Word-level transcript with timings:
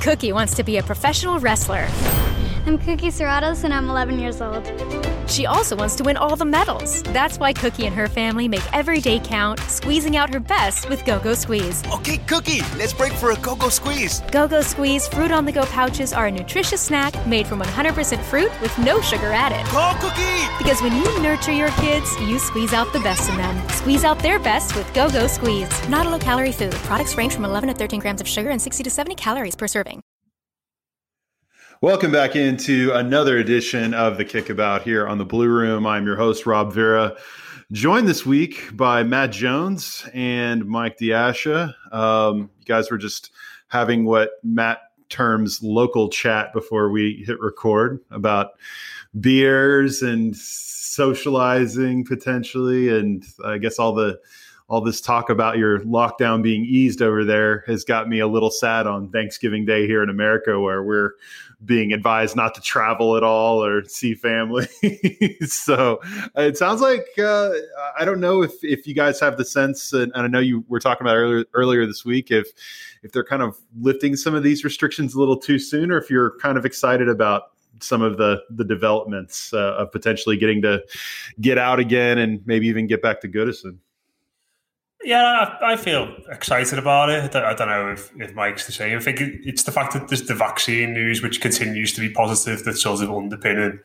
Cookie 0.00 0.32
wants 0.32 0.54
to 0.54 0.62
be 0.62 0.76
a 0.76 0.82
professional 0.82 1.40
wrestler. 1.40 1.88
I'm 2.66 2.78
Cookie 2.78 3.08
Serratos 3.08 3.64
and 3.64 3.74
I'm 3.74 3.88
11 3.88 4.18
years 4.18 4.40
old. 4.40 4.64
She 5.28 5.46
also 5.46 5.76
wants 5.76 5.94
to 5.96 6.04
win 6.04 6.16
all 6.16 6.36
the 6.36 6.44
medals. 6.44 7.02
That's 7.04 7.38
why 7.38 7.52
Cookie 7.52 7.86
and 7.86 7.94
her 7.94 8.08
family 8.08 8.48
make 8.48 8.62
every 8.72 9.00
day 9.00 9.20
count, 9.20 9.60
squeezing 9.60 10.16
out 10.16 10.32
her 10.32 10.40
best 10.40 10.88
with 10.88 11.04
Go 11.04 11.18
Go 11.18 11.34
Squeeze. 11.34 11.84
Okay, 11.92 12.18
Cookie, 12.26 12.60
let's 12.76 12.92
break 12.92 13.12
for 13.12 13.32
a 13.32 13.36
Go 13.36 13.54
Go 13.54 13.68
Squeeze. 13.68 14.20
Go 14.32 14.48
Go 14.48 14.62
Squeeze 14.62 15.06
fruit 15.06 15.30
on 15.30 15.44
the 15.44 15.52
go 15.52 15.64
pouches 15.66 16.12
are 16.12 16.26
a 16.26 16.30
nutritious 16.30 16.80
snack 16.80 17.14
made 17.26 17.46
from 17.46 17.60
100% 17.60 18.22
fruit 18.22 18.50
with 18.60 18.76
no 18.78 19.00
sugar 19.00 19.30
added. 19.32 19.64
Go 19.70 19.92
Cookie! 20.00 20.58
Because 20.58 20.80
when 20.80 20.96
you 20.96 21.22
nurture 21.22 21.52
your 21.52 21.70
kids, 21.72 22.18
you 22.20 22.38
squeeze 22.38 22.72
out 22.72 22.92
the 22.92 23.00
best 23.00 23.28
in 23.28 23.36
them. 23.36 23.68
Squeeze 23.68 24.04
out 24.04 24.18
their 24.20 24.38
best 24.38 24.74
with 24.76 24.92
Go 24.94 25.10
Go 25.10 25.26
Squeeze. 25.26 25.88
Not 25.88 26.06
a 26.06 26.10
low 26.10 26.18
calorie 26.18 26.52
food. 26.52 26.72
Products 26.88 27.16
range 27.16 27.34
from 27.34 27.44
11 27.44 27.68
to 27.68 27.74
13 27.74 28.00
grams 28.00 28.20
of 28.20 28.28
sugar 28.28 28.50
and 28.50 28.60
60 28.60 28.82
to 28.82 28.90
70 28.90 29.14
calories 29.14 29.54
per 29.54 29.68
serving. 29.68 30.02
Welcome 31.80 32.10
back 32.10 32.34
into 32.34 32.90
another 32.92 33.38
edition 33.38 33.94
of 33.94 34.16
the 34.16 34.24
Kickabout 34.24 34.82
here 34.82 35.06
on 35.06 35.18
the 35.18 35.24
Blue 35.24 35.46
Room. 35.46 35.86
I'm 35.86 36.04
your 36.04 36.16
host, 36.16 36.44
Rob 36.44 36.72
Vera. 36.72 37.16
Joined 37.70 38.08
this 38.08 38.26
week 38.26 38.76
by 38.76 39.04
Matt 39.04 39.30
Jones 39.30 40.04
and 40.12 40.66
Mike 40.66 40.98
Diasha. 40.98 41.72
Um, 41.92 42.50
you 42.58 42.64
guys 42.64 42.90
were 42.90 42.98
just 42.98 43.30
having 43.68 44.04
what 44.04 44.30
Matt 44.42 44.80
terms 45.08 45.62
local 45.62 46.08
chat 46.08 46.52
before 46.52 46.90
we 46.90 47.22
hit 47.24 47.38
record 47.38 48.00
about 48.10 48.54
beers 49.20 50.02
and 50.02 50.36
socializing 50.36 52.04
potentially, 52.04 52.88
and 52.88 53.24
I 53.44 53.58
guess 53.58 53.78
all 53.78 53.94
the 53.94 54.18
all 54.68 54.82
this 54.82 55.00
talk 55.00 55.30
about 55.30 55.56
your 55.56 55.80
lockdown 55.80 56.42
being 56.42 56.64
eased 56.64 57.00
over 57.00 57.24
there 57.24 57.64
has 57.66 57.84
got 57.84 58.08
me 58.08 58.20
a 58.20 58.26
little 58.26 58.50
sad 58.50 58.86
on 58.86 59.10
Thanksgiving 59.10 59.64
Day 59.64 59.86
here 59.86 60.02
in 60.02 60.10
America, 60.10 60.60
where 60.60 60.82
we're 60.82 61.12
being 61.64 61.92
advised 61.92 62.36
not 62.36 62.54
to 62.54 62.60
travel 62.60 63.16
at 63.16 63.22
all 63.22 63.64
or 63.64 63.84
see 63.84 64.14
family. 64.14 64.68
so 65.46 66.00
it 66.36 66.56
sounds 66.56 66.80
like 66.80 67.06
uh, 67.18 67.50
I 67.98 68.04
don't 68.04 68.20
know 68.20 68.42
if 68.42 68.52
if 68.62 68.86
you 68.86 68.94
guys 68.94 69.18
have 69.20 69.36
the 69.36 69.44
sense, 69.44 69.92
and, 69.92 70.12
I 70.14 70.26
know 70.28 70.38
you 70.38 70.64
were 70.68 70.80
talking 70.80 71.06
about 71.06 71.16
earlier 71.16 71.44
earlier 71.54 71.86
this 71.86 72.04
week, 72.04 72.30
if 72.30 72.48
if 73.02 73.12
they're 73.12 73.24
kind 73.24 73.42
of 73.42 73.58
lifting 73.80 74.16
some 74.16 74.34
of 74.34 74.42
these 74.42 74.64
restrictions 74.64 75.14
a 75.14 75.18
little 75.18 75.36
too 75.36 75.58
soon, 75.58 75.90
or 75.90 75.98
if 75.98 76.10
you're 76.10 76.38
kind 76.38 76.58
of 76.58 76.64
excited 76.64 77.08
about 77.08 77.52
some 77.80 78.02
of 78.02 78.18
the 78.18 78.42
the 78.50 78.64
developments 78.64 79.52
uh, 79.52 79.74
of 79.78 79.90
potentially 79.90 80.36
getting 80.36 80.62
to 80.62 80.82
get 81.40 81.58
out 81.58 81.78
again 81.78 82.18
and 82.18 82.40
maybe 82.46 82.66
even 82.66 82.86
get 82.86 83.02
back 83.02 83.20
to 83.20 83.28
Goodison. 83.28 83.78
Yeah, 85.08 85.56
I, 85.62 85.72
I 85.72 85.76
feel 85.78 86.14
excited 86.30 86.78
about 86.78 87.08
it. 87.08 87.34
I 87.34 87.54
don't 87.54 87.68
know 87.68 87.90
if, 87.92 88.12
if 88.20 88.34
Mike's 88.34 88.66
the 88.66 88.72
same. 88.72 88.98
I 88.98 89.00
think 89.00 89.20
it's 89.22 89.62
the 89.62 89.72
fact 89.72 89.94
that 89.94 90.08
there's 90.08 90.26
the 90.26 90.34
vaccine 90.34 90.92
news, 90.92 91.22
which 91.22 91.40
continues 91.40 91.94
to 91.94 92.02
be 92.02 92.10
positive, 92.10 92.62
that's 92.62 92.82
sort 92.82 93.00
of 93.00 93.10
underpinning 93.10 93.78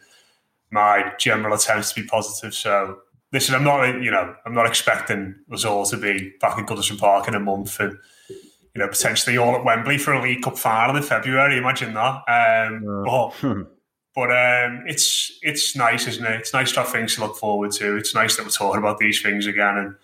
my 0.69 1.13
general 1.17 1.55
attempts 1.55 1.93
to 1.93 2.01
be 2.01 2.05
positive. 2.05 2.53
So, 2.53 2.97
listen, 3.31 3.55
I'm 3.55 3.63
not, 3.63 4.01
you 4.01 4.11
know, 4.11 4.35
I'm 4.45 4.53
not 4.53 4.67
expecting 4.67 5.35
us 5.49 5.63
all 5.63 5.85
to 5.85 5.95
be 5.95 6.33
back 6.41 6.57
in 6.57 6.65
Goodison 6.65 6.99
Park 6.99 7.29
in 7.29 7.35
a 7.35 7.39
month 7.39 7.79
and, 7.79 7.97
you 8.29 8.81
know, 8.81 8.89
potentially 8.89 9.37
all 9.37 9.55
at 9.55 9.63
Wembley 9.63 9.99
for 9.99 10.11
a 10.11 10.21
League 10.21 10.41
Cup 10.41 10.57
final 10.57 10.97
in 10.97 11.03
February. 11.03 11.57
Imagine 11.57 11.93
that. 11.93 12.23
Um, 12.27 13.03
but 13.05 13.29
but 14.13 14.29
um, 14.29 14.83
it's 14.87 15.39
it's 15.41 15.73
nice, 15.73 16.05
isn't 16.05 16.25
it? 16.25 16.41
It's 16.41 16.53
nice 16.53 16.73
to 16.73 16.81
have 16.81 16.91
things 16.91 17.15
to 17.15 17.21
look 17.21 17.37
forward 17.37 17.71
to. 17.73 17.95
It's 17.95 18.13
nice 18.13 18.35
that 18.35 18.43
we're 18.43 18.51
talking 18.51 18.79
about 18.79 18.97
these 18.97 19.21
things 19.21 19.47
again 19.47 19.77
and 19.77 19.95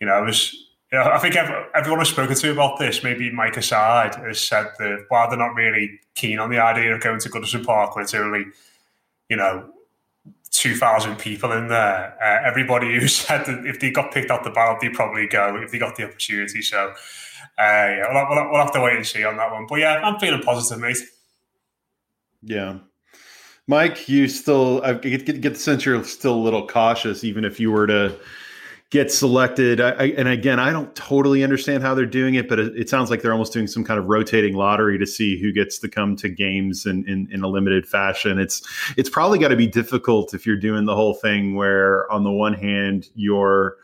you 0.00 0.06
know, 0.06 0.14
I 0.14 0.20
was, 0.20 0.52
you 0.90 0.98
know, 0.98 1.04
I 1.04 1.18
think 1.18 1.36
everyone 1.36 2.00
I've 2.00 2.06
spoken 2.06 2.34
to 2.34 2.52
about 2.52 2.78
this, 2.78 3.04
maybe 3.04 3.30
Mike 3.30 3.56
aside, 3.56 4.14
has 4.16 4.40
said 4.40 4.66
that 4.78 5.04
while 5.08 5.28
they're 5.28 5.38
not 5.38 5.54
really 5.54 6.00
keen 6.14 6.38
on 6.38 6.50
the 6.50 6.58
idea 6.58 6.94
of 6.94 7.00
going 7.00 7.20
to 7.20 7.28
Goodison 7.28 7.64
Park 7.64 7.94
where 7.94 8.02
it's 8.02 8.14
only, 8.14 8.46
you 9.28 9.36
know, 9.36 9.70
2,000 10.50 11.16
people 11.16 11.52
in 11.52 11.68
there, 11.68 12.16
uh, 12.22 12.48
everybody 12.48 12.98
who 12.98 13.06
said 13.08 13.44
that 13.46 13.66
if 13.66 13.78
they 13.78 13.90
got 13.90 14.12
picked 14.12 14.30
out 14.30 14.42
the 14.42 14.50
ballot, 14.50 14.80
they'd 14.80 14.94
probably 14.94 15.26
go 15.26 15.56
if 15.56 15.70
they 15.70 15.78
got 15.78 15.96
the 15.96 16.04
opportunity. 16.04 16.62
So, 16.62 16.88
uh, 16.88 16.94
yeah, 17.58 18.04
we'll, 18.12 18.26
we'll, 18.28 18.50
we'll 18.50 18.60
have 18.60 18.72
to 18.72 18.80
wait 18.80 18.96
and 18.96 19.06
see 19.06 19.24
on 19.24 19.36
that 19.36 19.52
one. 19.52 19.66
But 19.68 19.80
yeah, 19.80 20.00
I'm 20.02 20.18
feeling 20.18 20.42
positive, 20.42 20.80
mate. 20.80 20.98
Yeah. 22.42 22.78
Mike, 23.66 24.08
you 24.08 24.26
still 24.26 24.82
I 24.82 24.94
get, 24.94 25.24
get, 25.24 25.40
get 25.40 25.54
the 25.54 25.60
sense 25.60 25.84
you're 25.84 26.02
still 26.02 26.34
a 26.34 26.42
little 26.42 26.66
cautious, 26.66 27.22
even 27.22 27.44
if 27.44 27.60
you 27.60 27.70
were 27.70 27.86
to 27.86 28.18
get 28.90 29.12
selected. 29.12 29.80
I, 29.80 29.90
I, 29.90 30.04
and 30.16 30.26
again, 30.26 30.58
I 30.58 30.72
don't 30.72 30.94
totally 30.96 31.44
understand 31.44 31.82
how 31.82 31.94
they're 31.94 32.06
doing 32.06 32.34
it, 32.34 32.48
but 32.48 32.58
it, 32.58 32.76
it, 32.76 32.90
sounds 32.90 33.08
like 33.08 33.22
they're 33.22 33.32
almost 33.32 33.52
doing 33.52 33.68
some 33.68 33.84
kind 33.84 34.00
of 34.00 34.06
rotating 34.06 34.54
lottery 34.54 34.98
to 34.98 35.06
see 35.06 35.40
who 35.40 35.52
gets 35.52 35.78
to 35.78 35.88
come 35.88 36.16
to 36.16 36.28
games 36.28 36.86
in, 36.86 37.08
in, 37.08 37.28
in 37.30 37.42
a 37.42 37.48
limited 37.48 37.86
fashion. 37.86 38.38
It's 38.38 38.62
it's 38.96 39.08
probably 39.08 39.38
got 39.38 39.48
to 39.48 39.56
be 39.56 39.68
difficult 39.68 40.34
if 40.34 40.44
you're 40.44 40.56
doing 40.56 40.86
the 40.86 40.96
whole 40.96 41.14
thing 41.14 41.54
where, 41.54 42.10
on 42.12 42.24
the 42.24 42.32
one 42.32 42.52
hand, 42.52 43.08
you're 43.14 43.76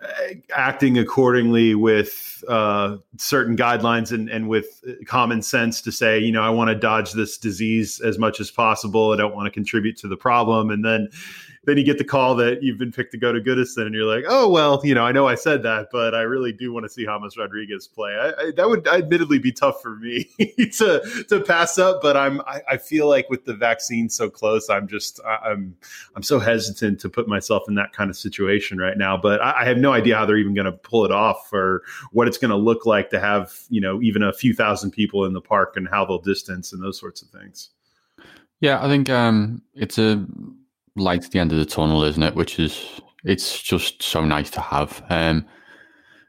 uh, 0.00 0.34
acting 0.54 0.96
accordingly 0.98 1.74
with 1.74 2.44
uh, 2.46 2.96
certain 3.16 3.56
guidelines 3.56 4.12
and, 4.12 4.28
and 4.28 4.48
with 4.48 4.84
common 5.06 5.42
sense 5.42 5.82
to 5.82 5.90
say, 5.90 6.20
you 6.20 6.30
know, 6.30 6.42
I 6.42 6.50
want 6.50 6.68
to 6.68 6.76
dodge 6.76 7.12
this 7.12 7.36
disease 7.36 8.00
as 8.00 8.20
much 8.20 8.38
as 8.38 8.52
possible. 8.52 9.10
I 9.10 9.16
don't 9.16 9.34
want 9.34 9.46
to 9.46 9.50
contribute 9.50 9.96
to 9.96 10.06
the 10.06 10.16
problem. 10.16 10.70
And 10.70 10.84
then 10.84 11.08
then 11.68 11.76
you 11.76 11.84
get 11.84 11.98
the 11.98 12.04
call 12.04 12.34
that 12.36 12.62
you've 12.62 12.78
been 12.78 12.90
picked 12.92 13.12
to 13.12 13.18
go 13.18 13.32
to 13.32 13.40
Goodison, 13.40 13.86
and 13.86 13.94
you're 13.94 14.04
like, 14.04 14.24
oh 14.26 14.48
well, 14.48 14.80
you 14.82 14.94
know, 14.94 15.04
I 15.04 15.12
know 15.12 15.28
I 15.28 15.34
said 15.34 15.62
that, 15.64 15.88
but 15.92 16.14
I 16.14 16.22
really 16.22 16.52
do 16.52 16.72
want 16.72 16.84
to 16.84 16.88
see 16.88 17.04
James 17.04 17.36
Rodriguez 17.36 17.86
play. 17.86 18.12
I, 18.12 18.28
I, 18.28 18.50
that 18.56 18.68
would 18.68 18.88
admittedly 18.88 19.38
be 19.38 19.52
tough 19.52 19.82
for 19.82 19.96
me 19.96 20.24
to 20.78 21.24
to 21.28 21.40
pass 21.40 21.78
up, 21.78 22.00
but 22.00 22.16
I'm 22.16 22.40
I, 22.42 22.62
I, 22.70 22.76
feel 22.78 23.08
like 23.08 23.28
with 23.28 23.44
the 23.44 23.54
vaccine 23.54 24.08
so 24.08 24.30
close, 24.30 24.70
I'm 24.70 24.88
just 24.88 25.20
I'm 25.26 25.76
I'm 26.16 26.22
so 26.22 26.38
hesitant 26.38 27.00
to 27.00 27.08
put 27.08 27.28
myself 27.28 27.64
in 27.68 27.74
that 27.74 27.92
kind 27.92 28.08
of 28.08 28.16
situation 28.16 28.78
right 28.78 28.96
now. 28.96 29.16
But 29.16 29.42
I, 29.42 29.62
I 29.62 29.64
have 29.66 29.76
no 29.76 29.92
idea 29.92 30.16
how 30.16 30.24
they're 30.24 30.38
even 30.38 30.54
going 30.54 30.64
to 30.64 30.72
pull 30.72 31.04
it 31.04 31.12
off 31.12 31.52
or 31.52 31.82
what 32.12 32.28
it's 32.28 32.38
going 32.38 32.50
to 32.50 32.56
look 32.56 32.86
like 32.86 33.10
to 33.10 33.20
have 33.20 33.58
you 33.68 33.80
know 33.80 34.00
even 34.00 34.22
a 34.22 34.32
few 34.32 34.54
thousand 34.54 34.92
people 34.92 35.24
in 35.24 35.34
the 35.34 35.42
park 35.42 35.76
and 35.76 35.88
how 35.88 36.04
they'll 36.04 36.18
distance 36.18 36.72
and 36.72 36.82
those 36.82 36.98
sorts 36.98 37.20
of 37.20 37.28
things. 37.28 37.70
Yeah, 38.60 38.84
I 38.84 38.88
think 38.88 39.08
um, 39.08 39.62
it's 39.74 39.98
a 39.98 40.24
light 40.98 41.24
at 41.24 41.30
the 41.30 41.38
end 41.38 41.52
of 41.52 41.58
the 41.58 41.64
tunnel, 41.66 42.02
isn't 42.04 42.22
it? 42.22 42.34
Which 42.34 42.58
is 42.58 43.00
it's 43.24 43.60
just 43.62 44.02
so 44.02 44.24
nice 44.24 44.50
to 44.50 44.60
have. 44.60 45.02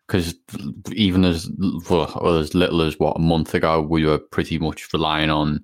because 0.08 0.36
um, 0.60 0.84
even 0.94 1.26
as 1.26 1.50
well, 1.90 2.38
as 2.38 2.54
little 2.56 2.82
as 2.82 3.00
what 3.00 3.18
a 3.18 3.22
month 3.22 3.54
ago, 3.54 3.82
we 3.82 4.06
were 4.06 4.20
pretty 4.20 4.58
much 4.60 4.92
relying 4.94 5.30
on 5.30 5.64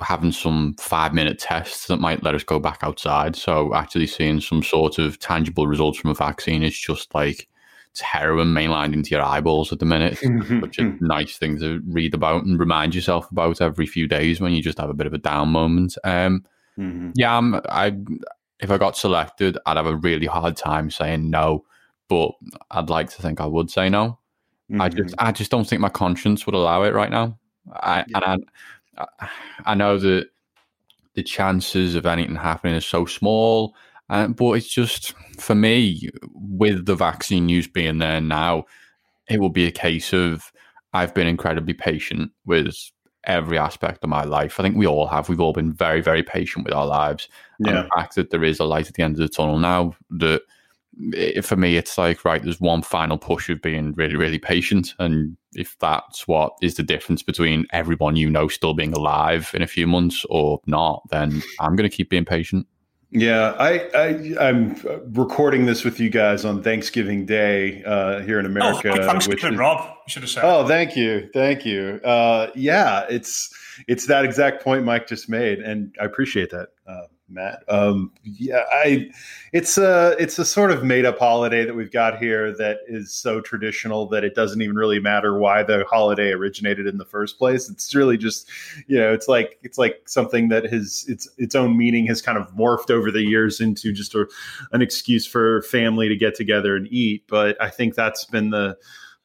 having 0.00 0.32
some 0.32 0.74
five 0.78 1.12
minute 1.12 1.38
tests 1.38 1.88
that 1.88 1.98
might 1.98 2.22
let 2.22 2.34
us 2.34 2.44
go 2.44 2.58
back 2.58 2.78
outside. 2.82 3.36
So 3.36 3.74
actually 3.74 4.06
seeing 4.06 4.40
some 4.40 4.62
sort 4.62 4.98
of 4.98 5.18
tangible 5.18 5.66
results 5.66 5.98
from 5.98 6.10
a 6.10 6.14
vaccine 6.14 6.62
is 6.62 6.78
just 6.78 7.14
like 7.14 7.48
it's 7.90 8.00
heroin 8.00 8.48
mainlined 8.48 8.92
into 8.92 9.10
your 9.10 9.22
eyeballs 9.22 9.72
at 9.72 9.78
the 9.78 9.86
minute. 9.86 10.18
which 10.60 10.78
is 10.78 11.00
a 11.00 11.04
nice 11.04 11.36
thing 11.36 11.58
to 11.58 11.82
read 11.88 12.14
about 12.14 12.44
and 12.44 12.60
remind 12.60 12.94
yourself 12.94 13.30
about 13.30 13.60
every 13.60 13.86
few 13.86 14.06
days 14.06 14.40
when 14.40 14.52
you 14.52 14.62
just 14.62 14.78
have 14.78 14.90
a 14.90 14.94
bit 14.94 15.06
of 15.06 15.14
a 15.14 15.18
down 15.18 15.48
moment. 15.48 15.96
Um, 16.04 16.44
Mm-hmm. 16.78 17.12
Yeah, 17.14 17.36
I'm, 17.36 17.54
I 17.68 17.96
if 18.60 18.70
I 18.70 18.78
got 18.78 18.96
selected, 18.96 19.58
I'd 19.66 19.76
have 19.76 19.86
a 19.86 19.96
really 19.96 20.26
hard 20.26 20.56
time 20.56 20.90
saying 20.90 21.28
no, 21.30 21.64
but 22.08 22.32
I'd 22.70 22.90
like 22.90 23.10
to 23.10 23.22
think 23.22 23.40
I 23.40 23.46
would 23.46 23.70
say 23.70 23.88
no. 23.88 24.18
Mm-hmm. 24.70 24.80
I 24.80 24.88
just 24.88 25.14
I 25.18 25.32
just 25.32 25.50
don't 25.50 25.66
think 25.66 25.80
my 25.80 25.88
conscience 25.88 26.46
would 26.46 26.54
allow 26.54 26.82
it 26.82 26.94
right 26.94 27.10
now. 27.10 27.38
I, 27.72 28.04
yeah. 28.08 28.20
And 28.24 28.44
I 28.98 29.28
I 29.64 29.74
know 29.74 29.98
that 29.98 30.28
the 31.14 31.22
chances 31.22 31.94
of 31.94 32.06
anything 32.06 32.36
happening 32.36 32.74
is 32.74 32.86
so 32.86 33.06
small. 33.06 33.74
Uh, 34.08 34.28
but 34.28 34.52
it's 34.52 34.72
just 34.72 35.12
for 35.38 35.54
me 35.54 36.08
with 36.32 36.86
the 36.86 36.94
vaccine 36.94 37.46
news 37.46 37.66
being 37.66 37.98
there 37.98 38.20
now, 38.20 38.64
it 39.28 39.40
will 39.40 39.50
be 39.50 39.66
a 39.66 39.72
case 39.72 40.12
of 40.12 40.52
I've 40.92 41.12
been 41.12 41.26
incredibly 41.26 41.74
patient 41.74 42.30
with 42.44 42.74
every 43.26 43.58
aspect 43.58 44.02
of 44.02 44.10
my 44.10 44.24
life. 44.24 44.58
I 44.58 44.62
think 44.62 44.76
we 44.76 44.86
all 44.86 45.06
have. 45.06 45.28
We've 45.28 45.40
all 45.40 45.52
been 45.52 45.72
very, 45.72 46.00
very 46.00 46.22
patient 46.22 46.64
with 46.64 46.74
our 46.74 46.86
lives. 46.86 47.28
Yeah. 47.58 47.68
And 47.68 47.78
the 47.78 47.90
fact 47.96 48.14
that 48.14 48.30
there 48.30 48.44
is 48.44 48.60
a 48.60 48.64
light 48.64 48.88
at 48.88 48.94
the 48.94 49.02
end 49.02 49.14
of 49.14 49.20
the 49.20 49.28
tunnel 49.28 49.58
now, 49.58 49.94
that 50.10 50.42
it, 50.98 51.44
for 51.44 51.56
me, 51.56 51.76
it's 51.76 51.98
like, 51.98 52.24
right, 52.24 52.42
there's 52.42 52.60
one 52.60 52.82
final 52.82 53.18
push 53.18 53.50
of 53.50 53.60
being 53.60 53.92
really, 53.94 54.16
really 54.16 54.38
patient. 54.38 54.94
And 54.98 55.36
if 55.52 55.76
that's 55.78 56.26
what 56.26 56.52
is 56.62 56.74
the 56.74 56.82
difference 56.82 57.22
between 57.22 57.66
everyone 57.72 58.16
you 58.16 58.30
know 58.30 58.48
still 58.48 58.74
being 58.74 58.92
alive 58.92 59.50
in 59.54 59.62
a 59.62 59.66
few 59.66 59.86
months 59.86 60.24
or 60.30 60.60
not, 60.66 61.02
then 61.10 61.42
I'm 61.60 61.76
going 61.76 61.88
to 61.88 61.94
keep 61.94 62.10
being 62.10 62.24
patient. 62.24 62.66
Yeah, 63.18 63.54
I, 63.58 63.88
I 63.94 64.48
am 64.50 64.76
recording 65.14 65.64
this 65.64 65.84
with 65.84 65.98
you 65.98 66.10
guys 66.10 66.44
on 66.44 66.62
Thanksgiving 66.62 67.24
Day 67.24 67.82
uh, 67.84 68.20
here 68.20 68.38
in 68.38 68.44
America. 68.44 68.90
Oh, 68.90 69.06
Thanksgiving, 69.06 69.54
is, 69.54 69.58
Rob. 69.58 69.88
You 70.06 70.10
should 70.10 70.22
have 70.22 70.28
said. 70.28 70.44
Oh, 70.44 70.68
thank 70.68 70.96
you, 70.96 71.30
thank 71.32 71.64
you. 71.64 71.98
Uh, 72.04 72.50
yeah, 72.54 73.06
it's 73.08 73.54
it's 73.88 74.06
that 74.08 74.26
exact 74.26 74.62
point 74.62 74.84
Mike 74.84 75.06
just 75.06 75.30
made, 75.30 75.60
and 75.60 75.94
I 75.98 76.04
appreciate 76.04 76.50
that. 76.50 76.68
Uh, 76.86 77.06
Matt. 77.28 77.64
Um, 77.68 78.12
yeah, 78.22 78.62
I 78.70 79.10
it's 79.52 79.78
a 79.78 80.14
it's 80.18 80.38
a 80.38 80.44
sort 80.44 80.70
of 80.70 80.84
made 80.84 81.04
up 81.04 81.18
holiday 81.18 81.64
that 81.64 81.74
we've 81.74 81.90
got 81.90 82.18
here 82.18 82.56
that 82.56 82.78
is 82.86 83.12
so 83.12 83.40
traditional 83.40 84.06
that 84.08 84.22
it 84.24 84.34
doesn't 84.34 84.62
even 84.62 84.76
really 84.76 85.00
matter 85.00 85.36
why 85.38 85.62
the 85.62 85.84
holiday 85.90 86.30
originated 86.30 86.86
in 86.86 86.98
the 86.98 87.04
first 87.04 87.38
place. 87.38 87.68
It's 87.68 87.94
really 87.94 88.16
just 88.16 88.48
you 88.86 88.98
know 88.98 89.12
it's 89.12 89.26
like 89.26 89.58
it's 89.62 89.78
like 89.78 90.02
something 90.06 90.48
that 90.48 90.66
has 90.72 91.04
its 91.08 91.28
its 91.36 91.54
own 91.54 91.76
meaning 91.76 92.06
has 92.06 92.22
kind 92.22 92.38
of 92.38 92.48
morphed 92.54 92.90
over 92.90 93.10
the 93.10 93.22
years 93.22 93.60
into 93.60 93.92
just 93.92 94.14
a, 94.14 94.26
an 94.72 94.80
excuse 94.80 95.26
for 95.26 95.62
family 95.62 96.08
to 96.08 96.16
get 96.16 96.34
together 96.36 96.76
and 96.76 96.86
eat. 96.92 97.24
But 97.28 97.60
I 97.60 97.70
think 97.70 97.96
that's 97.96 98.24
been 98.24 98.50
the 98.50 98.76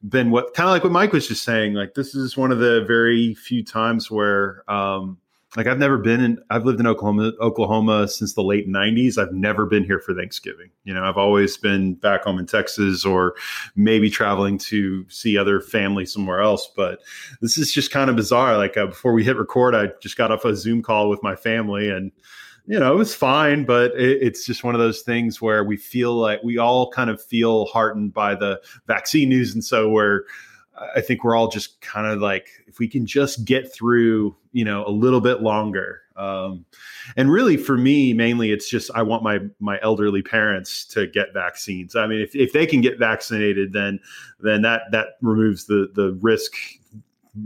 been 0.08 0.32
what 0.32 0.54
kind 0.54 0.68
of 0.68 0.72
like 0.72 0.82
what 0.82 0.92
Mike 0.92 1.12
was 1.12 1.28
just 1.28 1.44
saying. 1.44 1.74
Like 1.74 1.94
this 1.94 2.16
is 2.16 2.36
one 2.36 2.50
of 2.50 2.58
the 2.58 2.84
very 2.84 3.34
few 3.34 3.64
times 3.64 4.10
where. 4.10 4.64
Um, 4.68 5.18
like 5.56 5.66
I've 5.66 5.78
never 5.78 5.98
been 5.98 6.20
in 6.20 6.38
I've 6.50 6.64
lived 6.64 6.80
in 6.80 6.86
Oklahoma 6.86 7.32
Oklahoma 7.40 8.08
since 8.08 8.32
the 8.34 8.42
late 8.42 8.68
90s. 8.68 9.18
I've 9.18 9.32
never 9.32 9.66
been 9.66 9.84
here 9.84 9.98
for 9.98 10.14
Thanksgiving. 10.14 10.70
You 10.84 10.94
know, 10.94 11.04
I've 11.04 11.18
always 11.18 11.56
been 11.56 11.94
back 11.94 12.24
home 12.24 12.38
in 12.38 12.46
Texas 12.46 13.04
or 13.04 13.34
maybe 13.76 14.08
traveling 14.08 14.56
to 14.58 15.04
see 15.08 15.36
other 15.36 15.60
family 15.60 16.06
somewhere 16.06 16.40
else, 16.40 16.70
but 16.74 17.00
this 17.40 17.58
is 17.58 17.72
just 17.72 17.90
kind 17.90 18.08
of 18.08 18.16
bizarre. 18.16 18.56
Like 18.56 18.76
uh, 18.76 18.86
before 18.86 19.12
we 19.12 19.24
hit 19.24 19.36
record, 19.36 19.74
I 19.74 19.90
just 20.00 20.16
got 20.16 20.32
off 20.32 20.44
a 20.44 20.56
Zoom 20.56 20.82
call 20.82 21.10
with 21.10 21.22
my 21.22 21.36
family 21.36 21.90
and 21.90 22.12
you 22.64 22.78
know, 22.78 22.92
it 22.92 22.96
was 22.96 23.12
fine, 23.12 23.64
but 23.64 23.90
it, 23.96 24.22
it's 24.22 24.46
just 24.46 24.62
one 24.62 24.76
of 24.76 24.80
those 24.80 25.02
things 25.02 25.42
where 25.42 25.64
we 25.64 25.76
feel 25.76 26.14
like 26.14 26.40
we 26.44 26.58
all 26.58 26.90
kind 26.92 27.10
of 27.10 27.20
feel 27.20 27.66
heartened 27.66 28.14
by 28.14 28.36
the 28.36 28.60
vaccine 28.86 29.28
news 29.28 29.52
and 29.52 29.64
so 29.64 29.90
we're 29.90 30.22
I 30.96 31.00
think 31.00 31.24
we're 31.24 31.36
all 31.36 31.48
just 31.48 31.80
kind 31.80 32.06
of 32.06 32.20
like, 32.20 32.48
if 32.66 32.78
we 32.78 32.88
can 32.88 33.06
just 33.06 33.44
get 33.44 33.72
through, 33.72 34.36
you 34.52 34.64
know, 34.64 34.84
a 34.86 34.90
little 34.90 35.20
bit 35.20 35.42
longer. 35.42 36.00
Um, 36.16 36.64
and 37.16 37.30
really, 37.30 37.56
for 37.56 37.76
me, 37.76 38.12
mainly, 38.12 38.50
it's 38.52 38.68
just 38.68 38.90
I 38.94 39.02
want 39.02 39.22
my 39.22 39.40
my 39.60 39.78
elderly 39.82 40.22
parents 40.22 40.84
to 40.88 41.06
get 41.06 41.32
vaccines. 41.32 41.96
I 41.96 42.06
mean, 42.06 42.20
if, 42.20 42.36
if 42.36 42.52
they 42.52 42.66
can 42.66 42.80
get 42.80 42.98
vaccinated, 42.98 43.72
then 43.72 43.98
then 44.40 44.62
that 44.62 44.82
that 44.90 45.16
removes 45.22 45.66
the 45.66 45.90
the 45.94 46.18
risk, 46.20 46.54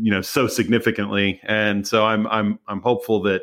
you 0.00 0.10
know, 0.10 0.20
so 0.20 0.48
significantly. 0.48 1.40
And 1.44 1.86
so 1.86 2.06
I'm 2.06 2.26
I'm 2.26 2.58
I'm 2.66 2.80
hopeful 2.80 3.22
that 3.22 3.42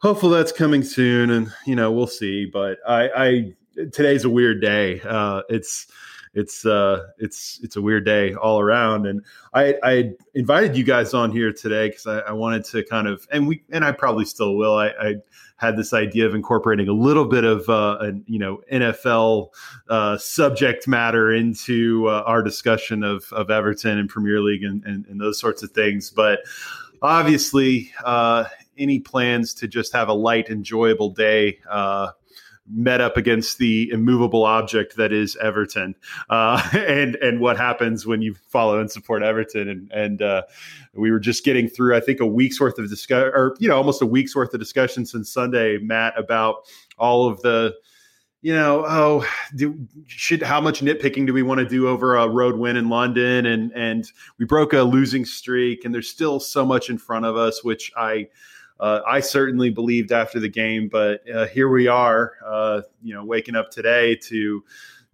hopeful 0.00 0.30
that's 0.30 0.52
coming 0.52 0.82
soon, 0.82 1.30
and 1.30 1.52
you 1.66 1.76
know, 1.76 1.92
we'll 1.92 2.06
see. 2.06 2.46
But 2.46 2.78
I, 2.86 3.10
I 3.16 3.54
today's 3.92 4.24
a 4.24 4.30
weird 4.30 4.60
day. 4.60 5.00
Uh, 5.02 5.42
it's 5.48 5.86
it's 6.34 6.64
uh, 6.66 7.06
it's 7.18 7.60
it's 7.62 7.76
a 7.76 7.82
weird 7.82 8.04
day 8.04 8.34
all 8.34 8.60
around. 8.60 9.06
And 9.06 9.24
I, 9.54 9.74
I 9.82 10.12
invited 10.34 10.76
you 10.76 10.84
guys 10.84 11.14
on 11.14 11.30
here 11.30 11.52
today 11.52 11.88
because 11.88 12.06
I, 12.06 12.18
I, 12.20 12.32
wanted 12.32 12.64
to 12.66 12.84
kind 12.84 13.08
of, 13.08 13.26
and 13.32 13.48
we, 13.48 13.62
and 13.70 13.84
I 13.84 13.92
probably 13.92 14.24
still 14.24 14.56
will. 14.56 14.76
I, 14.76 14.88
I 14.88 15.14
had 15.56 15.76
this 15.76 15.92
idea 15.92 16.26
of 16.26 16.34
incorporating 16.34 16.88
a 16.88 16.92
little 16.92 17.24
bit 17.24 17.44
of 17.44 17.68
uh, 17.68 17.98
a, 18.00 18.12
you 18.26 18.38
know 18.38 18.60
NFL 18.72 19.48
uh, 19.88 20.16
subject 20.18 20.86
matter 20.86 21.32
into 21.32 22.06
uh, 22.08 22.22
our 22.26 22.42
discussion 22.42 23.02
of 23.02 23.24
of 23.32 23.50
Everton 23.50 23.98
and 23.98 24.08
Premier 24.08 24.40
League 24.40 24.64
and, 24.64 24.84
and, 24.84 25.06
and 25.06 25.20
those 25.20 25.38
sorts 25.38 25.62
of 25.62 25.70
things, 25.72 26.10
but 26.10 26.40
obviously 27.02 27.92
uh, 28.04 28.44
any 28.76 29.00
plans 29.00 29.54
to 29.54 29.68
just 29.68 29.92
have 29.92 30.08
a 30.08 30.12
light, 30.12 30.48
enjoyable 30.48 31.10
day 31.10 31.58
uh, 31.68 32.10
met 32.70 33.00
up 33.00 33.16
against 33.16 33.58
the 33.58 33.90
immovable 33.90 34.44
object 34.44 34.96
that 34.96 35.12
is 35.12 35.36
Everton, 35.36 35.94
uh, 36.30 36.62
and 36.72 37.16
and 37.16 37.40
what 37.40 37.56
happens 37.56 38.06
when 38.06 38.22
you 38.22 38.34
follow 38.48 38.78
and 38.78 38.90
support 38.90 39.22
Everton, 39.22 39.68
and 39.68 39.90
and 39.92 40.22
uh, 40.22 40.42
we 40.94 41.10
were 41.10 41.20
just 41.20 41.44
getting 41.44 41.68
through, 41.68 41.96
I 41.96 42.00
think, 42.00 42.20
a 42.20 42.26
week's 42.26 42.60
worth 42.60 42.78
of 42.78 42.88
discussion, 42.88 43.32
or 43.34 43.56
you 43.58 43.68
know, 43.68 43.76
almost 43.76 44.02
a 44.02 44.06
week's 44.06 44.34
worth 44.34 44.52
of 44.54 44.60
discussion 44.60 45.06
since 45.06 45.32
Sunday, 45.32 45.78
Matt, 45.78 46.18
about 46.18 46.66
all 46.98 47.28
of 47.28 47.40
the. 47.42 47.74
You 48.40 48.54
know, 48.54 48.84
oh, 48.86 49.26
do, 49.56 49.76
should 50.06 50.44
how 50.44 50.60
much 50.60 50.80
nitpicking 50.80 51.26
do 51.26 51.32
we 51.32 51.42
want 51.42 51.58
to 51.58 51.66
do 51.66 51.88
over 51.88 52.14
a 52.14 52.28
road 52.28 52.56
win 52.56 52.76
in 52.76 52.88
London? 52.88 53.46
And 53.46 53.72
and 53.74 54.08
we 54.38 54.44
broke 54.44 54.72
a 54.72 54.82
losing 54.82 55.24
streak, 55.24 55.84
and 55.84 55.92
there's 55.92 56.08
still 56.08 56.38
so 56.38 56.64
much 56.64 56.88
in 56.88 56.98
front 56.98 57.24
of 57.24 57.36
us, 57.36 57.64
which 57.64 57.90
I 57.96 58.28
uh, 58.80 59.00
I 59.06 59.20
certainly 59.20 59.70
believed 59.70 60.12
after 60.12 60.38
the 60.38 60.48
game, 60.48 60.88
but 60.88 61.20
uh, 61.30 61.46
here 61.46 61.68
we 61.68 61.88
are, 61.88 62.34
uh, 62.46 62.82
you 63.02 63.14
know, 63.14 63.24
waking 63.24 63.56
up 63.56 63.70
today 63.70 64.16
to 64.16 64.62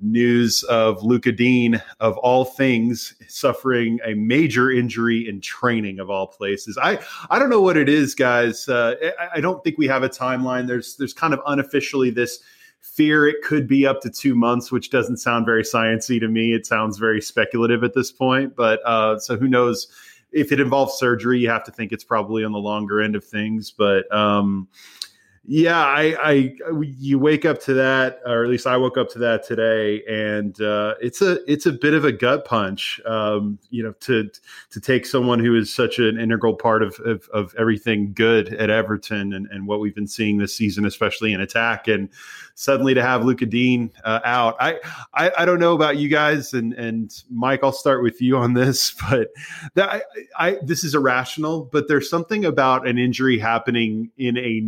news 0.00 0.62
of 0.64 1.02
Lucas 1.02 1.34
Digne, 1.37 1.81
of 2.00 2.19
all 2.19 2.44
things, 2.44 3.14
suffering 3.28 4.00
a 4.05 4.14
major 4.14 4.70
injury 4.70 5.28
in 5.28 5.40
training 5.40 5.99
of 5.99 6.11
all 6.11 6.26
places. 6.26 6.78
I, 6.82 6.99
I 7.31 7.38
don't 7.38 7.49
know 7.49 7.61
what 7.61 7.76
it 7.76 7.88
is, 7.88 8.14
guys. 8.14 8.69
Uh, 8.69 8.94
I, 9.19 9.37
I 9.37 9.40
don't 9.40 9.62
think 9.64 9.78
we 9.78 9.87
have 9.87 10.02
a 10.02 10.08
timeline. 10.08 10.67
There's 10.67 10.96
there's 10.96 11.14
kind 11.14 11.32
of 11.32 11.40
unofficially 11.46 12.10
this 12.10 12.40
fear 12.81 13.26
it 13.26 13.37
could 13.43 13.67
be 13.67 13.87
up 13.87 14.00
to 14.02 14.10
two 14.10 14.34
months, 14.34 14.70
which 14.70 14.90
doesn't 14.90 15.17
sound 15.17 15.46
very 15.46 15.62
sciency 15.62 16.20
to 16.20 16.28
me. 16.28 16.52
It 16.52 16.67
sounds 16.67 16.99
very 16.99 17.20
speculative 17.20 17.82
at 17.82 17.94
this 17.94 18.12
point. 18.12 18.55
But 18.55 18.81
uh, 18.84 19.19
so 19.19 19.37
who 19.37 19.49
knows 19.49 19.88
if 20.34 20.52
it 20.52 20.60
involves 20.60 20.94
surgery, 20.94 21.38
you 21.38 21.48
have 21.48 21.64
to 21.64 21.72
think 21.72 21.92
it's 21.92 22.04
probably 22.04 22.44
on 22.44 22.52
the 22.52 22.58
longer 22.58 23.00
end 23.00 23.16
of 23.16 23.25
things. 23.25 23.70
But 23.70 24.12
um, 24.14 24.69
yeah, 25.46 25.85
I, 25.85 26.17
I, 26.23 26.55
you 26.96 27.19
wake 27.19 27.44
up 27.44 27.61
to 27.62 27.75
that, 27.75 28.20
or 28.25 28.44
at 28.44 28.49
least 28.49 28.67
I 28.67 28.79
woke 28.79 28.96
up 28.96 29.11
to 29.11 29.19
that 29.19 29.46
today, 29.46 30.02
and 30.08 30.58
uh, 30.58 30.94
it's 31.02 31.20
a 31.20 31.38
it's 31.50 31.67
a 31.67 31.73
bit 31.73 31.93
of 31.93 32.06
a 32.06 32.12
gut 32.12 32.46
punch, 32.46 32.99
um, 33.05 33.58
you 33.69 33.82
know, 33.82 33.93
to 34.00 34.31
to 34.70 34.81
take 34.81 35.05
someone 35.05 35.38
who 35.38 35.55
is 35.55 35.73
such 35.73 35.99
an 35.99 36.19
integral 36.19 36.55
part 36.55 36.82
of 36.82 36.99
of, 37.00 37.29
of 37.35 37.55
everything 37.58 38.14
good 38.14 38.55
at 38.55 38.70
Everton 38.70 39.35
and, 39.35 39.46
and 39.50 39.67
what 39.67 39.81
we've 39.81 39.94
been 39.94 40.06
seeing 40.06 40.38
this 40.38 40.56
season, 40.56 40.87
especially 40.87 41.35
in 41.35 41.43
attack, 41.43 41.88
and 41.88 42.08
suddenly 42.55 42.94
to 42.94 43.02
have 43.02 43.25
Lucas 43.25 43.49
Digne 43.49 43.91
uh, 44.05 44.20
out. 44.25 44.56
I, 44.61 44.79
I, 45.12 45.31
I 45.38 45.44
don't 45.44 45.58
know 45.58 45.75
about 45.75 45.99
you 45.99 46.08
guys, 46.08 46.55
and 46.55 46.73
and 46.73 47.12
Mike, 47.31 47.61
I'll 47.62 47.73
start 47.73 48.02
with 48.02 48.23
you 48.23 48.38
on 48.38 48.55
this, 48.55 48.93
but 49.11 49.29
that 49.75 49.91
I, 49.91 50.02
I 50.38 50.58
this 50.62 50.85
is 50.85 50.94
irrational. 50.94 51.69
But 51.70 51.87
there's 51.88 52.08
something 52.08 52.46
about 52.46 52.88
an 52.88 52.96
injury 52.96 53.38
happening 53.38 54.10
in 54.17 54.39
a 54.39 54.60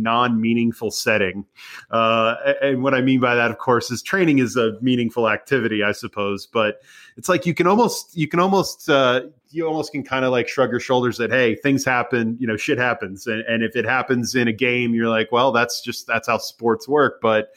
non-meaningful 0.67 0.91
setting, 0.91 1.45
uh, 1.91 2.35
and 2.61 2.83
what 2.83 2.93
I 2.93 3.01
mean 3.01 3.19
by 3.19 3.35
that, 3.35 3.51
of 3.51 3.57
course, 3.57 3.91
is 3.91 4.01
training 4.01 4.39
is 4.39 4.55
a 4.55 4.77
meaningful 4.81 5.29
activity, 5.29 5.83
I 5.83 5.91
suppose, 5.91 6.45
but 6.45 6.81
it's 7.15 7.29
like 7.29 7.45
you 7.45 7.53
can 7.53 7.67
almost 7.67 8.15
you 8.15 8.27
can 8.27 8.39
almost 8.39 8.89
uh, 8.89 9.21
you 9.49 9.67
almost 9.67 9.91
can 9.91 10.03
kind 10.03 10.25
of 10.25 10.31
like 10.31 10.47
shrug 10.47 10.71
your 10.71 10.79
shoulders 10.79 11.17
that 11.17 11.31
hey 11.31 11.55
things 11.55 11.85
happen 11.85 12.37
you 12.39 12.47
know 12.47 12.57
shit 12.57 12.77
happens. 12.77 13.27
And, 13.27 13.41
and 13.41 13.63
if 13.63 13.75
it 13.75 13.85
happens 13.85 14.35
in 14.35 14.47
a 14.47 14.53
game 14.53 14.93
you're 14.93 15.09
like 15.09 15.31
well 15.31 15.51
that's 15.51 15.81
just 15.81 16.07
that's 16.07 16.27
how 16.27 16.37
sports 16.37 16.87
work. 16.87 17.19
But 17.21 17.53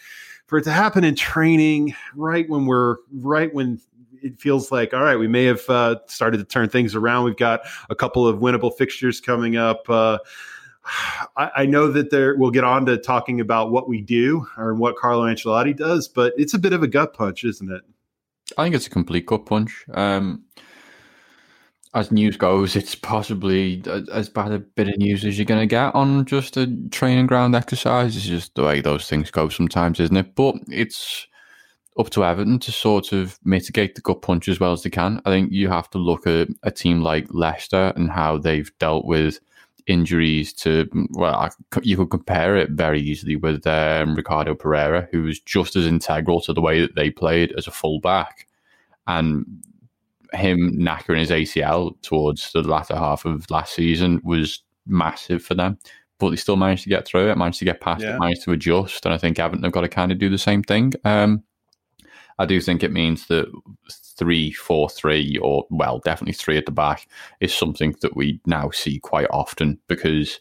for 0.47 0.59
it 0.59 0.63
to 0.65 0.73
happen 0.73 1.05
in 1.05 1.15
training 1.15 1.95
right 2.15 2.49
when 2.49 2.67
we're 2.67 2.97
right 3.13 3.53
when 3.55 3.81
it 4.23 4.39
feels 4.39 4.71
like 4.71 4.93
all 4.95 5.03
right 5.03 5.17
we 5.17 5.29
may 5.29 5.45
have 5.45 5.69
uh, 5.69 5.97
started 6.07 6.39
to 6.39 6.45
turn 6.45 6.69
things 6.69 6.95
around. 6.95 7.25
We've 7.25 7.37
got 7.37 7.61
a 7.89 7.95
couple 7.95 8.27
of 8.27 8.39
winnable 8.39 8.77
fixtures 8.77 9.21
coming 9.21 9.57
up 9.57 9.89
uh, 9.89 10.19
I, 11.37 11.67
know 11.67 11.91
that 11.93 12.11
there 12.11 12.37
we'll 12.37 12.51
get 12.51 12.65
on 12.65 12.87
to 12.87 12.99
talking 12.99 13.41
about 13.41 13.71
what 13.71 13.89
we 13.89 14.01
do 14.01 14.47
or 14.57 14.75
what 14.75 14.97
Carlo 14.97 15.25
Ancelotti 15.25 15.77
does, 15.77 16.09
but 16.09 16.33
it's 16.37 16.55
a 16.55 16.59
bit 16.59 16.73
of 16.73 16.83
a 16.83 16.89
gut 16.89 17.15
punch, 17.15 17.45
isn't 17.45 17.71
it? 17.71 17.83
I 18.59 18.65
think 18.65 18.75
it's 18.75 18.87
a 18.87 18.91
complete 18.91 19.27
gut 19.27 19.47
punch. 19.47 19.85
Um, 19.95 20.45
as 21.95 22.13
news 22.13 22.37
goes, 22.37 22.77
it's 22.77 22.95
possibly 22.95 23.83
as 24.13 24.29
bad 24.29 24.53
a 24.53 24.59
bit 24.61 24.89
of 24.89 24.97
news 24.99 25.25
as 25.25 25.39
you're 25.39 25.45
going 25.45 25.61
to 25.61 25.67
get 25.67 25.95
on 25.95 26.25
just 26.25 26.57
a 26.57 26.67
training 26.91 27.27
ground 27.27 27.57
exercise. 27.57 28.17
It's 28.17 28.27
just 28.27 28.55
the 28.55 28.63
way 28.63 28.81
those 28.81 29.09
things 29.09 29.31
go 29.31 29.49
sometimes, 29.49 29.99
isn't 29.99 30.17
it? 30.17 30.35
But 30.35 30.57
it's 30.69 31.27
up 31.99 32.11
to 32.11 32.25
Everton 32.25 32.61
to 32.61 32.73
sort 32.73 33.13
of 33.13 33.39
mitigate 33.45 33.97
the 33.97 34.01
gut 34.01 34.23
punch 34.23 34.49
as 34.49 34.61
well 34.61 34.73
as 34.73 34.83
they 34.83 34.91
can. 34.91 35.21
I 35.25 35.31
think 35.31 35.53
you 35.53 35.69
have 35.69 35.91
to 35.91 35.99
look 35.99 36.27
at 36.27 36.49
a 36.63 36.71
team 36.71 37.03
like 37.03 37.27
Leicester 37.31 37.93
and 37.97 38.09
how 38.11 38.39
they've 38.39 38.71
dealt 38.79 39.05
with 39.05 39.41
injuries 39.87 40.53
to, 40.53 40.89
well, 41.13 41.51
you 41.83 41.97
could 41.97 42.11
compare 42.11 42.57
it 42.57 42.71
very 42.71 43.01
easily 43.01 43.37
with 43.37 43.67
um, 43.67 44.15
Ricardo 44.15 44.55
Pereira, 44.55 45.09
who 45.11 45.23
was 45.23 45.41
just 45.41 45.77
as 45.77 45.87
integral 45.87 46.41
to 46.43 46.53
the 46.53 46.61
way 46.61 46.81
that 46.81 46.95
they 46.95 47.11
played 47.11 47.53
as 47.53 47.67
a 47.67 47.71
fullback. 47.71 48.47
And 49.07 49.45
him 50.33 50.79
knackering 50.79 51.19
his 51.19 51.31
ACL 51.31 52.01
towards 52.03 52.53
the 52.53 52.63
latter 52.63 52.97
half 52.97 53.25
of 53.25 53.51
last 53.51 53.75
season 53.75 54.21
was 54.23 54.63
massive 54.87 55.43
for 55.43 55.55
them. 55.55 55.79
But 56.19 56.31
they 56.31 56.37
still 56.37 56.57
managed 56.57 56.85
to 56.85 56.91
get 56.91 57.07
through 57.07 57.31
it, 57.31 57.39
managed 57.39 57.61
to 57.61 57.65
get 57.65 57.81
past 57.81 58.03
yeah. 58.03 58.17
it, 58.17 58.21
managed 58.21 58.43
to 58.45 58.53
adjust. 58.53 59.05
And 59.07 59.15
I 59.15 59.19
think 59.19 59.39
Everton 59.39 59.65
have 59.65 59.73
got 59.73 59.81
to 59.81 59.89
kind 59.89 60.13
of 60.13 60.19
do 60.19 60.29
the 60.29 60.39
same 60.39 60.63
thing. 60.63 60.93
Um, 61.05 61.43
I 62.39 62.47
do 62.47 62.61
think 62.61 62.83
it 62.83 62.93
means 62.93 63.27
that 63.27 63.51
three 64.21 64.53
four 64.53 64.89
three 64.89 65.39
or 65.39 65.67
well 65.71 65.99
definitely 66.05 66.35
three 66.35 66.59
at 66.59 66.67
the 66.67 66.73
back 66.73 67.09
is 67.41 67.53
something 67.53 67.97
that 68.03 68.15
we 68.15 68.39
now 68.47 68.71
see 68.71 69.01
quite 69.01 69.27
often 69.31 69.81
because 69.89 70.39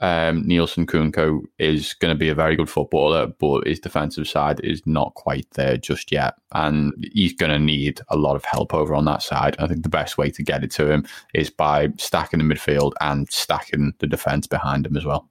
um, 0.00 0.44
Neilson 0.44 0.84
Nkounkou 0.84 1.44
is 1.58 1.94
going 1.94 2.14
to 2.14 2.18
be 2.18 2.28
a 2.28 2.34
very 2.34 2.54
good 2.54 2.68
footballer, 2.68 3.28
but 3.28 3.66
his 3.66 3.80
defensive 3.80 4.28
side 4.28 4.60
is 4.60 4.86
not 4.86 5.14
quite 5.14 5.46
there 5.52 5.78
just 5.78 6.12
yet. 6.12 6.34
And 6.52 6.92
he's 7.14 7.32
going 7.32 7.50
to 7.50 7.58
need 7.58 8.02
a 8.08 8.16
lot 8.16 8.36
of 8.36 8.44
help 8.44 8.74
over 8.74 8.94
on 8.94 9.06
that 9.06 9.22
side. 9.22 9.56
I 9.58 9.66
think 9.66 9.84
the 9.84 9.88
best 9.88 10.18
way 10.18 10.30
to 10.32 10.42
get 10.42 10.62
it 10.62 10.70
to 10.72 10.90
him 10.90 11.06
is 11.32 11.48
by 11.48 11.88
stacking 11.96 12.46
the 12.46 12.54
midfield 12.54 12.92
and 13.00 13.30
stacking 13.30 13.94
the 13.98 14.06
defense 14.06 14.46
behind 14.46 14.86
him 14.86 14.98
as 14.98 15.06
well. 15.06 15.30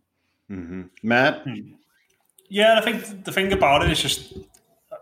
Mm-hmm. 0.49 0.83
Matt? 1.03 1.45
Yeah, 2.49 2.79
I 2.79 2.81
think 2.81 3.23
the 3.23 3.31
thing 3.31 3.53
about 3.53 3.83
it 3.83 3.91
is 3.91 4.01
just, 4.01 4.33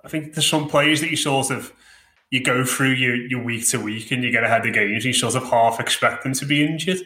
I 0.03 0.09
think 0.09 0.33
there's 0.33 0.49
some 0.49 0.67
players 0.67 0.99
that 0.99 1.09
you 1.09 1.17
sort 1.17 1.51
of, 1.51 1.71
you 2.33 2.43
go 2.43 2.65
through 2.65 2.89
your, 2.89 3.15
your 3.15 3.43
week 3.43 3.69
to 3.69 3.79
week 3.79 4.09
and 4.09 4.23
you 4.23 4.31
get 4.31 4.43
ahead 4.43 4.65
of 4.65 4.73
games 4.73 5.05
and 5.05 5.13
you 5.13 5.13
sort 5.13 5.35
of 5.35 5.43
half 5.43 5.79
expect 5.79 6.23
them 6.23 6.33
to 6.33 6.47
be 6.47 6.65
injured 6.65 6.97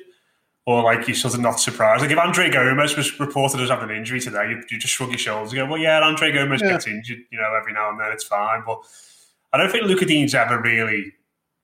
or 0.66 0.82
like 0.84 1.06
you're 1.06 1.18
sort 1.18 1.34
of 1.34 1.42
not 1.42 1.60
surprised. 1.60 2.02
Like 2.02 2.12
if 2.12 2.18
Andre 2.18 2.50
Gomes 2.50 2.96
was 2.96 3.20
reported 3.20 3.60
as 3.60 3.70
having 3.70 3.90
an 3.90 3.98
injury 3.98 4.22
today, 4.22 4.52
you, 4.52 4.64
you 4.72 4.80
just 4.80 4.94
shrug 4.94 5.10
your 5.10 5.18
shoulders 5.18 5.52
and 5.52 5.60
go, 5.60 5.66
"Well, 5.66 5.82
yeah, 5.82 6.00
Andre 6.00 6.32
Gomes 6.32 6.62
yeah. 6.62 6.72
gets 6.72 6.88
injured, 6.88 7.20
you 7.30 7.38
know, 7.38 7.54
every 7.60 7.74
now 7.74 7.90
and 7.90 8.00
then, 8.00 8.14
it's 8.14 8.24
fine." 8.24 8.64
But 8.66 8.80
I 9.52 9.58
don't 9.58 9.70
think 9.70 9.84
Lucas 9.84 10.08
Digne's 10.08 10.34
ever 10.34 10.62
really 10.62 11.12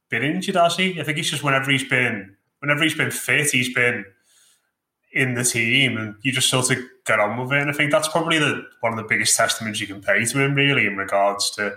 been 0.10 0.24
injured, 0.24 0.56
has 0.56 0.76
he? 0.76 1.00
I 1.00 1.04
think 1.06 1.16
he's 1.16 1.32
just 1.32 1.42
whenever 1.42 1.72
he's 1.72 1.88
been 1.88 2.36
whenever 2.60 2.84
he's 2.84 2.96
been 2.96 3.12
fit, 3.12 3.50
he's 3.52 3.74
been 3.74 4.04
in 5.14 5.36
the 5.36 5.46
team, 5.46 5.96
and 5.96 6.16
you 6.22 6.34
just 6.34 6.50
sort 6.50 6.70
of 6.70 6.80
get 7.06 7.22
on 7.22 7.38
with 7.38 7.54
it. 7.54 7.62
And 7.62 7.70
I 7.70 7.74
think 7.74 7.92
that's 7.92 8.10
probably 8.10 8.40
the 8.40 8.66
one 8.82 8.92
of 8.92 8.98
the 8.98 9.08
biggest 9.08 9.38
testaments 9.38 9.80
you 9.80 9.88
can 9.88 10.02
pay 10.02 10.26
to 10.26 10.42
him, 10.42 10.54
really, 10.54 10.86
in 10.86 10.98
regards 10.98 11.50
to 11.52 11.76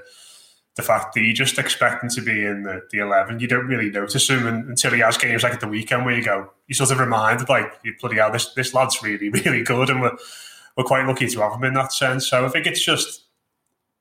the 0.77 0.83
fact 0.83 1.15
that 1.15 1.23
you 1.23 1.33
just 1.33 1.59
expect 1.59 2.05
him 2.05 2.11
to 2.11 2.21
be 2.21 2.45
in 2.45 2.63
the, 2.63 2.83
the 2.91 2.99
11. 2.99 3.41
You 3.41 3.49
don't 3.49 3.67
really 3.67 3.91
notice 3.91 4.29
him 4.29 4.47
until 4.47 4.93
he 4.93 5.01
has 5.01 5.17
games 5.17 5.43
like 5.43 5.55
at 5.55 5.61
the 5.61 5.69
weekend 5.69 6.05
where 6.05 6.15
you 6.15 6.23
go, 6.23 6.51
you 6.69 6.75
sort 6.75 6.91
of 6.91 7.01
reminded, 7.01 7.49
like, 7.49 7.73
you 7.83 7.95
bloody 7.99 8.17
hell, 8.17 8.31
this, 8.31 8.53
this 8.53 8.75
lad's 8.75 9.03
really, 9.03 9.29
really 9.45 9.63
good. 9.63 9.89
And 9.89 10.03
we're, 10.03 10.17
we're 10.77 10.85
quite 10.85 11.07
lucky 11.07 11.29
to 11.29 11.41
have 11.41 11.55
him 11.55 11.65
in 11.65 11.75
that 11.75 11.95
sense. 11.95 12.29
So 12.29 12.45
I 12.45 12.51
think 12.51 12.67
it's 12.67 12.85
just, 12.85 13.25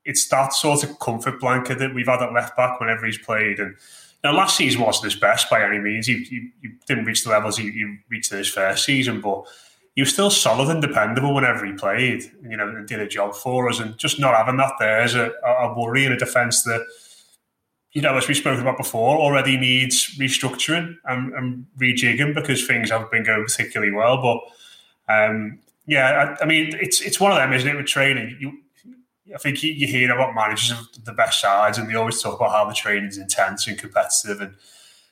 it's 0.04 0.28
that 0.28 0.52
sort 0.52 0.84
of 0.84 1.00
comfort 1.00 1.40
blanket 1.40 1.80
that 1.80 1.96
we've 1.96 2.08
had 2.08 2.22
at 2.22 2.34
left 2.34 2.58
back 2.58 2.82
whenever 2.82 3.06
he's 3.06 3.18
played. 3.18 3.60
And 3.60 3.78
now, 4.22 4.34
last 4.34 4.58
season 4.58 4.82
wasn't 4.82 5.14
his 5.14 5.20
best 5.20 5.50
by 5.50 5.64
any 5.64 5.80
means. 5.80 6.08
He, 6.08 6.26
he, 6.26 6.50
he 6.62 6.70
didn't 6.88 7.06
reach 7.06 7.24
the 7.24 7.30
levels 7.30 7.58
he, 7.58 7.72
he 7.72 7.98
reached 8.10 8.34
in 8.34 8.38
his 8.40 8.50
first 8.50 8.84
season, 8.84 9.22
but 9.22 9.46
he 9.96 10.02
was 10.02 10.12
still 10.12 10.30
solid 10.30 10.70
and 10.70 10.82
dependable 10.82 11.34
whenever 11.34 11.66
he 11.66 11.72
played, 11.72 12.24
you 12.44 12.58
know, 12.58 12.68
and 12.68 12.86
did 12.88 13.00
a 13.00 13.08
job 13.08 13.34
for 13.34 13.70
us. 13.70 13.80
And 13.80 13.98
just 13.98 14.20
not 14.20 14.36
having 14.36 14.58
that 14.58 14.74
there 14.78 15.04
is 15.04 15.16
a, 15.16 15.32
a 15.44 15.74
worry 15.74 16.04
in 16.04 16.12
a 16.12 16.18
defence 16.18 16.64
that, 16.64 16.86
you 17.94 18.02
know, 18.02 18.18
as 18.18 18.28
we 18.28 18.34
spoke 18.34 18.60
about 18.60 18.78
before, 18.78 19.18
already 19.18 19.56
needs 19.56 20.18
restructuring 20.18 20.98
and, 21.06 21.34
and 21.34 21.66
rejigging 21.78 22.36
because 22.36 22.68
things 22.68 22.92
haven't 22.92 23.10
been 23.10 23.24
going 23.24 23.46
particularly 23.46 23.94
well. 23.94 24.22
But 24.22 25.14
um, 25.14 25.60
yeah, 25.86 26.36
I, 26.40 26.44
I, 26.44 26.46
mean, 26.46 26.76
it's 26.82 27.00
it's 27.00 27.22
one 27.22 27.32
of 27.32 27.38
them, 27.38 27.54
isn't 27.54 27.70
it? 27.70 27.78
With 27.78 27.86
training, 27.86 28.36
you, 28.38 28.52
I 29.34 29.38
think 29.38 29.64
you, 29.64 29.72
you 29.72 29.88
hear 29.88 30.12
about 30.14 30.36
managers 30.36 30.72
of 30.72 31.06
the 31.06 31.14
best 31.14 31.40
sides, 31.40 31.78
and 31.78 31.90
they 31.90 31.96
always 31.96 32.22
talk 32.22 32.36
about 32.36 32.52
how 32.52 32.66
the 32.66 32.74
training 32.74 33.06
is 33.06 33.18
intense 33.18 33.66
and 33.66 33.78
competitive 33.78 34.42
and 34.42 34.56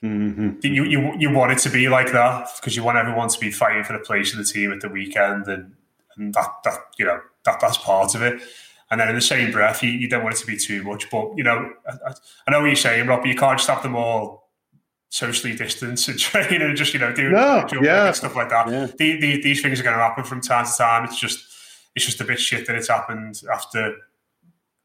Mm-hmm. 0.03 0.59
You, 0.63 0.83
you 0.83 1.13
you 1.17 1.31
want 1.31 1.53
it 1.53 1.59
to 1.59 1.69
be 1.69 1.87
like 1.87 2.11
that 2.11 2.49
because 2.57 2.75
you 2.75 2.83
want 2.83 2.97
everyone 2.97 3.29
to 3.29 3.39
be 3.39 3.51
fighting 3.51 3.85
for 3.85 3.93
the 3.93 3.99
place 3.99 4.33
of 4.33 4.37
the 4.37 4.43
team 4.43 4.73
at 4.73 4.81
the 4.81 4.89
weekend, 4.89 5.47
and 5.47 5.75
and 6.17 6.33
that 6.33 6.49
that 6.65 6.79
you 6.97 7.05
know 7.05 7.21
that 7.45 7.59
that's 7.61 7.77
part 7.77 8.13
of 8.13 8.21
it. 8.21 8.41
And 8.91 8.99
then 8.99 9.09
in 9.09 9.15
the 9.15 9.21
same 9.21 9.51
breath, 9.51 9.81
you, 9.81 9.89
you 9.89 10.07
don't 10.07 10.21
want 10.21 10.35
it 10.35 10.39
to 10.39 10.45
be 10.45 10.57
too 10.57 10.83
much. 10.83 11.09
But 11.09 11.31
you 11.37 11.43
know, 11.43 11.71
I, 11.87 12.13
I 12.47 12.51
know 12.51 12.59
what 12.59 12.67
you're 12.67 12.75
saying, 12.75 13.07
Rob. 13.07 13.25
You 13.25 13.35
can't 13.35 13.57
just 13.57 13.69
have 13.69 13.81
them 13.81 13.95
all 13.95 14.49
socially 15.09 15.55
distance 15.55 16.07
and 16.07 16.19
train 16.19 16.61
and 16.61 16.75
just 16.75 16.93
you 16.93 16.99
know 16.99 17.13
doing 17.13 17.31
no, 17.31 17.65
yeah. 17.81 18.07
and 18.07 18.15
stuff 18.15 18.35
like 18.35 18.49
that. 18.49 18.67
Yeah. 18.67 18.87
The, 18.87 19.19
the, 19.19 19.41
these 19.41 19.61
things 19.61 19.79
are 19.79 19.83
going 19.83 19.95
to 19.95 20.01
happen 20.01 20.25
from 20.25 20.41
time 20.41 20.65
to 20.65 20.71
time. 20.77 21.05
It's 21.05 21.19
just 21.19 21.45
it's 21.95 22.05
just 22.05 22.19
a 22.19 22.25
bit 22.25 22.39
shit 22.39 22.67
that 22.67 22.75
it's 22.75 22.89
happened 22.89 23.41
after 23.51 23.95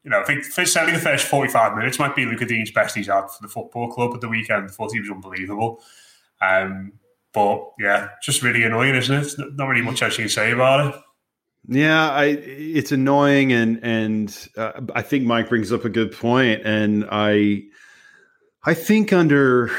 you 0.03 0.09
know, 0.09 0.21
I 0.21 0.23
think 0.23 0.45
certainly 0.45 0.93
the 0.93 0.99
first 0.99 1.25
45 1.27 1.75
minutes 1.75 1.99
might 1.99 2.15
be 2.15 2.25
Lucas 2.25 2.47
Digne's 2.47 2.71
best 2.71 2.95
he's 2.95 3.07
had 3.07 3.27
for 3.27 3.41
the 3.41 3.47
football 3.47 3.91
club 3.91 4.13
at 4.13 4.21
the 4.21 4.29
weekend. 4.29 4.65
I 4.65 4.67
thought 4.67 4.93
he 4.93 4.99
was 4.99 5.09
unbelievable. 5.09 5.81
Um, 6.41 6.93
but 7.33 7.71
yeah, 7.79 8.09
just 8.23 8.41
really 8.41 8.63
annoying, 8.63 8.95
isn't 8.95 9.15
it? 9.15 9.55
Not 9.55 9.67
really 9.67 9.83
much 9.83 10.01
else 10.01 10.17
you 10.17 10.23
can 10.23 10.29
say 10.29 10.51
about 10.51 10.87
it. 10.87 11.01
Yeah, 11.67 12.09
I 12.09 12.25
it's 12.25 12.91
annoying, 12.91 13.51
and 13.51 13.79
and 13.83 14.49
uh, 14.57 14.81
I 14.95 15.01
think 15.01 15.25
Mike 15.25 15.49
brings 15.49 15.71
up 15.71 15.85
a 15.85 15.89
good 15.89 16.11
point, 16.11 16.61
and 16.65 17.05
I 17.11 17.63
I 18.63 18.73
think 18.73 19.13
under 19.13 19.69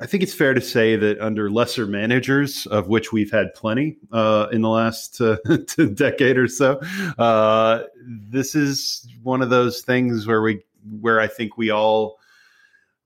I 0.00 0.06
think 0.06 0.22
it's 0.22 0.34
fair 0.34 0.54
to 0.54 0.60
say 0.60 0.96
that 0.96 1.20
under 1.20 1.50
lesser 1.50 1.86
managers, 1.86 2.66
of 2.66 2.88
which 2.88 3.12
we've 3.12 3.30
had 3.30 3.54
plenty 3.54 3.96
uh, 4.12 4.48
in 4.52 4.62
the 4.62 4.68
last 4.68 5.20
uh, 5.20 5.36
decade 5.94 6.38
or 6.38 6.48
so, 6.48 6.80
uh, 7.18 7.84
this 8.04 8.54
is 8.54 9.06
one 9.22 9.42
of 9.42 9.50
those 9.50 9.82
things 9.82 10.26
where 10.26 10.42
we 10.42 10.62
where 11.00 11.20
I 11.20 11.26
think 11.26 11.56
we 11.56 11.70
all 11.70 12.18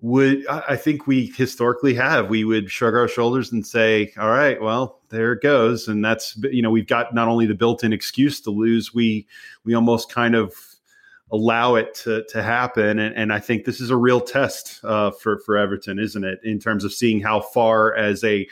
would 0.03 0.47
I 0.47 0.77
think 0.77 1.07
we 1.07 1.27
historically 1.27 1.95
have 1.95 2.31
we 2.31 2.45
would 2.45 2.71
shrug 2.71 2.95
our 2.95 3.09
shoulders 3.09 3.53
and 3.53 3.67
say, 3.67 4.13
all 4.19 4.31
right, 4.31 4.61
well 4.61 5.01
there 5.11 5.33
it 5.33 5.43
goes, 5.43 5.89
and 5.89 6.05
that's 6.05 6.37
you 6.51 6.63
know 6.63 6.71
we've 6.71 6.87
got 6.87 7.15
not 7.15 7.29
only 7.29 7.47
the 7.47 7.55
built-in 7.55 7.93
excuse 7.93 8.41
to 8.43 8.51
lose, 8.51 8.95
we 8.95 9.27
we 9.65 9.75
almost 9.75 10.11
kind 10.11 10.35
of 10.35 10.55
allow 11.33 11.77
it 11.77 11.95
to, 11.95 12.25
to 12.25 12.43
happen. 12.43 12.99
And, 12.99 13.15
and 13.15 13.33
I 13.33 13.39
think 13.39 13.65
this 13.65 13.81
is 13.81 13.91
a 13.91 13.97
real 13.97 14.21
test 14.21 14.81
uh, 14.85 15.11
for, 15.11 15.39
for 15.41 15.57
Everton, 15.57 15.99
isn't 15.99 16.25
it? 16.25 16.41
In 16.43 16.59
terms 16.59 16.85
of 16.85 16.93
seeing 16.93 17.21
how 17.21 17.41
far 17.41 17.95
as 17.95 18.25
a, 18.25 18.49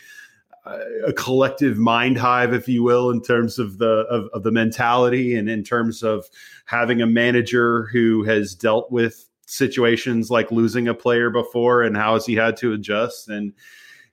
a 1.07 1.13
collective 1.13 1.79
mind 1.79 2.19
hive, 2.19 2.53
if 2.53 2.69
you 2.69 2.83
will, 2.83 3.11
in 3.11 3.23
terms 3.23 3.59
of 3.59 3.79
the 3.79 4.05
of, 4.11 4.29
of 4.33 4.43
the 4.43 4.53
mentality 4.53 5.35
and 5.35 5.49
in 5.49 5.65
terms 5.65 6.03
of 6.03 6.27
having 6.67 7.01
a 7.01 7.07
manager 7.07 7.89
who 7.93 8.23
has 8.25 8.55
dealt 8.55 8.91
with 8.91 9.29
situations 9.47 10.31
like 10.31 10.53
losing 10.53 10.89
a 10.89 10.95
player 10.95 11.31
before 11.31 11.83
and 11.83 11.97
how 11.97 12.13
has 12.13 12.27
he 12.27 12.35
had 12.35 12.57
to 12.59 12.75
adjust 12.75 13.31
and 13.31 13.55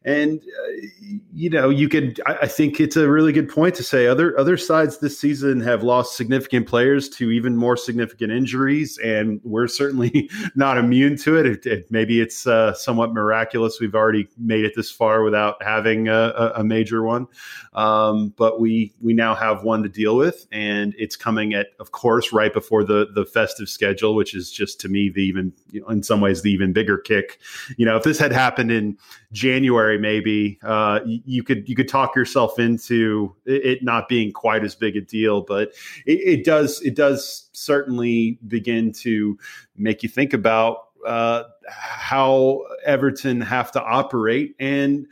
and 0.05 0.39
uh, 0.39 1.11
you 1.33 1.49
know, 1.49 1.69
you 1.69 1.89
could. 1.89 2.21
I, 2.27 2.37
I, 2.43 2.47
think 2.47 2.79
it's 2.79 2.95
a 2.95 3.09
really 3.09 3.33
good 3.33 3.49
point 3.49 3.73
to 3.75 3.83
say 3.83 4.05
other 4.05 4.39
other 4.39 4.55
sides 4.55 4.99
this 4.99 5.19
season 5.19 5.59
have 5.61 5.81
lost 5.81 6.15
significant 6.15 6.67
players 6.67 7.09
to 7.09 7.31
even 7.31 7.57
more 7.57 7.75
significant 7.75 8.31
injuries, 8.31 8.99
and 8.99 9.41
we're 9.43 9.67
certainly 9.67 10.29
not 10.55 10.77
immune 10.77 11.17
to 11.17 11.37
it. 11.37 11.47
it, 11.47 11.65
it 11.65 11.91
maybe 11.91 12.21
it's 12.21 12.45
uh, 12.45 12.73
somewhat 12.75 13.13
miraculous 13.13 13.79
we've 13.79 13.95
already 13.95 14.27
made 14.37 14.63
it 14.63 14.73
this 14.75 14.91
far 14.91 15.23
without 15.23 15.61
having 15.63 16.07
a, 16.07 16.53
a 16.55 16.63
major 16.63 17.01
one, 17.01 17.27
um, 17.73 18.29
but 18.37 18.61
we 18.61 18.93
we 19.01 19.13
now 19.13 19.33
have 19.33 19.63
one 19.63 19.81
to 19.81 19.89
deal 19.89 20.15
with, 20.15 20.45
and 20.51 20.93
it's 20.99 21.15
coming 21.15 21.55
at, 21.55 21.69
of 21.79 21.91
course, 21.91 22.31
right 22.31 22.53
before 22.53 22.83
the 22.83 23.07
the 23.15 23.25
festive 23.25 23.67
schedule, 23.67 24.13
which 24.13 24.35
is 24.35 24.51
just 24.51 24.79
to 24.81 24.87
me 24.87 25.09
the 25.09 25.23
even, 25.23 25.51
you 25.71 25.81
know, 25.81 25.87
in 25.87 26.03
some 26.03 26.21
ways, 26.21 26.43
the 26.43 26.51
even 26.51 26.73
bigger 26.73 26.99
kick. 26.99 27.39
You 27.77 27.87
know, 27.87 27.97
if 27.97 28.03
this 28.03 28.19
had 28.19 28.31
happened 28.31 28.71
in 28.71 28.99
January, 29.31 29.94
maybe. 29.97 30.59
Uh, 30.63 30.99
you 31.05 31.43
could 31.43 31.67
you 31.67 31.75
could 31.75 31.87
talk 31.87 32.15
yourself 32.15 32.59
into 32.59 33.35
it 33.45 33.83
not 33.83 34.07
being 34.07 34.31
quite 34.31 34.63
as 34.63 34.75
big 34.75 34.95
a 34.95 35.01
deal, 35.01 35.41
but 35.41 35.73
it, 36.05 36.19
it 36.39 36.45
does 36.45 36.81
it 36.81 36.95
does 36.95 37.49
certainly 37.53 38.39
begin 38.47 38.91
to 38.91 39.37
make 39.77 40.03
you 40.03 40.09
think 40.09 40.33
about 40.33 40.89
uh, 41.05 41.43
how 41.69 42.63
Everton 42.83 43.41
have 43.41 43.71
to 43.73 43.81
operate. 43.81 44.55
And 44.59 45.07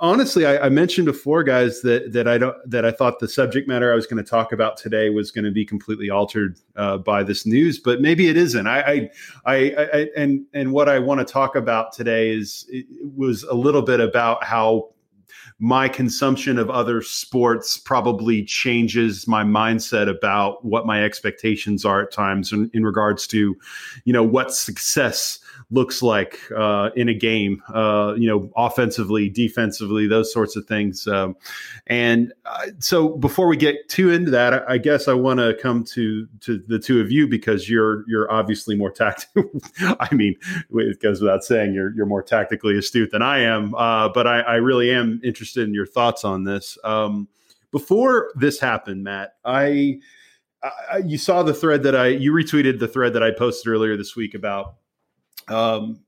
honestly, 0.00 0.46
I, 0.46 0.66
I, 0.66 0.68
mentioned 0.68 1.06
before, 1.06 1.42
guys, 1.42 1.80
that 1.82 2.12
that 2.12 2.26
I 2.26 2.38
don't 2.38 2.56
that 2.68 2.84
I 2.84 2.90
thought 2.90 3.18
the 3.18 3.28
subject 3.28 3.68
matter 3.68 3.92
I 3.92 3.94
was 3.94 4.06
going 4.06 4.22
to 4.22 4.28
talk 4.28 4.52
about 4.52 4.76
today 4.76 5.10
was 5.10 5.30
going 5.30 5.44
to 5.44 5.50
be 5.50 5.64
completely 5.64 6.10
altered 6.10 6.58
uh, 6.76 6.98
by 6.98 7.22
this 7.22 7.46
news, 7.46 7.78
but 7.78 8.00
maybe 8.00 8.28
it 8.28 8.36
isn't. 8.36 8.66
I, 8.66 8.80
I, 8.80 9.10
I, 9.46 9.56
I 9.76 10.06
and 10.16 10.46
and 10.54 10.72
what 10.72 10.88
I 10.88 10.98
want 10.98 11.26
to 11.26 11.30
talk 11.30 11.56
about 11.56 11.92
today 11.92 12.30
is 12.30 12.68
was 13.16 13.42
a 13.44 13.54
little 13.54 13.82
bit 13.82 14.00
about 14.00 14.44
how 14.44 14.90
my 15.62 15.88
consumption 15.88 16.58
of 16.58 16.70
other 16.70 17.02
sports 17.02 17.76
probably 17.76 18.42
changes 18.42 19.28
my 19.28 19.44
mindset 19.44 20.08
about 20.08 20.64
what 20.64 20.86
my 20.86 21.04
expectations 21.04 21.84
are 21.84 22.02
at 22.02 22.10
times 22.10 22.50
in, 22.50 22.70
in 22.72 22.82
regards 22.82 23.26
to, 23.26 23.54
you 24.06 24.12
know, 24.12 24.22
what 24.22 24.54
success 24.54 25.38
looks 25.70 26.02
like 26.02 26.38
uh, 26.56 26.90
in 26.96 27.08
a 27.08 27.14
game, 27.14 27.62
uh, 27.74 28.14
you 28.16 28.28
know, 28.28 28.50
offensively, 28.56 29.28
defensively, 29.28 30.06
those 30.06 30.32
sorts 30.32 30.56
of 30.56 30.66
things. 30.66 31.06
Um, 31.06 31.36
and 31.86 32.32
uh, 32.44 32.66
so, 32.78 33.10
before 33.10 33.46
we 33.46 33.56
get 33.56 33.88
too 33.88 34.10
into 34.10 34.30
that, 34.30 34.54
I, 34.54 34.74
I 34.74 34.78
guess 34.78 35.08
I 35.08 35.14
want 35.14 35.38
to 35.40 35.54
come 35.60 35.84
to 35.84 36.26
to 36.40 36.58
the 36.58 36.78
two 36.78 37.00
of 37.00 37.10
you 37.10 37.28
because 37.28 37.68
you're 37.68 38.04
you're 38.08 38.30
obviously 38.30 38.74
more 38.76 38.90
tactical. 38.90 39.44
I 40.00 40.12
mean, 40.14 40.36
it 40.70 41.00
goes 41.00 41.20
without 41.20 41.44
saying 41.44 41.74
you're 41.74 41.94
you're 41.94 42.06
more 42.06 42.22
tactically 42.22 42.76
astute 42.78 43.10
than 43.10 43.22
I 43.22 43.40
am. 43.40 43.74
Uh, 43.74 44.08
but 44.08 44.26
I, 44.26 44.40
I, 44.40 44.54
really 44.56 44.90
am 44.90 45.20
interested 45.22 45.66
in 45.66 45.74
your 45.74 45.86
thoughts 45.86 46.24
on 46.24 46.44
this. 46.44 46.78
Um, 46.84 47.28
before 47.70 48.32
this 48.34 48.58
happened, 48.60 49.04
Matt, 49.04 49.34
I. 49.44 50.00
I, 50.62 50.98
you 51.06 51.16
saw 51.16 51.42
the 51.42 51.54
thread 51.54 51.84
that 51.84 51.96
I 51.96 52.08
you 52.08 52.32
retweeted 52.32 52.80
the 52.80 52.86
thread 52.86 53.14
that 53.14 53.22
I 53.22 53.30
posted 53.30 53.72
earlier 53.72 53.96
this 53.96 54.14
week 54.14 54.34
about 54.34 54.74
um, 55.50 56.00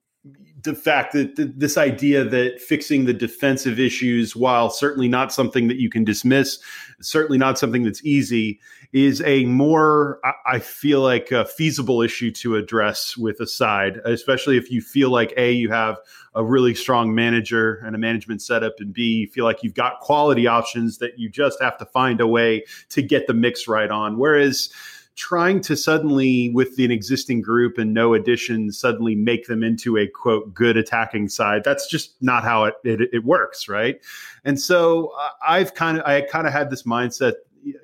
the 0.63 0.75
fact 0.75 1.13
that 1.13 1.35
th- 1.35 1.51
this 1.57 1.77
idea 1.77 2.25
that 2.25 2.61
fixing 2.61 3.05
the 3.05 3.13
defensive 3.13 3.81
issues, 3.81 4.37
while 4.37 4.71
certainly 4.71 5.09
not 5.09 5.33
something 5.33 5.67
that 5.69 5.79
you 5.79 5.91
can 5.91 6.05
dismiss, 6.05 6.61
certainly 7.01 7.39
not 7.39 7.59
something 7.59 7.83
that's 7.83 8.05
easy, 8.05 8.61
is 8.93 9.21
a 9.23 9.45
more, 9.47 10.21
I, 10.25 10.33
I 10.47 10.59
feel 10.61 11.01
like, 11.01 11.33
a 11.33 11.45
feasible 11.45 12.03
issue 12.03 12.31
to 12.33 12.57
address 12.57 13.17
with 13.17 13.41
a 13.41 13.47
side, 13.47 13.97
especially 14.05 14.57
if 14.57 14.71
you 14.71 14.81
feel 14.81 15.11
like 15.11 15.33
A, 15.37 15.51
you 15.51 15.71
have 15.71 15.99
a 16.35 16.45
really 16.45 16.75
strong 16.75 17.15
manager 17.15 17.83
and 17.85 17.97
a 17.97 17.99
management 17.99 18.41
setup, 18.41 18.75
and 18.79 18.93
B, 18.93 19.03
you 19.03 19.27
feel 19.27 19.45
like 19.45 19.63
you've 19.63 19.75
got 19.75 20.01
quality 20.01 20.47
options 20.47 20.99
that 20.99 21.19
you 21.19 21.29
just 21.29 21.61
have 21.61 21.77
to 21.79 21.87
find 21.87 22.21
a 22.21 22.27
way 22.27 22.65
to 22.91 23.03
get 23.03 23.27
the 23.27 23.35
mix 23.35 23.67
right 23.67 23.91
on. 23.91 24.17
Whereas, 24.17 24.73
trying 25.15 25.61
to 25.63 25.77
suddenly, 25.77 26.51
with 26.51 26.79
an 26.79 26.91
existing 26.91 27.43
group 27.43 27.79
and 27.79 27.93
no 27.93 28.15
additions, 28.15 28.79
suddenly 28.79 29.15
make 29.15 29.47
them 29.47 29.63
into 29.63 29.97
a 29.99 30.07
quote 30.07 30.53
good 30.55 30.77
attacking 30.77 31.29
side. 31.29 31.63
That's 31.65 31.87
just 31.89 32.21
not 32.23 32.45
how 32.45 32.65
it 32.65 32.75
it, 32.85 33.09
it 33.13 33.25
works, 33.25 33.69
right? 33.69 34.01
And 34.45 34.61
so 34.61 35.13
uh, 35.19 35.31
I've 35.47 35.75
kind 35.75 35.99
of 35.99 36.07
I 36.07 36.23
kind 36.23 36.47
of 36.47 36.53
had 36.53 36.71
this 36.71 36.85
mindset 36.85 37.35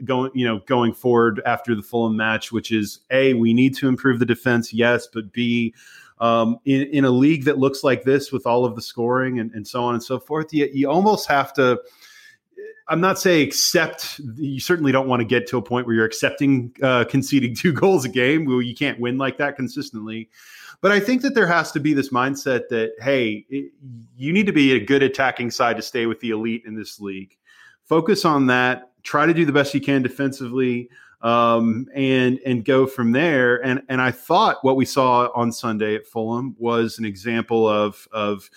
going 0.05 0.31
you 0.35 0.47
know 0.47 0.61
going 0.67 0.93
forward 0.93 1.43
after 1.47 1.75
the 1.75 1.83
Fulham 1.83 2.17
match, 2.17 2.51
which 2.51 2.73
is 2.73 3.01
a 3.11 3.35
we 3.35 3.53
need 3.53 3.77
to 3.77 3.89
improve 3.89 4.19
the 4.19 4.27
defense, 4.27 4.73
yes, 4.73 5.07
but 5.13 5.33
b 5.33 5.75
um, 6.21 6.59
in, 6.65 6.83
in 6.89 7.05
a 7.05 7.11
league 7.11 7.45
that 7.45 7.59
looks 7.59 7.85
like 7.85 8.03
this 8.03 8.33
with 8.33 8.47
all 8.47 8.65
of 8.65 8.75
the 8.75 8.83
scoring 8.83 9.39
and, 9.39 9.53
and 9.53 9.67
so 9.67 9.85
on 9.85 9.95
and 9.95 10.03
so 10.03 10.19
forth, 10.19 10.53
you, 10.53 10.69
you 10.73 10.91
almost 10.91 11.29
have 11.29 11.53
to 11.55 11.81
I'm 12.89 13.01
not 13.01 13.19
saying 13.19 13.47
accept. 13.47 14.21
You 14.37 14.61
certainly 14.61 14.93
don't 14.93 15.09
want 15.09 15.21
to 15.21 15.25
get 15.25 15.47
to 15.49 15.59
a 15.59 15.63
point 15.63 15.87
where 15.87 15.95
you're 15.95 16.05
accepting 16.05 16.73
uh, 16.83 17.05
conceding 17.05 17.55
two 17.57 17.73
goals 17.73 18.05
a 18.05 18.09
game. 18.09 18.45
Where 18.45 18.63
you 18.63 18.75
can't 18.75 18.99
win 18.99 19.19
like 19.19 19.39
that 19.39 19.57
consistently. 19.57 20.29
But 20.81 20.93
I 20.93 21.01
think 21.01 21.23
that 21.23 21.35
there 21.35 21.47
has 21.47 21.73
to 21.73 21.81
be 21.81 21.93
this 21.93 22.11
mindset 22.11 22.69
that 22.69 22.93
hey, 23.01 23.45
it, 23.49 23.73
you 24.17 24.33
need 24.33 24.47
to 24.47 24.53
be 24.53 24.73
a 24.73 24.85
good 24.85 25.03
attacking 25.03 25.51
side 25.51 25.77
to 25.77 25.83
stay 25.83 26.07
with 26.07 26.21
the 26.21 26.31
elite 26.31 26.63
in 26.67 26.75
this 26.75 27.01
league. 27.01 27.37
Focus 27.85 28.25
on 28.25 28.47
that. 28.47 28.93
Try 29.03 29.27
to 29.27 29.35
do 29.35 29.45
the 29.45 29.53
best 29.53 29.75
you 29.75 29.81
can 29.81 30.03
defensively 30.03 30.89
um, 31.23 31.87
and 31.95 32.39
and 32.47 32.65
go 32.65 32.87
from 32.87 33.13
there. 33.13 33.65
And 33.65 33.83
and 33.89 34.01
I 34.01 34.11
thought 34.11 34.63
what 34.63 34.77
we 34.77 34.85
saw 34.85 35.29
on 35.35 35.53
Sunday 35.53 35.95
at 35.95 36.07
Fulham 36.07 36.55
was 36.59 36.99
an 36.99 37.05
example 37.05 37.69
of 37.69 38.07
of 38.13 38.49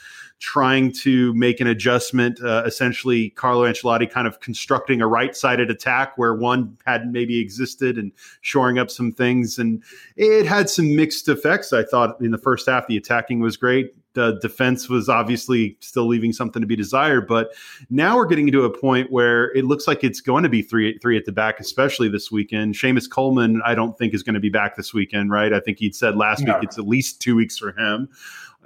trying 0.41 0.91
to 0.91 1.33
make 1.35 1.61
an 1.61 1.67
adjustment. 1.67 2.41
Uh, 2.41 2.63
essentially, 2.65 3.29
Carlo 3.29 3.63
Ancelotti 3.63 4.09
kind 4.09 4.27
of 4.27 4.39
constructing 4.41 5.01
a 5.01 5.07
right 5.07 5.35
sided 5.35 5.69
attack 5.69 6.17
where 6.17 6.33
one 6.33 6.77
hadn't 6.85 7.11
maybe 7.11 7.39
existed 7.39 7.97
and 7.97 8.11
shoring 8.41 8.79
up 8.79 8.89
some 8.89 9.11
things. 9.11 9.57
And 9.59 9.81
it 10.17 10.45
had 10.45 10.69
some 10.69 10.95
mixed 10.95 11.29
effects. 11.29 11.71
I 11.71 11.83
thought 11.83 12.19
in 12.19 12.31
the 12.31 12.39
first 12.39 12.67
half 12.67 12.87
the 12.87 12.97
attacking 12.97 13.39
was 13.39 13.55
great 13.55 13.93
the 14.13 14.37
defense 14.41 14.89
was 14.89 15.07
obviously 15.07 15.77
still 15.79 16.05
leaving 16.05 16.33
something 16.33 16.61
to 16.61 16.67
be 16.67 16.75
desired. 16.75 17.27
But 17.27 17.53
now 17.89 18.17
we're 18.17 18.25
getting 18.25 18.51
to 18.51 18.65
a 18.65 18.69
point 18.69 19.11
where 19.11 19.55
it 19.55 19.65
looks 19.65 19.87
like 19.87 20.03
it's 20.03 20.19
going 20.19 20.43
to 20.43 20.49
be 20.49 20.61
three 20.61 20.97
three 20.97 21.17
at 21.17 21.25
the 21.25 21.31
back, 21.31 21.59
especially 21.59 22.09
this 22.09 22.31
weekend. 22.31 22.75
Seamus 22.75 23.09
Coleman, 23.09 23.61
I 23.65 23.75
don't 23.75 23.97
think 23.97 24.13
is 24.13 24.23
going 24.23 24.33
to 24.33 24.41
be 24.41 24.49
back 24.49 24.75
this 24.75 24.93
weekend, 24.93 25.31
right? 25.31 25.53
I 25.53 25.59
think 25.59 25.79
he'd 25.79 25.95
said 25.95 26.17
last 26.17 26.41
no. 26.41 26.55
week 26.55 26.63
it's 26.63 26.77
at 26.77 26.87
least 26.87 27.21
two 27.21 27.35
weeks 27.35 27.57
for 27.57 27.71
him. 27.71 28.09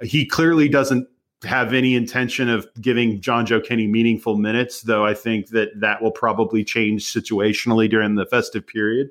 He 0.02 0.26
clearly 0.26 0.68
doesn't 0.68 1.08
have 1.44 1.74
any 1.74 1.94
intention 1.94 2.48
of 2.48 2.66
giving 2.80 3.20
Jonjoe 3.20 3.64
Kenny 3.64 3.86
meaningful 3.86 4.36
minutes, 4.36 4.82
though 4.82 5.04
I 5.04 5.14
think 5.14 5.48
that 5.48 5.80
that 5.80 6.02
will 6.02 6.10
probably 6.10 6.64
change 6.64 7.12
situationally 7.12 7.88
during 7.90 8.14
the 8.14 8.26
festive 8.26 8.66
period. 8.66 9.10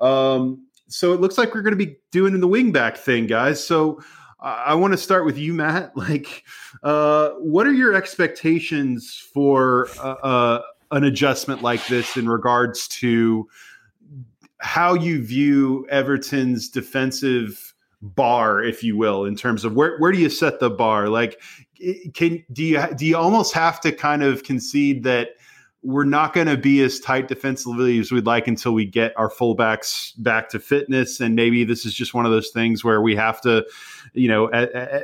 Um, 0.00 0.66
so 0.88 1.12
it 1.12 1.20
looks 1.20 1.38
like 1.38 1.54
we're 1.54 1.62
going 1.62 1.78
to 1.78 1.86
be 1.86 1.96
doing 2.10 2.38
the 2.40 2.48
wingback 2.48 2.96
thing, 2.96 3.26
guys. 3.26 3.64
So 3.64 4.00
I 4.40 4.74
want 4.74 4.92
to 4.92 4.98
start 4.98 5.24
with 5.24 5.38
you, 5.38 5.52
Matt. 5.52 5.92
Like, 5.96 6.44
uh, 6.82 7.30
what 7.38 7.66
are 7.66 7.72
your 7.72 7.94
expectations 7.94 9.14
for 9.32 9.88
uh, 9.98 10.16
uh, 10.22 10.62
an 10.90 11.04
adjustment 11.04 11.62
like 11.62 11.86
this 11.86 12.16
in 12.16 12.28
regards 12.28 12.88
to 12.88 13.48
how 14.58 14.94
you 14.94 15.22
view 15.22 15.86
Everton's 15.90 16.68
defensive 16.68 17.69
bar, 18.02 18.62
if 18.62 18.82
you 18.82 18.96
will, 18.96 19.24
in 19.24 19.36
terms 19.36 19.64
of 19.64 19.74
where 19.74 19.98
where 19.98 20.12
do 20.12 20.18
you 20.18 20.30
set 20.30 20.60
the 20.60 20.70
bar? 20.70 21.08
Like, 21.08 21.40
can 22.14 22.44
do 22.52 22.64
you 22.64 22.82
do 22.96 23.06
you 23.06 23.16
almost 23.16 23.54
have 23.54 23.80
to 23.82 23.92
kind 23.92 24.22
of 24.22 24.42
concede 24.42 25.04
that? 25.04 25.30
We're 25.82 26.04
not 26.04 26.34
going 26.34 26.46
to 26.46 26.58
be 26.58 26.82
as 26.82 27.00
tight 27.00 27.26
defensively 27.26 27.98
as 27.98 28.12
we'd 28.12 28.26
like 28.26 28.46
until 28.46 28.72
we 28.72 28.84
get 28.84 29.14
our 29.16 29.30
fullbacks 29.30 30.12
back 30.18 30.50
to 30.50 30.58
fitness. 30.58 31.20
And 31.20 31.34
maybe 31.34 31.64
this 31.64 31.86
is 31.86 31.94
just 31.94 32.12
one 32.12 32.26
of 32.26 32.32
those 32.32 32.50
things 32.50 32.84
where 32.84 33.00
we 33.00 33.16
have 33.16 33.40
to, 33.42 33.66
you 34.12 34.28
know, 34.28 34.50
a, 34.52 34.68
a, 34.74 35.02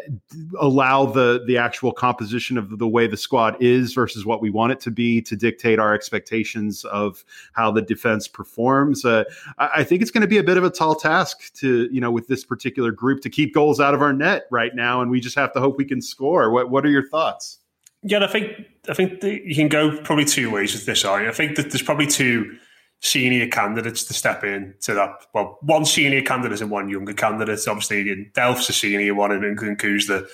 allow 0.60 1.06
the 1.06 1.42
the 1.46 1.56
actual 1.56 1.92
composition 1.92 2.58
of 2.58 2.78
the 2.78 2.86
way 2.86 3.06
the 3.06 3.16
squad 3.16 3.56
is 3.62 3.94
versus 3.94 4.26
what 4.26 4.42
we 4.42 4.50
want 4.50 4.72
it 4.72 4.80
to 4.80 4.90
be 4.90 5.22
to 5.22 5.34
dictate 5.34 5.78
our 5.78 5.94
expectations 5.94 6.84
of 6.84 7.24
how 7.54 7.70
the 7.70 7.82
defense 7.82 8.28
performs. 8.28 9.02
Uh, 9.02 9.24
I, 9.56 9.70
I 9.76 9.84
think 9.84 10.02
it's 10.02 10.10
going 10.10 10.22
to 10.22 10.28
be 10.28 10.38
a 10.38 10.44
bit 10.44 10.58
of 10.58 10.64
a 10.64 10.70
tall 10.70 10.94
task 10.94 11.54
to, 11.54 11.88
you 11.90 12.02
know, 12.02 12.10
with 12.10 12.28
this 12.28 12.44
particular 12.44 12.90
group 12.90 13.22
to 13.22 13.30
keep 13.30 13.54
goals 13.54 13.80
out 13.80 13.94
of 13.94 14.02
our 14.02 14.12
net 14.12 14.46
right 14.50 14.74
now, 14.74 15.00
and 15.00 15.10
we 15.10 15.20
just 15.20 15.36
have 15.36 15.54
to 15.54 15.60
hope 15.60 15.78
we 15.78 15.86
can 15.86 16.02
score. 16.02 16.50
What 16.50 16.70
What 16.70 16.84
are 16.84 16.90
your 16.90 17.08
thoughts? 17.08 17.60
Yeah, 18.07 18.23
I 18.23 18.29
think 18.29 18.53
I 18.88 18.95
think 18.95 19.23
you 19.23 19.55
can 19.55 19.69
go 19.69 20.01
probably 20.03 20.25
two 20.25 20.51
ways 20.51 20.75
with 20.75 20.87
this. 20.87 21.05
I 21.05 21.31
think 21.33 21.57
that 21.57 21.71
there's 21.71 21.83
probably 21.83 22.07
two 22.07 22.57
senior 23.01 23.49
candidates 23.49 24.05
to 24.05 24.14
step 24.14 24.45
in 24.45 24.75
to 24.83 24.95
that. 24.95 25.11
Well, 25.35 25.59
one 25.62 25.85
senior 25.85 26.23
candidate 26.23 26.61
and 26.61 26.71
one 26.71 26.88
younger 26.88 27.12
candidate. 27.12 27.61
Obviously, 27.66 28.31
Delph's 28.33 28.69
a 28.69 28.73
senior 28.73 29.14
one, 29.14 29.33
and 29.33 29.42
Nkounkou's 29.42 30.07
the 30.07 30.29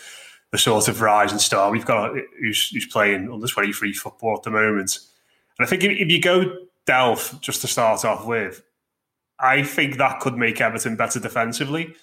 the 0.50 0.58
sort 0.58 0.86
of 0.88 1.00
rising 1.00 1.38
star. 1.38 1.70
We've 1.70 1.86
got 1.86 2.14
who's, 2.40 2.68
who's 2.68 2.86
playing 2.86 3.32
under 3.32 3.46
twenty 3.46 3.72
three 3.72 3.94
football 3.94 4.36
at 4.36 4.42
the 4.42 4.50
moment, 4.50 4.98
and 5.58 5.66
I 5.66 5.68
think 5.68 5.82
if, 5.82 5.92
if 5.92 6.10
you 6.10 6.20
go 6.20 6.54
Delph 6.86 7.40
just 7.40 7.62
to 7.62 7.68
start 7.68 8.04
off 8.04 8.26
with, 8.26 8.62
I 9.38 9.62
think 9.62 9.96
that 9.96 10.20
could 10.20 10.36
make 10.36 10.60
Everton 10.60 10.96
better 10.96 11.20
defensively 11.20 11.94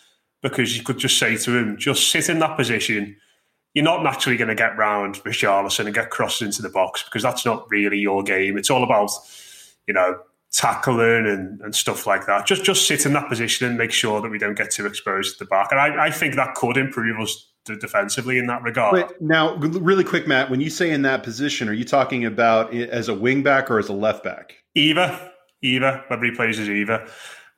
because 0.42 0.76
you 0.76 0.84
could 0.84 0.98
just 0.98 1.20
say 1.20 1.38
to 1.38 1.58
him, 1.58 1.78
just 1.78 2.10
sit 2.10 2.28
in 2.28 2.40
that 2.40 2.58
position 2.58 3.18
you're 3.80 3.86
not 3.86 4.04
naturally 4.04 4.36
going 4.36 4.50
to 4.50 4.56
get 4.56 4.78
round 4.78 5.16
Richarlison 5.24 5.86
and 5.86 5.96
get 5.96 6.10
crossed 6.10 6.42
into 6.42 6.62
the 6.62 6.68
box 6.68 7.02
because 7.02 7.24
that's 7.24 7.46
not 7.46 7.66
really 7.70 7.98
your 7.98 8.24
game. 8.24 8.58
It's 8.58 8.70
all 8.70 8.84
about, 8.84 9.10
you 9.88 9.94
know, 9.94 10.20
tackling 10.52 11.26
and, 11.26 11.62
and 11.62 11.74
stuff 11.74 12.06
like 12.06 12.26
that. 12.26 12.46
Just 12.46 12.66
just 12.66 12.86
sit 12.86 13.06
in 13.06 13.14
that 13.14 13.30
position 13.30 13.70
and 13.70 13.78
make 13.78 13.94
sure 13.94 14.20
that 14.20 14.30
we 14.30 14.38
don't 14.38 14.58
get 14.58 14.70
too 14.70 14.86
exposed 14.86 15.36
at 15.36 15.40
the 15.40 15.46
back. 15.46 15.70
And 15.72 15.80
I, 15.80 16.08
I 16.08 16.12
think 16.12 16.36
that 16.36 16.56
could 16.56 16.76
improve 16.76 17.22
us 17.22 17.52
defensively 17.64 18.38
in 18.38 18.48
that 18.48 18.64
regard. 18.64 18.96
Wait, 18.96 19.22
now, 19.22 19.56
really 19.56 20.04
quick, 20.04 20.28
Matt, 20.28 20.50
when 20.50 20.60
you 20.60 20.70
say 20.70 20.90
in 20.90 21.04
that 21.04 21.24
position, 21.24 21.70
are 21.70 21.74
you 21.74 21.86
talking 21.86 22.26
about 22.26 22.74
as 22.74 23.08
a 23.08 23.14
wing 23.14 23.44
back 23.44 23.72
or 23.72 23.80
as 23.80 23.88
a 23.88 23.94
left 23.94 24.26
back? 24.26 24.56
Either, 24.76 25.32
either, 25.62 26.04
whether 26.10 26.26
he 26.26 26.32
plays 26.32 26.60
as 26.60 26.68
either. 26.68 27.08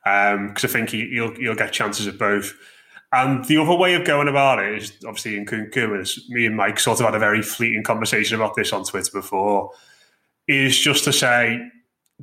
Because 0.04 0.36
um, 0.36 0.54
I 0.56 0.68
think 0.68 0.92
he, 0.92 1.20
will 1.20 1.34
he'll 1.36 1.56
get 1.56 1.72
chances 1.72 2.06
at 2.06 2.20
both. 2.20 2.54
And 3.14 3.44
the 3.46 3.58
other 3.58 3.76
way 3.76 3.94
of 3.96 4.06
going 4.06 4.30
about 4.30 4.60
it 4.60 4.82
is 4.82 4.94
obviously 5.06 5.36
in 5.36 5.46
Nkounkou, 5.46 6.00
as 6.00 6.18
me 6.30 6.46
and 6.46 6.56
Mike 6.56 6.80
sort 6.80 7.00
of 7.00 7.06
had 7.06 7.16
a 7.16 7.20
very 7.20 7.42
fleeting 7.42 7.84
conversation 7.84 8.36
about 8.36 8.56
this 8.56 8.72
on 8.72 8.86
Twitter 8.86 9.12
before, 9.12 9.72
is 10.48 10.80
just 10.80 11.04
to 11.04 11.14
say, 11.14 11.60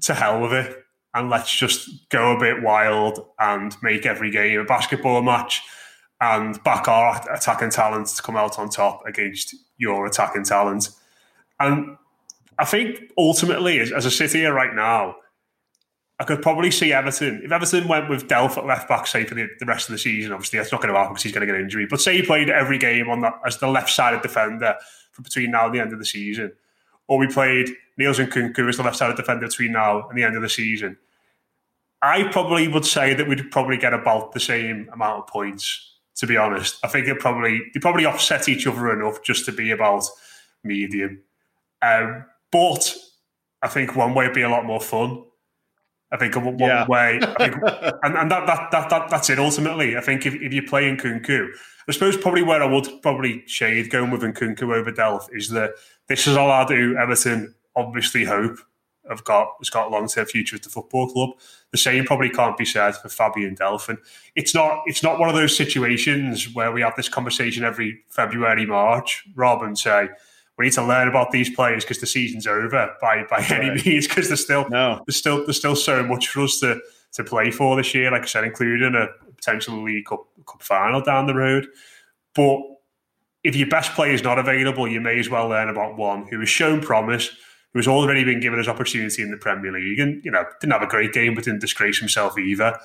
to 0.02 0.14
hell 0.14 0.40
with 0.40 0.52
it, 0.52 0.84
and 1.14 1.28
let's 1.28 1.54
just 1.54 2.08
go 2.08 2.36
a 2.36 2.40
bit 2.40 2.62
wild 2.62 3.26
and 3.38 3.76
make 3.82 4.06
every 4.06 4.30
game 4.30 4.60
a 4.60 4.64
basketball 4.64 5.22
match 5.22 5.62
and 6.20 6.62
back 6.64 6.88
our 6.88 7.22
attacking 7.32 7.70
talent 7.70 8.06
to 8.08 8.22
come 8.22 8.36
out 8.36 8.58
on 8.58 8.68
top 8.68 9.02
against 9.06 9.54
your 9.76 10.06
attacking 10.06 10.44
talent. 10.44 10.90
And 11.60 11.96
I 12.58 12.64
think 12.64 13.12
ultimately, 13.16 13.78
as, 13.80 13.92
as 13.92 14.04
a 14.04 14.10
city 14.10 14.44
right 14.44 14.74
now, 14.74 15.16
I 16.20 16.24
could 16.24 16.42
probably 16.42 16.70
see 16.70 16.92
Everton. 16.92 17.42
If 17.44 17.52
Everton 17.52 17.86
went 17.86 18.08
with 18.08 18.26
Delph 18.26 18.56
at 18.56 18.66
left 18.66 18.88
back, 18.88 19.06
say 19.06 19.24
for 19.24 19.36
the, 19.36 19.48
the 19.60 19.66
rest 19.66 19.88
of 19.88 19.92
the 19.92 19.98
season, 19.98 20.32
obviously 20.32 20.58
that's 20.58 20.72
not 20.72 20.80
going 20.80 20.92
to 20.92 20.98
happen 20.98 21.14
because 21.14 21.22
he's 21.22 21.32
going 21.32 21.46
to 21.46 21.46
get 21.46 21.54
an 21.54 21.62
injury. 21.62 21.86
But 21.86 22.00
say 22.00 22.16
he 22.16 22.22
played 22.22 22.50
every 22.50 22.78
game 22.78 23.08
on 23.08 23.20
that 23.20 23.34
as 23.46 23.58
the 23.58 23.68
left 23.68 23.90
sided 23.90 24.22
defender 24.22 24.74
for 25.12 25.22
between 25.22 25.52
now 25.52 25.66
and 25.66 25.74
the 25.74 25.80
end 25.80 25.92
of 25.92 26.00
the 26.00 26.04
season, 26.04 26.52
or 27.06 27.18
we 27.18 27.28
played 27.28 27.68
Niels 27.98 28.18
Nkounkou 28.18 28.68
as 28.68 28.76
the 28.76 28.82
left 28.82 28.96
sided 28.96 29.16
defender 29.16 29.46
between 29.46 29.72
now 29.72 30.08
and 30.08 30.18
the 30.18 30.24
end 30.24 30.34
of 30.34 30.42
the 30.42 30.48
season. 30.48 30.96
I 32.02 32.24
probably 32.24 32.66
would 32.66 32.84
say 32.84 33.14
that 33.14 33.28
we'd 33.28 33.50
probably 33.50 33.76
get 33.76 33.94
about 33.94 34.32
the 34.32 34.40
same 34.40 34.88
amount 34.92 35.20
of 35.20 35.26
points. 35.28 35.84
To 36.16 36.26
be 36.26 36.36
honest, 36.36 36.80
I 36.82 36.88
think 36.88 37.06
it 37.06 37.20
probably 37.20 37.60
they 37.72 37.78
probably 37.78 38.04
offset 38.04 38.48
each 38.48 38.66
other 38.66 38.92
enough 38.92 39.22
just 39.22 39.44
to 39.44 39.52
be 39.52 39.70
about 39.70 40.04
medium. 40.64 41.20
Um, 41.80 42.24
but 42.50 42.92
I 43.62 43.68
think 43.68 43.94
one 43.94 44.14
way 44.14 44.26
would 44.26 44.34
be 44.34 44.42
a 44.42 44.48
lot 44.48 44.64
more 44.64 44.80
fun 44.80 45.22
I 46.10 46.16
think 46.16 46.36
one 46.36 46.58
yeah. 46.58 46.86
way, 46.86 47.20
think, 47.38 47.54
and, 48.02 48.16
and 48.16 48.30
that, 48.30 48.46
that, 48.46 48.70
that 48.70 48.88
that 48.88 49.10
that's 49.10 49.28
it. 49.28 49.38
Ultimately, 49.38 49.96
I 49.96 50.00
think 50.00 50.24
if, 50.24 50.34
if 50.34 50.52
you're 50.52 50.66
playing 50.66 50.96
Nkounkou, 50.96 51.48
I 51.86 51.92
suppose 51.92 52.16
probably 52.16 52.42
where 52.42 52.62
I 52.62 52.66
would 52.66 52.88
probably 53.02 53.42
shade 53.46 53.90
going 53.90 54.10
with 54.10 54.22
Nkounkou 54.22 54.74
over 54.74 54.90
Delph 54.90 55.28
is 55.32 55.50
that 55.50 55.72
this 56.06 56.26
is 56.26 56.36
all 56.36 56.50
I 56.50 56.64
do. 56.64 56.96
Everton 56.96 57.54
obviously 57.76 58.24
hope 58.24 58.58
have 59.08 59.24
got 59.24 59.54
has 59.58 59.70
got 59.70 59.90
long 59.90 60.08
term 60.08 60.26
future 60.26 60.56
at 60.56 60.62
the 60.62 60.68
football 60.68 61.08
club. 61.08 61.30
The 61.72 61.78
same 61.78 62.04
probably 62.04 62.30
can't 62.30 62.56
be 62.56 62.64
said 62.64 62.92
for 62.96 63.08
Fabian 63.08 63.56
Delph. 63.56 63.88
And 63.88 63.98
it's 64.34 64.54
not 64.54 64.82
it's 64.86 65.02
not 65.02 65.18
one 65.18 65.28
of 65.28 65.34
those 65.34 65.56
situations 65.56 66.54
where 66.54 66.72
we 66.72 66.80
have 66.82 66.96
this 66.96 67.08
conversation 67.08 67.64
every 67.64 68.02
February, 68.08 68.66
March, 68.66 69.24
Rob, 69.34 69.62
and 69.62 69.78
say 69.78 70.08
we 70.58 70.64
need 70.64 70.72
to 70.72 70.84
learn 70.84 71.08
about 71.08 71.30
these 71.30 71.48
players 71.48 71.84
because 71.84 72.00
the 72.00 72.06
season's 72.06 72.46
over 72.46 72.94
by 73.00 73.24
by 73.30 73.44
any 73.50 73.70
right. 73.70 73.86
means 73.86 74.08
because 74.08 74.28
there's 74.28 74.42
still 74.42 74.68
no. 74.68 75.02
there's 75.06 75.16
still 75.16 75.44
there's 75.46 75.56
still 75.56 75.76
so 75.76 76.02
much 76.02 76.28
for 76.28 76.42
us 76.42 76.58
to 76.60 76.80
to 77.12 77.24
play 77.24 77.50
for 77.50 77.76
this 77.76 77.94
year. 77.94 78.10
Like 78.10 78.22
I 78.22 78.26
said, 78.26 78.44
including 78.44 78.94
a 78.94 79.06
potential 79.34 79.82
League 79.82 80.06
Cup, 80.06 80.26
Cup 80.46 80.62
final 80.62 81.00
down 81.00 81.26
the 81.26 81.34
road. 81.34 81.68
But 82.34 82.58
if 83.44 83.56
your 83.56 83.68
best 83.68 83.92
player 83.92 84.12
is 84.12 84.22
not 84.22 84.38
available, 84.38 84.88
you 84.88 85.00
may 85.00 85.18
as 85.18 85.30
well 85.30 85.48
learn 85.48 85.68
about 85.68 85.96
one 85.96 86.26
who 86.26 86.40
has 86.40 86.48
shown 86.48 86.80
promise, 86.80 87.28
who 87.72 87.78
has 87.78 87.88
already 87.88 88.24
been 88.24 88.40
given 88.40 88.58
his 88.58 88.68
opportunity 88.68 89.22
in 89.22 89.30
the 89.30 89.36
Premier 89.36 89.72
League, 89.72 90.00
and 90.00 90.22
you 90.24 90.30
know 90.30 90.44
didn't 90.60 90.72
have 90.72 90.82
a 90.82 90.86
great 90.86 91.12
game, 91.12 91.34
but 91.34 91.44
didn't 91.44 91.60
disgrace 91.60 91.98
himself 91.98 92.36
either. 92.36 92.76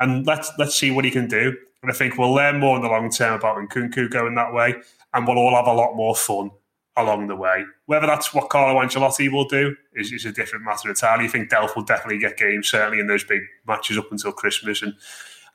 And 0.00 0.26
let's 0.26 0.50
let's 0.58 0.74
see 0.74 0.90
what 0.90 1.04
he 1.04 1.10
can 1.10 1.28
do. 1.28 1.56
And 1.82 1.90
I 1.90 1.94
think 1.94 2.18
we'll 2.18 2.34
learn 2.34 2.58
more 2.58 2.76
in 2.76 2.82
the 2.82 2.88
long 2.88 3.10
term 3.10 3.34
about 3.34 3.56
Nkounkou 3.56 4.10
going 4.10 4.34
that 4.34 4.52
way, 4.52 4.74
and 5.14 5.26
we'll 5.26 5.38
all 5.38 5.54
have 5.54 5.66
a 5.66 5.72
lot 5.72 5.94
more 5.94 6.16
fun 6.16 6.50
along 6.96 7.28
the 7.28 7.36
way. 7.36 7.64
Whether 7.86 8.06
that's 8.06 8.34
what 8.34 8.48
Carlo 8.48 8.80
Ancelotti 8.80 9.30
will 9.30 9.46
do 9.46 9.76
is, 9.94 10.12
is 10.12 10.24
a 10.24 10.32
different 10.32 10.64
matter 10.64 10.88
entirely. 10.88 11.24
I 11.24 11.28
think 11.28 11.50
Delph 11.50 11.76
will 11.76 11.84
definitely 11.84 12.18
get 12.18 12.36
games, 12.36 12.68
certainly 12.68 13.00
in 13.00 13.06
those 13.06 13.24
big 13.24 13.42
matches 13.66 13.98
up 13.98 14.10
until 14.10 14.32
Christmas 14.32 14.82
and, 14.82 14.94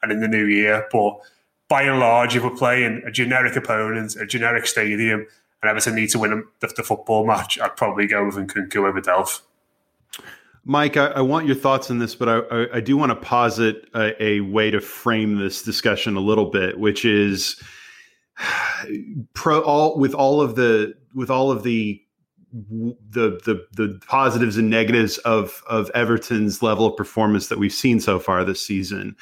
and 0.01 0.11
in 0.11 0.21
the 0.21 0.27
new 0.27 0.45
year. 0.45 0.87
But 0.91 1.19
by 1.67 1.83
and 1.83 1.99
large, 1.99 2.35
if 2.35 2.43
we're 2.43 2.55
playing 2.55 3.03
a 3.05 3.11
generic 3.11 3.55
opponent, 3.55 4.15
a 4.15 4.25
generic 4.25 4.65
stadium, 4.65 5.27
and 5.61 5.69
Everton 5.69 5.95
need 5.95 6.09
to 6.11 6.19
win 6.19 6.45
the, 6.59 6.73
the 6.75 6.83
football 6.83 7.25
match, 7.25 7.59
I'd 7.59 7.75
probably 7.75 8.07
go 8.07 8.25
with 8.25 8.35
Nkounkou 8.35 8.87
over 8.87 9.01
Delph. 9.01 9.41
Mike, 10.63 10.97
I, 10.97 11.07
I, 11.07 11.21
want 11.21 11.45
your 11.45 11.55
thoughts 11.55 11.91
on 11.91 11.99
this, 11.99 12.15
but 12.15 12.27
I, 12.27 12.37
I, 12.37 12.77
I 12.77 12.79
do 12.79 12.97
want 12.97 13.11
to 13.11 13.15
posit 13.15 13.87
a, 13.93 14.23
a 14.23 14.39
way 14.41 14.71
to 14.71 14.81
frame 14.81 15.37
this 15.37 15.61
discussion 15.61 16.15
a 16.15 16.19
little 16.19 16.49
bit, 16.49 16.79
which 16.79 17.05
is– 17.05 17.61
pro 19.33 19.61
all 19.61 19.97
with 19.97 20.13
all 20.13 20.41
of 20.41 20.55
the 20.55 20.93
with 21.13 21.29
all 21.29 21.51
of 21.51 21.63
the 21.63 22.01
the 22.51 23.39
the 23.43 23.65
the 23.73 23.99
positives 24.07 24.57
and 24.57 24.69
negatives 24.69 25.17
of 25.19 25.63
of 25.67 25.91
Everton's 25.93 26.61
level 26.61 26.85
of 26.85 26.95
performance 26.95 27.47
that 27.47 27.59
we've 27.59 27.73
seen 27.73 27.99
so 27.99 28.19
far 28.19 28.43
this 28.43 28.65
season. 28.65 29.15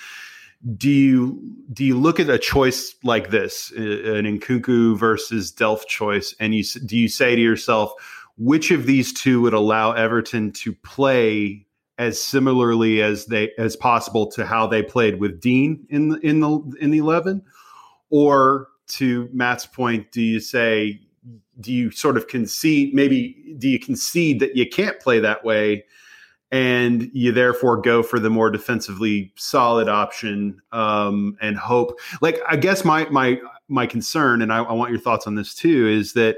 Do 0.78 0.90
you 0.90 1.42
do 1.74 1.84
you 1.84 1.98
look 1.98 2.20
at 2.20 2.30
a 2.30 2.38
choice 2.38 2.96
like 3.04 3.32
this, 3.32 3.74
uh, 3.78 3.82
an 3.82 4.40
Nkounkou 4.40 4.98
versus 4.98 5.52
Delph 5.52 5.86
choice, 5.88 6.36
and 6.40 6.54
you 6.54 6.64
do 6.86 6.98
you 6.98 7.08
say 7.08 7.36
to 7.36 7.42
yourself, 7.42 7.92
which 8.38 8.72
of 8.72 8.86
these 8.86 9.12
two 9.12 9.42
would 9.42 9.54
allow 9.54 9.92
Everton 9.92 10.52
to 10.54 10.74
play 10.74 11.66
as 11.98 12.22
similarly 12.22 13.02
as 13.02 13.26
they 13.26 13.52
as 13.58 13.76
possible 13.76 14.28
to 14.32 14.46
how 14.46 14.68
they 14.68 14.84
played 14.84 15.20
with 15.20 15.42
Digne 15.42 15.80
in 15.90 16.10
the 16.10 16.20
in 16.20 16.40
the 16.40 16.60
in 16.80 16.92
the 16.92 17.00
eleven, 17.00 17.44
or 18.10 18.68
to 18.88 19.30
Matt's 19.32 19.66
point, 19.66 20.12
do 20.12 20.22
you 20.22 20.40
say, 20.40 21.00
do 21.60 21.72
you 21.72 21.92
sort 21.92 22.18
of 22.18 22.28
concede, 22.28 22.94
maybe 22.94 23.56
do 23.58 23.70
you 23.70 23.80
concede 23.80 24.40
that 24.40 24.56
you 24.56 24.68
can't 24.68 25.00
play 25.00 25.20
that 25.20 25.44
way? 25.44 25.86
And 26.52 27.10
you 27.14 27.32
therefore 27.32 27.78
go 27.82 28.04
for 28.04 28.20
the 28.20 28.30
more 28.30 28.52
defensively 28.52 29.34
solid 29.36 29.90
option 29.90 30.62
um, 30.72 31.36
and 31.42 31.58
hope. 31.58 32.00
Like, 32.22 32.40
I 32.48 32.58
guess 32.58 32.86
my 32.86 33.06
my 33.10 33.40
my 33.70 33.88
concern, 33.88 34.40
and 34.42 34.54
I, 34.54 34.60
I 34.60 34.74
want 34.74 34.92
your 34.92 35.00
thoughts 35.00 35.26
on 35.26 35.34
this 35.34 35.56
too, 35.56 35.88
is 35.88 36.14
that 36.14 36.38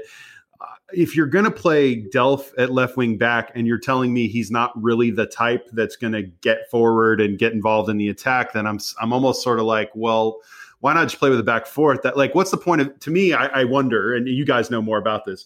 uh, 0.58 0.64
if 0.94 1.14
you're 1.14 1.26
going 1.26 1.44
to 1.44 1.50
play 1.50 2.02
Delph 2.02 2.50
at 2.56 2.72
left 2.72 2.96
wing 2.96 3.18
back 3.18 3.52
and 3.54 3.66
you're 3.66 3.78
telling 3.78 4.14
me 4.14 4.26
he's 4.26 4.50
not 4.50 4.72
really 4.82 5.10
the 5.10 5.26
type 5.26 5.68
that's 5.72 5.96
going 5.96 6.14
to 6.14 6.22
get 6.22 6.70
forward 6.70 7.20
and 7.20 7.38
get 7.38 7.52
involved 7.52 7.90
in 7.90 7.98
the 7.98 8.08
attack, 8.08 8.54
then 8.54 8.66
I'm 8.66 8.78
I'm 8.98 9.12
almost 9.12 9.42
sort 9.42 9.58
of 9.58 9.66
like, 9.66 9.90
well, 9.94 10.38
why 10.80 10.94
not 10.94 11.04
just 11.04 11.18
play 11.18 11.30
with 11.30 11.38
the 11.38 11.44
back 11.44 11.66
fourth? 11.66 12.02
That 12.02 12.16
like, 12.16 12.34
what's 12.34 12.50
the 12.50 12.56
point 12.56 12.80
of? 12.80 12.98
To 13.00 13.10
me, 13.10 13.32
I, 13.32 13.46
I 13.46 13.64
wonder, 13.64 14.14
and 14.14 14.28
you 14.28 14.44
guys 14.44 14.70
know 14.70 14.82
more 14.82 14.98
about 14.98 15.24
this. 15.24 15.44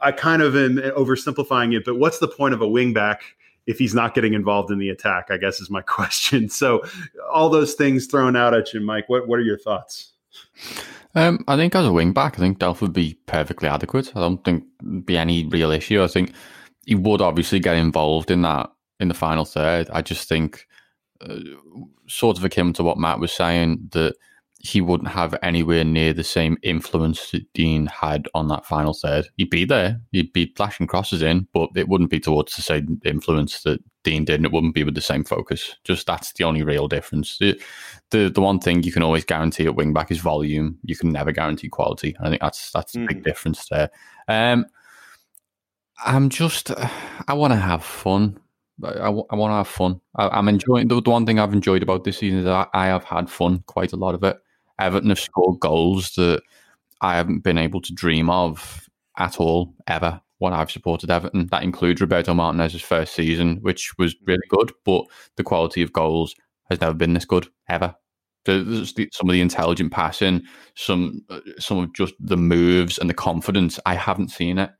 I 0.00 0.12
kind 0.12 0.42
of 0.42 0.56
am 0.56 0.76
oversimplifying 0.76 1.76
it, 1.76 1.84
but 1.84 1.96
what's 1.96 2.18
the 2.18 2.28
point 2.28 2.54
of 2.54 2.62
a 2.62 2.68
wing 2.68 2.94
back 2.94 3.22
if 3.66 3.78
he's 3.78 3.94
not 3.94 4.14
getting 4.14 4.32
involved 4.32 4.70
in 4.70 4.78
the 4.78 4.88
attack? 4.88 5.26
I 5.30 5.36
guess 5.36 5.60
is 5.60 5.70
my 5.70 5.82
question. 5.86 6.48
So, 6.48 6.82
all 7.32 7.48
those 7.48 7.74
things 7.74 8.06
thrown 8.06 8.36
out 8.36 8.54
at 8.54 8.72
you, 8.72 8.80
Mike. 8.80 9.08
What 9.08 9.28
what 9.28 9.38
are 9.38 9.44
your 9.44 9.58
thoughts? 9.58 10.12
Um, 11.14 11.44
I 11.48 11.56
think 11.56 11.74
as 11.74 11.86
a 11.86 11.92
wing 11.92 12.12
back, 12.12 12.34
I 12.34 12.40
think 12.40 12.58
Delph 12.58 12.82
would 12.82 12.92
be 12.92 13.18
perfectly 13.24 13.68
adequate. 13.68 14.14
I 14.14 14.20
don't 14.20 14.44
think 14.44 14.64
be 15.06 15.16
any 15.16 15.46
real 15.46 15.70
issue. 15.70 16.02
I 16.02 16.08
think 16.08 16.32
he 16.84 16.94
would 16.94 17.22
obviously 17.22 17.58
get 17.58 17.76
involved 17.76 18.30
in 18.30 18.42
that 18.42 18.70
in 19.00 19.08
the 19.08 19.14
final 19.14 19.46
third. 19.46 19.88
I 19.90 20.02
just 20.02 20.28
think, 20.28 20.66
uh, 21.22 21.38
sort 22.06 22.36
of 22.36 22.44
akin 22.44 22.74
to 22.74 22.82
what 22.82 22.98
Matt 22.98 23.18
was 23.18 23.32
saying, 23.32 23.88
that 23.92 24.14
he 24.58 24.80
wouldn't 24.80 25.10
have 25.10 25.38
anywhere 25.42 25.84
near 25.84 26.12
the 26.12 26.24
same 26.24 26.56
influence 26.62 27.30
that 27.30 27.52
Digne 27.52 27.86
had 27.86 28.26
on 28.34 28.48
that 28.48 28.66
final 28.66 28.94
third. 28.94 29.28
He'd 29.36 29.50
be 29.50 29.64
there, 29.64 30.00
he'd 30.12 30.32
be 30.32 30.52
flashing 30.56 30.86
crosses 30.86 31.22
in, 31.22 31.46
but 31.52 31.70
it 31.76 31.88
wouldn't 31.88 32.10
be 32.10 32.20
towards 32.20 32.56
the 32.56 32.62
same 32.62 33.00
influence 33.04 33.62
that 33.62 33.80
Digne 34.02 34.24
did, 34.24 34.36
and 34.36 34.46
it 34.46 34.52
wouldn't 34.52 34.74
be 34.74 34.84
with 34.84 34.94
the 34.94 35.00
same 35.00 35.24
focus. 35.24 35.76
Just 35.84 36.06
that's 36.06 36.32
the 36.32 36.44
only 36.44 36.62
real 36.62 36.88
difference. 36.88 37.38
The 37.38 37.60
the, 38.10 38.30
the 38.30 38.40
one 38.40 38.60
thing 38.60 38.82
you 38.82 38.92
can 38.92 39.02
always 39.02 39.24
guarantee 39.24 39.66
at 39.66 39.74
wingback 39.74 40.10
is 40.10 40.18
volume. 40.18 40.78
You 40.84 40.96
can 40.96 41.10
never 41.10 41.32
guarantee 41.32 41.68
quality. 41.68 42.16
I 42.20 42.30
think 42.30 42.40
that's 42.40 42.70
that's 42.72 42.94
mm. 42.94 43.04
a 43.04 43.06
big 43.08 43.18
hmm. 43.18 43.22
difference 43.24 43.68
there. 43.68 43.90
Um, 44.28 44.66
I'm 46.04 46.28
just, 46.28 46.70
I 47.28 47.34
want 47.34 47.52
to 47.52 47.58
have 47.58 47.84
fun. 47.84 48.38
I, 48.84 48.88
I, 48.88 49.08
want 49.08 49.52
to 49.52 49.56
have 49.56 49.68
fun. 49.68 50.00
I, 50.16 50.38
am 50.38 50.48
enjoying 50.48 50.88
the, 50.88 51.00
the, 51.00 51.10
one 51.10 51.24
thing 51.24 51.38
I've 51.38 51.54
enjoyed 51.54 51.82
about 51.82 52.04
this 52.04 52.18
season 52.18 52.40
is 52.40 52.46
I, 52.46 52.66
I 52.74 52.86
have 52.86 53.04
had 53.04 53.30
fun, 53.30 53.60
quite 53.66 53.92
a 53.92 53.96
lot 53.96 54.14
of 54.14 54.22
it. 54.22 54.36
Everton 54.78 55.10
have 55.10 55.20
scored 55.20 55.60
goals 55.60 56.14
that 56.16 56.42
I 57.00 57.16
haven't 57.16 57.40
been 57.40 57.58
able 57.58 57.80
to 57.82 57.94
dream 57.94 58.30
of 58.30 58.88
at 59.18 59.40
all 59.40 59.74
ever 59.86 60.20
when 60.38 60.52
I've 60.52 60.70
supported 60.70 61.10
Everton. 61.10 61.46
That 61.50 61.62
includes 61.62 62.00
Roberto 62.00 62.34
Martinez's 62.34 62.82
first 62.82 63.14
season, 63.14 63.58
which 63.62 63.96
was 63.98 64.14
really 64.26 64.46
good, 64.48 64.72
but 64.84 65.04
the 65.36 65.44
quality 65.44 65.82
of 65.82 65.92
goals 65.92 66.34
has 66.70 66.80
never 66.80 66.94
been 66.94 67.14
this 67.14 67.24
good 67.24 67.48
ever. 67.68 67.94
There's 68.44 68.94
some 69.12 69.28
of 69.28 69.32
the 69.32 69.40
intelligent 69.40 69.92
passing, 69.92 70.42
some 70.76 71.22
uh, 71.30 71.40
some 71.58 71.78
of 71.78 71.92
just 71.94 72.14
the 72.20 72.36
moves 72.36 72.96
and 72.96 73.10
the 73.10 73.14
confidence. 73.14 73.80
I 73.86 73.94
haven't 73.94 74.30
seen 74.30 74.58
it, 74.58 74.70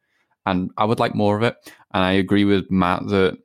and 0.44 0.70
I 0.76 0.84
would 0.84 1.00
like 1.00 1.16
more 1.16 1.36
of 1.36 1.42
it. 1.42 1.56
And 1.92 2.04
I 2.04 2.12
agree 2.12 2.44
with 2.44 2.70
Matt 2.70 3.08
that 3.08 3.38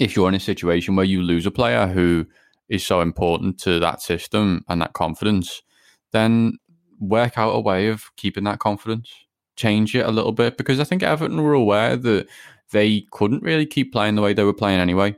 if 0.00 0.16
you're 0.16 0.28
in 0.28 0.34
a 0.34 0.40
situation 0.40 0.96
where 0.96 1.04
you 1.04 1.22
lose 1.22 1.46
a 1.46 1.52
player 1.52 1.86
who 1.86 2.26
is 2.68 2.84
so 2.84 3.02
important 3.02 3.60
to 3.60 3.78
that 3.78 4.00
system 4.02 4.64
and 4.68 4.80
that 4.80 4.94
confidence, 4.94 5.62
then 6.12 6.58
work 7.00 7.36
out 7.36 7.54
a 7.54 7.60
way 7.60 7.88
of 7.88 8.10
keeping 8.16 8.44
that 8.44 8.60
confidence, 8.60 9.10
change 9.56 9.94
it 9.94 10.06
a 10.06 10.10
little 10.10 10.32
bit 10.32 10.56
because 10.56 10.80
I 10.80 10.84
think 10.84 11.02
Everton 11.02 11.42
were 11.42 11.54
aware 11.54 11.96
that 11.96 12.28
they 12.70 13.06
couldn't 13.10 13.42
really 13.42 13.66
keep 13.66 13.92
playing 13.92 14.14
the 14.14 14.22
way 14.22 14.32
they 14.32 14.44
were 14.44 14.54
playing 14.54 14.80
anyway. 14.80 15.16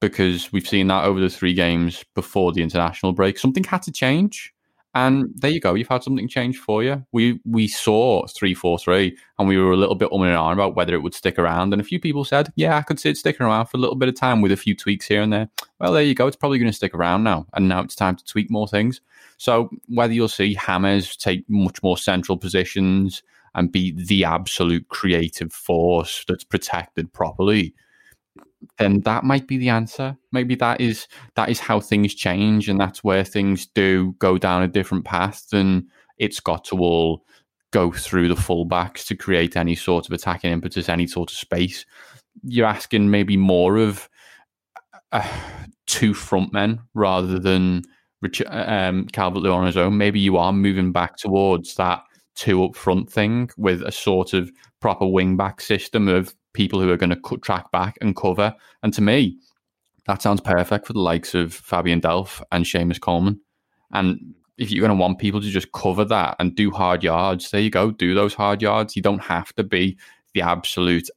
Because 0.00 0.52
we've 0.52 0.66
seen 0.66 0.88
that 0.88 1.04
over 1.04 1.20
the 1.20 1.30
three 1.30 1.54
games 1.54 2.04
before 2.16 2.52
the 2.52 2.62
international 2.62 3.12
break. 3.12 3.38
Something 3.38 3.62
had 3.62 3.82
to 3.82 3.92
change. 3.92 4.52
And 4.94 5.30
there 5.34 5.50
you 5.50 5.60
go. 5.60 5.74
You've 5.74 5.88
had 5.88 6.02
something 6.02 6.28
change 6.28 6.58
for 6.58 6.82
you. 6.82 7.04
We 7.12 7.40
we 7.44 7.66
saw 7.66 8.26
three 8.26 8.52
four 8.52 8.78
three, 8.78 9.16
and 9.38 9.48
we 9.48 9.56
were 9.56 9.72
a 9.72 9.76
little 9.76 9.94
bit 9.94 10.10
umming 10.10 10.28
and 10.28 10.36
ahhing 10.36 10.52
about 10.52 10.76
whether 10.76 10.92
it 10.94 11.02
would 11.02 11.14
stick 11.14 11.38
around. 11.38 11.72
And 11.72 11.80
a 11.80 11.84
few 11.84 11.98
people 11.98 12.24
said, 12.24 12.52
"Yeah, 12.56 12.76
I 12.76 12.82
could 12.82 13.00
see 13.00 13.08
it 13.08 13.16
sticking 13.16 13.46
around 13.46 13.66
for 13.66 13.78
a 13.78 13.80
little 13.80 13.96
bit 13.96 14.10
of 14.10 14.14
time 14.14 14.42
with 14.42 14.52
a 14.52 14.56
few 14.56 14.76
tweaks 14.76 15.06
here 15.06 15.22
and 15.22 15.32
there." 15.32 15.48
Well, 15.78 15.92
there 15.92 16.02
you 16.02 16.14
go. 16.14 16.26
It's 16.26 16.36
probably 16.36 16.58
going 16.58 16.70
to 16.70 16.76
stick 16.76 16.94
around 16.94 17.24
now, 17.24 17.46
and 17.54 17.68
now 17.68 17.80
it's 17.80 17.94
time 17.94 18.16
to 18.16 18.24
tweak 18.24 18.50
more 18.50 18.68
things. 18.68 19.00
So 19.38 19.70
whether 19.88 20.12
you'll 20.12 20.28
see 20.28 20.54
James 20.54 21.16
take 21.16 21.48
much 21.48 21.82
more 21.82 21.96
central 21.96 22.36
positions 22.36 23.22
and 23.54 23.72
be 23.72 23.92
the 23.92 24.24
absolute 24.24 24.88
creative 24.88 25.52
force 25.52 26.24
that's 26.28 26.44
protected 26.44 27.12
properly, 27.12 27.74
then 28.78 29.00
that 29.00 29.24
might 29.24 29.46
be 29.46 29.58
the 29.58 29.68
answer. 29.68 30.16
Maybe 30.30 30.54
that 30.56 30.80
is 30.80 31.06
that 31.36 31.48
is 31.48 31.60
how 31.60 31.80
things 31.80 32.14
change, 32.14 32.68
and 32.68 32.80
that's 32.80 33.04
where 33.04 33.24
things 33.24 33.66
do 33.66 34.14
go 34.18 34.38
down 34.38 34.62
a 34.62 34.68
different 34.68 35.04
path. 35.04 35.46
And 35.52 35.84
it's 36.18 36.40
got 36.40 36.64
to 36.66 36.78
all 36.78 37.24
go 37.72 37.90
through 37.90 38.28
the 38.28 38.34
fullbacks 38.34 39.06
to 39.06 39.16
create 39.16 39.56
any 39.56 39.74
sort 39.74 40.06
of 40.06 40.12
attacking 40.12 40.52
impetus, 40.52 40.88
any 40.88 41.06
sort 41.06 41.30
of 41.30 41.36
space. 41.36 41.84
You're 42.44 42.66
asking 42.66 43.10
maybe 43.10 43.36
more 43.36 43.76
of 43.76 44.08
uh, 45.10 45.28
two 45.86 46.14
front 46.14 46.52
men 46.52 46.80
rather 46.94 47.38
than 47.38 47.82
um, 48.46 49.06
Calvert 49.08 49.46
on 49.46 49.66
his 49.66 49.76
own. 49.76 49.96
Maybe 49.96 50.20
you 50.20 50.36
are 50.36 50.52
moving 50.52 50.92
back 50.92 51.16
towards 51.16 51.74
that 51.76 52.02
two 52.34 52.64
up 52.64 52.74
front 52.74 53.10
thing 53.10 53.50
with 53.56 53.82
a 53.82 53.92
sort 53.92 54.32
of 54.32 54.50
proper 54.80 55.06
wing 55.06 55.36
back 55.36 55.60
system 55.60 56.08
of 56.08 56.34
people 56.52 56.80
who 56.80 56.90
are 56.90 56.96
going 56.96 57.10
to 57.10 57.20
cut 57.20 57.42
track 57.42 57.70
back 57.70 57.96
and 58.00 58.16
cover. 58.16 58.54
And 58.82 58.92
to 58.94 59.02
me, 59.02 59.38
that 60.06 60.22
sounds 60.22 60.40
perfect 60.40 60.86
for 60.86 60.92
the 60.92 61.00
likes 61.00 61.34
of 61.34 61.54
Fabian 61.54 62.00
Delph 62.00 62.42
and 62.50 62.64
Seamus 62.64 63.00
Coleman. 63.00 63.40
And 63.92 64.34
if 64.58 64.70
you're 64.70 64.86
going 64.86 64.96
to 64.96 65.00
want 65.00 65.18
people 65.18 65.40
to 65.40 65.48
just 65.48 65.72
cover 65.72 66.04
that 66.04 66.36
and 66.38 66.54
do 66.54 66.70
hard 66.70 67.02
yards, 67.02 67.50
there 67.50 67.60
you 67.60 67.70
go, 67.70 67.90
do 67.90 68.14
those 68.14 68.34
hard 68.34 68.62
yards. 68.62 68.96
You 68.96 69.02
don't 69.02 69.22
have 69.22 69.52
to 69.54 69.64
be 69.64 69.98
the 70.34 70.42
absolute 70.42 71.08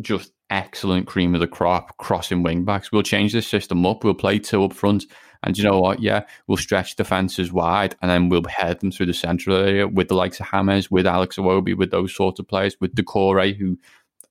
just 0.00 0.32
excellent 0.50 1.06
cream 1.06 1.34
of 1.34 1.40
the 1.40 1.46
crop 1.46 1.96
crossing 1.96 2.42
wing 2.42 2.64
backs. 2.64 2.92
We'll 2.92 3.02
change 3.02 3.32
this 3.32 3.46
system 3.46 3.86
up. 3.86 4.04
We'll 4.04 4.14
play 4.14 4.38
two 4.38 4.64
up 4.64 4.72
front. 4.72 5.06
And 5.44 5.58
you 5.58 5.64
know 5.64 5.80
what? 5.80 6.00
Yeah, 6.00 6.24
we'll 6.46 6.56
stretch 6.56 6.94
defenses 6.94 7.52
wide 7.52 7.96
and 8.00 8.10
then 8.10 8.28
we'll 8.28 8.44
head 8.44 8.80
them 8.80 8.92
through 8.92 9.06
the 9.06 9.14
central 9.14 9.56
area 9.56 9.88
with 9.88 10.08
the 10.08 10.14
likes 10.14 10.38
of 10.38 10.46
James, 10.52 10.90
with 10.90 11.06
Alex 11.06 11.36
Iwobi, 11.36 11.76
with 11.76 11.90
those 11.90 12.14
sorts 12.14 12.38
of 12.38 12.46
players, 12.46 12.76
with 12.80 12.94
Doucouré, 12.94 13.56
who 13.56 13.76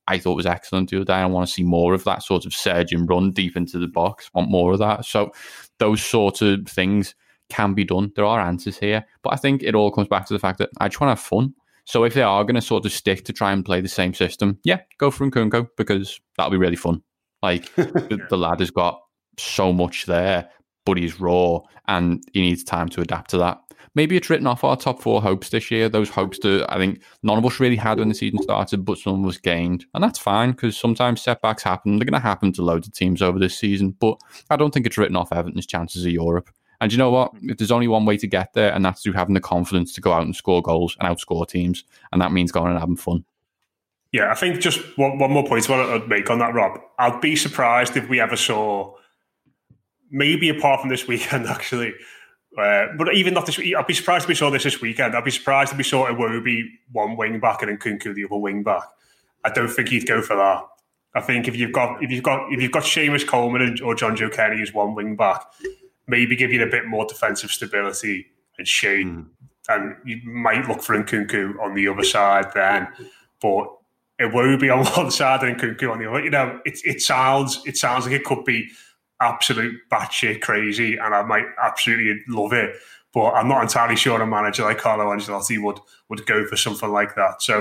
I 0.07 0.17
thought 0.17 0.35
was 0.35 0.45
excellent 0.45 0.89
the 0.89 0.97
other 0.97 1.05
day. 1.05 1.13
I 1.13 1.25
want 1.25 1.47
to 1.47 1.53
see 1.53 1.63
more 1.63 1.93
of 1.93 2.03
that 2.05 2.23
sort 2.23 2.45
of 2.45 2.53
surge 2.53 2.91
and 2.91 3.09
run 3.09 3.31
deep 3.31 3.55
into 3.55 3.79
the 3.79 3.87
box. 3.87 4.29
Want 4.33 4.49
more 4.49 4.73
of 4.73 4.79
that. 4.79 5.05
So 5.05 5.31
those 5.79 6.03
sort 6.03 6.41
of 6.41 6.67
things 6.67 7.15
can 7.49 7.73
be 7.73 7.83
done. 7.83 8.11
There 8.15 8.25
are 8.25 8.39
answers 8.39 8.77
here. 8.77 9.05
But 9.23 9.33
I 9.33 9.35
think 9.35 9.61
it 9.63 9.75
all 9.75 9.91
comes 9.91 10.07
back 10.07 10.25
to 10.27 10.33
the 10.33 10.39
fact 10.39 10.57
that 10.59 10.69
I 10.79 10.87
just 10.87 10.99
want 10.99 11.15
to 11.15 11.21
have 11.21 11.27
fun. 11.27 11.53
So 11.85 12.03
if 12.03 12.13
they 12.13 12.21
are 12.21 12.43
going 12.43 12.55
to 12.55 12.61
sort 12.61 12.85
of 12.85 12.91
stick 12.91 13.25
to 13.25 13.33
try 13.33 13.51
and 13.51 13.65
play 13.65 13.81
the 13.81 13.89
same 13.89 14.13
system, 14.13 14.59
yeah, 14.63 14.79
go 14.97 15.11
for 15.11 15.29
Nkounkou 15.29 15.67
because 15.77 16.19
that'll 16.37 16.51
be 16.51 16.57
really 16.57 16.75
fun. 16.75 17.01
Like 17.41 17.73
the, 17.75 18.19
the 18.29 18.37
lad 18.37 18.59
has 18.59 18.71
got 18.71 19.01
so 19.37 19.73
much 19.73 20.05
there, 20.05 20.49
but 20.85 20.97
he's 20.97 21.19
raw 21.19 21.59
and 21.87 22.23
he 22.33 22.41
needs 22.41 22.63
time 22.63 22.89
to 22.89 23.01
adapt 23.01 23.31
to 23.31 23.37
that. 23.39 23.59
Maybe 23.93 24.15
it's 24.15 24.29
written 24.29 24.47
off 24.47 24.63
our 24.63 24.77
top 24.77 25.01
four 25.01 25.21
hopes 25.21 25.49
this 25.49 25.69
year. 25.69 25.89
Those 25.89 26.09
hopes 26.09 26.39
that 26.39 26.65
I 26.69 26.77
think 26.77 27.01
none 27.23 27.37
of 27.37 27.45
us 27.45 27.59
really 27.59 27.75
had 27.75 27.99
when 27.99 28.09
the 28.09 28.15
season 28.15 28.41
started, 28.41 28.85
but 28.85 28.97
some 28.97 29.27
us 29.27 29.37
gained. 29.37 29.85
And 29.93 30.03
that's 30.03 30.19
fine 30.19 30.51
because 30.51 30.77
sometimes 30.77 31.21
setbacks 31.21 31.63
happen. 31.63 31.97
They're 31.97 32.05
going 32.05 32.13
to 32.13 32.19
happen 32.19 32.53
to 32.53 32.61
loads 32.61 32.87
of 32.87 32.93
teams 32.93 33.21
over 33.21 33.37
this 33.37 33.57
season, 33.57 33.95
but 33.99 34.17
I 34.49 34.55
don't 34.55 34.73
think 34.73 34.85
it's 34.85 34.97
written 34.97 35.17
off 35.17 35.33
Everton's 35.33 35.65
chances 35.65 36.05
of 36.05 36.11
Europe. 36.11 36.49
And 36.79 36.91
you 36.91 36.97
know 36.97 37.11
what? 37.11 37.31
If 37.43 37.57
there's 37.57 37.71
only 37.71 37.87
one 37.87 38.05
way 38.05 38.17
to 38.17 38.27
get 38.27 38.53
there, 38.53 38.73
and 38.73 38.83
that's 38.83 39.03
through 39.03 39.13
having 39.13 39.35
the 39.35 39.39
confidence 39.39 39.93
to 39.93 40.01
go 40.01 40.13
out 40.13 40.23
and 40.23 40.35
score 40.35 40.63
goals 40.63 40.97
and 40.99 41.07
outscore 41.07 41.47
teams. 41.47 41.83
And 42.11 42.21
that 42.21 42.31
means 42.31 42.51
going 42.51 42.71
and 42.71 42.79
having 42.79 42.95
fun. 42.97 43.23
Yeah, 44.11 44.31
I 44.31 44.35
think 44.35 44.59
just 44.59 44.79
one, 44.97 45.19
one 45.19 45.31
more 45.31 45.45
point 45.45 45.69
I'd 45.69 46.07
make 46.07 46.29
on 46.29 46.39
that, 46.39 46.53
Rob. 46.53 46.81
I'd 46.97 47.21
be 47.21 47.35
surprised 47.35 47.95
if 47.95 48.09
we 48.09 48.19
ever 48.19 48.35
saw, 48.35 48.95
maybe 50.09 50.49
apart 50.49 50.81
from 50.81 50.89
this 50.89 51.07
weekend, 51.07 51.45
actually, 51.47 51.93
uh, 52.57 52.87
but 52.97 53.13
even 53.15 53.33
not 53.33 53.45
this 53.45 53.57
week, 53.57 53.75
I'd 53.75 53.87
be 53.87 53.93
surprised 53.93 54.23
if 54.23 54.29
we 54.29 54.35
saw 54.35 54.49
this 54.49 54.63
this 54.63 54.81
weekend. 54.81 55.15
I'd 55.15 55.23
be 55.23 55.31
surprised 55.31 55.71
if 55.71 55.77
we 55.77 55.83
saw 55.83 56.07
Iwobi 56.07 56.63
one 56.91 57.15
wing 57.15 57.39
back 57.39 57.61
and 57.61 57.71
then 57.71 57.77
Kunku 57.77 58.13
the 58.13 58.25
other 58.25 58.35
wing 58.35 58.63
back. 58.63 58.83
I 59.43 59.49
don't 59.49 59.69
think 59.69 59.89
he'd 59.89 60.05
go 60.05 60.21
for 60.21 60.35
that. 60.35 60.67
I 61.13 61.21
think 61.21 61.47
if 61.47 61.55
you've 61.55 61.71
got 61.71 62.03
if 62.03 62.11
you've 62.11 62.23
got 62.23 62.51
if 62.51 62.61
you've 62.61 62.71
got 62.71 62.83
Seamus 62.83 63.25
Coleman 63.25 63.61
and, 63.61 63.81
or 63.81 63.95
Jonjoe 63.95 64.33
Kenny 64.33 64.61
as 64.61 64.73
one 64.73 64.95
wing 64.95 65.15
back, 65.15 65.43
maybe 66.07 66.35
give 66.35 66.51
you 66.51 66.61
a 66.63 66.69
bit 66.69 66.85
more 66.87 67.05
defensive 67.05 67.51
stability 67.51 68.27
and 68.57 68.67
shape. 68.67 69.07
Mm. 69.07 69.27
And 69.69 69.95
you 70.03 70.19
might 70.25 70.67
look 70.67 70.81
for 70.81 71.01
Nkounkou 71.01 71.59
on 71.59 71.73
the 71.73 71.87
other 71.87 72.03
side 72.03 72.47
then, 72.53 72.87
but 73.41 73.67
it 74.19 74.33
will 74.33 74.57
be 74.57 74.69
on 74.69 74.85
one 74.97 75.11
side 75.11 75.43
and 75.43 75.57
Nkounkou 75.57 75.91
on 75.91 75.99
the 75.99 76.09
other. 76.09 76.23
You 76.23 76.31
know, 76.31 76.59
it, 76.65 76.79
it 76.83 77.01
sounds 77.01 77.61
it 77.65 77.77
sounds 77.77 78.05
like 78.05 78.15
it 78.15 78.25
could 78.25 78.43
be 78.43 78.69
absolute 79.21 79.79
batshit 79.89 80.41
crazy, 80.41 80.97
and 80.97 81.15
I 81.15 81.21
might 81.23 81.45
absolutely 81.61 82.23
love 82.27 82.53
it. 82.53 82.75
But 83.13 83.31
I'm 83.31 83.47
not 83.47 83.61
entirely 83.61 83.95
sure 83.95 84.21
a 84.21 84.27
manager 84.27 84.63
like 84.63 84.79
Carlo 84.79 85.05
Ancelotti 85.05 85.61
would 85.61 85.79
would 86.09 86.25
go 86.25 86.45
for 86.45 86.57
something 86.57 86.89
like 86.89 87.15
that. 87.15 87.41
So 87.41 87.59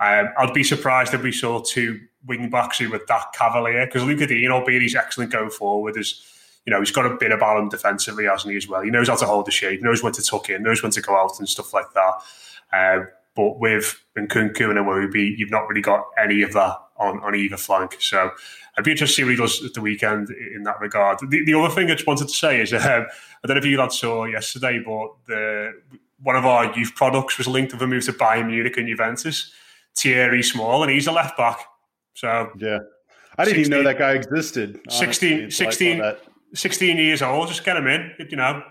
um, 0.00 0.28
I'd 0.38 0.54
be 0.54 0.64
surprised 0.64 1.14
if 1.14 1.22
we 1.22 1.32
saw 1.32 1.60
two 1.60 2.00
wing 2.26 2.50
backs 2.50 2.78
who 2.78 2.90
were 2.90 3.00
that 3.08 3.32
cavalier 3.34 3.86
because 3.86 4.04
Lucas 4.04 4.28
Digne, 4.28 4.48
albeit 4.48 4.82
he's 4.82 4.94
excellent 4.94 5.32
going 5.32 5.50
forward, 5.50 5.96
is 5.96 6.24
you 6.66 6.72
know, 6.72 6.78
he's 6.78 6.92
got 6.92 7.06
a 7.06 7.16
bit 7.16 7.32
of 7.32 7.40
balance 7.40 7.72
defensively, 7.72 8.24
hasn't 8.24 8.52
he, 8.52 8.56
as 8.56 8.68
well? 8.68 8.82
He 8.82 8.90
knows 8.90 9.08
how 9.08 9.16
to 9.16 9.26
hold 9.26 9.46
the 9.46 9.50
shape, 9.50 9.82
knows 9.82 10.02
when 10.02 10.12
to 10.12 10.22
tuck 10.22 10.48
in, 10.48 10.62
knows 10.62 10.82
when 10.82 10.92
to 10.92 11.00
go 11.00 11.16
out 11.16 11.38
and 11.38 11.48
stuff 11.48 11.74
like 11.74 11.86
that. 11.94 12.14
Um, 12.72 13.08
but 13.34 13.58
with 13.58 14.00
Nkounkou 14.16 14.70
and 14.70 14.78
Iwobi, 14.78 15.36
you've 15.36 15.50
not 15.50 15.66
really 15.68 15.80
got 15.80 16.04
any 16.22 16.42
of 16.42 16.52
that 16.52 16.76
on, 17.02 17.22
on 17.22 17.34
either 17.34 17.56
flank. 17.56 17.96
So 18.00 18.30
I'd 18.76 18.84
be 18.84 18.92
interested 18.92 19.16
to 19.16 19.16
see 19.16 19.24
what 19.24 19.30
he 19.30 19.36
does 19.36 19.64
at 19.64 19.74
the 19.74 19.80
weekend 19.80 20.30
in 20.30 20.62
that 20.62 20.80
regard. 20.80 21.18
The, 21.28 21.44
the 21.44 21.54
other 21.54 21.74
thing 21.74 21.90
I 21.90 21.94
just 21.94 22.06
wanted 22.06 22.28
to 22.28 22.34
say 22.34 22.60
is, 22.60 22.72
um, 22.72 22.80
I 22.80 23.46
don't 23.46 23.56
know 23.56 23.56
if 23.56 23.64
you 23.64 23.78
lads 23.78 23.98
saw 23.98 24.24
yesterday, 24.24 24.78
but 24.84 25.10
the 25.26 25.72
one 26.22 26.36
of 26.36 26.46
our 26.46 26.72
youth 26.76 26.94
products 26.94 27.36
was 27.36 27.48
linked 27.48 27.72
with 27.72 27.82
a 27.82 27.86
move 27.86 28.04
to 28.04 28.12
Bayern 28.12 28.46
Munich 28.46 28.76
and 28.76 28.86
Juventus, 28.86 29.52
Thierry 29.96 30.42
Small, 30.42 30.82
and 30.82 30.92
he's 30.92 31.08
a 31.08 31.12
left 31.12 31.36
back. 31.36 31.58
So 32.14 32.50
yeah, 32.56 32.78
I 33.36 33.44
didn't 33.44 33.58
16, 33.58 33.60
even 33.60 33.70
know 33.70 33.82
that 33.82 33.98
guy 33.98 34.12
existed. 34.12 34.80
16, 34.88 35.50
16, 35.50 36.02
16 36.54 36.96
years 36.96 37.22
old, 37.22 37.48
just 37.48 37.64
get 37.64 37.76
him 37.76 37.88
in, 37.88 38.12
you 38.30 38.36
know. 38.36 38.62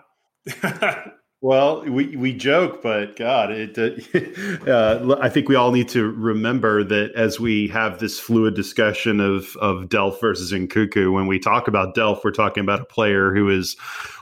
well, 1.42 1.84
we, 1.84 2.16
we 2.16 2.34
joke, 2.34 2.84
but 2.84 3.16
God, 3.16 3.52
it. 3.52 3.76
Uh, 3.76 4.70
uh, 4.70 5.18
I 5.20 5.28
think 5.28 5.50
we 5.50 5.56
all 5.56 5.72
need 5.72 5.90
to 5.90 6.12
remember 6.12 6.84
that 6.84 7.14
as 7.16 7.40
we 7.40 7.68
have 7.70 7.98
this 7.98 8.20
fluid 8.20 8.54
discussion 8.54 9.20
of 9.20 9.56
of 9.58 9.90
Delph 9.90 10.22
versus 10.22 10.52
Nkounkou, 10.52 11.12
when 11.12 11.26
we 11.26 11.40
talk 11.40 11.68
about 11.68 11.96
Delph, 11.96 12.24
we're 12.24 12.30
talking 12.30 12.62
about 12.62 12.82
a 12.82 12.86
player 12.86 13.34
who 13.34 13.50
is 13.50 13.76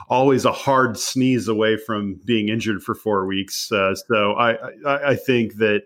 always 0.08 0.46
a 0.46 0.52
hard 0.54 0.98
sneeze 0.98 1.50
away 1.50 1.76
from 1.76 2.20
being 2.24 2.48
injured 2.48 2.82
for 2.82 2.96
four 2.96 3.26
weeks. 3.26 3.70
Uh, 3.70 3.96
so 3.96 4.34
I, 4.34 4.54
I 4.88 5.10
I 5.10 5.16
think 5.16 5.56
that 5.56 5.84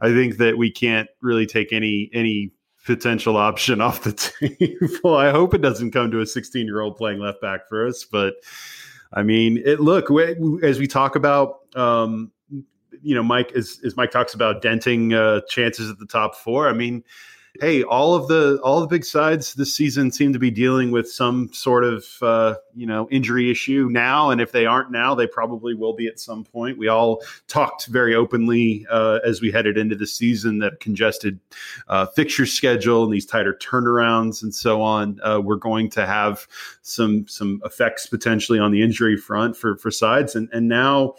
I 0.00 0.10
think 0.10 0.36
that 0.36 0.58
we 0.58 0.70
can't 0.70 1.08
really 1.20 1.46
take 1.46 1.72
any 1.72 2.08
any 2.12 2.52
potential 2.86 3.36
option 3.36 3.80
off 3.82 4.04
the 4.04 4.12
table. 4.12 5.16
I 5.16 5.30
hope 5.30 5.54
it 5.54 5.60
doesn't 5.60 5.90
come 5.90 6.12
to 6.12 6.20
a 6.20 6.26
16 6.26 6.66
year 6.66 6.80
old 6.80 6.96
playing 6.96 7.18
left 7.18 7.40
back 7.40 7.68
for 7.68 7.84
us, 7.84 8.04
but 8.04 8.34
I 9.12 9.22
mean, 9.22 9.62
it 9.64 9.80
look 9.80 10.10
as 10.62 10.78
we 10.78 10.86
talk 10.86 11.16
about, 11.16 11.60
um, 11.74 12.30
you 13.02 13.14
know, 13.14 13.22
Mike 13.22 13.52
as, 13.52 13.80
as 13.84 13.96
Mike 13.96 14.10
talks 14.10 14.34
about 14.34 14.60
denting 14.60 15.14
uh, 15.14 15.40
chances 15.48 15.90
at 15.90 15.98
the 15.98 16.06
top 16.06 16.34
four. 16.34 16.68
I 16.68 16.72
mean, 16.72 17.04
hey, 17.60 17.82
all 17.82 18.14
of 18.14 18.28
the 18.28 18.60
all 18.62 18.80
the 18.80 18.86
big 18.86 19.04
sides 19.04 19.54
this 19.54 19.74
season 19.74 20.12
seem 20.12 20.32
to 20.32 20.38
be 20.38 20.50
dealing 20.50 20.90
with 20.90 21.10
some 21.10 21.52
sort 21.52 21.84
of 21.84 22.06
uh, 22.22 22.54
you 22.74 22.86
know 22.86 23.08
injury 23.10 23.50
issue 23.50 23.88
now, 23.90 24.30
and 24.30 24.40
if 24.40 24.52
they 24.52 24.66
aren't 24.66 24.90
now, 24.90 25.14
they 25.14 25.26
probably 25.26 25.74
will 25.74 25.94
be 25.94 26.06
at 26.06 26.20
some 26.20 26.44
point. 26.44 26.78
We 26.78 26.88
all 26.88 27.22
talked 27.48 27.86
very 27.86 28.14
openly 28.14 28.86
uh, 28.90 29.20
as 29.24 29.40
we 29.40 29.50
headed 29.50 29.76
into 29.76 29.96
the 29.96 30.06
season 30.06 30.58
that 30.58 30.80
congested 30.80 31.40
uh, 31.88 32.06
fixture 32.06 32.46
schedule 32.46 33.04
and 33.04 33.12
these 33.12 33.26
tighter 33.26 33.54
turnarounds 33.54 34.42
and 34.42 34.54
so 34.54 34.80
on. 34.80 35.18
Uh, 35.22 35.40
we're 35.42 35.56
going 35.56 35.90
to 35.90 36.06
have 36.06 36.46
some 36.82 37.26
some 37.28 37.60
effects 37.64 38.06
potentially 38.06 38.58
on 38.58 38.70
the 38.70 38.82
injury 38.82 39.16
front 39.16 39.56
for 39.56 39.76
for 39.76 39.90
sides, 39.90 40.34
and 40.34 40.48
and 40.52 40.68
now 40.68 41.14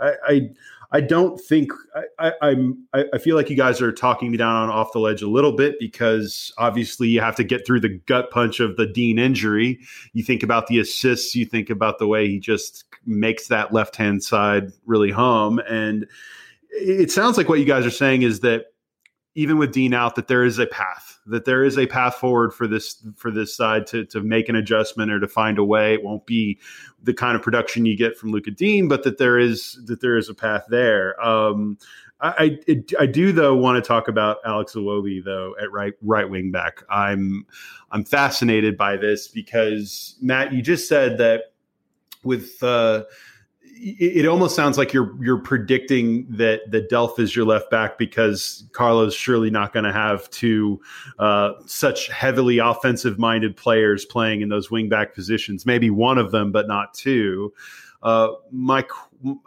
I, 0.00 0.14
I 0.26 0.50
I 0.92 1.00
don't 1.00 1.40
think 1.40 1.70
I, 2.18 2.32
I, 2.42 2.50
am 2.50 2.86
I 2.92 3.18
feel 3.18 3.36
like 3.36 3.48
you 3.48 3.56
guys 3.56 3.80
are 3.80 3.92
talking 3.92 4.30
me 4.30 4.36
down 4.36 4.70
off 4.70 4.92
the 4.92 4.98
ledge 4.98 5.22
a 5.22 5.28
little 5.28 5.52
bit 5.52 5.76
because 5.78 6.52
obviously 6.58 7.08
you 7.08 7.20
have 7.20 7.36
to 7.36 7.44
get 7.44 7.64
through 7.64 7.80
the 7.80 8.00
gut 8.06 8.30
punch 8.30 8.58
of 8.58 8.76
the 8.76 8.86
Digne 8.86 9.22
injury. 9.22 9.78
You 10.14 10.24
think 10.24 10.42
about 10.42 10.66
the 10.66 10.80
assists, 10.80 11.34
you 11.36 11.46
think 11.46 11.70
about 11.70 11.98
the 11.98 12.08
way 12.08 12.26
he 12.26 12.40
just 12.40 12.84
makes 13.06 13.48
that 13.48 13.72
left 13.72 13.96
hand 13.96 14.24
side 14.24 14.72
really 14.84 15.12
hum. 15.12 15.60
And 15.60 16.06
it 16.70 17.12
sounds 17.12 17.36
like 17.36 17.48
what 17.48 17.60
you 17.60 17.64
guys 17.64 17.86
are 17.86 17.90
saying 17.90 18.22
is 18.22 18.40
that 18.40 18.66
even 19.34 19.58
with 19.58 19.72
Digne 19.72 19.94
out, 19.94 20.16
that 20.16 20.28
there 20.28 20.44
is 20.44 20.58
a 20.58 20.66
path, 20.66 21.18
that 21.26 21.44
there 21.44 21.62
is 21.62 21.78
a 21.78 21.86
path 21.86 22.16
forward 22.16 22.52
for 22.52 22.66
this 22.66 23.06
for 23.16 23.30
this 23.30 23.54
side 23.54 23.86
to 23.88 24.04
to 24.06 24.20
make 24.20 24.48
an 24.48 24.56
adjustment 24.56 25.10
or 25.10 25.20
to 25.20 25.28
find 25.28 25.58
a 25.58 25.64
way. 25.64 25.94
It 25.94 26.02
won't 26.02 26.26
be 26.26 26.58
the 27.02 27.14
kind 27.14 27.36
of 27.36 27.42
production 27.42 27.86
you 27.86 27.96
get 27.96 28.16
from 28.16 28.32
Lucas 28.32 28.54
Digne, 28.54 28.88
but 28.88 29.04
that 29.04 29.18
there 29.18 29.38
is 29.38 29.78
that 29.86 30.00
there 30.00 30.16
is 30.16 30.28
a 30.28 30.34
path 30.34 30.64
there. 30.68 31.20
Um, 31.24 31.78
I, 32.22 32.58
I, 32.68 32.84
I 33.00 33.06
do 33.06 33.32
though 33.32 33.54
want 33.54 33.82
to 33.82 33.86
talk 33.86 34.08
about 34.08 34.38
Alex 34.44 34.74
Iwobi 34.74 35.24
though 35.24 35.54
at 35.60 35.70
right 35.72 35.94
right 36.02 36.28
wing 36.28 36.50
back. 36.50 36.82
I'm 36.90 37.46
I'm 37.92 38.04
fascinated 38.04 38.76
by 38.76 38.96
this 38.96 39.28
because 39.28 40.16
Matt, 40.20 40.52
you 40.52 40.60
just 40.60 40.88
said 40.88 41.18
that 41.18 41.52
with 42.22 42.62
uh, 42.62 43.04
it, 43.72 44.26
almost 44.26 44.54
sounds 44.54 44.76
like 44.76 44.92
you're 44.92 45.14
you're 45.22 45.38
predicting 45.38 46.26
that 46.28 46.70
that 46.70 46.90
Delph 46.90 47.18
is 47.18 47.34
your 47.34 47.44
left 47.44 47.70
back 47.70 47.98
because 47.98 48.64
Carlo's 48.72 49.14
surely 49.14 49.50
not 49.50 49.72
going 49.72 49.84
to 49.84 49.92
have 49.92 50.28
two 50.30 50.80
uh, 51.18 51.52
such 51.66 52.08
heavily 52.08 52.58
offensive 52.58 53.18
minded 53.18 53.56
players 53.56 54.04
playing 54.04 54.40
in 54.42 54.48
those 54.48 54.70
wing 54.70 54.88
back 54.88 55.14
positions. 55.14 55.66
Maybe 55.66 55.90
one 55.90 56.18
of 56.18 56.30
them, 56.30 56.52
but 56.52 56.68
not 56.68 56.94
two. 56.94 57.52
Uh, 58.02 58.28
my 58.50 58.84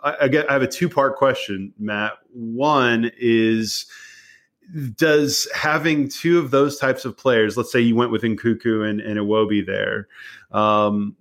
I, 0.04 0.30
I, 0.50 0.54
have 0.54 0.62
a 0.62 0.68
two 0.68 0.90
part 0.90 1.18
question, 1.18 1.74
Matt. 1.78 2.14
One 2.32 3.12
is 3.18 3.86
does 4.96 5.48
having 5.54 6.08
two 6.08 6.40
of 6.40 6.52
those 6.52 6.78
types 6.78 7.06
of 7.06 7.18
players, 7.18 7.58
let's 7.58 7.72
say 7.72 7.80
you 7.80 7.96
went 7.96 8.12
with 8.12 8.24
Nkounkou 8.24 8.88
and, 8.90 9.02
and 9.02 9.20
Iwobi 9.20 9.66
there, 9.66 10.08
um, 10.52 11.16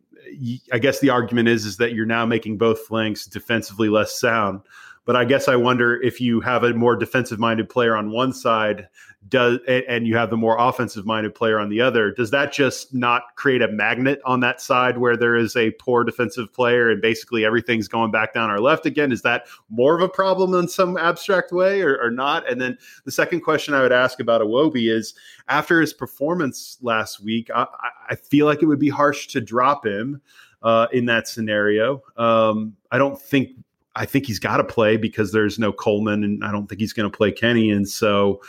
I 0.73 0.79
guess 0.79 1.01
the 1.01 1.11
argument 1.11 1.49
is 1.49 1.65
is 1.65 1.77
that 1.79 1.95
you're 1.95 2.07
now 2.07 2.27
making 2.27 2.59
both 2.59 2.87
flanks 2.87 3.27
defensively 3.27 3.89
less 3.89 4.19
sound. 4.19 4.61
But 5.05 5.17
I 5.17 5.25
guess 5.25 5.49
I 5.49 5.57
wonder 5.57 6.01
if 6.01 6.21
you 6.21 6.41
have 6.41 6.63
a 6.63 6.75
more 6.75 6.95
defensive 6.95 7.41
minded 7.41 7.69
player 7.69 7.97
on 7.97 8.13
one 8.13 8.33
side, 8.33 8.89
does 9.29 9.59
and 9.67 10.07
you 10.07 10.17
have 10.17 10.31
the 10.31 10.37
more 10.37 10.57
offensive 10.59 11.07
minded 11.07 11.35
player 11.35 11.59
on 11.59 11.69
the 11.69 11.81
other, 11.81 12.13
does 12.13 12.31
that 12.31 12.53
just 12.53 12.93
not 12.93 13.23
create 13.37 13.63
a 13.63 13.69
magnet 13.69 14.21
on 14.25 14.41
that 14.41 14.61
side 14.61 14.99
where 14.99 15.17
there 15.17 15.37
is 15.37 15.57
a 15.57 15.71
poor 15.73 16.05
defensive 16.05 16.53
player 16.53 16.91
and 16.91 17.01
basically 17.01 17.45
everything's 17.45 17.89
going 17.89 18.11
back 18.11 18.35
down 18.35 18.51
our 18.51 18.61
left 18.61 18.85
again? 18.85 19.13
Is 19.13 19.23
that 19.23 19.47
more 19.71 19.95
of 19.95 20.03
a 20.03 20.09
problem 20.09 20.55
in 20.55 20.69
some 20.69 20.97
abstract 20.97 21.53
way 21.53 21.81
or, 21.83 21.99
or 22.03 22.11
not? 22.11 22.49
And 22.51 22.61
then 22.61 22.77
the 23.05 23.13
second 23.13 23.41
question 23.41 23.75
I 23.75 23.83
would 23.83 23.93
ask 23.93 24.21
about 24.21 24.41
Iwobi 24.41 24.93
is 24.93 25.15
after 25.49 25.81
his 25.81 25.93
performance 25.93 26.79
last 26.83 27.21
week, 27.21 27.49
I, 27.55 27.67
I 28.11 28.15
feel 28.17 28.47
like 28.47 28.63
it 28.63 28.67
would 28.67 28.81
be 28.81 28.91
harsh 28.91 29.29
to 29.29 29.41
drop 29.41 29.87
him 29.87 30.21
uh, 30.63 30.89
in 30.93 31.07
that 31.07 31.29
scenario. 31.29 32.03
Um, 32.17 32.77
I 32.91 32.99
don't 32.99 33.21
think 33.21 33.51
I 33.95 34.07
think 34.07 34.27
he's 34.27 34.39
got 34.39 34.57
to 34.57 34.65
play 34.65 34.97
because 34.97 35.33
there's 35.33 35.59
no 35.59 35.71
Coleman, 35.71 36.25
and 36.25 36.45
I 36.45 36.51
don't 36.51 36.67
think 36.67 36.81
he's 36.81 36.95
going 36.95 37.11
to 37.11 37.15
play 37.15 37.31
Kenny, 37.31 37.71
and 37.71 37.87
so 37.87 38.41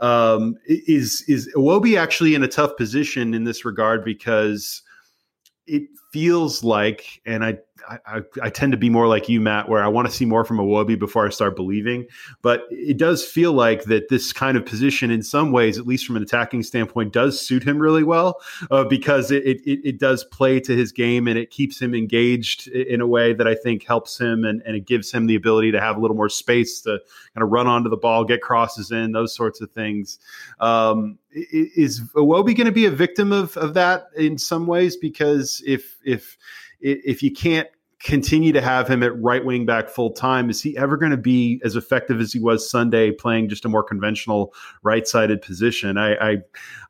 um, 0.00 0.56
is 0.66 1.22
is 1.28 1.52
Iwobi 1.54 1.98
actually 1.98 2.34
in 2.34 2.42
a 2.42 2.48
tough 2.48 2.76
position 2.76 3.34
in 3.34 3.44
this 3.44 3.64
regard 3.64 4.04
because 4.04 4.82
it 5.66 5.82
feels 6.12 6.64
like, 6.64 7.20
and 7.26 7.44
I 7.44 7.58
I, 7.88 8.20
I, 8.42 8.50
tend 8.50 8.72
to 8.72 8.78
be 8.78 8.90
more 8.90 9.06
like 9.06 9.28
you, 9.28 9.40
Matt, 9.40 9.68
where 9.68 9.82
I 9.82 9.88
want 9.88 10.08
to 10.08 10.12
see 10.12 10.24
more 10.24 10.44
from 10.44 10.58
Iwobi 10.58 10.98
before 10.98 11.26
I 11.26 11.30
start 11.30 11.56
believing. 11.56 12.06
But 12.42 12.64
it 12.70 12.96
does 12.96 13.24
feel 13.24 13.52
like 13.52 13.84
that 13.84 14.08
this 14.08 14.32
kind 14.32 14.56
of 14.56 14.64
position, 14.64 15.10
in 15.10 15.22
some 15.22 15.52
ways, 15.52 15.78
at 15.78 15.86
least 15.86 16.06
from 16.06 16.16
an 16.16 16.22
attacking 16.22 16.62
standpoint, 16.62 17.12
does 17.12 17.40
suit 17.40 17.62
him 17.62 17.78
really 17.78 18.04
well 18.04 18.40
uh, 18.70 18.84
because 18.84 19.30
it, 19.30 19.44
it, 19.44 19.80
it 19.84 19.98
does 19.98 20.24
play 20.24 20.60
to 20.60 20.76
his 20.76 20.92
game 20.92 21.26
and 21.26 21.38
it 21.38 21.50
keeps 21.50 21.80
him 21.80 21.94
engaged 21.94 22.68
in 22.68 23.00
a 23.00 23.06
way 23.06 23.32
that 23.32 23.46
I 23.46 23.54
think 23.54 23.84
helps 23.84 24.18
him 24.18 24.44
and, 24.44 24.62
and 24.66 24.76
it 24.76 24.86
gives 24.86 25.10
him 25.12 25.26
the 25.26 25.34
ability 25.34 25.72
to 25.72 25.80
have 25.80 25.96
a 25.96 26.00
little 26.00 26.16
more 26.16 26.28
space 26.28 26.80
to 26.82 27.00
kind 27.34 27.42
of 27.42 27.50
run 27.50 27.66
onto 27.66 27.88
the 27.88 27.96
ball, 27.96 28.24
get 28.24 28.40
crosses 28.40 28.90
in, 28.90 29.12
those 29.12 29.34
sorts 29.34 29.60
of 29.60 29.70
things. 29.70 30.18
Um, 30.58 31.18
is 31.32 32.00
Iwobi 32.16 32.56
going 32.56 32.66
to 32.66 32.72
be 32.72 32.86
a 32.86 32.90
victim 32.90 33.32
of, 33.32 33.56
of 33.56 33.74
that 33.74 34.08
in 34.16 34.38
some 34.38 34.66
ways? 34.66 34.96
Because 34.96 35.62
if 35.66 35.98
if 36.04 36.36
if 36.80 37.22
you 37.22 37.32
can't 37.32 37.68
continue 38.02 38.50
to 38.50 38.62
have 38.62 38.88
him 38.88 39.02
at 39.02 39.14
right 39.20 39.44
wing 39.44 39.66
back 39.66 39.90
full 39.90 40.10
time, 40.10 40.48
is 40.48 40.62
he 40.62 40.74
ever 40.76 40.96
going 40.96 41.10
to 41.10 41.18
be 41.18 41.60
as 41.62 41.76
effective 41.76 42.18
as 42.18 42.32
he 42.32 42.40
was 42.40 42.68
Sunday 42.68 43.10
playing 43.10 43.46
just 43.48 43.66
a 43.66 43.68
more 43.68 43.82
conventional 43.82 44.54
right 44.82 45.06
sided 45.06 45.42
position? 45.42 45.98
I, 45.98 46.14
I, 46.14 46.36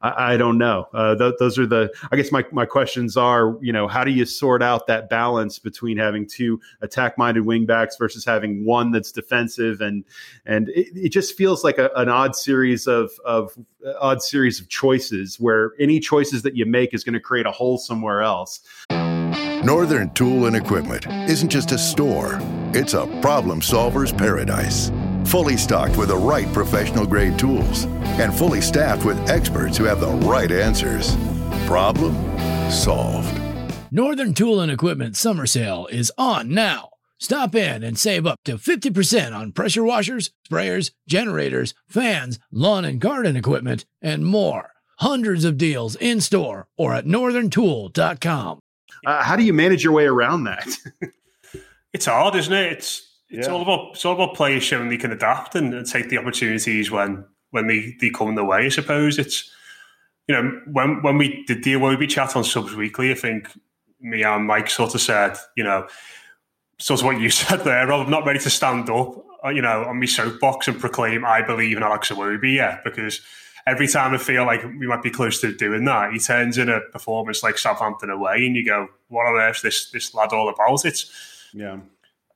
I 0.03 0.37
don't 0.37 0.57
know. 0.57 0.87
Uh, 0.95 1.17
th- 1.17 1.35
those 1.41 1.59
are 1.59 1.67
the, 1.67 1.93
I 2.13 2.17
guess 2.17 2.31
my, 2.31 2.45
my 2.53 2.65
questions 2.65 3.17
are, 3.17 3.59
you 3.61 3.73
know, 3.73 3.89
how 3.89 4.05
do 4.05 4.13
you 4.13 4.25
sort 4.25 4.63
out 4.63 4.87
that 4.87 5.11
balance 5.11 5.59
between 5.59 5.99
having 5.99 6.29
two 6.29 6.61
attack 6.81 7.19
minded 7.19 7.45
wing 7.45 7.67
backs 7.67 7.97
versus 7.97 8.25
having 8.25 8.65
one 8.65 8.93
that's 8.93 9.11
defensive? 9.11 9.81
And, 9.81 10.05
and 10.47 10.69
it, 10.69 10.89
it 10.95 11.09
just 11.09 11.37
feels 11.37 11.65
like 11.65 11.79
a, 11.79 11.91
an 11.97 12.09
odd 12.09 12.37
series 12.37 12.87
of, 12.87 13.11
of 13.25 13.59
odd 14.01 14.23
series 14.23 14.61
of 14.61 14.69
choices 14.69 15.41
where 15.41 15.73
any 15.81 15.99
choices 15.99 16.43
that 16.43 16.55
you 16.55 16.67
make 16.67 16.95
is 16.95 17.03
going 17.03 17.15
to 17.15 17.21
create 17.21 17.47
a 17.47 17.53
hole 17.53 17.79
somewhere 17.79 18.23
else. 18.23 18.61
Northern 19.63 20.09
Tool 20.15 20.47
and 20.47 20.57
Equipment 20.57 21.07
isn't 21.29 21.51
just 21.51 21.73
a 21.73 21.77
store, 21.77 22.39
it's 22.73 22.95
a 22.95 23.07
problem 23.21 23.61
solver's 23.61 24.11
paradise. 24.11 24.91
Fully 25.27 25.59
stocked 25.59 25.99
with 25.99 26.09
the 26.09 26.17
right 26.17 26.51
professional 26.55 27.05
grade 27.05 27.39
tools 27.39 27.85
and 28.19 28.33
fully 28.33 28.63
staffed 28.63 29.05
with 29.05 29.19
experts 29.29 29.77
who 29.77 29.85
have 29.85 30.01
the 30.01 30.13
right 30.27 30.51
answers. 30.51 31.15
Problem 31.67 32.15
solved. 32.71 33.39
Northern 33.91 34.33
Tool 34.33 34.61
and 34.61 34.73
Equipment 34.73 35.15
summer 35.15 35.45
sale 35.45 35.87
is 35.91 36.11
on 36.17 36.55
now. 36.55 36.89
Stop 37.19 37.55
in 37.55 37.83
and 37.83 37.99
save 37.99 38.27
up 38.27 38.39
to 38.47 38.57
50% 38.57 39.37
on 39.37 39.53
pressure 39.53 39.85
washers, 39.85 40.31
sprayers, 40.51 40.91
generators, 41.07 41.75
fans, 41.87 42.39
lawn 42.51 42.87
and 42.87 42.99
garden 42.99 43.37
equipment, 43.37 43.85
and 44.01 44.25
more. 44.25 44.71
Hundreds 45.01 45.45
of 45.45 45.59
deals 45.59 45.97
in 45.97 46.23
store 46.23 46.67
or 46.79 46.95
at 46.95 47.05
northerntool.com. 47.05 48.61
Uh, 49.07 49.23
how 49.23 49.37
do 49.37 49.43
you 49.43 49.53
manage 49.53 49.83
your 49.83 49.93
way 49.93 50.05
around 50.05 50.45
that? 50.45 50.69
it's 51.93 52.07
hard, 52.07 52.35
isn't 52.35 52.53
it? 52.53 52.73
It's 52.73 53.07
it's 53.31 53.47
yeah. 53.47 53.53
all 53.53 53.63
about 53.63 53.91
it's 53.93 54.05
all 54.05 54.15
about 54.15 54.35
players 54.35 54.63
showing 54.63 54.89
they 54.89 54.97
can 54.97 55.13
adapt 55.13 55.55
and, 55.55 55.73
and, 55.73 55.87
take 55.87 56.09
the 56.09 56.19
opportunities 56.19 56.91
when 56.91 57.25
when 57.51 57.69
they, 57.69 57.97
they 58.01 58.11
come 58.11 58.29
in 58.29 58.35
their 58.35 58.45
way. 58.45 58.67
I 58.67 58.69
suppose 58.69 59.19
it's 59.19 59.51
you 60.27 60.35
know 60.35 60.61
when 60.67 61.03
when 61.03 61.17
we 61.17 61.45
did 61.47 61.63
the 61.63 61.75
Iwobi 61.75 62.09
chat 62.09 62.37
on 62.37 62.45
Subs 62.45 62.75
Weekly, 62.75 63.11
I 63.11 63.15
think 63.15 63.49
me 64.01 64.23
and 64.23 64.47
Mike 64.47 64.71
sort 64.71 64.95
of 64.95 65.01
said, 65.01 65.37
you 65.57 65.65
know, 65.65 65.87
sort 66.79 67.01
of 67.01 67.07
what 67.07 67.21
you 67.21 67.31
said 67.31 67.65
there. 67.65 67.87
Rob, 67.87 68.05
I'm 68.05 68.11
not 68.11 68.27
ready 68.27 68.41
to 68.41 68.51
stand 68.51 68.91
up, 68.91 69.25
uh, 69.45 69.51
you 69.51 69.63
know, 69.63 69.85
on 69.85 70.01
my 70.01 70.07
soapbox 70.07 70.69
and 70.69 70.81
proclaim 70.81 71.25
I 71.25 71.43
believe 71.43 71.77
in 71.77 71.83
Alex 71.83 72.11
Iwobi 72.11 72.55
yet 72.57 72.83
because 72.85 73.21
every 73.71 73.87
time 73.87 74.13
I 74.13 74.19
feel 74.19 74.45
like 74.45 74.63
we 74.65 74.87
might 74.87 75.03
be 75.03 75.11
close 75.11 75.41
to 75.41 75.55
doing 75.55 75.85
that, 75.85 76.13
he 76.13 76.19
turns 76.19 76.59
in 76.59 76.69
a 76.69 76.81
performance 76.81 77.43
like 77.43 77.57
Southampton 77.57 78.11
away, 78.11 78.47
and 78.47 78.57
you 78.57 78.65
go, 78.65 78.89
"What 79.09 79.27
on 79.27 79.41
earth 79.41 79.63
this 79.63 79.91
this 79.91 80.13
lad 80.15 80.33
all 80.33 80.49
about?" 80.49 80.85
It's 80.85 81.11
yeah. 81.55 81.79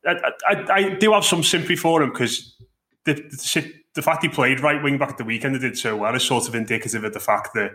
I, 0.07 0.33
I, 0.49 0.65
I 0.69 0.89
do 0.91 1.13
have 1.13 1.25
some 1.25 1.43
sympathy 1.43 1.77
for 1.77 2.03
him 2.03 2.11
because 2.11 2.55
the, 3.05 3.15
the, 3.15 3.73
the 3.95 4.03
fact 4.03 4.23
he 4.23 4.29
played 4.29 4.61
right 4.61 4.83
wing 4.83 4.99
back 4.99 5.11
at 5.11 5.19
the 5.19 5.25
weekend 5.25 5.55
and 5.55 5.63
did 5.63 5.79
so 5.79 5.97
well 5.97 6.15
is 6.15 6.23
sort 6.23 6.47
of 6.47 6.55
indicative 6.55 7.05
of 7.05 7.15
the 7.15 7.21
fact 7.21 7.55
that 7.55 7.73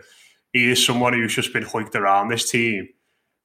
he 0.52 0.70
is 0.70 0.84
someone 0.84 1.12
who's 1.12 1.34
just 1.34 1.52
been 1.52 1.64
hoiked 1.64 1.94
around 1.94 2.28
this 2.28 2.48
team 2.48 2.88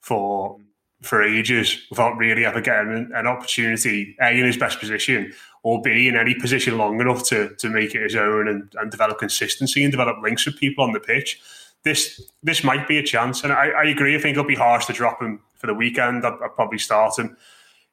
for 0.01 0.59
for 1.05 1.21
ages 1.21 1.77
without 1.89 2.17
really 2.17 2.45
ever 2.45 2.61
getting 2.61 3.11
an 3.13 3.27
opportunity 3.27 4.15
a 4.21 4.31
in 4.31 4.45
his 4.45 4.57
best 4.57 4.79
position 4.79 5.31
or 5.63 5.81
be 5.81 6.07
in 6.07 6.15
any 6.15 6.35
position 6.35 6.77
long 6.77 6.99
enough 6.99 7.23
to 7.29 7.55
to 7.55 7.69
make 7.69 7.95
it 7.95 8.01
his 8.01 8.15
own 8.15 8.47
and, 8.47 8.73
and 8.79 8.91
develop 8.91 9.19
consistency 9.19 9.83
and 9.83 9.91
develop 9.91 10.17
links 10.21 10.45
with 10.45 10.57
people 10.57 10.83
on 10.83 10.91
the 10.91 10.99
pitch. 10.99 11.39
This 11.83 12.21
this 12.43 12.63
might 12.63 12.87
be 12.87 12.97
a 12.97 13.03
chance, 13.03 13.43
and 13.43 13.53
I, 13.53 13.69
I 13.69 13.83
agree. 13.85 14.15
I 14.15 14.19
think 14.19 14.33
it'll 14.33 14.47
be 14.47 14.55
harsh 14.55 14.85
to 14.85 14.93
drop 14.93 15.21
him 15.21 15.41
for 15.55 15.67
the 15.67 15.73
weekend. 15.73 16.25
I'd, 16.25 16.33
I'd 16.33 16.55
probably 16.55 16.79
start 16.79 17.17
him 17.17 17.37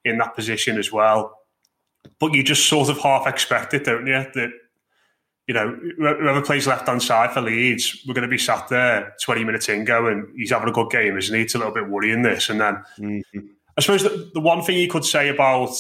in 0.05 0.19
that 0.19 0.35
position 0.35 0.79
as 0.79 0.91
well. 0.91 1.39
But 2.19 2.33
you 2.33 2.43
just 2.43 2.67
sort 2.67 2.89
of 2.89 2.99
half 2.99 3.27
expect 3.27 3.75
it, 3.75 3.85
don't 3.85 4.07
you? 4.07 4.27
That 4.35 4.51
you 5.53 5.59
know, 5.59 6.17
whoever 6.19 6.41
plays 6.41 6.67
left 6.67 6.89
hand 6.89 7.03
side 7.03 7.33
for 7.33 7.43
Leeds, 7.43 8.03
we're 8.07 8.15
going 8.15 8.23
to 8.23 8.29
be 8.29 8.39
sat 8.39 8.69
there 8.69 9.15
20 9.23 9.45
minutes 9.45 9.69
in 9.69 9.85
going, 9.85 10.33
he's 10.35 10.51
having 10.51 10.69
a 10.69 10.73
good 10.73 10.91
game, 10.91 11.19
isn't 11.19 11.35
he? 11.35 11.43
It's 11.43 11.55
a 11.55 11.59
little 11.59 11.75
bit 11.75 11.89
worrying 11.89 12.23
this. 12.23 12.49
And 12.49 12.61
then 12.61 12.83
mm-hmm. 12.99 13.41
I 13.77 13.81
suppose 13.83 14.03
the, 14.03 14.31
the 14.33 14.41
one 14.41 14.63
thing 14.63 14.79
you 14.79 14.89
could 14.89 15.05
say 15.05 15.29
about 15.29 15.71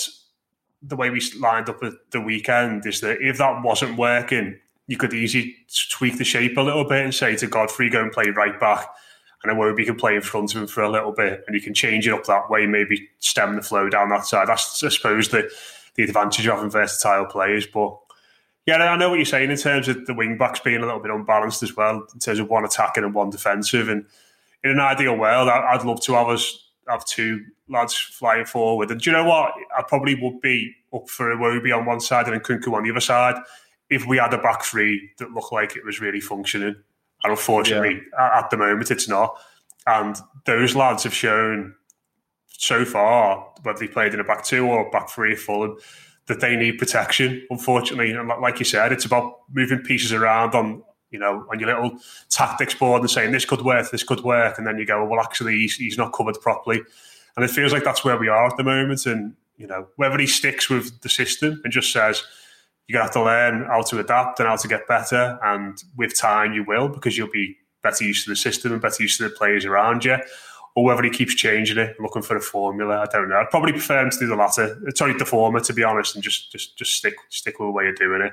the 0.82 0.96
way 0.96 1.08
we 1.08 1.22
lined 1.38 1.70
up 1.70 1.82
at 1.82 1.94
the 2.10 2.20
weekend 2.20 2.84
is 2.84 3.00
that 3.00 3.22
if 3.22 3.38
that 3.38 3.62
wasn't 3.62 3.96
working, 3.96 4.58
you 4.88 4.98
could 4.98 5.14
easily 5.14 5.56
tweak 5.90 6.18
the 6.18 6.24
shape 6.24 6.58
a 6.58 6.60
little 6.60 6.84
bit 6.84 7.02
and 7.02 7.14
say 7.14 7.34
to 7.36 7.46
Godfrey, 7.46 7.88
go 7.88 8.02
and 8.02 8.12
play 8.12 8.26
right 8.36 8.60
back. 8.60 8.86
And 9.42 9.56
Iwobi 9.56 9.86
can 9.86 9.96
play 9.96 10.16
in 10.16 10.20
front 10.20 10.54
of 10.54 10.60
him 10.60 10.66
for 10.66 10.82
a 10.82 10.90
little 10.90 11.12
bit 11.12 11.44
and 11.46 11.54
you 11.56 11.62
can 11.62 11.72
change 11.72 12.06
it 12.06 12.12
up 12.12 12.24
that 12.24 12.50
way, 12.50 12.66
maybe 12.66 13.08
stem 13.20 13.56
the 13.56 13.62
flow 13.62 13.88
down 13.88 14.10
that 14.10 14.26
side. 14.26 14.48
That's, 14.48 14.84
I 14.84 14.90
suppose, 14.90 15.30
the, 15.30 15.50
the 15.94 16.02
advantage 16.02 16.46
of 16.46 16.56
having 16.56 16.70
versatile 16.70 17.24
players. 17.24 17.66
But 17.66 17.96
yeah, 18.66 18.76
I 18.76 18.96
know 18.96 19.10
what 19.10 19.16
you're 19.16 19.24
saying 19.24 19.50
in 19.50 19.56
terms 19.56 19.88
of 19.88 20.06
the 20.06 20.14
wing 20.14 20.38
backs 20.38 20.60
being 20.60 20.82
a 20.82 20.86
little 20.86 21.00
bit 21.00 21.10
unbalanced 21.10 21.62
as 21.62 21.76
well, 21.76 22.06
in 22.12 22.20
terms 22.20 22.38
of 22.38 22.48
one 22.48 22.64
attacking 22.64 23.04
and 23.04 23.14
one 23.14 23.30
defensive. 23.30 23.88
And 23.88 24.06
in 24.62 24.70
an 24.70 24.80
ideal 24.80 25.16
world, 25.16 25.48
I'd 25.48 25.84
love 25.84 26.00
to 26.02 26.12
have 26.14 26.28
us 26.28 26.70
have 26.88 27.04
two 27.04 27.44
lads 27.68 27.96
flying 27.96 28.44
forward. 28.44 28.90
And 28.90 29.00
do 29.00 29.10
you 29.10 29.16
know 29.16 29.24
what? 29.24 29.52
I 29.76 29.82
probably 29.82 30.14
would 30.20 30.40
be 30.40 30.74
up 30.92 31.08
for 31.08 31.34
Iwobi 31.34 31.76
on 31.76 31.86
one 31.86 32.00
side 32.00 32.28
and 32.28 32.40
Nkounkou 32.40 32.72
on 32.72 32.84
the 32.84 32.90
other 32.90 33.00
side 33.00 33.36
if 33.88 34.06
we 34.06 34.16
had 34.16 34.32
a 34.34 34.38
back 34.38 34.62
three 34.62 35.10
that 35.18 35.32
looked 35.32 35.52
like 35.52 35.76
it 35.76 35.84
was 35.84 36.00
really 36.00 36.20
functioning. 36.20 36.74
And 37.24 37.30
unfortunately, 37.30 38.00
yeah. 38.12 38.38
at 38.38 38.50
the 38.50 38.56
moment, 38.56 38.90
it's 38.90 39.08
not. 39.08 39.38
And 39.86 40.16
those 40.44 40.74
lads 40.74 41.04
have 41.04 41.14
shown 41.14 41.74
so 42.48 42.84
far, 42.84 43.52
whether 43.62 43.78
they 43.78 43.88
played 43.88 44.14
in 44.14 44.20
a 44.20 44.24
back 44.24 44.44
two 44.44 44.66
or 44.66 44.90
back 44.90 45.10
three 45.10 45.36
Fulham, 45.36 45.76
that 46.26 46.40
they 46.40 46.56
need 46.56 46.78
protection. 46.78 47.46
Unfortunately, 47.50 48.12
and 48.12 48.28
like 48.40 48.58
you 48.58 48.64
said, 48.64 48.92
it's 48.92 49.04
about 49.04 49.40
moving 49.52 49.80
pieces 49.80 50.12
around 50.12 50.54
on 50.54 50.82
you 51.10 51.18
know 51.18 51.46
on 51.50 51.58
your 51.60 51.68
little 51.68 51.98
tactics 52.30 52.74
board 52.74 53.02
and 53.02 53.10
saying 53.10 53.32
this 53.32 53.44
could 53.44 53.62
work, 53.62 53.90
this 53.90 54.02
could 54.02 54.20
work, 54.20 54.58
and 54.58 54.66
then 54.66 54.78
you 54.78 54.86
go, 54.86 55.04
well, 55.04 55.20
actually, 55.20 55.56
he's, 55.56 55.76
he's 55.76 55.98
not 55.98 56.12
covered 56.12 56.40
properly. 56.40 56.80
And 57.36 57.44
it 57.44 57.50
feels 57.50 57.72
like 57.72 57.84
that's 57.84 58.04
where 58.04 58.18
we 58.18 58.28
are 58.28 58.46
at 58.46 58.56
the 58.56 58.64
moment. 58.64 59.06
And, 59.06 59.34
you 59.56 59.66
know, 59.66 59.88
whether 59.96 60.18
he 60.18 60.26
sticks 60.26 60.68
with 60.68 61.00
the 61.00 61.08
system 61.08 61.60
and 61.64 61.72
just 61.72 61.92
says, 61.92 62.22
you're 62.88 62.98
to 62.98 63.04
have 63.04 63.12
to 63.12 63.22
learn 63.22 63.64
how 63.64 63.82
to 63.82 64.00
adapt 64.00 64.40
and 64.40 64.48
how 64.48 64.56
to 64.56 64.68
get 64.68 64.86
better. 64.86 65.38
And 65.42 65.82
with 65.96 66.18
time, 66.18 66.52
you 66.52 66.64
will, 66.64 66.88
because 66.88 67.16
you'll 67.16 67.30
be 67.30 67.56
better 67.82 68.04
used 68.04 68.24
to 68.24 68.30
the 68.30 68.36
system 68.36 68.72
and 68.72 68.82
better 68.82 69.02
used 69.02 69.16
to 69.18 69.24
the 69.24 69.30
players 69.30 69.64
around 69.64 70.04
you. 70.04 70.16
Or 70.74 70.84
whether 70.84 71.02
he 71.02 71.10
keeps 71.10 71.34
changing 71.34 71.76
it, 71.76 72.00
looking 72.00 72.22
for 72.22 72.34
a 72.34 72.40
formula, 72.40 73.00
I 73.00 73.06
don't 73.12 73.28
know. 73.28 73.36
I'd 73.36 73.50
probably 73.50 73.72
prefer 73.72 74.02
him 74.02 74.10
to 74.10 74.18
do 74.18 74.26
the 74.26 74.36
latter. 74.36 74.80
Sorry, 74.94 75.12
the 75.12 75.26
former, 75.26 75.60
to 75.60 75.72
be 75.74 75.84
honest, 75.84 76.14
and 76.14 76.24
just 76.24 76.50
just 76.50 76.78
just 76.78 76.94
stick 76.94 77.14
stick 77.28 77.58
with 77.58 77.68
the 77.68 77.72
way 77.72 77.84
you're 77.84 77.92
doing 77.92 78.22
it. 78.22 78.32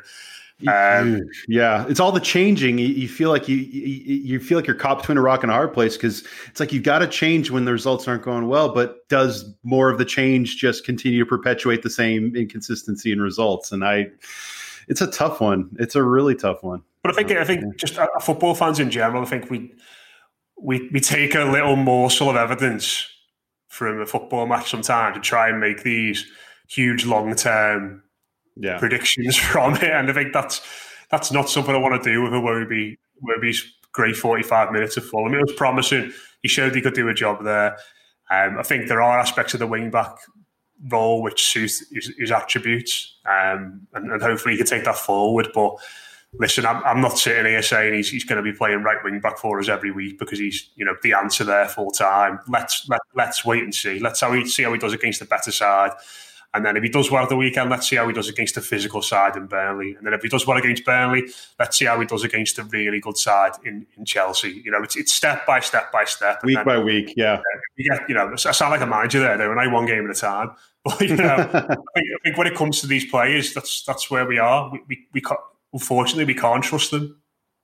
Um, 0.68 1.22
yeah, 1.48 1.86
it's 1.88 2.00
all 2.00 2.12
the 2.12 2.20
changing. 2.20 2.80
You, 2.80 2.88
you 2.88 3.08
feel 3.08 3.30
like 3.30 3.48
you, 3.48 3.58
you, 3.58 4.16
you 4.16 4.40
feel 4.40 4.58
like 4.58 4.68
you're 4.68 4.76
caught 4.76 5.00
between 5.00 5.18
a 5.18 5.22
rock 5.22 5.44
and 5.44 5.52
a 5.52 5.56
hard 5.56 5.74
place 5.74 5.96
because 5.96 6.26
it's 6.48 6.60
like 6.60 6.74
you've 6.74 6.84
got 6.84 7.00
to 7.00 7.08
change 7.08 7.50
when 7.50 7.64
the 7.64 7.72
results 7.72 8.08
aren't 8.08 8.24
going 8.24 8.48
well. 8.48 8.74
But 8.74 9.08
does 9.08 9.54
more 9.64 9.90
of 9.90 9.98
the 9.98 10.06
change 10.06 10.58
just 10.58 10.86
continue 10.86 11.20
to 11.20 11.26
perpetuate 11.26 11.82
the 11.82 11.90
same 11.90 12.36
inconsistency 12.36 13.12
in 13.12 13.22
results? 13.22 13.72
And 13.72 13.86
I, 13.86 14.08
it's 14.90 15.02
a 15.02 15.10
tough 15.10 15.40
one. 15.40 15.70
It's 15.80 15.96
a 15.96 16.04
really 16.04 16.36
tough 16.36 16.62
one. 16.62 16.84
But 17.04 17.14
I 17.14 17.16
think 17.16 17.32
I 17.32 17.46
think 17.46 17.78
just 17.78 17.98
uh, 17.98 18.08
football 18.20 18.54
fans 18.54 18.80
in 18.80 18.92
general, 18.92 19.22
I 19.22 19.26
think 19.26 19.50
we 19.50 19.72
we 20.62 20.90
we 20.92 21.00
take 21.00 21.36
a 21.36 21.44
little 21.46 21.76
morsel 21.76 22.30
of 22.30 22.36
evidence 22.36 23.08
from 23.68 24.02
a 24.02 24.06
football 24.06 24.46
match 24.46 24.70
sometimes 24.70 25.16
to 25.16 25.22
try 25.22 25.50
and 25.50 25.60
make 25.60 25.84
these 25.84 26.26
huge 26.68 27.06
long 27.06 27.36
term 27.36 28.04
yeah. 28.56 28.78
predictions 28.78 29.38
from 29.52 29.76
it. 29.76 29.84
And 29.84 30.10
I 30.10 30.14
think 30.14 30.34
that's 30.34 30.62
that's 31.10 31.32
not 31.32 31.50
something 31.50 31.74
I 31.74 31.80
want 31.80 32.02
to 32.02 32.12
do 32.12 32.22
with 32.22 32.34
a 32.34 32.38
Wobie 32.38 32.98
Iwobi's 33.24 33.66
great 33.92 34.16
45 34.16 34.72
minutes 34.72 34.98
of 34.98 35.06
Fulham. 35.06 35.34
It 35.34 35.42
was 35.42 35.54
promising. 35.54 36.12
He 36.42 36.48
showed 36.48 36.76
he 36.76 36.82
could 36.82 36.94
do 36.94 37.10
a 37.10 37.14
job 37.14 37.44
there. 37.44 37.78
Um, 38.32 38.58
I 38.60 38.64
think 38.64 38.88
there 38.88 39.02
are 39.02 39.20
aspects 39.20 39.54
of 39.54 39.60
the 39.60 39.68
wing 39.68 39.90
back 39.90 40.16
role 40.90 41.22
which 41.22 41.44
suits 41.44 41.84
his, 41.92 42.14
his 42.18 42.32
attributes, 42.32 43.18
um, 43.26 43.88
and, 43.94 44.12
and, 44.12 44.22
hopefully 44.22 44.54
he 44.54 44.58
can 44.58 44.68
take 44.68 44.86
that 44.86 44.98
forward. 44.98 45.50
But 45.54 45.76
listen, 46.34 46.66
I'm, 46.66 46.84
I'm 46.84 47.02
not 47.02 47.18
sitting 47.18 47.46
here 47.46 47.62
saying 47.62 47.94
he's, 47.94 48.10
he's 48.10 48.24
going 48.24 48.44
to 48.44 48.52
be 48.52 48.56
playing 48.56 48.84
right 48.84 48.98
wing 49.04 49.20
back 49.20 49.38
for 49.38 49.60
us 49.60 49.70
every 49.70 49.92
week 49.92 50.20
because 50.20 50.40
he's 50.40 50.70
you 50.76 50.86
know 50.86 50.96
the 51.02 51.14
answer 51.14 51.44
there 51.44 51.68
full 51.68 51.92
time. 51.92 52.40
Let's 52.48 52.88
let, 52.90 53.02
let's 53.16 53.46
wait 53.46 53.64
and 53.64 53.74
see. 53.74 54.00
Let's 54.00 54.22
how 54.22 54.34
he, 54.34 54.46
see 54.46 54.64
how 54.64 54.74
he 54.74 54.80
does 54.80 54.94
against 54.94 55.20
the 55.20 55.26
better 55.26 55.52
side. 55.52 55.92
And 56.54 56.66
then 56.66 56.76
if 56.76 56.82
he 56.82 56.90
does 56.90 57.12
well 57.12 57.22
at 57.22 57.30
the 57.30 57.36
weekend, 57.36 57.70
let's 57.70 57.88
see 57.88 57.96
how 57.96 58.08
he 58.08 58.14
does 58.14 58.28
against 58.28 58.56
the 58.56 58.62
physical 58.62 59.04
side 59.04 59.36
in 59.36 59.46
Burnley. 59.46 59.94
And 59.94 60.06
then 60.06 60.16
if 60.16 60.24
he 60.24 60.30
does 60.30 60.48
well 60.48 60.58
against 60.58 60.84
Burnley, 60.84 61.26
let's 61.60 61.78
see 61.78 61.86
how 61.86 62.00
he 62.00 62.08
does 62.08 62.24
against 62.24 62.56
the 62.56 62.64
really 62.64 63.00
good 63.00 63.18
side 63.18 63.52
in, 63.64 63.86
in 63.98 64.06
Chelsea. 64.06 64.62
You 64.66 64.72
know, 64.72 64.82
it's, 64.82 64.96
it's 64.96 65.14
step 65.14 65.46
by 65.46 65.60
step 65.60 65.92
by 65.92 66.06
step. 66.06 66.44
Week 66.44 66.56
then, 66.56 66.66
by 66.66 66.80
week, 66.80 67.14
yeah. 67.16 67.40
You 67.76 67.92
get, 67.92 68.10
you 68.10 68.16
know, 68.16 68.32
I 68.34 68.36
sound 68.36 68.72
like 68.72 68.82
a 68.82 68.88
manager 68.88 69.20
there, 69.20 69.38
though, 69.38 69.52
and 69.52 69.60
I 69.60 69.68
one 69.68 69.86
game 69.86 70.10
at 70.10 70.16
a 70.16 70.20
time. 70.20 70.52
But, 70.86 71.02
you 71.02 71.18
know, 71.18 71.26
I, 71.36 71.44
think, 71.44 71.78
I, 71.94 72.18
think, 72.24 72.38
when 72.38 72.48
it 72.48 72.56
comes 72.56 72.80
to 72.80 72.88
these 72.88 73.04
players, 73.04 73.54
that's 73.54 73.84
that's 73.84 74.10
where 74.10 74.26
we 74.26 74.40
are. 74.40 74.72
We, 74.72 74.80
we, 74.88 75.08
we 75.12 75.22
unfortunately, 75.74 76.26
we 76.26 76.36
can't 76.36 76.64
trust 76.64 76.92
them. 76.92 77.22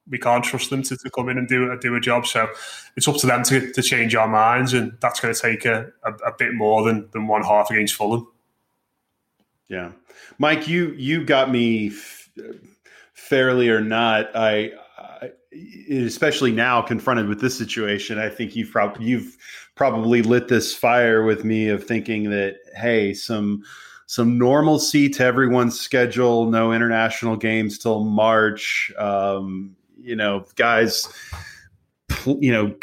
We 0.07 0.19
can't 0.19 0.43
trust 0.43 0.69
them 0.69 0.83
to, 0.83 0.95
to 0.95 1.09
come 1.09 1.29
in 1.29 1.37
and 1.39 1.47
do, 1.47 1.75
do 1.79 1.95
a 1.95 1.99
job. 1.99 2.27
So 2.27 2.47
it's 2.95 3.07
up 3.07 3.17
to 3.17 3.27
them 3.27 3.41
to, 3.43 3.71
to 3.71 3.81
change 3.81 4.13
our 4.13 4.27
minds, 4.27 4.73
and 4.73 4.95
that's 5.01 5.19
going 5.19 5.33
to 5.33 5.39
take 5.39 5.65
a, 5.65 5.91
a, 6.03 6.13
a 6.27 6.31
bit 6.37 6.53
more 6.53 6.83
than, 6.83 7.09
than 7.11 7.27
one 7.27 7.43
half 7.43 7.71
against 7.71 7.95
Fulham. 7.95 8.27
Yeah, 9.67 9.93
Mike, 10.37 10.67
you 10.67 10.91
you 10.91 11.25
got 11.25 11.49
me 11.49 11.87
f- 11.87 12.29
fairly 13.13 13.67
or 13.67 13.81
not. 13.81 14.35
I, 14.35 14.73
I, 14.95 15.31
especially 15.89 16.51
now 16.51 16.83
confronted 16.83 17.27
with 17.27 17.41
this 17.41 17.57
situation, 17.57 18.19
I 18.19 18.29
think 18.29 18.55
you've 18.55 18.69
probably 18.69 19.07
you've 19.07 19.35
probably 19.73 20.21
lit 20.21 20.47
this 20.47 20.75
fire 20.75 21.23
with 21.23 21.43
me 21.43 21.69
of 21.69 21.83
thinking 21.83 22.29
that 22.29 22.57
hey, 22.75 23.15
some 23.15 23.63
some 24.07 24.37
normalcy 24.37 25.09
to 25.09 25.23
everyone's 25.23 25.79
schedule, 25.79 26.49
no 26.49 26.71
international 26.71 27.35
games 27.35 27.77
till 27.77 28.03
March. 28.03 28.91
Um, 28.97 29.75
you 29.99 30.15
know, 30.15 30.45
guys 30.55 31.07
you 32.25 32.51
know, 32.51 32.73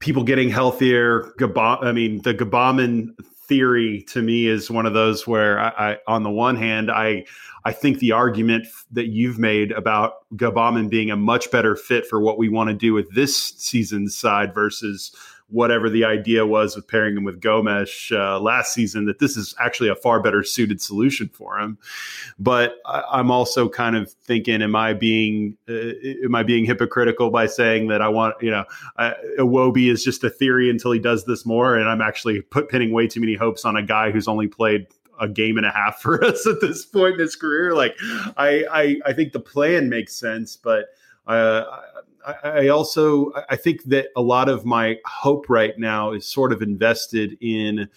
people 0.00 0.24
getting 0.24 0.48
healthier. 0.48 1.32
Gab- 1.38 1.56
I 1.58 1.92
mean, 1.92 2.22
the 2.22 2.34
Gbamin 2.34 3.14
theory 3.48 4.04
to 4.08 4.22
me 4.22 4.46
is 4.46 4.70
one 4.70 4.86
of 4.86 4.94
those 4.94 5.26
where 5.26 5.58
I, 5.58 5.68
I, 5.92 5.98
on 6.06 6.22
the 6.22 6.30
one 6.30 6.56
hand, 6.56 6.90
I 6.90 7.24
I 7.64 7.72
think 7.72 7.98
the 7.98 8.12
argument 8.12 8.66
that 8.90 9.08
you've 9.08 9.38
made 9.38 9.72
about 9.72 10.28
Gbamin 10.34 10.90
being 10.90 11.10
a 11.10 11.16
much 11.16 11.50
better 11.50 11.76
fit 11.76 12.06
for 12.06 12.20
what 12.20 12.38
we 12.38 12.48
want 12.48 12.68
to 12.70 12.74
do 12.74 12.92
with 12.92 13.12
this 13.14 13.36
season's 13.36 14.16
side 14.16 14.52
versus 14.52 15.14
whatever 15.52 15.90
the 15.90 16.04
idea 16.04 16.46
was 16.46 16.74
with 16.74 16.88
pairing 16.88 17.16
him 17.16 17.24
with 17.24 17.40
Gomes 17.40 18.08
uh, 18.10 18.40
last 18.40 18.72
season, 18.72 19.04
that 19.04 19.18
this 19.18 19.36
is 19.36 19.54
actually 19.60 19.90
a 19.90 19.94
far 19.94 20.20
better 20.20 20.42
suited 20.42 20.80
solution 20.80 21.28
for 21.28 21.58
him. 21.58 21.78
But 22.38 22.76
I, 22.86 23.20
am 23.20 23.30
also 23.30 23.68
kind 23.68 23.94
of 23.94 24.10
thinking, 24.10 24.62
am 24.62 24.74
I 24.74 24.94
being 24.94 25.56
uh, 25.68 26.24
am 26.24 26.34
I 26.34 26.42
being 26.42 26.64
hypocritical 26.64 27.30
by 27.30 27.46
saying 27.46 27.88
that 27.88 28.00
I 28.00 28.08
want 28.08 28.34
you 28.40 28.50
know 28.50 28.64
uh, 28.96 29.12
Iwobi 29.38 29.90
is 29.90 30.02
just 30.02 30.24
a 30.24 30.30
theory 30.30 30.70
until 30.70 30.90
he 30.90 30.98
does 30.98 31.24
this 31.26 31.44
more, 31.44 31.76
and 31.76 31.88
I'm 31.88 32.00
actually 32.00 32.40
put 32.40 32.68
pinning 32.68 32.92
way 32.92 33.06
too 33.06 33.20
many 33.20 33.34
hopes 33.34 33.64
on 33.64 33.76
a 33.76 33.82
guy 33.82 34.10
who's 34.10 34.28
only 34.28 34.48
played 34.48 34.86
a 35.20 35.28
game 35.28 35.58
and 35.58 35.66
a 35.66 35.70
half 35.70 36.00
for 36.00 36.24
us 36.24 36.46
at 36.46 36.60
this 36.60 36.84
point 36.86 37.14
in 37.14 37.20
his 37.20 37.36
career. 37.36 37.74
Like 37.74 37.94
I 38.36 38.64
I, 38.70 38.96
I 39.06 39.12
think 39.12 39.32
the 39.32 39.40
plan 39.40 39.88
makes 39.88 40.16
sense, 40.16 40.56
but. 40.56 40.86
Uh, 41.24 41.64
I 42.44 42.68
also 42.68 43.32
I 43.48 43.56
think 43.56 43.84
that 43.84 44.08
a 44.16 44.22
lot 44.22 44.48
of 44.48 44.64
my 44.64 44.98
hope 45.04 45.48
right 45.48 45.78
now 45.78 46.12
is 46.12 46.26
sort 46.26 46.52
of 46.52 46.62
invested 46.62 47.36
in 47.40 47.88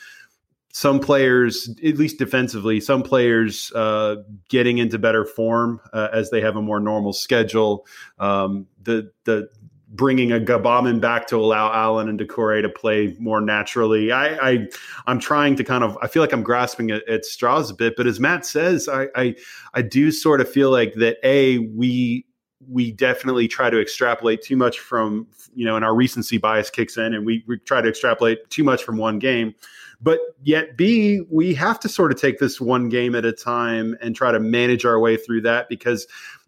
some 0.76 1.00
players, 1.00 1.70
at 1.86 1.96
least 1.98 2.20
defensively, 2.20 2.82
some 2.82 3.02
players 3.02 3.72
uh, 3.76 4.18
getting 4.50 4.78
into 4.78 5.00
better 5.00 5.24
form 5.24 5.80
uh, 5.94 6.10
as 6.12 6.32
they 6.32 6.42
have 6.42 6.58
a 6.58 6.62
more 6.62 6.82
normal 6.82 7.14
schedule. 7.14 7.86
Um, 8.20 8.68
the 8.84 9.10
the 9.24 9.50
bringing 9.90 10.32
a 10.32 10.40
Gbamin 10.40 11.00
back 11.00 11.28
to 11.28 11.38
allow 11.38 11.72
Allan 11.72 12.10
and 12.10 12.20
Doucouré 12.20 12.62
to 12.62 12.68
play 12.68 13.16
more 13.20 13.40
naturally. 13.40 14.12
I, 14.12 14.52
I 14.52 14.68
am 15.08 15.20
trying 15.20 15.56
to 15.56 15.64
kind 15.64 15.84
of 15.84 15.98
I 16.02 16.08
feel 16.08 16.22
like 16.22 16.34
I'm 16.34 16.44
grasping 16.44 16.92
at, 16.92 17.08
at 17.08 17.24
straws 17.24 17.70
a 17.70 17.74
bit, 17.74 17.96
but 17.96 18.06
as 18.06 18.20
Matt 18.20 18.46
says, 18.46 18.90
I, 18.90 19.08
I 19.16 19.36
I 19.76 19.82
do 19.82 20.12
sort 20.12 20.42
of 20.42 20.50
feel 20.50 20.72
like 20.72 20.94
that 20.96 21.18
a 21.24 21.60
we 21.60 22.26
we 22.70 22.92
definitely 22.92 23.48
try 23.48 23.70
to 23.70 23.80
extrapolate 23.80 24.42
too 24.42 24.58
much 24.58 24.80
from 24.80 25.28
you 25.54 25.66
know 25.66 25.76
and 25.76 25.86
our 25.86 25.96
recency 25.96 26.38
bias 26.38 26.70
kicks 26.70 26.98
in 26.98 27.14
and 27.14 27.26
we, 27.26 27.44
we 27.48 27.58
try 27.60 27.82
to 27.82 27.90
extrapolate 27.90 28.50
too 28.50 28.64
much 28.64 28.84
from 28.84 28.98
one 28.98 29.20
game. 29.20 29.56
But 30.02 30.20
yet 30.44 30.78
b 30.78 31.22
we 31.30 31.54
have 31.56 31.80
to 31.82 31.90
sort 31.90 32.12
of 32.12 32.20
take 32.20 32.40
this 32.40 32.60
one 32.60 32.90
game 32.90 33.16
at 33.16 33.26
a 33.26 33.32
time 33.32 33.98
and 34.02 34.16
try 34.16 34.32
to 34.32 34.40
manage 34.40 34.86
our 34.86 35.00
way 35.00 35.18
through 35.18 35.42
that 35.42 35.70
because 35.70 36.06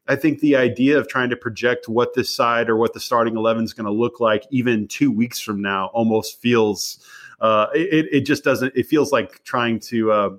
i 0.07 0.15
think 0.15 0.39
the 0.39 0.55
idea 0.55 0.97
of 0.97 1.07
trying 1.07 1.29
to 1.29 1.37
project 1.37 1.87
what 1.87 2.13
this 2.13 2.29
side 2.29 2.69
or 2.69 2.75
what 2.75 2.93
the 2.93 2.99
starting 2.99 3.37
11 3.37 3.63
is 3.63 3.73
going 3.73 3.85
to 3.85 3.91
look 3.91 4.19
like 4.19 4.43
even 4.51 4.87
two 4.87 5.11
weeks 5.11 5.39
from 5.39 5.61
now 5.61 5.87
almost 5.87 6.41
feels 6.41 6.99
uh, 7.39 7.67
it, 7.73 8.07
it 8.11 8.21
just 8.21 8.43
doesn't 8.43 8.73
it 8.75 8.87
feels 8.87 9.11
like 9.11 9.43
trying 9.43 9.79
to 9.79 10.11
uh, 10.11 10.29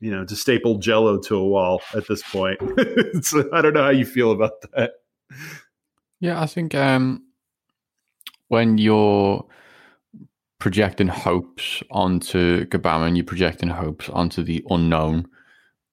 you 0.00 0.10
know 0.10 0.24
to 0.24 0.34
staple 0.34 0.78
jello 0.78 1.18
to 1.18 1.36
a 1.36 1.46
wall 1.46 1.82
at 1.94 2.06
this 2.08 2.22
point. 2.22 2.58
So 3.22 3.48
i 3.52 3.60
don't 3.60 3.74
know 3.74 3.82
how 3.82 3.90
you 3.90 4.06
feel 4.06 4.32
about 4.32 4.60
that 4.72 4.97
yeah, 6.20 6.40
I 6.40 6.46
think 6.46 6.74
um, 6.74 7.22
when 8.48 8.78
you're 8.78 9.44
projecting 10.58 11.08
hopes 11.08 11.82
onto 11.90 12.66
Gbamin 12.66 13.08
and 13.08 13.16
you're 13.16 13.24
projecting 13.24 13.68
hopes 13.68 14.08
onto 14.08 14.42
the 14.42 14.64
unknown, 14.70 15.26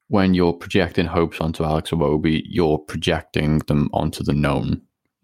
when 0.07 0.33
you're 0.33 0.53
projecting 0.53 1.05
hopes 1.05 1.39
onto 1.39 1.63
Alex 1.63 1.91
Iwobi, 1.91 2.43
you're 2.45 2.77
projecting 2.77 3.59
them 3.59 3.89
onto 3.93 4.23
the 4.23 4.33
known. 4.33 4.81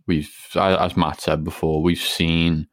We've, 0.08 0.36
as 0.56 0.98
Matt 0.98 1.22
said 1.22 1.44
before, 1.44 1.82
we've 1.82 2.00
seen 2.00 2.68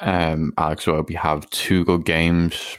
um, 0.00 0.52
Alex 0.58 0.86
Iwobi 0.86 1.14
have 1.14 1.48
two 1.50 1.84
good 1.84 2.04
games 2.04 2.78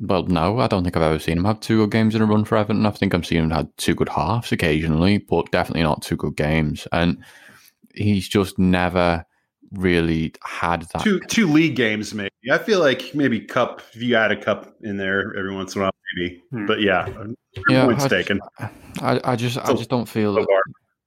well, 0.00 0.24
no, 0.24 0.58
I 0.58 0.66
don't 0.66 0.82
think 0.82 0.96
I've 0.96 1.02
ever 1.02 1.18
seen 1.18 1.38
him 1.38 1.44
have 1.44 1.60
two 1.60 1.78
good 1.78 1.90
games 1.92 2.14
in 2.14 2.22
a 2.22 2.26
run 2.26 2.44
for 2.44 2.56
Everton. 2.56 2.86
I 2.86 2.90
think 2.90 3.14
I've 3.14 3.26
seen 3.26 3.44
him 3.44 3.50
have 3.50 3.68
two 3.76 3.94
good 3.94 4.08
halves 4.08 4.52
occasionally, 4.52 5.18
but 5.18 5.50
definitely 5.50 5.82
not 5.82 6.02
two 6.02 6.16
good 6.16 6.36
games. 6.36 6.88
And 6.92 7.22
he's 7.94 8.28
just 8.28 8.58
never 8.58 9.24
really 9.72 10.34
had 10.42 10.82
that. 10.92 11.02
Two 11.02 11.20
two 11.20 11.46
league 11.46 11.76
games, 11.76 12.12
maybe. 12.12 12.30
I 12.50 12.58
feel 12.58 12.80
like 12.80 13.14
maybe 13.14 13.40
cup. 13.40 13.82
If 13.92 14.02
you 14.02 14.16
add 14.16 14.32
a 14.32 14.40
cup 14.40 14.74
in 14.82 14.96
there 14.96 15.36
every 15.36 15.54
once 15.54 15.74
in 15.74 15.82
a 15.82 15.84
while, 15.84 15.92
maybe. 16.16 16.42
Hmm. 16.50 16.66
But 16.66 16.80
yeah, 16.80 17.08
yeah, 17.68 17.84
points 17.86 18.04
I, 18.04 18.08
taken. 18.08 18.40
I, 19.00 19.20
I 19.24 19.36
just 19.36 19.58
I 19.58 19.72
just 19.74 19.90
don't 19.90 20.08
feel 20.08 20.34
that. 20.34 20.46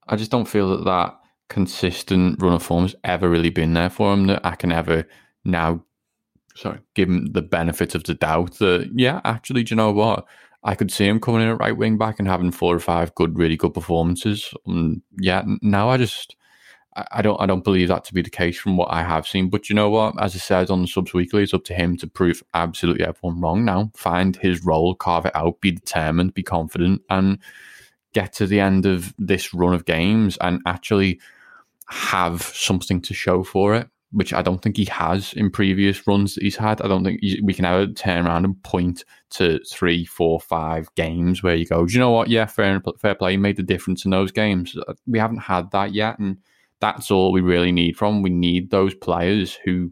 I 0.08 0.16
just 0.16 0.32
don't 0.32 0.48
feel 0.48 0.78
that 0.78 0.86
that 0.86 1.20
consistent 1.50 2.42
run 2.42 2.54
of 2.54 2.64
form 2.64 2.84
has 2.84 2.96
ever 3.04 3.30
really 3.30 3.50
been 3.50 3.74
there 3.74 3.90
for 3.90 4.14
him. 4.14 4.28
That 4.28 4.46
I 4.46 4.56
can 4.56 4.72
ever 4.72 5.06
now 5.44 5.84
sorry, 6.58 6.80
give 6.96 7.08
him 7.08 7.28
the 7.28 7.42
benefit 7.42 7.96
of 7.96 8.04
the 8.04 8.16
doubt 8.16 8.58
that, 8.58 8.90
yeah, 8.96 9.22
actually, 9.24 9.64
do 9.64 9.74
you 9.74 9.78
know 9.78 9.92
what? 9.92 10.26
I 10.64 10.76
could 10.76 10.92
see 10.92 11.08
him 11.08 11.20
coming 11.20 11.42
in 11.42 11.50
at 11.50 11.60
right 11.60 11.78
wing 11.78 11.98
back 11.98 12.20
and 12.20 12.28
having 12.28 12.52
four 12.52 12.76
or 12.76 12.80
five 12.80 13.14
good, 13.16 13.38
really 13.38 13.56
good 13.56 13.74
performances. 13.74 14.54
Um, 14.68 15.04
yeah, 15.20 15.44
now 15.62 15.90
I 15.90 15.98
just, 15.98 16.36
I 17.12 17.22
don't, 17.22 17.40
I 17.40 17.46
don't 17.46 17.64
believe 17.64 17.90
that 17.90 18.04
to 18.06 18.14
be 18.14 18.24
the 18.24 18.32
case 18.32 18.58
from 18.58 18.76
what 18.76 18.92
I 18.92 19.04
have 19.04 19.28
seen. 19.28 19.50
But 19.50 19.70
you 19.70 19.76
know 19.76 19.90
what? 19.90 20.22
As 20.22 20.36
I 20.36 20.40
said 20.40 20.72
on 20.72 20.82
the 20.82 20.88
subs 20.88 21.14
weekly, 21.14 21.44
it's 21.44 21.54
up 21.54 21.64
to 21.66 21.76
him 21.76 21.96
to 21.98 22.08
prove 22.08 22.44
absolutely 22.56 23.06
everyone 23.06 23.40
wrong. 23.40 23.64
Now, 23.64 23.92
find 23.96 24.36
his 24.36 24.66
role, 24.66 24.96
carve 24.96 25.28
it 25.28 25.36
out, 25.36 25.62
be 25.62 25.72
determined, 25.72 26.34
be 26.34 26.44
confident, 26.44 27.04
and 27.10 27.38
get 28.14 28.34
to 28.34 28.48
the 28.48 28.60
end 28.60 28.88
of 28.88 29.14
this 29.20 29.54
run 29.54 29.76
of 29.76 29.86
games 29.86 30.38
and 30.42 30.60
actually 30.66 31.20
have 31.90 32.42
something 32.42 33.00
to 33.02 33.14
show 33.14 33.44
for 33.44 33.76
it 33.76 33.88
which 34.12 34.34
I 34.34 34.42
don't 34.42 34.62
think 34.62 34.78
he 34.78 34.86
has 34.86 35.34
in 35.34 35.52
previous 35.52 36.08
runs 36.08 36.36
that 36.36 36.44
he's 36.44 36.56
had. 36.56 36.82
I 36.82 36.88
don't 36.88 37.04
think 37.04 37.20
we 37.44 37.54
can 37.54 37.66
ever 37.66 37.88
turn 37.88 38.26
around 38.26 38.46
and 38.46 38.62
point 38.64 39.04
to 39.32 39.60
three, 39.70 40.06
four, 40.06 40.40
five 40.40 40.94
games 40.96 41.44
where 41.44 41.56
you 41.56 41.66
go, 41.66 41.86
do 41.86 41.94
you 41.94 42.00
know 42.00 42.12
what? 42.12 42.30
Yeah, 42.30 42.46
fair, 42.46 42.82
fair 43.00 43.16
play. 43.16 43.32
He 43.32 43.38
made 43.38 43.58
the 43.58 43.64
difference 43.64 44.06
in 44.06 44.12
those 44.12 44.32
games. 44.32 44.76
Uh, 44.88 44.94
we 45.06 45.20
haven't 45.20 45.40
had 45.40 45.72
that 45.72 45.94
yet. 45.94 46.20
And 46.20 46.38
that's 46.80 47.12
all 47.12 47.32
we 47.32 47.42
really 47.42 47.72
need 47.72 47.98
from. 47.98 48.22
We 48.22 48.30
need 48.30 48.70
those 48.70 48.96
players 48.96 49.58
who 49.66 49.92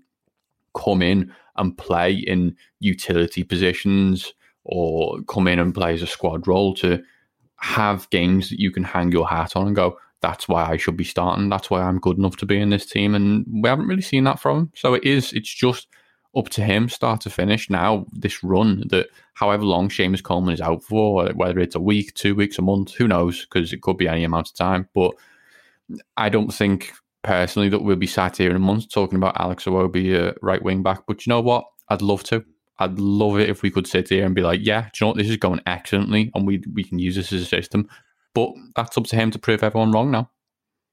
come 0.73 1.01
in 1.01 1.33
and 1.57 1.77
play 1.77 2.13
in 2.13 2.55
utility 2.79 3.43
positions 3.43 4.33
or 4.63 5.21
come 5.23 5.47
in 5.47 5.59
and 5.59 5.73
play 5.73 5.93
as 5.93 6.01
a 6.01 6.07
squad 6.07 6.47
role 6.47 6.73
to 6.75 7.03
have 7.57 8.09
games 8.09 8.49
that 8.49 8.59
you 8.59 8.71
can 8.71 8.83
hang 8.83 9.11
your 9.11 9.27
hat 9.27 9.55
on 9.55 9.67
and 9.67 9.75
go, 9.75 9.97
that's 10.25 10.47
why 10.47 10.65
I 10.65 10.77
should 10.77 10.97
be 10.97 11.03
starting. 11.03 11.49
That's 11.49 11.69
why 11.69 11.83
I'm 11.83 11.99
good 11.99 12.17
enough 12.17 12.35
to 12.37 12.47
be 12.47 12.59
in 12.59 12.71
this 12.71 12.87
team. 12.87 13.13
And 13.13 13.45
we 13.47 13.69
haven't 13.69 13.85
really 13.85 14.01
seen 14.01 14.23
that 14.23 14.39
from 14.39 14.57
him. 14.57 14.71
So 14.73 14.95
it 14.95 15.03
is, 15.03 15.31
it's 15.33 15.53
just 15.53 15.87
up 16.35 16.49
to 16.49 16.63
him, 16.63 16.89
start 16.89 17.21
to 17.21 17.29
finish. 17.29 17.69
Now, 17.69 18.07
this 18.11 18.43
run 18.43 18.85
that 18.89 19.09
however 19.35 19.63
long 19.63 19.87
Seamus 19.89 20.23
Coleman 20.23 20.55
is 20.55 20.61
out 20.61 20.83
for, 20.83 21.29
whether 21.33 21.59
it's 21.59 21.75
a 21.75 21.79
week, 21.79 22.15
two 22.15 22.33
weeks, 22.33 22.57
a 22.57 22.63
month, 22.63 22.95
who 22.95 23.07
knows, 23.07 23.45
because 23.45 23.71
it 23.71 23.83
could 23.83 23.97
be 23.97 24.07
any 24.07 24.23
amount 24.23 24.49
of 24.49 24.55
time. 24.55 24.89
But 24.95 25.13
I 26.17 26.29
don't 26.29 26.51
think 26.51 26.91
personally 27.21 27.69
that 27.69 27.83
we'll 27.83 27.95
be 27.95 28.07
sat 28.07 28.37
here 28.37 28.49
in 28.49 28.55
a 28.55 28.59
month 28.59 28.89
talking 28.91 29.17
about 29.17 29.39
Alex 29.39 29.65
Iwobi, 29.65 30.15
a 30.15 30.33
right 30.41 30.63
wing 30.63 30.81
back. 30.81 31.03
But 31.05 31.27
you 31.27 31.29
know 31.29 31.41
what? 31.41 31.65
I'd 31.89 32.01
love 32.01 32.23
to. 32.25 32.43
I'd 32.79 32.97
love 32.97 33.37
it 33.37 33.49
if 33.49 33.61
we 33.61 33.69
could 33.69 33.85
sit 33.85 34.09
here 34.09 34.25
and 34.25 34.33
be 34.33 34.41
like, 34.41 34.61
yeah, 34.63 34.85
you 34.85 34.89
know 35.01 35.07
what? 35.09 35.17
This 35.17 35.29
is 35.29 35.37
going 35.37 35.61
excellently 35.67 36.31
and 36.33 36.47
we, 36.47 36.63
we 36.73 36.83
can 36.83 36.97
use 36.97 37.15
this 37.15 37.31
as 37.31 37.43
a 37.43 37.45
system. 37.45 37.87
But 38.35 38.51
that's 38.75 38.95
up 38.97 39.05
to 39.05 39.15
him 39.15 39.31
to 39.31 39.39
prove 39.39 39.63
everyone 39.63 39.91
wrong 39.91 40.11
now. 40.11 40.29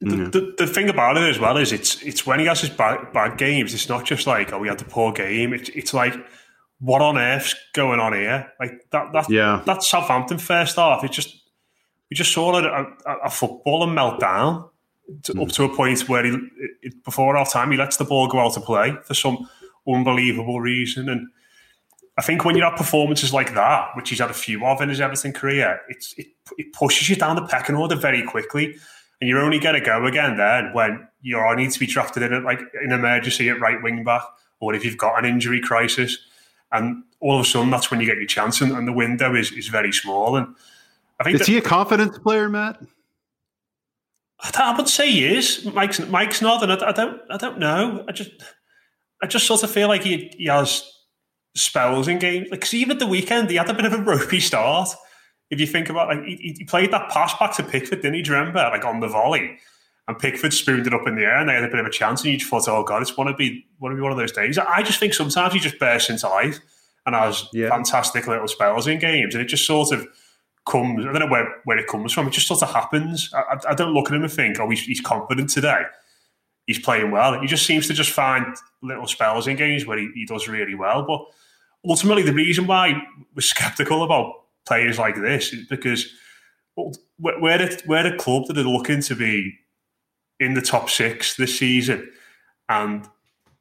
The, 0.00 0.16
the, 0.16 0.54
the, 0.58 0.66
thing 0.66 0.88
about 0.88 1.16
it 1.16 1.28
as 1.30 1.38
well 1.38 1.56
is 1.56 1.70
it's 1.70 2.02
it's 2.02 2.26
when 2.26 2.40
he 2.40 2.46
has 2.46 2.60
his 2.60 2.70
bad, 2.70 3.12
bad 3.12 3.38
games, 3.38 3.72
it's 3.72 3.88
not 3.88 4.04
just 4.04 4.26
like, 4.26 4.52
oh, 4.52 4.58
we 4.58 4.66
had 4.66 4.78
the 4.78 4.84
poor 4.84 5.12
game. 5.12 5.52
It's, 5.52 5.68
it's 5.68 5.94
like, 5.94 6.14
what 6.80 7.00
on 7.00 7.16
earth's 7.16 7.54
going 7.72 8.00
on 8.00 8.12
here? 8.12 8.50
Like 8.58 8.84
that, 8.90 9.12
that, 9.12 9.30
yeah. 9.30 9.62
that 9.64 9.84
Southampton 9.84 10.38
first 10.38 10.74
half, 10.74 11.04
it 11.04 11.12
just, 11.12 11.42
we 12.10 12.16
just 12.16 12.32
saw 12.32 12.58
a, 12.58 12.64
a, 13.06 13.16
a 13.26 13.30
football 13.30 13.84
and 13.84 13.94
melt 13.94 14.18
down 14.18 14.68
to, 15.22 15.34
mm. 15.34 15.42
up 15.42 15.50
to 15.50 15.64
a 15.64 15.76
point 15.76 16.08
where 16.08 16.24
he, 16.24 16.36
it, 16.82 17.04
before 17.04 17.36
our 17.36 17.46
time, 17.46 17.70
he 17.70 17.76
lets 17.76 17.96
the 17.96 18.04
ball 18.04 18.26
go 18.26 18.40
out 18.40 18.54
to 18.54 18.60
play 18.60 18.96
for 19.04 19.14
some 19.14 19.48
unbelievable 19.86 20.60
reason. 20.60 21.08
And 21.08 21.28
I 22.16 22.22
think 22.22 22.44
when 22.44 22.56
you 22.56 22.62
have 22.62 22.76
performances 22.76 23.32
like 23.32 23.54
that, 23.54 23.88
which 23.96 24.10
he's 24.10 24.18
had 24.18 24.30
a 24.30 24.34
few 24.34 24.66
of 24.66 24.80
in 24.80 24.90
his 24.90 25.00
Everton 25.00 25.32
career, 25.32 25.80
it's, 25.88 26.14
it, 26.18 26.26
it 26.58 26.72
pushes 26.72 27.08
you 27.08 27.16
down 27.16 27.36
the 27.36 27.46
pecking 27.46 27.74
order 27.74 27.96
very 27.96 28.22
quickly. 28.22 28.76
And 29.20 29.30
you're 29.30 29.40
only 29.40 29.58
going 29.58 29.76
to 29.76 29.80
go 29.80 30.04
again 30.04 30.36
then 30.36 30.74
when 30.74 31.08
you 31.22 31.38
are 31.38 31.56
need 31.56 31.70
to 31.70 31.80
be 31.80 31.86
drafted 31.86 32.24
in 32.24 32.44
like 32.44 32.60
an 32.82 32.92
emergency 32.92 33.48
at 33.48 33.60
right 33.60 33.82
wing 33.82 34.04
back, 34.04 34.24
or 34.60 34.74
if 34.74 34.84
you've 34.84 34.98
got 34.98 35.18
an 35.18 35.24
injury 35.24 35.60
crisis. 35.60 36.18
And 36.70 37.04
all 37.20 37.38
of 37.38 37.46
a 37.46 37.48
sudden, 37.48 37.70
that's 37.70 37.90
when 37.90 38.00
you 38.00 38.06
get 38.06 38.16
your 38.16 38.26
chance, 38.26 38.60
and, 38.60 38.72
and 38.72 38.86
the 38.86 38.92
window 38.92 39.34
is, 39.34 39.52
is 39.52 39.68
very 39.68 39.92
small. 39.92 40.36
And 40.36 40.54
I 41.20 41.24
think 41.24 41.34
is 41.34 41.40
that, 41.40 41.48
he 41.48 41.56
a 41.56 41.62
confidence 41.62 42.18
player, 42.18 42.48
Matt? 42.48 42.82
I 44.54 44.74
would 44.76 44.88
say 44.88 45.10
he 45.10 45.24
is. 45.36 45.64
Mike's 45.66 46.00
Mike's 46.00 46.42
not, 46.42 46.62
and 46.62 46.72
I, 46.72 46.88
I, 46.88 46.92
don't 46.92 47.20
I 47.30 47.36
don't 47.36 47.58
know. 47.58 48.04
I 48.08 48.12
just 48.12 48.30
I 49.22 49.26
just 49.26 49.46
sort 49.46 49.62
of 49.62 49.70
feel 49.70 49.86
like 49.86 50.02
he, 50.02 50.32
he 50.36 50.46
has 50.46 50.90
spells 51.54 52.08
in 52.08 52.18
games. 52.18 52.48
Like, 52.50 52.60
cause 52.60 52.74
even 52.74 52.92
at 52.92 52.98
the 52.98 53.06
weekend, 53.06 53.50
he 53.50 53.56
had 53.56 53.68
a 53.68 53.74
bit 53.74 53.84
of 53.84 53.92
a 53.92 53.98
ropey 53.98 54.40
start. 54.40 54.88
If 55.50 55.60
you 55.60 55.66
think 55.66 55.90
about, 55.90 56.08
like, 56.08 56.24
he, 56.24 56.54
he 56.58 56.64
played 56.64 56.92
that 56.92 57.10
pass 57.10 57.36
back 57.38 57.54
to 57.56 57.62
Pickford, 57.62 58.00
didn't 58.00 58.14
he? 58.14 58.22
Do 58.22 58.30
you 58.32 58.38
remember, 58.38 58.60
like 58.60 58.84
on 58.84 59.00
the 59.00 59.08
volley, 59.08 59.58
and 60.08 60.18
Pickford 60.18 60.52
spooned 60.52 60.86
it 60.86 60.94
up 60.94 61.06
in 61.06 61.14
the 61.14 61.22
air, 61.22 61.38
and 61.38 61.48
they 61.48 61.54
had 61.54 61.64
a 61.64 61.68
bit 61.68 61.78
of 61.78 61.86
a 61.86 61.90
chance, 61.90 62.22
and 62.22 62.32
you 62.32 62.38
just 62.38 62.50
thought, 62.50 62.66
oh 62.68 62.82
god, 62.82 63.02
it's 63.02 63.16
want 63.16 63.28
to 63.28 63.36
be 63.36 63.66
want 63.78 63.92
to 63.92 63.96
be 63.96 64.02
one 64.02 64.12
of 64.12 64.18
those 64.18 64.32
days. 64.32 64.58
I 64.58 64.82
just 64.82 64.98
think 64.98 65.14
sometimes 65.14 65.52
he 65.52 65.60
just 65.60 65.78
bursts 65.78 66.10
into 66.10 66.28
life 66.28 66.58
and 67.04 67.14
has 67.14 67.48
yeah. 67.52 67.68
fantastic 67.68 68.26
little 68.26 68.48
spells 68.48 68.86
in 68.86 68.98
games, 68.98 69.34
and 69.34 69.42
it 69.42 69.46
just 69.46 69.66
sort 69.66 69.92
of 69.92 70.06
comes. 70.66 71.04
I 71.04 71.12
don't 71.12 71.20
know 71.20 71.26
where, 71.26 71.60
where 71.64 71.78
it 71.78 71.86
comes 71.86 72.12
from. 72.12 72.26
It 72.28 72.32
just 72.32 72.46
sort 72.46 72.62
of 72.62 72.72
happens. 72.72 73.30
I, 73.34 73.58
I 73.70 73.74
don't 73.74 73.92
look 73.92 74.08
at 74.08 74.16
him 74.16 74.22
and 74.22 74.32
think, 74.32 74.58
oh, 74.58 74.70
he's, 74.70 74.82
he's 74.82 75.00
confident 75.00 75.50
today. 75.50 75.82
He's 76.66 76.78
playing 76.78 77.10
well. 77.10 77.40
He 77.40 77.46
just 77.46 77.66
seems 77.66 77.88
to 77.88 77.94
just 77.94 78.10
find 78.10 78.56
little 78.82 79.06
spells 79.06 79.48
in 79.48 79.56
games 79.56 79.84
where 79.84 79.98
he, 79.98 80.10
he 80.14 80.24
does 80.24 80.48
really 80.48 80.74
well. 80.74 81.04
But 81.04 81.24
ultimately, 81.88 82.22
the 82.22 82.34
reason 82.34 82.66
why 82.66 83.02
we're 83.34 83.40
skeptical 83.40 84.02
about 84.02 84.34
players 84.66 84.98
like 84.98 85.16
this 85.16 85.52
is 85.52 85.66
because 85.68 86.06
we're, 87.18 87.62
a, 87.62 87.70
we're 87.86 88.14
a 88.14 88.16
club 88.16 88.46
that 88.46 88.58
are 88.58 88.62
looking 88.62 89.02
to 89.02 89.14
be 89.14 89.58
in 90.40 90.54
the 90.54 90.62
top 90.62 90.90
six 90.90 91.36
this 91.36 91.58
season. 91.58 92.10
And 92.68 93.08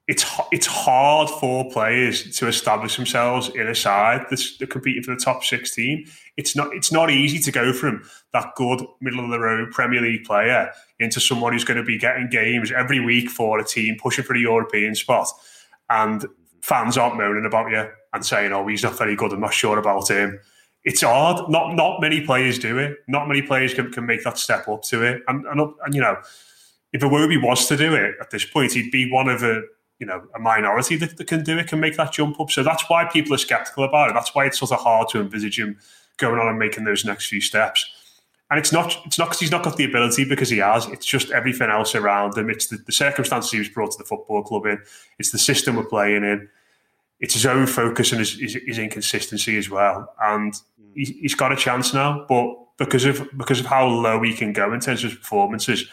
it's 0.07 0.25
it's 0.51 0.65
hard 0.65 1.29
for 1.29 1.69
players 1.71 2.35
to 2.37 2.47
establish 2.47 2.97
themselves 2.97 3.49
in 3.49 3.67
a 3.67 3.75
side 3.75 4.25
that's, 4.29 4.57
competing 4.57 5.03
for 5.03 5.13
the 5.13 5.21
top 5.21 5.43
sixteen. 5.43 6.05
It's 6.37 6.55
not 6.55 6.73
it's 6.73 6.91
not 6.91 7.11
easy 7.11 7.39
to 7.39 7.51
go 7.51 7.71
from 7.71 8.03
that 8.33 8.55
good 8.55 8.83
middle 8.99 9.23
of 9.23 9.29
the 9.31 9.39
road 9.39 9.71
Premier 9.71 10.01
League 10.01 10.23
player 10.23 10.71
into 10.99 11.19
someone 11.19 11.53
who's 11.53 11.63
going 11.63 11.77
to 11.77 11.83
be 11.83 11.97
getting 11.97 12.29
games 12.29 12.71
every 12.71 12.99
week 12.99 13.29
for 13.29 13.59
a 13.59 13.63
team 13.63 13.95
pushing 14.01 14.25
for 14.25 14.33
the 14.33 14.41
European 14.41 14.95
spot, 14.95 15.27
and 15.89 16.25
fans 16.61 16.97
aren't 16.97 17.17
moaning 17.17 17.45
about 17.45 17.71
you 17.71 17.87
and 18.13 18.25
saying, 18.25 18.51
"Oh, 18.51 18.67
he's 18.67 18.83
not 18.83 18.97
very 18.97 19.15
good. 19.15 19.33
I'm 19.33 19.39
not 19.39 19.53
sure 19.53 19.77
about 19.77 20.09
him." 20.09 20.39
It's 20.83 21.01
hard. 21.01 21.49
Not 21.49 21.75
not 21.75 22.01
many 22.01 22.21
players 22.25 22.57
do 22.57 22.77
it. 22.77 22.97
Not 23.07 23.27
many 23.27 23.41
players 23.41 23.73
can, 23.73 23.91
can 23.91 24.05
make 24.05 24.23
that 24.23 24.37
step 24.37 24.67
up 24.67 24.81
to 24.83 25.03
it. 25.03 25.21
And, 25.27 25.45
and, 25.45 25.61
and 25.85 25.93
you 25.93 26.01
know, 26.01 26.17
if 26.93 27.01
Iwobi 27.01 27.41
was 27.41 27.67
to 27.67 27.77
do 27.77 27.93
it 27.93 28.15
at 28.19 28.31
this 28.31 28.45
point, 28.45 28.73
he'd 28.73 28.91
be 28.91 29.11
one 29.11 29.29
of 29.29 29.43
a 29.43 29.61
you 29.99 30.07
know 30.07 30.23
a 30.35 30.39
minority 30.39 30.97
that, 30.97 31.17
that, 31.17 31.27
can 31.27 31.43
do 31.43 31.57
it, 31.57 31.67
can 31.67 31.79
make 31.79 31.97
that 31.97 32.11
jump 32.11 32.39
up. 32.39 32.51
So 32.51 32.63
that's 32.63 32.89
why 32.89 33.05
people 33.05 33.33
are 33.33 33.37
skeptical 33.37 33.83
about 33.83 34.09
it. 34.09 34.13
That's 34.13 34.33
why 34.33 34.45
it's 34.45 34.59
sort 34.59 34.71
of 34.71 34.79
hard 34.79 35.09
to 35.09 35.19
envisage 35.19 35.59
him 35.59 35.77
going 36.17 36.39
on 36.39 36.47
and 36.47 36.59
making 36.59 36.83
those 36.83 37.05
next 37.05 37.27
few 37.27 37.41
steps. 37.41 37.89
And 38.49 38.59
it's 38.59 38.71
not 38.71 38.97
it's 39.05 39.17
not 39.17 39.25
because 39.25 39.39
he's 39.39 39.51
not 39.51 39.63
got 39.63 39.77
the 39.77 39.85
ability 39.85 40.25
because 40.25 40.49
he 40.49 40.57
has. 40.57 40.87
It's 40.87 41.05
just 41.05 41.31
everything 41.31 41.69
else 41.69 41.95
around 41.95 42.37
him. 42.37 42.49
It's 42.49 42.67
the, 42.67 42.77
the 42.77 42.91
circumstances 42.91 43.51
he 43.51 43.59
was 43.59 43.69
brought 43.69 43.91
to 43.91 43.97
the 43.97 44.03
football 44.03 44.43
club 44.43 44.65
in. 44.65 44.81
It's 45.19 45.31
the 45.31 45.37
system 45.37 45.75
we're 45.77 45.85
playing 45.85 46.23
in. 46.23 46.49
It's 47.21 47.33
his 47.33 47.45
own 47.45 47.67
focus 47.67 48.11
and 48.11 48.19
his, 48.19 48.39
his, 48.39 48.57
his 48.65 48.77
inconsistency 48.77 49.57
as 49.57 49.69
well. 49.69 50.13
And 50.19 50.53
he, 50.95 51.05
he's 51.21 51.35
got 51.35 51.51
a 51.51 51.55
chance 51.55 51.93
now, 51.93 52.25
but 52.27 52.55
because 52.77 53.05
of 53.05 53.27
because 53.37 53.59
of 53.59 53.67
how 53.67 53.87
low 53.87 54.21
he 54.23 54.33
can 54.33 54.53
go 54.53 54.73
in 54.73 54.79
terms 54.79 55.03
of 55.03 55.11
his 55.11 55.19
performances, 55.19 55.87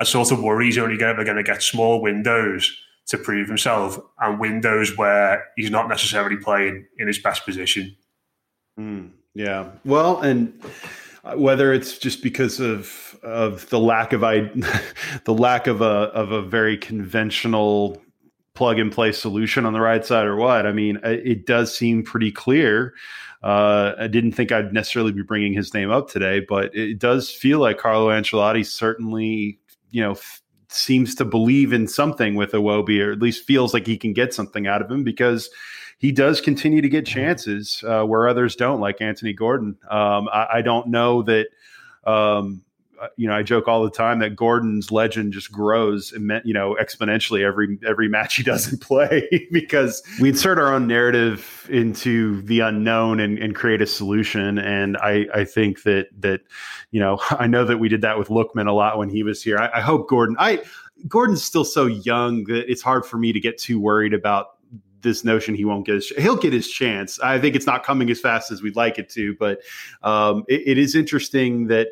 I 0.00 0.04
sort 0.04 0.30
of 0.32 0.42
worry 0.42 0.66
he's 0.66 0.78
only 0.78 1.02
ever 1.02 1.24
going 1.24 1.36
to 1.36 1.42
get 1.42 1.62
small 1.62 2.00
windows 2.00 2.74
to 3.06 3.18
prove 3.18 3.48
himself 3.48 3.98
and 4.20 4.38
windows 4.38 4.96
where 4.96 5.44
he's 5.56 5.70
not 5.70 5.88
necessarily 5.88 6.36
playing 6.36 6.86
in 6.98 7.08
his 7.08 7.18
best 7.18 7.44
position. 7.44 7.96
Mm, 8.78 9.10
yeah. 9.34 9.70
Well, 9.84 10.20
and 10.20 10.62
whether 11.34 11.72
it's 11.72 11.98
just 11.98 12.22
because 12.22 12.60
of 12.60 13.18
of 13.22 13.68
the 13.70 13.78
lack 13.78 14.12
of 14.12 14.24
I 14.24 14.50
the 15.24 15.34
lack 15.34 15.66
of 15.66 15.80
a 15.80 16.10
of 16.14 16.32
a 16.32 16.42
very 16.42 16.76
conventional 16.76 18.02
plug 18.54 18.78
and 18.78 18.92
play 18.92 19.12
solution 19.12 19.64
on 19.64 19.72
the 19.72 19.80
right 19.80 20.04
side 20.04 20.26
or 20.26 20.36
what, 20.36 20.66
I 20.66 20.72
mean, 20.72 21.00
it 21.02 21.46
does 21.46 21.74
seem 21.74 22.02
pretty 22.02 22.30
clear. 22.30 22.94
Uh, 23.42 23.94
I 23.98 24.06
didn't 24.06 24.32
think 24.32 24.52
I'd 24.52 24.72
necessarily 24.72 25.12
be 25.12 25.22
bringing 25.22 25.52
his 25.52 25.74
name 25.74 25.90
up 25.90 26.08
today, 26.08 26.40
but 26.40 26.74
it 26.74 26.98
does 26.98 27.30
feel 27.30 27.58
like 27.58 27.78
Carlo 27.78 28.08
Ancelotti 28.08 28.64
certainly, 28.64 29.58
you 29.90 30.02
know, 30.02 30.16
seems 30.68 31.14
to 31.16 31.24
believe 31.24 31.72
in 31.72 31.86
something 31.86 32.34
with 32.34 32.52
Iwobi, 32.52 33.04
or 33.04 33.12
at 33.12 33.20
least 33.20 33.46
feels 33.46 33.74
like 33.74 33.86
he 33.86 33.98
can 33.98 34.12
get 34.12 34.32
something 34.32 34.66
out 34.66 34.80
of 34.80 34.90
him 34.90 35.02
because 35.02 35.50
he 35.98 36.12
does 36.12 36.40
continue 36.40 36.80
to 36.80 36.88
get 36.88 37.06
chances 37.06 37.82
uh, 37.86 38.04
where 38.04 38.28
others 38.28 38.56
don't, 38.56 38.80
like 38.80 39.00
Anthony 39.00 39.32
Gordon. 39.32 39.76
Um, 39.90 40.28
I, 40.32 40.46
I, 40.54 40.62
don't 40.62 40.88
know 40.88 41.22
that. 41.22 41.48
Um, 42.04 42.64
uh, 42.64 42.71
you 43.16 43.26
know, 43.26 43.34
I 43.34 43.42
joke 43.42 43.68
all 43.68 43.82
the 43.82 43.90
time 43.90 44.18
that 44.20 44.36
Gordon's 44.36 44.90
legend 44.90 45.32
just 45.32 45.50
grows, 45.50 46.12
you 46.12 46.52
know, 46.52 46.76
exponentially 46.80 47.44
every 47.44 47.78
every 47.86 48.08
match 48.08 48.36
he 48.36 48.42
doesn't 48.42 48.80
play 48.80 49.28
because 49.52 50.02
we 50.20 50.30
insert 50.30 50.58
our 50.58 50.72
own 50.72 50.86
narrative 50.86 51.68
into 51.70 52.42
the 52.42 52.60
unknown 52.60 53.20
and, 53.20 53.38
and 53.38 53.54
create 53.54 53.82
a 53.82 53.86
solution. 53.86 54.58
And 54.58 54.96
I, 54.98 55.26
I 55.34 55.44
think 55.44 55.82
that 55.82 56.08
that 56.20 56.42
you 56.90 57.00
know, 57.00 57.20
I 57.30 57.46
know 57.46 57.64
that 57.64 57.78
we 57.78 57.88
did 57.88 58.02
that 58.02 58.18
with 58.18 58.28
Lookman 58.28 58.68
a 58.68 58.72
lot 58.72 58.98
when 58.98 59.08
he 59.08 59.22
was 59.22 59.42
here. 59.42 59.58
I, 59.58 59.78
I 59.78 59.80
hope 59.80 60.08
Gordon. 60.08 60.36
I 60.38 60.62
Gordon's 61.08 61.42
still 61.42 61.64
so 61.64 61.86
young 61.86 62.44
that 62.44 62.70
it's 62.70 62.82
hard 62.82 63.04
for 63.04 63.18
me 63.18 63.32
to 63.32 63.40
get 63.40 63.58
too 63.58 63.80
worried 63.80 64.14
about 64.14 64.58
this 65.02 65.24
notion 65.24 65.54
he 65.54 65.64
won't 65.64 65.84
get 65.84 65.96
his 65.96 66.08
he'll 66.10 66.36
get 66.36 66.52
his 66.52 66.68
chance. 66.68 67.18
I 67.20 67.38
think 67.38 67.56
it's 67.56 67.66
not 67.66 67.82
coming 67.82 68.08
as 68.10 68.20
fast 68.20 68.50
as 68.50 68.62
we'd 68.62 68.76
like 68.76 68.98
it 68.98 69.08
to, 69.10 69.34
but 69.34 69.60
um, 70.02 70.44
it, 70.48 70.62
it 70.66 70.78
is 70.78 70.94
interesting 70.94 71.66
that 71.66 71.88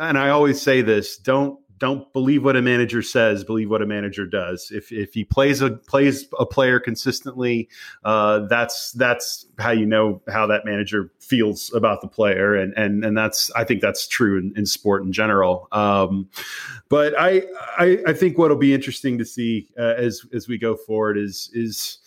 and 0.00 0.18
I 0.18 0.30
always 0.30 0.60
say 0.60 0.82
this: 0.82 1.16
don't 1.16 1.60
don't 1.80 2.12
believe 2.12 2.44
what 2.44 2.56
a 2.56 2.62
manager 2.62 3.00
says. 3.00 3.42
Believe 3.42 3.70
what 3.70 3.80
a 3.80 3.86
manager 3.86 4.26
does. 4.26 4.70
If 4.70 4.92
if 4.92 5.14
he 5.14 5.24
plays 5.24 5.62
a 5.62 5.70
plays 5.70 6.28
a 6.38 6.44
player 6.44 6.78
consistently, 6.78 7.70
uh, 8.04 8.40
that's 8.40 8.92
that's 8.92 9.46
how 9.58 9.70
you 9.70 9.86
know 9.86 10.20
how 10.28 10.46
that 10.46 10.66
manager 10.66 11.10
feels 11.20 11.72
about 11.72 12.02
the 12.02 12.08
player, 12.08 12.54
and 12.54 12.74
and 12.74 13.02
and 13.02 13.16
that's 13.16 13.50
I 13.52 13.64
think 13.64 13.80
that's 13.80 14.06
true 14.06 14.38
in, 14.38 14.52
in 14.56 14.66
sport 14.66 15.02
in 15.02 15.12
general. 15.12 15.68
Um, 15.72 16.28
but 16.90 17.14
I, 17.18 17.44
I 17.78 17.98
I 18.08 18.12
think 18.12 18.36
what'll 18.36 18.58
be 18.58 18.74
interesting 18.74 19.16
to 19.16 19.24
see 19.24 19.68
uh, 19.78 19.94
as 19.96 20.22
as 20.34 20.48
we 20.48 20.58
go 20.58 20.76
forward 20.76 21.16
is 21.16 21.50
is 21.54 21.98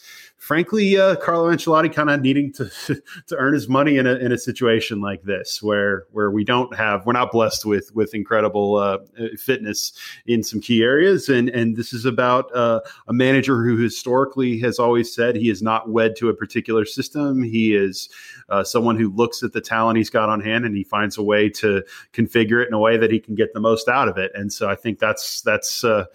frankly, 0.44 0.98
uh, 0.98 1.16
Carlo 1.16 1.50
Ancelotti 1.50 1.91
kind 1.91 2.10
of 2.10 2.22
needing 2.22 2.52
to 2.54 2.70
to 3.28 3.36
earn 3.38 3.54
his 3.54 3.70
money 3.70 3.98
in 3.98 4.06
a 4.06 4.16
in 4.16 4.32
a 4.32 4.38
situation 4.38 5.00
like 5.00 5.24
this, 5.24 5.64
where 5.64 6.06
where 6.12 6.30
we 6.30 6.44
don't 6.44 6.76
have 6.76 7.06
we're 7.06 7.14
not 7.14 7.32
blessed 7.32 7.66
with 7.66 7.94
with 7.96 8.14
incredible 8.14 8.76
uh, 8.76 8.98
fitness 9.38 9.94
in 10.28 10.44
some 10.44 10.60
key 10.60 10.84
areas, 10.84 11.30
and 11.30 11.50
and 11.50 11.78
this 11.78 11.94
is 11.94 12.06
about 12.06 12.54
uh, 12.56 12.82
a 13.08 13.14
manager 13.14 13.64
who 13.64 13.78
historically 13.78 14.60
has 14.60 14.80
always 14.80 15.14
said 15.14 15.36
he 15.36 15.50
is 15.50 15.62
not 15.62 15.89
wed 15.89 16.16
to 16.18 16.30
a 16.30 16.34
particular 16.34 16.86
system. 16.86 17.41
He 17.41 17.74
is 17.74 18.10
uh, 18.50 18.64
someone 18.64 18.98
who 18.98 19.10
looks 19.10 19.44
at 19.44 19.54
the 19.54 19.62
talent 19.62 19.98
he's 19.98 20.10
got 20.10 20.30
on 20.30 20.41
hand 20.41 20.66
and 20.66 20.76
he 20.76 20.84
finds 20.84 21.18
a 21.18 21.24
way 21.24 21.50
to 21.50 21.84
configure 22.12 22.62
it 22.62 22.68
in 22.68 22.74
a 22.74 22.80
way 22.80 22.98
that 22.98 23.12
he 23.12 23.20
can 23.20 23.36
get 23.36 23.54
the 23.54 23.60
most 23.60 23.88
out 23.88 24.08
of 24.08 24.18
it. 24.18 24.32
And 24.36 24.52
so 24.52 24.70
I 24.70 24.76
think 24.76 25.00
that's 25.00 25.41
that's 25.41 25.84
uh, 25.84 26.06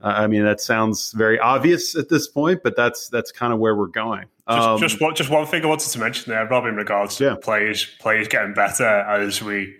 I 0.00 0.26
mean 0.26 0.44
that 0.44 0.60
sounds 0.60 1.12
very 1.12 1.38
obvious 1.38 1.96
at 1.96 2.10
this 2.10 2.28
point, 2.28 2.62
but 2.62 2.76
that's 2.76 3.08
that's 3.08 3.32
kind 3.32 3.52
of 3.52 3.58
where 3.58 3.77
we're 3.78 3.86
going. 3.86 4.26
Um, 4.46 4.78
just, 4.78 4.92
just, 4.92 5.00
one, 5.00 5.14
just 5.14 5.30
one 5.30 5.46
thing 5.46 5.62
I 5.64 5.66
wanted 5.66 5.90
to 5.90 5.98
mention 5.98 6.32
there, 6.32 6.46
Rob, 6.46 6.66
in 6.66 6.74
regards 6.74 7.16
to 7.16 7.24
yeah. 7.24 7.34
players 7.40 7.86
players 8.00 8.28
getting 8.28 8.54
better 8.54 8.84
as 8.84 9.42
we 9.42 9.74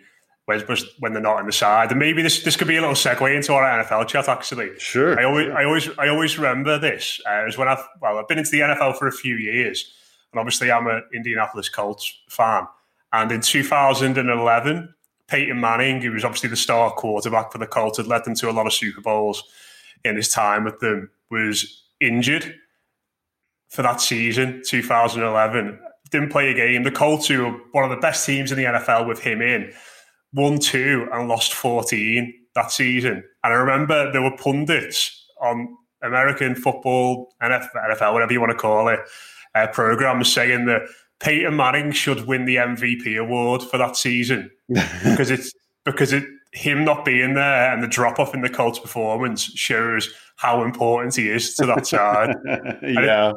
when, 0.47 0.63
when 0.99 1.13
they're 1.13 1.23
not 1.23 1.41
in 1.41 1.47
the 1.47 1.53
side, 1.53 1.91
and 1.91 1.99
maybe 1.99 2.23
this 2.23 2.43
this 2.43 2.57
could 2.57 2.69
be 2.69 2.77
a 2.77 2.81
little 2.81 2.95
segue 2.95 3.37
into 3.37 3.53
our 3.53 3.85
NFL 3.85 4.09
chat. 4.09 4.29
Actually, 4.29 4.79
sure. 4.79 5.19
I 5.21 5.25
always 5.25 5.49
I 5.51 5.65
always 5.65 5.89
I 5.99 6.09
always 6.09 6.39
remember 6.39 6.79
this. 6.79 7.21
Uh, 7.27 7.51
when 7.57 7.69
I've 7.69 7.87
well 8.01 8.19
I've 8.19 8.29
been 8.29 8.39
into 8.39 8.51
the 8.51 8.61
NFL 8.61 8.97
for 8.97 9.07
a 9.07 9.13
few 9.13 9.35
years, 9.35 9.93
and 10.33 10.41
obviously 10.41 10.71
I'm 10.73 10.87
an 10.87 11.03
Indianapolis 11.15 11.69
Colts 11.69 12.19
fan. 12.29 12.67
And 13.13 13.33
in 13.33 13.41
2011, 13.41 14.95
Peyton 15.29 15.61
Manning, 15.61 16.03
who 16.03 16.13
was 16.13 16.25
obviously 16.25 16.51
the 16.51 16.57
star 16.57 16.91
quarterback 16.91 17.53
for 17.53 17.59
the 17.59 17.67
Colts, 17.67 17.97
had 17.97 18.07
led 18.07 18.25
them 18.25 18.35
to 18.37 18.51
a 18.51 18.53
lot 18.53 18.67
of 18.67 18.73
Super 18.73 19.01
Bowls 19.01 19.45
in 20.05 20.17
his 20.17 20.29
time 20.29 20.65
with 20.65 20.79
them, 20.81 21.11
was 21.31 21.85
injured 22.01 22.55
for 23.69 23.83
that 23.83 24.01
season, 24.01 24.63
2011. 24.67 25.79
Didn't 26.11 26.31
play 26.31 26.51
a 26.51 26.55
game. 26.55 26.85
The 26.85 26.91
Colts, 26.91 27.29
who 27.29 27.45
were 27.45 27.61
one 27.73 27.85
of 27.85 27.91
the 27.91 27.97
best 27.97 28.25
teams 28.25 28.51
in 28.51 28.59
the 28.59 28.65
NFL 28.65 29.07
with 29.07 29.21
him 29.21 29.43
in, 29.43 29.73
won 30.33 30.59
two 30.59 31.07
and 31.13 31.29
lost 31.29 31.53
14 31.53 32.33
that 32.55 32.73
season. 32.73 33.23
And 33.45 33.53
I 33.53 33.57
remember 33.57 34.11
there 34.11 34.23
were 34.23 34.37
pundits 34.37 35.27
on 35.41 35.77
American 36.03 36.55
football, 36.55 37.29
NFL, 37.43 38.13
whatever 38.13 38.33
you 38.33 38.41
want 38.41 38.53
to 38.53 38.59
call 38.59 38.89
it, 38.89 39.01
uh, 39.55 39.67
programs 39.69 40.33
saying 40.33 40.67
that 40.67 40.83
Peyton 41.21 41.57
Manning 41.57 41.93
should 41.93 42.27
win 42.27 42.45
the 42.45 42.57
MVP 42.57 43.19
award 43.19 43.63
for 43.63 43.79
that 43.79 43.97
season 43.97 44.51
because 44.69 45.31
it's 45.31 45.53
because 45.85 46.13
it 46.13 46.25
him 46.53 46.85
not 46.85 47.05
being 47.05 47.35
there 47.35 47.73
and 47.73 47.83
the 47.83 47.89
drop 47.89 48.19
off 48.19 48.35
in 48.35 48.41
the 48.41 48.49
Colts 48.49 48.79
performance 48.79 49.43
shows 49.43 50.13
how 50.37 50.63
important 50.63 51.15
he 51.15 51.29
is 51.29 51.55
to 51.55 51.67
that 51.67 51.87
side. 51.87 52.35
yeah. 52.83 53.33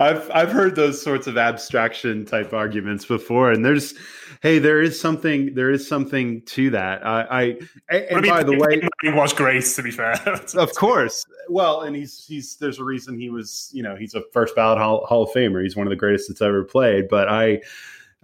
I've 0.00 0.30
I've 0.30 0.50
heard 0.50 0.76
those 0.76 1.00
sorts 1.00 1.26
of 1.26 1.36
abstraction 1.36 2.24
type 2.24 2.54
arguments 2.54 3.04
before, 3.04 3.52
and 3.52 3.62
there's, 3.62 3.92
hey, 4.40 4.58
there 4.58 4.80
is 4.80 4.98
something 4.98 5.54
there 5.54 5.70
is 5.70 5.86
something 5.86 6.40
to 6.46 6.70
that. 6.70 7.06
I, 7.06 7.20
I 7.20 7.42
and 7.90 8.16
I 8.16 8.20
mean, 8.22 8.30
by 8.30 8.42
the 8.42 8.58
way, 8.58 8.80
he 9.02 9.10
was 9.10 9.34
great 9.34 9.62
to 9.62 9.82
be 9.82 9.90
fair. 9.90 10.14
of 10.56 10.74
course, 10.74 11.26
well, 11.50 11.82
and 11.82 11.94
he's 11.94 12.24
he's 12.26 12.56
there's 12.56 12.78
a 12.78 12.84
reason 12.84 13.20
he 13.20 13.28
was 13.28 13.68
you 13.74 13.82
know 13.82 13.94
he's 13.94 14.14
a 14.14 14.22
first 14.32 14.56
ballot 14.56 14.78
Hall, 14.78 15.04
Hall 15.04 15.24
of 15.24 15.30
Famer. 15.30 15.62
He's 15.62 15.76
one 15.76 15.86
of 15.86 15.90
the 15.90 15.96
greatest 15.96 16.28
that's 16.28 16.40
ever 16.40 16.64
played. 16.64 17.06
But 17.08 17.28
I, 17.28 17.60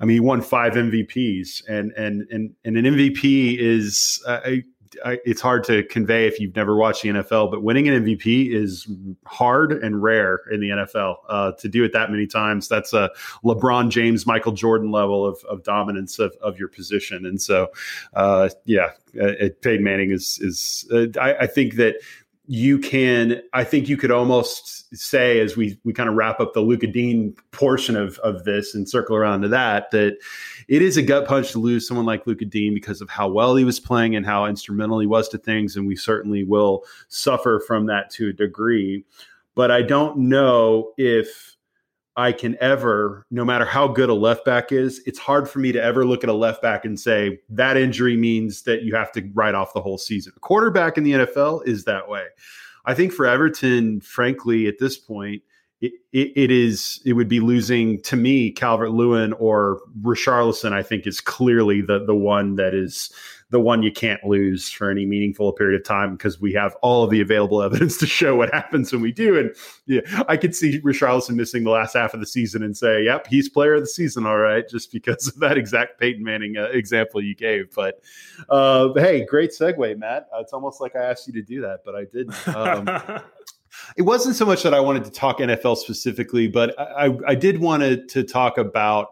I 0.01 0.07
mean, 0.07 0.14
he 0.14 0.20
won 0.20 0.41
five 0.41 0.72
MVPs, 0.72 1.68
and 1.68 1.93
and 1.93 2.27
and 2.31 2.55
and 2.64 2.79
an 2.79 2.85
MVP 2.87 3.59
is. 3.59 4.22
Uh, 4.27 4.41
I, 4.43 4.62
it's 5.05 5.41
hard 5.41 5.64
to 5.64 5.82
convey 5.84 6.26
if 6.26 6.41
you've 6.41 6.55
never 6.55 6.76
watched 6.76 7.03
the 7.03 7.11
NFL, 7.11 7.51
but 7.51 7.62
winning 7.62 7.89
an 7.89 8.05
MVP 8.05 8.53
is 8.53 8.87
hard 9.24 9.72
and 9.72 10.03
rare 10.03 10.41
in 10.51 10.61
the 10.61 10.68
NFL. 10.68 11.16
Uh, 11.28 11.53
to 11.53 11.68
do 11.68 11.84
it 11.84 11.93
that 11.93 12.11
many 12.11 12.26
times, 12.26 12.68
that's 12.68 12.93
a 12.93 13.11
LeBron 13.45 13.91
James, 13.91 14.26
Michael 14.26 14.53
Jordan 14.53 14.91
level 14.91 15.26
of, 15.26 15.43
of 15.49 15.62
dominance 15.62 16.18
of, 16.18 16.34
of 16.41 16.59
your 16.59 16.68
position. 16.68 17.26
And 17.26 17.41
so, 17.41 17.68
uh, 18.14 18.49
yeah, 18.64 18.91
uh, 19.20 19.49
Peyton 19.62 19.82
Manning 19.82 20.11
is 20.11 20.39
is. 20.41 20.89
Uh, 20.93 21.07
I, 21.20 21.34
I 21.41 21.47
think 21.47 21.74
that 21.74 21.97
you 22.49 22.78
can 22.78 23.40
i 23.53 23.64
think 23.64 23.88
you 23.88 23.97
could 23.97 24.11
almost 24.11 24.76
say 24.97 25.40
as 25.40 25.57
we 25.57 25.78
we 25.84 25.92
kind 25.92 26.09
of 26.09 26.14
wrap 26.14 26.40
up 26.40 26.53
the 26.55 26.61
Lucas 26.61 26.90
Digne 26.92 27.34
portion 27.51 27.97
of 27.97 28.18
of 28.20 28.44
this 28.44 28.74
and 28.74 28.88
circle 28.88 29.16
around 29.16 29.42
to 29.42 29.49
that 29.49 29.90
that 29.90 30.16
it 30.68 30.82
is 30.82 30.97
a 30.97 31.03
gut 31.03 31.26
punch 31.26 31.53
to 31.53 31.59
lose 31.59 31.86
someone 31.86 32.07
like 32.07 32.26
Lucas 32.26 32.49
Digne 32.49 32.74
because 32.74 33.01
of 33.01 33.11
how 33.11 33.28
well 33.28 33.57
he 33.57 33.64
was 33.64 33.80
playing 33.80 34.14
and 34.14 34.24
how 34.24 34.47
instrumental 34.47 35.01
he 35.01 35.07
was 35.07 35.28
to 35.30 35.38
things. 35.38 35.76
And 35.76 35.86
we 35.86 35.97
certainly 35.97 36.44
will 36.44 36.84
suffer 37.09 37.62
from 37.66 37.86
that 37.86 38.11
to 38.11 38.28
a 38.28 38.32
degree. 38.32 39.05
But 39.55 39.70
i 39.70 39.82
don't 39.82 40.16
know 40.18 40.92
if 40.97 41.55
I 42.16 42.32
can 42.32 42.56
ever, 42.60 43.26
no 43.30 43.44
matter 43.44 43.66
how 43.66 43.88
good 43.88 44.08
a 44.08 44.14
left 44.14 44.44
back 44.44 44.72
is, 44.72 45.02
it's 45.06 45.18
hard 45.18 45.48
for 45.48 45.58
me 45.58 45.70
to 45.72 45.82
ever 45.82 46.04
look 46.04 46.24
at 46.24 46.30
a 46.30 46.34
left 46.34 46.62
back 46.62 46.84
and 46.84 46.98
say 46.98 47.40
that 47.50 47.76
injury 47.76 48.16
means 48.16 48.62
that 48.62 48.82
you 48.82 48.94
have 48.94 49.12
to 49.12 49.30
write 49.34 49.54
off 49.54 49.74
the 49.74 49.82
whole 49.82 49.98
season. 49.98 50.32
A 50.36 50.40
quarterback 50.40 50.96
in 50.96 51.04
the 51.04 51.12
NFL 51.12 51.66
is 51.66 51.84
that 51.84 52.08
way. 52.08 52.24
I 52.86 52.94
think 52.94 53.12
for 53.12 53.26
Everton, 53.26 54.00
frankly, 54.00 54.66
at 54.66 54.78
this 54.78 54.96
point, 54.96 55.42
it, 55.80 55.92
it, 56.12 56.32
it 56.36 56.50
is 56.50 57.02
it 57.04 57.12
would 57.12 57.28
be 57.28 57.40
losing 57.40 58.00
to 58.02 58.16
me 58.16 58.50
Calvert 58.50 58.92
Lewin 58.92 59.34
or 59.34 59.80
Richarlison. 60.00 60.72
I 60.72 60.82
think 60.82 61.06
is 61.06 61.20
clearly 61.20 61.82
the 61.82 62.02
the 62.02 62.14
one 62.14 62.54
that 62.56 62.74
is 62.74 63.10
the 63.51 63.61
one 63.61 63.82
you 63.82 63.92
can't 63.92 64.22
lose 64.24 64.70
for 64.70 64.90
any 64.90 65.07
meaningful 65.07 65.53
period 65.53 65.80
of 65.80 65.86
time 65.86 66.16
because 66.16 66.40
we 66.40 66.53
have 66.53 66.74
all 66.82 67.05
of 67.05 67.11
the 67.11 67.20
available 67.20 67.62
evidence 67.62 67.97
to 67.99 68.07
show 68.07 68.34
what 68.34 68.53
happens 68.53 68.92
when 68.92 69.01
we 69.01 69.12
do. 69.12 69.38
And 69.38 69.55
yeah, 69.86 70.01
I 70.28 70.36
could 70.36 70.55
see 70.55 70.80
Richarlison 70.80 71.36
missing 71.36 71.64
the 71.64 71.70
last 71.70 71.94
half 71.94 72.12
of 72.12 72.20
the 72.20 72.26
season 72.26 72.62
and 72.62 72.76
say, 72.76 73.05
"Yep, 73.05 73.28
he's 73.28 73.49
player 73.49 73.74
of 73.74 73.82
the 73.82 73.86
season, 73.86 74.26
all 74.26 74.38
right," 74.38 74.68
just 74.70 74.92
because 74.92 75.28
of 75.28 75.38
that 75.40 75.57
exact 75.57 76.01
Peyton 76.01 76.24
Manning 76.24 76.57
uh, 76.57 76.64
example 76.64 77.22
you 77.22 77.34
gave. 77.34 77.72
But 77.74 78.01
uh, 78.49 78.92
hey, 78.94 79.24
great 79.24 79.51
segue, 79.51 79.99
Matt. 79.99 80.28
Uh, 80.34 80.40
it's 80.40 80.53
almost 80.53 80.80
like 80.80 80.97
I 80.97 81.05
asked 81.05 81.26
you 81.26 81.32
to 81.34 81.42
do 81.42 81.61
that, 81.62 81.80
but 81.84 81.94
I 81.94 82.05
didn't. 82.05 82.49
Um, 82.49 83.22
it 83.97 84.03
wasn't 84.03 84.34
so 84.34 84.44
much 84.44 84.62
that 84.64 84.74
I 84.74 84.80
wanted 84.80 85.05
to 85.05 85.11
talk 85.11 85.38
NFL 85.38 85.76
specifically, 85.76 86.49
but 86.49 86.78
I, 86.78 87.07
I, 87.07 87.18
I 87.28 87.34
did 87.34 87.61
want 87.61 87.82
to, 87.82 88.05
to 88.07 88.24
talk 88.24 88.59
about 88.59 89.11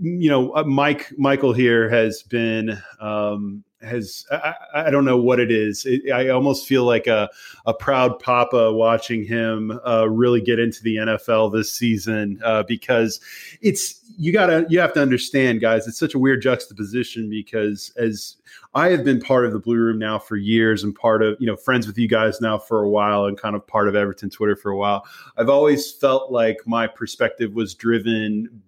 you 0.00 0.30
know, 0.30 0.54
uh, 0.54 0.64
Mike 0.64 1.12
Michael 1.16 1.52
here 1.52 1.88
has 1.88 2.22
been 2.22 2.80
um, 3.00 3.62
has 3.82 4.24
I, 4.30 4.54
I, 4.74 4.90
don't 4.90 5.04
know 5.04 5.18
what 5.18 5.38
it 5.38 5.50
is. 5.50 5.84
It, 5.84 6.10
I 6.10 6.28
almost 6.28 6.66
feel 6.66 6.84
like 6.84 7.06
a 7.06 7.28
a 7.66 7.74
proud 7.74 8.18
papa 8.18 8.72
watching 8.72 9.24
him 9.24 9.78
uh, 9.86 10.08
really 10.08 10.40
get 10.40 10.58
into 10.58 10.82
the 10.82 10.96
NFL 10.96 11.52
this 11.52 11.72
season 11.72 12.40
uh, 12.44 12.62
because 12.62 13.20
it's 13.60 14.00
you 14.18 14.32
gotta 14.32 14.66
you 14.68 14.80
have 14.80 14.94
to 14.94 15.02
understand, 15.02 15.60
guys. 15.60 15.86
It's 15.86 15.98
such 15.98 16.14
a 16.14 16.18
weird 16.18 16.40
juxtaposition 16.40 17.28
because 17.28 17.92
as 17.96 18.36
I 18.74 18.88
have 18.88 19.04
been 19.04 19.20
part 19.20 19.44
of 19.44 19.52
the 19.52 19.58
Blue 19.58 19.76
Room 19.76 19.98
now 19.98 20.18
for 20.18 20.36
years 20.36 20.82
and 20.82 20.94
part 20.94 21.22
of 21.22 21.36
you 21.38 21.46
know 21.46 21.56
friends 21.56 21.86
with 21.86 21.98
you 21.98 22.08
guys 22.08 22.40
now 22.40 22.58
for 22.58 22.82
a 22.82 22.88
while 22.88 23.26
and 23.26 23.38
kind 23.38 23.54
of 23.54 23.66
part 23.66 23.88
of 23.88 23.94
Everton 23.94 24.30
Twitter 24.30 24.56
for 24.56 24.70
a 24.70 24.76
while. 24.76 25.04
I've 25.36 25.50
always 25.50 25.92
felt 25.92 26.32
like 26.32 26.58
my 26.66 26.86
perspective 26.86 27.52
was 27.52 27.74
driven 27.74 28.62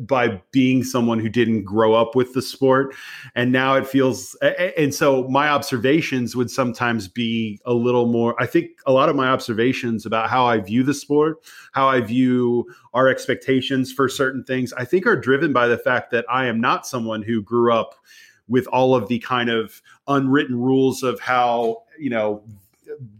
by 0.00 0.40
being 0.50 0.84
someone 0.84 1.18
who 1.18 1.28
didn't 1.28 1.64
grow 1.64 1.94
up 1.94 2.14
with 2.14 2.34
the 2.34 2.42
sport. 2.42 2.94
And 3.34 3.52
now 3.52 3.74
it 3.74 3.86
feels 3.86 4.36
and 4.76 4.94
so 4.94 5.28
my 5.28 5.48
observations 5.48 6.34
would 6.34 6.50
sometimes 6.50 7.08
be 7.08 7.60
a 7.64 7.72
little 7.72 8.06
more 8.06 8.40
i 8.40 8.46
think 8.46 8.70
a 8.86 8.92
lot 8.92 9.08
of 9.08 9.16
my 9.16 9.28
observations 9.28 10.04
about 10.04 10.28
how 10.28 10.46
i 10.46 10.58
view 10.58 10.82
the 10.82 10.94
sport 10.94 11.38
how 11.72 11.88
i 11.88 12.00
view 12.00 12.66
our 12.94 13.08
expectations 13.08 13.92
for 13.92 14.08
certain 14.08 14.44
things 14.44 14.72
i 14.74 14.84
think 14.84 15.06
are 15.06 15.16
driven 15.16 15.52
by 15.52 15.66
the 15.66 15.78
fact 15.78 16.10
that 16.10 16.24
i 16.28 16.46
am 16.46 16.60
not 16.60 16.86
someone 16.86 17.22
who 17.22 17.42
grew 17.42 17.72
up 17.72 17.94
with 18.48 18.66
all 18.68 18.94
of 18.94 19.08
the 19.08 19.18
kind 19.20 19.48
of 19.48 19.80
unwritten 20.08 20.58
rules 20.58 21.02
of 21.02 21.20
how 21.20 21.82
you 21.98 22.10
know 22.10 22.42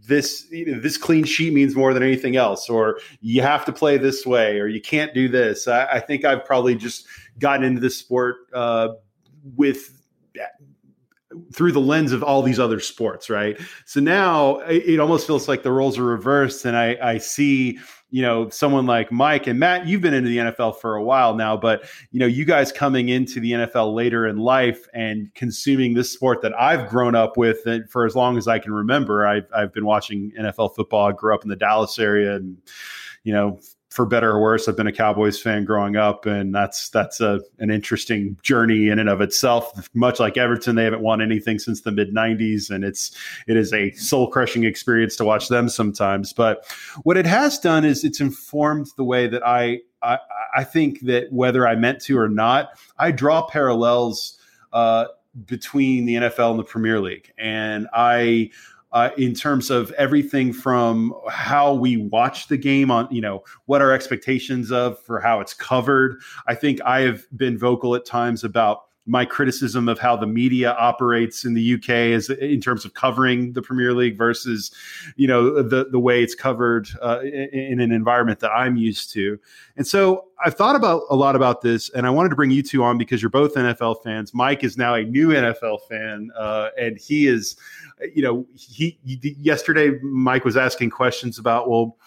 this 0.05 0.47
you 0.51 0.73
know, 0.73 0.79
this 0.79 0.97
clean 0.97 1.23
sheet 1.23 1.53
means 1.53 1.75
more 1.75 1.93
than 1.93 2.03
anything 2.03 2.35
else, 2.35 2.69
or 2.69 2.99
you 3.21 3.41
have 3.41 3.65
to 3.65 3.71
play 3.71 3.97
this 3.97 4.25
way, 4.25 4.59
or 4.59 4.67
you 4.67 4.81
can't 4.81 5.13
do 5.13 5.27
this. 5.27 5.67
I, 5.67 5.85
I 5.85 5.99
think 5.99 6.25
I've 6.25 6.45
probably 6.45 6.75
just 6.75 7.07
gotten 7.39 7.63
into 7.63 7.81
this 7.81 7.97
sport 7.97 8.37
uh, 8.53 8.89
with 9.55 10.01
through 11.53 11.71
the 11.71 11.81
lens 11.81 12.11
of 12.11 12.23
all 12.23 12.41
these 12.41 12.59
other 12.59 12.79
sports, 12.79 13.29
right? 13.29 13.59
So 13.85 13.99
now 13.99 14.59
it 14.59 14.99
almost 14.99 15.25
feels 15.25 15.47
like 15.47 15.63
the 15.63 15.71
roles 15.71 15.97
are 15.97 16.03
reversed, 16.03 16.65
and 16.65 16.77
I, 16.77 16.97
I 17.01 17.17
see 17.17 17.79
you 18.13 18.21
know 18.21 18.47
someone 18.49 18.85
like 18.85 19.11
Mike 19.11 19.47
and 19.47 19.59
Matt. 19.59 19.87
You've 19.87 20.01
been 20.01 20.13
into 20.13 20.29
the 20.29 20.37
NFL 20.37 20.79
for 20.79 20.95
a 20.95 21.03
while 21.03 21.33
now, 21.33 21.57
but 21.57 21.89
you 22.11 22.19
know 22.19 22.27
you 22.27 22.45
guys 22.45 22.71
coming 22.71 23.09
into 23.09 23.39
the 23.39 23.53
NFL 23.53 23.95
later 23.95 24.27
in 24.27 24.37
life 24.37 24.87
and 24.93 25.33
consuming 25.33 25.95
this 25.95 26.11
sport 26.11 26.43
that 26.43 26.53
I've 26.53 26.87
grown 26.89 27.15
up 27.15 27.37
with 27.37 27.65
for 27.89 28.05
as 28.05 28.15
long 28.15 28.37
as 28.37 28.47
I 28.47 28.59
can 28.59 28.71
remember. 28.71 29.25
I've 29.25 29.47
I've 29.51 29.73
been 29.73 29.85
watching 29.85 30.31
NFL 30.39 30.75
football. 30.75 31.07
I 31.07 31.11
grew 31.13 31.33
up 31.33 31.41
in 31.41 31.49
the 31.49 31.55
Dallas 31.55 31.97
area, 31.97 32.35
and 32.35 32.57
you 33.23 33.33
know 33.33 33.59
for 33.93 34.07
better 34.07 34.31
or 34.31 34.41
worse, 34.41 34.67
I've 34.67 34.75
been 34.75 34.87
a 34.87 34.91
Cowboys 34.91 35.39
fan 35.39 35.65
growing 35.65 35.95
up, 35.95 36.25
and 36.25 36.53
that's 36.53 36.89
that's 36.89 37.21
a 37.21 37.41
an 37.59 37.69
interesting 37.69 38.35
journey 38.41 38.89
in 38.89 38.97
and 38.97 39.07
of 39.07 39.21
itself. 39.21 39.87
Much 39.93 40.19
like 40.19 40.35
Everton, 40.35 40.75
they 40.75 40.83
haven't 40.83 41.03
won 41.03 41.21
anything 41.21 41.59
since 41.59 41.81
the 41.81 41.91
mid 41.91 42.11
'90s, 42.11 42.71
and 42.71 42.83
it's 42.83 43.15
it 43.47 43.55
is 43.55 43.71
a 43.71 43.91
soul 43.91 44.31
crushing 44.31 44.63
experience 44.63 45.15
to 45.17 45.25
watch 45.25 45.47
them 45.47 45.69
sometimes. 45.69 46.33
But 46.33 46.65
what 47.03 47.17
it 47.17 47.27
has 47.27 47.59
done 47.59 47.85
is 47.85 48.03
it's 48.03 48.19
informed 48.19 48.87
the 48.97 49.03
way 49.03 49.27
that 49.27 49.45
I 49.45 49.81
I, 50.01 50.17
I 50.55 50.63
think 50.63 51.01
that 51.01 51.31
whether 51.31 51.67
I 51.67 51.75
meant 51.75 52.01
to 52.01 52.17
or 52.17 52.27
not, 52.27 52.69
I 52.97 53.11
draw 53.11 53.45
parallels 53.45 54.39
uh, 54.73 55.05
between 55.45 56.05
the 56.05 56.15
NFL 56.15 56.49
and 56.49 56.59
the 56.59 56.63
Premier 56.63 56.99
League, 56.99 57.31
and 57.37 57.87
I 57.93 58.49
uh, 58.93 59.09
in 59.17 59.33
terms 59.33 59.69
of 59.69 59.91
everything 59.93 60.53
from 60.53 61.13
how 61.29 61.73
we 61.73 61.97
watch 61.97 62.47
the 62.47 62.57
game 62.57 62.91
on, 62.91 63.07
you 63.11 63.21
know, 63.21 63.43
what 63.65 63.81
our 63.81 63.91
expectations 63.91 64.71
of 64.71 64.99
for 64.99 65.19
how 65.19 65.39
it's 65.39 65.53
covered. 65.53 66.19
I 66.47 66.55
think 66.55 66.79
I 66.85 67.01
have 67.01 67.25
been 67.35 67.57
vocal 67.57 67.95
at 67.95 68.05
times 68.05 68.43
about 68.43 68.83
my 69.05 69.25
criticism 69.25 69.89
of 69.89 69.99
how 69.99 70.15
the 70.15 70.25
media 70.25 70.73
operates 70.73 71.43
in 71.43 71.53
the 71.53 71.73
UK 71.73 71.89
is 71.89 72.29
in 72.29 72.61
terms 72.61 72.85
of 72.85 72.93
covering 72.93 73.51
the 73.51 73.61
Premier 73.61 73.93
League 73.93 74.17
versus, 74.17 74.71
you 75.17 75.27
know, 75.27 75.61
the 75.61 75.89
the 75.91 75.99
way 75.99 76.23
it's 76.23 76.35
covered 76.35 76.87
uh, 77.01 77.19
in, 77.21 77.49
in, 77.51 77.79
an 77.81 77.91
environment 77.91 78.39
that 78.39 78.51
I'm 78.51 78.77
used 78.77 79.11
to. 79.13 79.37
And 79.75 79.85
so 79.85 80.25
I've 80.45 80.55
thought 80.55 80.77
about 80.77 81.03
a 81.09 81.15
lot 81.15 81.35
about 81.35 81.61
this, 81.61 81.89
and 81.89 82.07
I 82.07 82.11
wanted 82.11 82.29
to 82.29 82.35
bring 82.35 82.51
you 82.51 82.63
two 82.63 82.83
on 82.83 82.97
because 82.97 83.21
you're 83.21 83.29
both 83.29 83.55
NFL 83.55 84.01
fans. 84.03 84.33
Mike 84.33 84.63
is 84.63 84.77
now 84.77 84.93
a 84.93 85.03
new 85.03 85.29
NFL 85.29 85.79
fan, 85.89 86.29
uh, 86.37 86.69
and 86.79 86.97
he 86.97 87.27
is, 87.27 87.57
you 88.15 88.23
know, 88.23 88.45
he, 88.55 88.97
he 89.03 89.35
yesterday 89.39 89.99
Mike 90.01 90.45
was 90.45 90.55
asking 90.55 90.91
questions 90.91 91.37
about 91.37 91.69
well 91.69 91.97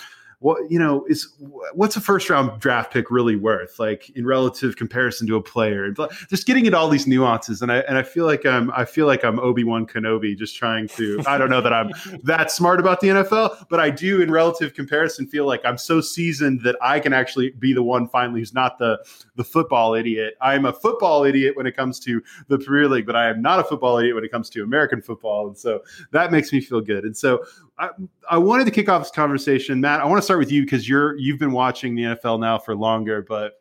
what 0.40 0.70
you 0.70 0.78
know 0.78 1.04
is 1.08 1.32
what's 1.72 1.96
a 1.96 2.00
first 2.00 2.28
round 2.28 2.60
draft 2.60 2.92
pick 2.92 3.10
really 3.10 3.36
worth? 3.36 3.78
Like 3.78 4.10
in 4.10 4.26
relative 4.26 4.76
comparison 4.76 5.26
to 5.26 5.36
a 5.36 5.42
player 5.42 5.90
just 6.28 6.46
getting 6.46 6.66
into 6.66 6.78
all 6.78 6.88
these 6.88 7.06
nuances 7.06 7.62
and 7.62 7.70
i 7.72 7.78
and 7.80 7.96
i 7.96 8.02
feel 8.02 8.26
like 8.26 8.44
i'm 8.44 8.70
i 8.72 8.84
feel 8.84 9.06
like 9.06 9.24
i'm 9.24 9.38
obi-wan 9.38 9.86
kenobi 9.86 10.36
just 10.36 10.56
trying 10.56 10.88
to 10.88 11.22
i 11.26 11.38
don't 11.38 11.50
know 11.50 11.60
that 11.60 11.72
i'm 11.72 11.90
that 12.22 12.50
smart 12.50 12.80
about 12.80 13.00
the 13.00 13.08
nfl 13.08 13.66
but 13.68 13.80
i 13.80 13.90
do 13.90 14.20
in 14.20 14.30
relative 14.30 14.74
comparison 14.74 15.26
feel 15.26 15.46
like 15.46 15.60
i'm 15.64 15.78
so 15.78 16.00
seasoned 16.00 16.60
that 16.62 16.76
i 16.80 16.98
can 16.98 17.12
actually 17.12 17.50
be 17.58 17.72
the 17.72 17.82
one 17.82 18.08
finally 18.08 18.40
who's 18.40 18.54
not 18.54 18.78
the 18.78 18.98
the 19.36 19.44
football 19.44 19.94
idiot. 19.94 20.34
I'm 20.40 20.64
a 20.64 20.72
football 20.72 21.24
idiot 21.24 21.56
when 21.56 21.66
it 21.66 21.76
comes 21.76 22.00
to 22.00 22.22
the 22.48 22.58
premier 22.58 22.88
league 22.88 23.06
but 23.06 23.16
i 23.16 23.28
am 23.28 23.40
not 23.42 23.60
a 23.60 23.64
football 23.64 23.98
idiot 23.98 24.14
when 24.14 24.24
it 24.24 24.30
comes 24.30 24.50
to 24.50 24.62
american 24.62 25.00
football 25.00 25.48
and 25.48 25.56
so 25.56 25.82
that 26.10 26.32
makes 26.32 26.52
me 26.52 26.60
feel 26.60 26.80
good. 26.80 27.04
And 27.04 27.16
so 27.16 27.44
I, 27.78 27.90
I 28.30 28.38
wanted 28.38 28.64
to 28.64 28.70
kick 28.70 28.88
off 28.88 29.02
this 29.02 29.10
conversation, 29.10 29.80
Matt. 29.80 30.00
I 30.00 30.04
want 30.06 30.18
to 30.18 30.22
start 30.22 30.38
with 30.38 30.50
you 30.50 30.62
because 30.62 30.88
you're 30.88 31.16
you've 31.18 31.38
been 31.38 31.52
watching 31.52 31.94
the 31.94 32.02
NFL 32.02 32.40
now 32.40 32.58
for 32.58 32.74
longer, 32.74 33.22
but 33.22 33.54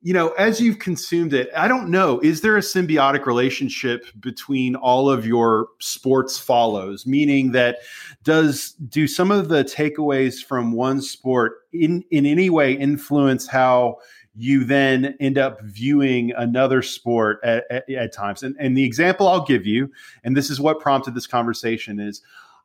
you 0.00 0.12
know, 0.12 0.32
as 0.32 0.60
you've 0.60 0.80
consumed 0.80 1.32
it, 1.32 1.48
I 1.56 1.66
don't 1.66 1.88
know, 1.88 2.20
is 2.20 2.42
there 2.42 2.58
a 2.58 2.60
symbiotic 2.60 3.24
relationship 3.24 4.04
between 4.20 4.76
all 4.76 5.08
of 5.10 5.26
your 5.26 5.68
sports 5.80 6.38
follows? 6.38 7.06
Meaning 7.06 7.52
that 7.52 7.78
does 8.22 8.72
do 8.90 9.08
some 9.08 9.30
of 9.30 9.48
the 9.48 9.64
takeaways 9.64 10.44
from 10.44 10.72
one 10.72 11.00
sport 11.00 11.62
in 11.72 12.04
in 12.10 12.26
any 12.26 12.50
way 12.50 12.74
influence 12.74 13.46
how 13.46 13.96
you 14.36 14.64
then 14.64 15.16
end 15.20 15.38
up 15.38 15.62
viewing 15.62 16.32
another 16.36 16.82
sport 16.82 17.38
at, 17.44 17.64
at, 17.70 17.88
at 17.88 18.12
times. 18.12 18.42
And, 18.42 18.56
and 18.58 18.76
the 18.76 18.84
example 18.84 19.28
I'll 19.28 19.44
give 19.44 19.64
you, 19.64 19.90
and 20.24 20.36
this 20.36 20.50
is 20.50 20.60
what 20.60 20.80
prompted 20.80 21.14
this 21.14 21.26
conversation, 21.26 22.00
is 22.00 22.20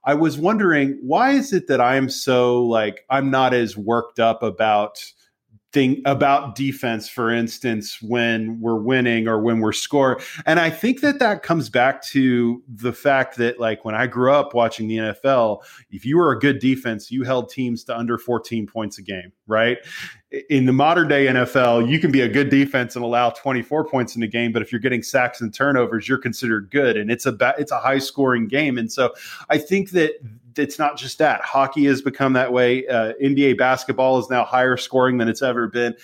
I 0.09 0.15
was 0.15 0.39
wondering 0.39 0.97
why 1.03 1.33
is 1.33 1.53
it 1.53 1.67
that 1.67 1.79
I'm 1.79 2.09
so 2.09 2.63
like 2.63 3.05
I'm 3.11 3.29
not 3.29 3.53
as 3.53 3.77
worked 3.77 4.19
up 4.19 4.41
about 4.41 4.97
thing 5.71 6.01
about 6.05 6.55
defense 6.55 7.07
for 7.07 7.31
instance 7.31 8.01
when 8.01 8.59
we're 8.59 8.79
winning 8.79 9.27
or 9.27 9.39
when 9.39 9.59
we're 9.59 9.71
scoring 9.71 10.19
and 10.47 10.59
i 10.59 10.67
think 10.67 11.01
that 11.01 11.19
that 11.19 11.43
comes 11.43 11.69
back 11.69 12.01
to 12.01 12.63
the 12.67 12.91
fact 12.91 13.37
that 13.37 13.59
like 13.59 13.85
when 13.85 13.93
i 13.93 14.07
grew 14.07 14.33
up 14.33 14.55
watching 14.55 14.87
the 14.87 14.97
nfl 14.97 15.61
if 15.91 16.03
you 16.03 16.17
were 16.17 16.31
a 16.31 16.39
good 16.39 16.57
defense 16.57 17.11
you 17.11 17.21
held 17.23 17.49
teams 17.49 17.83
to 17.83 17.95
under 17.95 18.17
14 18.17 18.65
points 18.65 18.97
a 18.97 19.03
game 19.03 19.31
right 19.45 19.77
in 20.49 20.65
the 20.65 20.73
modern 20.73 21.07
day 21.07 21.25
nfl 21.25 21.89
you 21.89 21.99
can 21.99 22.11
be 22.11 22.21
a 22.21 22.29
good 22.29 22.49
defense 22.49 22.95
and 22.95 23.03
allow 23.03 23.31
24 23.31 23.85
points 23.85 24.13
in 24.13 24.21
the 24.21 24.27
game 24.27 24.51
but 24.51 24.61
if 24.61 24.71
you're 24.71 24.79
getting 24.79 25.01
sacks 25.01 25.41
and 25.41 25.53
turnovers 25.53 26.07
you're 26.07 26.19
considered 26.19 26.69
good 26.69 26.97
and 26.97 27.09
it's 27.09 27.25
a 27.25 27.35
it's 27.57 27.71
a 27.71 27.79
high 27.79 27.97
scoring 27.97 28.47
game 28.47 28.77
and 28.77 28.91
so 28.91 29.11
i 29.49 29.57
think 29.57 29.89
that 29.89 30.13
it's 30.57 30.77
not 30.79 30.97
just 30.97 31.17
that. 31.19 31.41
Hockey 31.41 31.85
has 31.85 32.01
become 32.01 32.33
that 32.33 32.51
way. 32.51 32.85
Uh, 32.87 33.13
NBA 33.23 33.57
basketball 33.57 34.19
is 34.19 34.29
now 34.29 34.43
higher 34.43 34.77
scoring 34.77 35.17
than 35.17 35.27
it's 35.29 35.41
ever 35.41 35.67
been. 35.67 35.95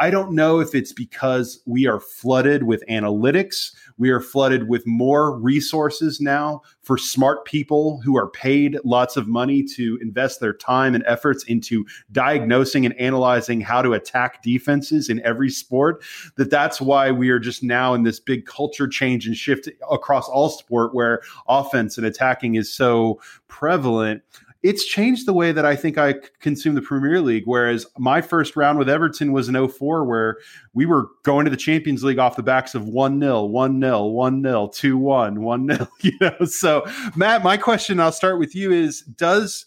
I 0.00 0.10
don't 0.10 0.32
know 0.32 0.60
if 0.60 0.74
it's 0.74 0.92
because 0.92 1.60
we 1.66 1.86
are 1.86 1.98
flooded 2.00 2.62
with 2.62 2.84
analytics. 2.88 3.74
We 3.98 4.10
are 4.10 4.20
flooded 4.20 4.68
with 4.68 4.86
more 4.86 5.38
resources 5.38 6.20
now 6.20 6.62
for 6.82 6.96
smart 6.96 7.44
people 7.44 8.00
who 8.04 8.16
are 8.16 8.30
paid 8.30 8.78
lots 8.84 9.16
of 9.16 9.28
money 9.28 9.62
to 9.74 9.98
invest 10.00 10.40
their 10.40 10.52
time 10.52 10.94
and 10.94 11.04
efforts 11.06 11.44
into 11.44 11.84
diagnosing 12.12 12.86
and 12.86 12.98
analyzing 12.98 13.60
how 13.60 13.82
to 13.82 13.92
attack 13.92 14.42
defenses 14.42 15.08
in 15.08 15.20
every 15.24 15.50
sport. 15.50 16.02
That 16.36 16.50
that's 16.50 16.80
why 16.80 17.10
we 17.10 17.30
are 17.30 17.38
just 17.38 17.62
now 17.62 17.94
in 17.94 18.04
this 18.04 18.20
big 18.20 18.46
culture 18.46 18.88
change 18.88 19.26
and 19.26 19.36
shift 19.36 19.68
across 19.90 20.28
all 20.28 20.48
sport 20.48 20.94
where 20.94 21.20
offense 21.48 21.98
and 21.98 22.06
attacking 22.06 22.54
is 22.54 22.72
so 22.72 23.20
prevalent 23.48 24.22
it's 24.62 24.84
changed 24.84 25.26
the 25.26 25.32
way 25.32 25.52
that 25.52 25.64
I 25.64 25.76
think 25.76 25.98
I 25.98 26.14
consume 26.40 26.74
the 26.74 26.82
Premier 26.82 27.20
League. 27.20 27.44
Whereas 27.46 27.86
my 27.96 28.20
first 28.20 28.56
round 28.56 28.78
with 28.78 28.88
Everton 28.88 29.32
was 29.32 29.48
in 29.48 29.68
04, 29.68 30.04
where 30.04 30.38
we 30.74 30.84
were 30.84 31.08
going 31.22 31.44
to 31.44 31.50
the 31.50 31.56
Champions 31.56 32.02
League 32.02 32.18
off 32.18 32.36
the 32.36 32.42
backs 32.42 32.74
of 32.74 32.88
1 32.88 33.20
0, 33.20 33.44
1 33.44 33.80
0, 33.80 34.06
1 34.06 34.42
0, 34.42 34.70
2 34.74 34.98
1, 34.98 35.40
1 35.42 35.68
0. 35.68 35.88
You 36.00 36.12
know, 36.20 36.44
so 36.44 36.84
Matt, 37.16 37.42
my 37.42 37.56
question, 37.56 38.00
I'll 38.00 38.12
start 38.12 38.38
with 38.38 38.54
you 38.54 38.72
is 38.72 39.02
does 39.02 39.66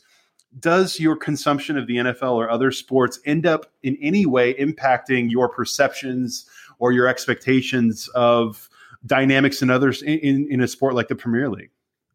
does 0.60 1.00
your 1.00 1.16
consumption 1.16 1.78
of 1.78 1.88
the 1.88 1.96
NFL 1.96 2.34
or 2.34 2.50
other 2.50 2.72
sports 2.72 3.20
end 3.26 3.46
up 3.46 3.68
in 3.84 3.98
any 4.02 4.26
way 4.26 4.54
impacting 4.56 5.32
your 5.32 5.48
perceptions 5.48 6.46
or 6.80 6.92
your 6.92 7.08
expectations 7.08 8.10
of 8.10 8.70
dynamics 9.06 9.62
and 9.62 9.72
others 9.72 10.02
in, 10.02 10.20
in, 10.20 10.48
in, 10.52 10.62
a 10.62 10.68
sport 10.68 10.94
like 10.94 11.08
the 11.08 11.16
Premier 11.16 11.50
League? 11.50 11.70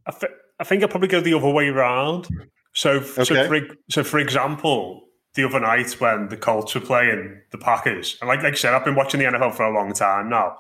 I, 0.07 0.11
th- 0.11 0.33
I 0.61 0.65
think 0.65 0.83
I 0.83 0.87
probably 0.87 1.09
go 1.09 1.21
the 1.21 1.35
other 1.35 1.51
way 1.51 1.69
around. 1.69 2.29
So, 2.77 2.91
okay. 2.91 3.25
so, 3.25 3.49
for, 3.49 3.61
so 3.89 4.05
for 4.05 4.19
example, 4.19 5.09
the 5.35 5.45
other 5.45 5.61
night 5.61 5.93
when 5.99 6.29
the 6.29 6.37
Colts 6.37 6.75
were 6.75 6.83
playing 6.83 7.41
the 7.51 7.57
Packers, 7.57 8.19
and 8.21 8.29
like, 8.29 8.43
like 8.43 8.53
I 8.53 8.57
said, 8.57 8.75
I've 8.75 8.85
been 8.85 8.95
watching 8.95 9.19
the 9.19 9.27
NFL 9.27 9.55
for 9.55 9.65
a 9.65 9.73
long 9.73 9.95
time 9.95 10.29
now. 10.29 10.59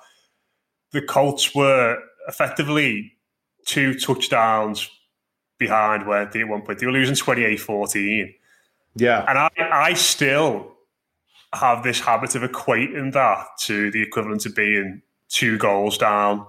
The 0.93 1.03
Colts 1.03 1.55
were 1.55 1.99
effectively 2.27 3.13
two 3.67 3.99
touchdowns 3.99 4.89
behind 5.59 6.07
where 6.07 6.25
they 6.25 6.41
at 6.41 6.49
one 6.49 6.63
point 6.63 6.79
they 6.79 6.87
were 6.87 6.93
losing 6.93 7.15
28-14. 7.15 8.35
Yeah. 8.95 9.27
And 9.29 9.39
I, 9.39 9.51
I 9.59 9.93
still 9.93 10.75
have 11.53 11.83
this 11.83 12.01
habit 12.01 12.35
of 12.35 12.43
equating 12.43 13.13
that 13.13 13.47
to 13.65 13.91
the 13.91 14.01
equivalent 14.01 14.47
of 14.47 14.55
being 14.55 15.03
two 15.29 15.59
goals 15.59 15.99
down 15.99 16.47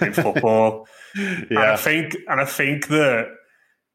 in 0.00 0.12
football. 0.14 0.86
yeah. 1.14 1.44
And 1.50 1.58
I 1.58 1.76
think 1.76 2.16
and 2.28 2.40
I 2.40 2.46
think 2.46 2.88
that 2.88 3.28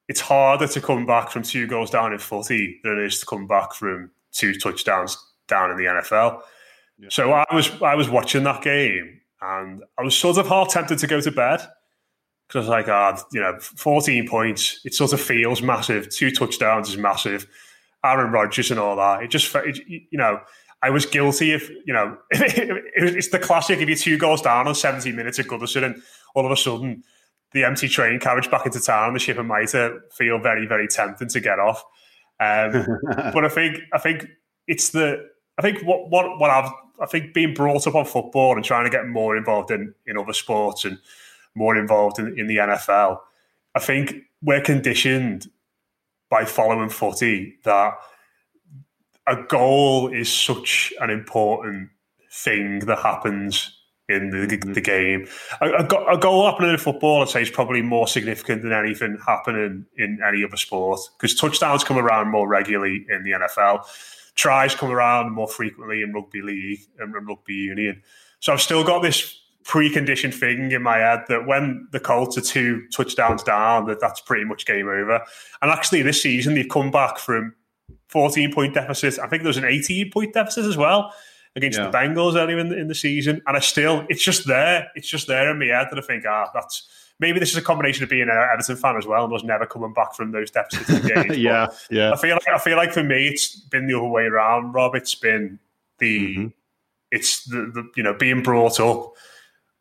it's 0.07 0.21
harder 0.21 0.67
to 0.67 0.81
come 0.81 1.05
back 1.05 1.29
from 1.29 1.43
two 1.43 1.67
goals 1.67 1.89
down 1.89 2.13
in 2.13 2.19
footy 2.19 2.79
than 2.83 2.99
it 2.99 3.05
is 3.05 3.19
to 3.19 3.25
come 3.25 3.47
back 3.47 3.73
from 3.73 4.11
two 4.31 4.53
touchdowns 4.53 5.17
down 5.47 5.71
in 5.71 5.77
the 5.77 5.83
NFL. 5.83 6.41
Yeah. 6.99 7.09
So 7.11 7.31
I 7.31 7.45
was 7.53 7.69
I 7.81 7.95
was 7.95 8.09
watching 8.09 8.43
that 8.43 8.61
game 8.61 9.19
and 9.41 9.83
I 9.97 10.03
was 10.03 10.15
sort 10.15 10.37
of 10.37 10.47
half 10.47 10.69
tempted 10.69 10.99
to 10.99 11.07
go 11.07 11.21
to 11.21 11.31
bed 11.31 11.61
because 12.47 12.55
I 12.55 12.59
was 12.59 12.69
like, 12.69 12.87
ah, 12.87 13.17
oh, 13.17 13.23
you 13.33 13.41
know, 13.41 13.57
14 13.59 14.27
points. 14.27 14.79
It 14.85 14.93
sort 14.93 15.13
of 15.13 15.21
feels 15.21 15.61
massive. 15.61 16.09
Two 16.09 16.31
touchdowns 16.31 16.89
is 16.89 16.97
massive. 16.97 17.45
Aaron 18.05 18.31
Rodgers 18.31 18.71
and 18.71 18.79
all 18.79 18.95
that. 18.95 19.23
It 19.23 19.29
just, 19.29 19.53
it, 19.55 19.79
you 19.87 20.17
know, 20.17 20.39
I 20.81 20.89
was 20.89 21.05
guilty 21.05 21.51
if, 21.51 21.69
you 21.85 21.93
know, 21.93 22.17
it's 22.31 23.29
the 23.29 23.39
classic 23.39 23.79
if 23.79 23.89
you're 23.89 23.97
two 23.97 24.17
goals 24.17 24.41
down 24.41 24.67
on 24.67 24.75
17 24.75 25.15
minutes 25.15 25.39
at 25.39 25.47
Goodison 25.47 25.83
and 25.83 26.01
all 26.35 26.45
of 26.45 26.51
a 26.51 26.55
sudden 26.55 27.03
the 27.53 27.63
empty 27.63 27.87
train 27.87 28.19
carriage 28.19 28.51
back 28.51 28.65
into 28.65 28.79
town, 28.79 29.13
the 29.13 29.19
ship 29.19 29.37
and 29.37 29.47
mitre 29.47 30.01
feel 30.11 30.39
very, 30.39 30.65
very 30.65 30.87
tempting 30.87 31.29
to 31.29 31.39
get 31.39 31.59
off. 31.59 31.83
Um, 32.39 32.85
but 33.33 33.45
I 33.45 33.49
think 33.49 33.79
I 33.93 33.97
think 33.97 34.27
it's 34.67 34.89
the 34.89 35.29
I 35.57 35.61
think 35.61 35.81
what 35.83 36.09
what 36.09 36.39
what 36.39 36.49
I've 36.49 36.71
I 36.99 37.05
think 37.05 37.33
being 37.33 37.53
brought 37.53 37.87
up 37.87 37.95
on 37.95 38.05
football 38.05 38.55
and 38.55 38.63
trying 38.63 38.85
to 38.85 38.89
get 38.89 39.07
more 39.07 39.37
involved 39.37 39.71
in 39.71 39.93
in 40.05 40.17
other 40.17 40.33
sports 40.33 40.85
and 40.85 40.97
more 41.55 41.75
involved 41.75 42.19
in, 42.19 42.37
in 42.37 42.47
the 42.47 42.57
NFL. 42.57 43.19
I 43.73 43.79
think 43.79 44.23
we're 44.41 44.61
conditioned 44.61 45.49
by 46.29 46.45
following 46.45 46.89
footy 46.89 47.57
that 47.63 47.93
a 49.25 49.43
goal 49.43 50.13
is 50.13 50.31
such 50.31 50.93
an 50.99 51.09
important 51.09 51.89
thing 52.31 52.79
that 52.79 52.99
happens 52.99 53.76
in 54.09 54.29
the, 54.29 54.57
the 54.73 54.81
game. 54.81 55.27
A, 55.61 55.69
a, 55.69 56.15
a, 56.15 56.17
goal 56.17 56.45
happening 56.45 56.71
in 56.71 56.77
football, 56.77 57.21
I'd 57.21 57.29
say, 57.29 57.41
is 57.41 57.49
probably 57.49 57.81
more 57.81 58.07
significant 58.07 58.61
than 58.61 58.71
anything 58.71 59.17
happening 59.25 59.85
in 59.97 60.19
any 60.25 60.43
other 60.43 60.57
sport 60.57 60.99
because 61.17 61.35
touchdowns 61.35 61.83
come 61.83 61.97
around 61.97 62.29
more 62.29 62.47
regularly 62.47 63.05
in 63.09 63.23
the 63.23 63.31
NFL. 63.31 63.85
Tries 64.35 64.75
come 64.75 64.91
around 64.91 65.33
more 65.33 65.47
frequently 65.47 66.01
in 66.03 66.13
rugby 66.13 66.41
league 66.41 66.79
and 66.99 67.13
rugby 67.27 67.53
union. 67.53 68.01
So 68.39 68.53
I've 68.53 68.61
still 68.61 68.83
got 68.83 69.01
this 69.01 69.41
preconditioned 69.65 70.33
thing 70.33 70.71
in 70.71 70.81
my 70.81 70.97
head 70.97 71.23
that 71.27 71.45
when 71.45 71.89
the 71.91 71.99
Colts 71.99 72.37
are 72.37 72.41
two 72.41 72.87
touchdowns 72.95 73.43
down, 73.43 73.87
that 73.87 73.99
that's 73.99 74.21
pretty 74.21 74.45
much 74.45 74.65
game 74.65 74.87
over. 74.87 75.21
And 75.61 75.71
actually, 75.71 76.03
this 76.03 76.21
season 76.21 76.53
they've 76.53 76.69
come 76.69 76.91
back 76.91 77.17
from 77.17 77.55
14 78.07 78.53
point 78.53 78.73
deficit. 78.73 79.19
I 79.19 79.27
think 79.27 79.43
there 79.43 79.49
was 79.49 79.57
an 79.57 79.65
18 79.65 80.11
point 80.11 80.33
deficit 80.33 80.65
as 80.65 80.77
well 80.77 81.11
against 81.57 81.77
yeah. 81.77 81.89
the 81.89 81.97
Bengals 81.97 82.35
earlier 82.35 82.59
in 82.59 82.69
the, 82.69 82.77
in 82.77 82.87
the 82.87 82.95
season. 82.95 83.41
And 83.47 83.57
I 83.57 83.59
still, 83.59 84.05
it's 84.09 84.23
just 84.23 84.47
there. 84.47 84.89
It's 84.95 85.09
just 85.09 85.27
there 85.27 85.49
in 85.49 85.59
my 85.59 85.65
head 85.65 85.87
that 85.91 85.97
I 85.97 86.01
think, 86.01 86.23
ah, 86.25 86.49
that's 86.53 86.87
maybe 87.19 87.39
this 87.39 87.49
is 87.49 87.57
a 87.57 87.61
combination 87.61 88.03
of 88.03 88.09
being 88.09 88.29
an 88.29 88.29
Everton 88.29 88.77
fan 88.77 88.95
as 88.95 89.05
well 89.05 89.23
and 89.23 89.33
was 89.33 89.43
never 89.43 89.65
coming 89.65 89.91
back 89.91 90.13
from 90.13 90.31
those 90.31 90.51
deficits 90.51 91.05
games. 91.07 91.37
yeah, 91.37 91.67
yeah. 91.89 92.13
I 92.13 92.15
feel 92.15 92.35
like 92.35 92.47
I 92.47 92.59
feel 92.59 92.77
like 92.77 92.93
for 92.93 93.03
me, 93.03 93.27
it's 93.27 93.55
been 93.55 93.87
the 93.87 93.97
other 93.97 94.07
way 94.07 94.23
around. 94.23 94.73
Rob, 94.73 94.95
it's 94.95 95.15
been 95.15 95.59
the 95.97 96.19
mm-hmm. 96.19 96.47
it's 97.11 97.43
the, 97.45 97.71
the 97.73 97.89
you 97.95 98.03
know 98.03 98.13
being 98.13 98.43
brought 98.43 98.79
up 98.79 99.13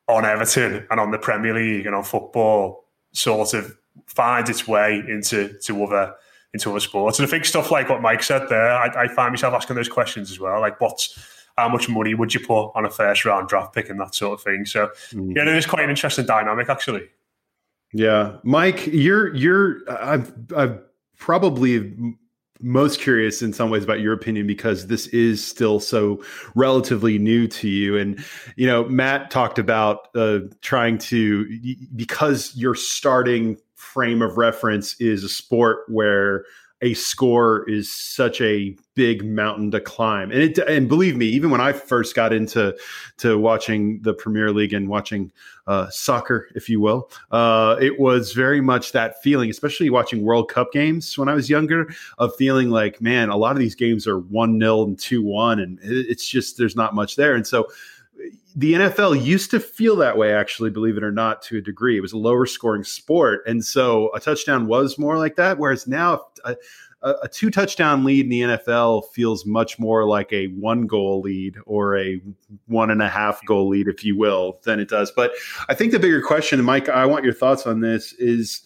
on 0.09 0.25
Everton 0.25 0.87
and 0.91 0.99
on 0.99 1.11
the 1.11 1.19
Premier 1.19 1.55
League 1.55 1.87
and 1.87 1.95
on 1.95 2.05
football 2.05 2.85
sort 3.13 3.55
of 3.55 3.77
finds 4.07 4.49
its 4.49 4.67
way 4.67 5.03
into 5.09 5.59
to 5.63 5.85
other 5.85 6.15
into 6.55 6.71
other 6.71 6.81
sports. 6.81 7.19
And 7.19 7.27
I 7.27 7.31
think 7.31 7.45
stuff 7.45 7.71
like 7.71 7.89
what 7.89 8.01
Mike 8.01 8.23
said 8.23 8.49
there, 8.49 8.73
I, 8.73 9.05
I 9.05 9.09
find 9.09 9.33
myself 9.33 9.55
asking 9.55 9.77
those 9.77 9.89
questions 9.89 10.31
as 10.31 10.41
well. 10.41 10.61
Like, 10.61 10.81
what's 10.81 11.19
how 11.57 11.69
much 11.69 11.89
money 11.89 12.15
would 12.15 12.35
you 12.35 12.41
put 12.41 12.71
on 12.75 12.85
a 12.85 12.91
first 12.91 13.25
round 13.25 13.49
draft 13.49 13.75
pick 13.75 13.89
and 13.89 13.99
that 14.01 14.15
sort 14.15 14.39
of 14.39 14.45
thing? 14.45 14.65
So, 14.65 14.91
mm. 15.13 15.35
yeah, 15.35 15.43
it 15.43 15.49
is 15.49 15.67
quite 15.67 15.85
an 15.85 15.91
interesting 15.91 16.27
dynamic, 16.27 16.69
actually. 16.69 17.09
Yeah, 17.93 18.37
Mike, 18.43 18.87
you're 18.89 19.35
you're 19.35 19.79
I've 19.89 20.33
I've 20.55 20.81
probably 21.19 21.95
most 22.61 23.01
curious 23.01 23.43
in 23.43 23.53
some 23.53 23.71
ways 23.71 23.85
about 23.85 24.01
your 24.01 24.13
opinion 24.13 24.47
because 24.47 24.87
this 24.87 25.07
is 25.09 25.45
still 25.45 25.81
so 25.81 26.23
relatively 26.55 27.19
new 27.19 27.47
to 27.47 27.69
you 27.69 27.97
and 27.99 28.25
you 28.57 28.67
know 28.67 28.85
matt 28.85 29.31
talked 29.31 29.59
about 29.59 30.09
uh, 30.15 30.39
trying 30.63 30.97
to 30.97 31.47
because 31.95 32.57
your 32.57 32.75
starting 32.75 33.59
frame 33.75 34.23
of 34.23 34.39
reference 34.39 34.99
is 35.01 35.23
a 35.23 35.29
sport 35.29 35.81
where 35.89 36.45
a 36.83 36.93
score 36.95 37.69
is 37.69 37.91
such 37.91 38.41
a 38.43 38.77
big 38.95 39.25
mountain 39.25 39.71
to 39.71 39.81
climb. 39.81 40.31
And 40.31 40.43
it 40.43 40.59
and 40.59 40.89
believe 40.89 41.17
me, 41.17 41.27
even 41.27 41.51
when 41.51 41.61
I 41.61 41.73
first 41.73 42.15
got 42.15 42.33
into 42.33 42.77
to 43.19 43.39
watching 43.39 44.01
the 44.03 44.13
Premier 44.13 44.53
League 44.53 44.75
and 44.75 44.89
watching 44.89 45.33
uh, 45.67 45.89
soccer, 45.89 46.49
if 46.55 46.69
you 46.69 46.81
will, 46.81 47.11
uh, 47.31 47.77
it 47.81 47.99
was 47.99 48.33
very 48.33 48.61
much 48.61 48.93
that 48.93 49.23
feeling, 49.23 49.49
especially 49.49 49.89
watching 49.89 50.23
World 50.23 50.51
Cup 50.51 50.71
games 50.71 51.17
when 51.17 51.29
I 51.29 51.35
was 51.35 51.49
younger, 51.49 51.89
of 52.19 52.37
feeling 52.37 52.69
like, 52.69 53.01
man, 53.01 53.31
a 53.31 53.37
lot 53.37 53.53
of 53.53 53.59
these 53.59 53.75
games 53.75 54.07
are 54.07 54.19
one 54.19 54.61
0 54.61 54.85
and 54.85 54.99
two 54.99 55.23
one, 55.23 55.61
and 55.61 55.79
it's 55.83 56.29
just 56.29 56.59
there's 56.59 56.77
not 56.77 56.95
much 56.95 57.17
there. 57.17 57.35
And 57.35 57.47
so 57.47 57.69
the 58.57 58.73
NFL 58.73 59.23
used 59.23 59.51
to 59.51 59.61
feel 59.61 59.97
that 59.97 60.17
way, 60.17 60.33
actually, 60.33 60.71
believe 60.71 60.97
it 60.97 61.05
or 61.05 61.13
not, 61.13 61.43
to 61.43 61.59
a 61.59 61.61
degree. 61.61 61.99
It 61.99 62.01
was 62.01 62.15
a 62.15 62.19
lower 62.19 62.47
scoring 62.47 62.85
sport. 62.85 63.43
And 63.47 63.63
so 63.63 64.11
a 64.15 64.21
touchdown 64.21 64.67
was 64.67 64.99
more 64.99 65.19
like 65.19 65.37
that. 65.37 65.59
Whereas 65.59 65.87
now, 65.87 66.23
a, 67.03 67.15
a 67.23 67.29
two 67.29 67.51
touchdown 67.51 68.05
lead 68.05 68.25
in 68.25 68.31
the 68.31 68.41
NFL 68.41 69.11
feels 69.13 69.47
much 69.47 69.79
more 69.79 70.05
like 70.07 70.33
a 70.33 70.47
one 70.49 70.87
goal 70.87 71.21
lead 71.21 71.57
or 71.67 71.97
a 71.99 72.21
one 72.67 72.91
and 72.91 73.03
a 73.03 73.09
half 73.09 73.45
goal 73.45 73.69
lead, 73.69 73.89
if 73.89 74.05
you 74.05 74.17
will, 74.17 74.59
than 74.65 74.81
it 74.81 74.89
does. 74.89 75.11
But 75.11 75.33
I 75.69 75.75
think 75.75 75.93
the 75.93 75.99
bigger 75.99 76.23
question, 76.23 76.63
Mike, 76.65 76.89
I 76.89 77.07
want 77.07 77.25
your 77.25 77.35
thoughts 77.35 77.67
on 77.67 77.81
this 77.81 78.13
is 78.15 78.63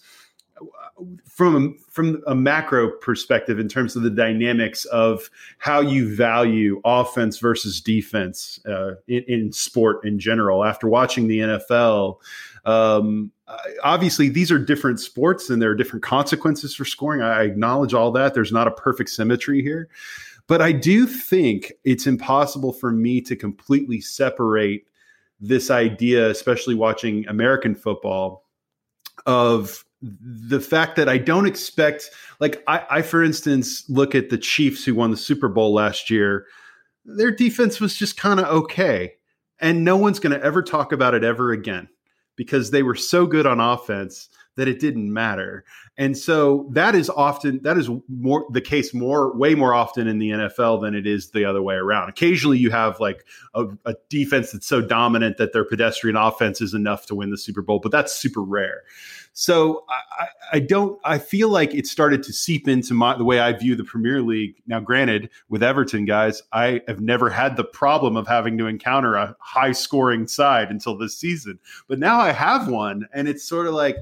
from 1.25 1.77
from 1.89 2.21
a 2.27 2.35
macro 2.35 2.89
perspective 2.89 3.59
in 3.59 3.67
terms 3.67 3.95
of 3.95 4.03
the 4.03 4.09
dynamics 4.09 4.85
of 4.85 5.29
how 5.57 5.79
you 5.81 6.15
value 6.15 6.81
offense 6.85 7.39
versus 7.39 7.81
defense 7.81 8.59
uh, 8.67 8.91
in, 9.07 9.23
in, 9.27 9.51
sport 9.51 10.05
in 10.05 10.19
general. 10.19 10.63
After 10.63 10.87
watching 10.87 11.27
the 11.27 11.39
NFL, 11.39 12.17
um, 12.65 13.31
obviously 13.83 14.29
these 14.29 14.51
are 14.51 14.59
different 14.59 14.99
sports 14.99 15.49
and 15.49 15.61
there 15.61 15.71
are 15.71 15.75
different 15.75 16.03
consequences 16.03 16.75
for 16.75 16.85
scoring. 16.85 17.21
I 17.21 17.43
acknowledge 17.43 17.93
all 17.93 18.11
that. 18.11 18.33
There's 18.33 18.51
not 18.51 18.67
a 18.67 18.71
perfect 18.71 19.09
symmetry 19.09 19.61
here. 19.61 19.89
But 20.47 20.61
I 20.61 20.71
do 20.71 21.07
think 21.07 21.71
it's 21.83 22.07
impossible 22.07 22.73
for 22.73 22.91
me 22.91 23.21
to 23.21 23.35
completely 23.35 24.01
separate 24.01 24.85
this 25.39 25.71
idea, 25.71 26.29
especially 26.29 26.75
watching 26.75 27.27
American 27.27 27.73
football, 27.73 28.45
of 29.25 29.85
the 30.01 30.59
fact 30.59 30.95
that 30.95 31.07
I 31.07 31.19
don't 31.19 31.45
expect, 31.45 32.09
like, 32.39 32.63
I, 32.67 32.85
I, 32.89 33.01
for 33.01 33.23
instance, 33.23 33.87
look 33.87 34.15
at 34.15 34.29
the 34.29 34.37
Chiefs 34.37 34.83
who 34.83 34.95
won 34.95 35.11
the 35.11 35.17
Super 35.17 35.47
Bowl 35.47 35.73
last 35.73 36.09
year. 36.09 36.47
Their 37.05 37.31
defense 37.31 37.79
was 37.79 37.95
just 37.95 38.17
kind 38.17 38.39
of 38.39 38.47
okay. 38.47 39.13
And 39.59 39.83
no 39.83 39.95
one's 39.95 40.19
going 40.19 40.37
to 40.37 40.43
ever 40.43 40.63
talk 40.63 40.91
about 40.91 41.13
it 41.13 41.23
ever 41.23 41.51
again 41.51 41.87
because 42.41 42.71
they 42.71 42.81
were 42.81 42.95
so 42.95 43.27
good 43.27 43.45
on 43.45 43.59
offense 43.59 44.27
that 44.57 44.67
it 44.67 44.79
didn't 44.79 45.11
matter. 45.11 45.63
And 45.97 46.17
so 46.17 46.67
that 46.71 46.95
is 46.95 47.09
often 47.09 47.61
that 47.63 47.77
is 47.77 47.89
more 48.09 48.45
the 48.51 48.61
case 48.61 48.93
more 48.93 49.35
way 49.35 49.55
more 49.55 49.73
often 49.73 50.07
in 50.07 50.19
the 50.19 50.29
NFL 50.29 50.81
than 50.81 50.95
it 50.95 51.07
is 51.07 51.31
the 51.31 51.45
other 51.45 51.61
way 51.61 51.75
around. 51.75 52.09
Occasionally 52.09 52.57
you 52.57 52.71
have 52.71 52.99
like 52.99 53.25
a, 53.53 53.65
a 53.85 53.95
defense 54.09 54.51
that's 54.51 54.67
so 54.67 54.81
dominant 54.81 55.37
that 55.37 55.53
their 55.53 55.65
pedestrian 55.65 56.15
offense 56.15 56.61
is 56.61 56.73
enough 56.73 57.05
to 57.07 57.15
win 57.15 57.31
the 57.31 57.37
Super 57.37 57.61
Bowl, 57.61 57.79
but 57.79 57.91
that's 57.91 58.13
super 58.13 58.41
rare. 58.41 58.83
So 59.33 59.85
I, 59.89 60.27
I, 60.53 60.59
don't. 60.59 60.99
I 61.05 61.17
feel 61.17 61.47
like 61.49 61.73
it 61.73 61.87
started 61.87 62.21
to 62.23 62.33
seep 62.33 62.67
into 62.67 62.93
my 62.93 63.17
the 63.17 63.23
way 63.23 63.39
I 63.39 63.53
view 63.53 63.75
the 63.75 63.83
Premier 63.83 64.21
League. 64.21 64.61
Now, 64.67 64.81
granted, 64.81 65.29
with 65.47 65.63
Everton 65.63 66.03
guys, 66.05 66.41
I 66.51 66.81
have 66.87 66.99
never 66.99 67.29
had 67.29 67.55
the 67.55 67.63
problem 67.63 68.17
of 68.17 68.27
having 68.27 68.57
to 68.57 68.67
encounter 68.67 69.15
a 69.15 69.35
high 69.39 69.71
scoring 69.71 70.27
side 70.27 70.69
until 70.69 70.97
this 70.97 71.17
season. 71.17 71.59
But 71.87 71.99
now 71.99 72.19
I 72.19 72.33
have 72.33 72.67
one, 72.67 73.07
and 73.13 73.29
it's 73.29 73.47
sort 73.47 73.67
of 73.67 73.73
like 73.73 73.97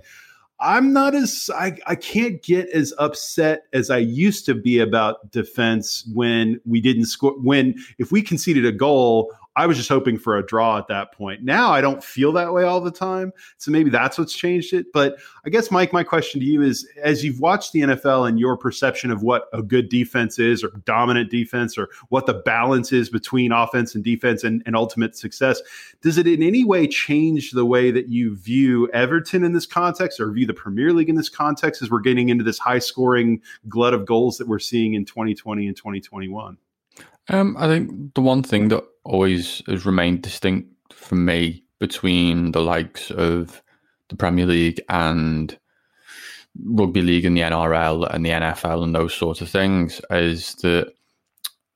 I'm 0.62 0.92
not 0.92 1.16
as 1.16 1.50
I, 1.56 1.78
I 1.88 1.96
can't 1.96 2.44
get 2.44 2.70
as 2.70 2.94
upset 2.98 3.64
as 3.72 3.90
I 3.90 3.98
used 3.98 4.46
to 4.46 4.56
be 4.56 4.80
about 4.80 5.32
defense 5.32 6.10
when 6.14 6.60
we 6.66 6.82
didn't 6.82 7.06
score 7.06 7.32
when 7.40 7.76
if 7.98 8.12
we 8.12 8.22
conceded 8.22 8.66
a 8.66 8.72
goal 8.72 9.34
I 9.60 9.66
was 9.66 9.76
just 9.76 9.90
hoping 9.90 10.18
for 10.18 10.38
a 10.38 10.46
draw 10.46 10.78
at 10.78 10.88
that 10.88 11.12
point. 11.12 11.44
Now 11.44 11.74
I 11.74 11.82
don't 11.82 12.02
feel 12.02 12.32
that 12.32 12.54
way 12.54 12.64
all 12.64 12.80
the 12.80 12.90
time. 12.90 13.34
So 13.58 13.72
maybe 13.72 13.90
that's 13.90 14.18
what's 14.18 14.34
changed 14.34 14.74
it. 14.74 14.86
But 14.94 15.18
I 15.46 15.50
guess, 15.50 15.70
Mike, 15.70 15.92
my 15.92 16.02
question 16.02 16.40
to 16.40 16.46
you 16.46 16.62
is 16.62 16.88
as 17.04 17.26
you've 17.26 17.42
watched 17.42 17.74
the 17.74 17.82
NFL 17.82 18.30
and 18.30 18.40
your 18.40 18.56
perception 18.56 19.12
of 19.12 19.22
what 19.22 19.50
a 19.52 19.62
good 19.62 19.90
defense 19.90 20.40
is 20.40 20.64
or 20.64 20.70
dominant 20.86 21.30
defense 21.30 21.78
or 21.78 21.90
what 22.08 22.26
the 22.26 22.36
balance 22.36 22.94
is 22.94 23.10
between 23.10 23.52
offense 23.52 23.96
and 23.96 24.02
defense 24.02 24.46
and, 24.46 24.64
and 24.66 24.78
ultimate 24.78 25.18
success, 25.18 25.62
does 26.02 26.18
it 26.18 26.26
in 26.26 26.42
any 26.42 26.64
way 26.64 26.88
change 26.88 27.52
the 27.52 27.66
way 27.66 27.92
that 27.92 28.08
you 28.08 28.38
view 28.38 28.90
Everton 28.94 29.44
in 29.44 29.52
this 29.52 29.66
context 29.66 30.22
or 30.22 30.32
view 30.32 30.48
the 30.48 30.54
Premier 30.54 30.94
League 30.94 31.10
in 31.10 31.16
this 31.16 31.28
context 31.28 31.82
as 31.82 31.92
we're 31.92 32.00
getting 32.00 32.30
into 32.30 32.46
this 32.46 32.60
high 32.60 32.80
scoring 32.80 33.42
glut 33.68 33.94
of 33.94 34.06
goals 34.06 34.38
that 34.38 34.48
we're 34.48 34.58
seeing 34.58 34.94
in 34.94 35.04
2020 35.04 35.68
and 35.68 35.76
2021? 35.76 36.58
Um, 37.30 37.56
I 37.58 37.68
think 37.68 38.14
the 38.16 38.22
one 38.22 38.44
thing 38.44 38.70
that 38.70 38.84
always 39.04 39.62
has 39.68 39.86
remained 39.86 40.24
distinct 40.24 40.70
for 40.94 41.16
me 41.16 41.64
between 41.80 42.52
the 42.52 42.62
likes 42.62 43.12
of 43.12 43.62
the 44.10 44.16
Premier 44.16 44.46
League 44.46 44.82
and 44.90 45.58
rugby 46.66 47.02
league 47.02 47.26
and 47.26 47.38
the 47.38 47.42
NRL 47.42 48.14
and 48.14 48.26
the 48.26 48.30
NFL 48.30 48.84
and 48.84 48.94
those 48.94 49.14
sorts 49.14 49.42
of 49.42 49.50
things 49.50 50.02
is 50.10 50.56
that 50.56 50.94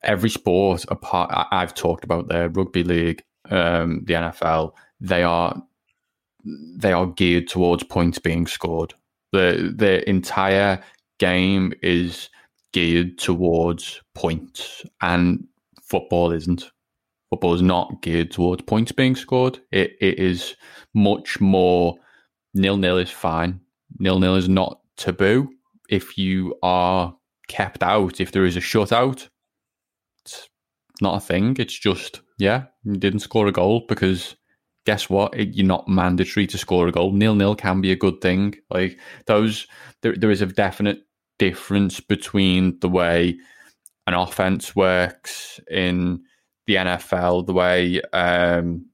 every 0.03 0.29
sport 0.29 0.85
apart 0.89 1.31
I've 1.51 1.73
talked 1.73 2.03
about 2.03 2.27
there, 2.27 2.49
rugby 2.49 2.83
league, 2.83 3.23
um, 3.49 4.01
the 4.05 4.13
NFL, 4.13 4.73
they 4.99 5.23
are 5.23 5.61
they 6.45 6.91
are 6.91 7.07
geared 7.07 7.47
towards 7.47 7.83
points 7.83 8.19
being 8.19 8.47
scored. 8.47 8.93
The 9.31 9.73
the 9.75 10.07
entire 10.09 10.83
game 11.19 11.73
is 11.81 12.29
geared 12.73 13.17
towards 13.17 14.01
points 14.15 14.83
and 15.01 15.45
football 15.81 16.31
isn't 16.31 16.71
football 17.29 17.53
is 17.53 17.61
not 17.61 18.01
geared 18.01 18.31
towards 18.31 18.63
points 18.63 18.91
being 18.91 19.15
scored. 19.15 19.59
It 19.71 19.93
it 20.01 20.19
is 20.19 20.55
much 20.93 21.39
more 21.39 21.95
nil 22.53 22.77
nil 22.77 22.97
is 22.97 23.11
fine. 23.11 23.61
Nil 23.99 24.19
nil 24.19 24.35
is 24.35 24.49
not 24.49 24.81
taboo. 24.97 25.49
If 25.89 26.17
you 26.17 26.55
are 26.63 27.15
kept 27.47 27.83
out, 27.83 28.19
if 28.19 28.31
there 28.31 28.45
is 28.45 28.57
a 28.57 28.61
shutout, 28.61 29.29
it's 30.23 30.49
not 31.01 31.17
a 31.17 31.25
thing. 31.25 31.55
It's 31.59 31.77
just 31.77 32.21
yeah, 32.37 32.65
you 32.83 32.97
didn't 32.97 33.19
score 33.19 33.47
a 33.47 33.51
goal 33.51 33.85
because 33.87 34.35
guess 34.85 35.09
what? 35.09 35.33
You're 35.37 35.65
not 35.65 35.87
mandatory 35.87 36.47
to 36.47 36.57
score 36.57 36.87
a 36.87 36.91
goal. 36.91 37.11
Nil 37.11 37.35
nil 37.35 37.55
can 37.55 37.81
be 37.81 37.91
a 37.91 37.95
good 37.95 38.21
thing. 38.21 38.55
Like 38.69 38.99
those, 39.27 39.67
there, 40.01 40.15
there 40.15 40.31
is 40.31 40.41
a 40.41 40.45
definite 40.47 40.99
difference 41.49 41.99
between 41.99 42.79
the 42.79 42.87
way 42.87 43.37
an 44.07 44.13
offense 44.13 44.73
works 44.77 45.59
in 45.69 46.23
the 46.67 46.75
NFL, 46.75 47.45
the 47.45 47.53
way 47.53 48.01
um, 48.13 48.85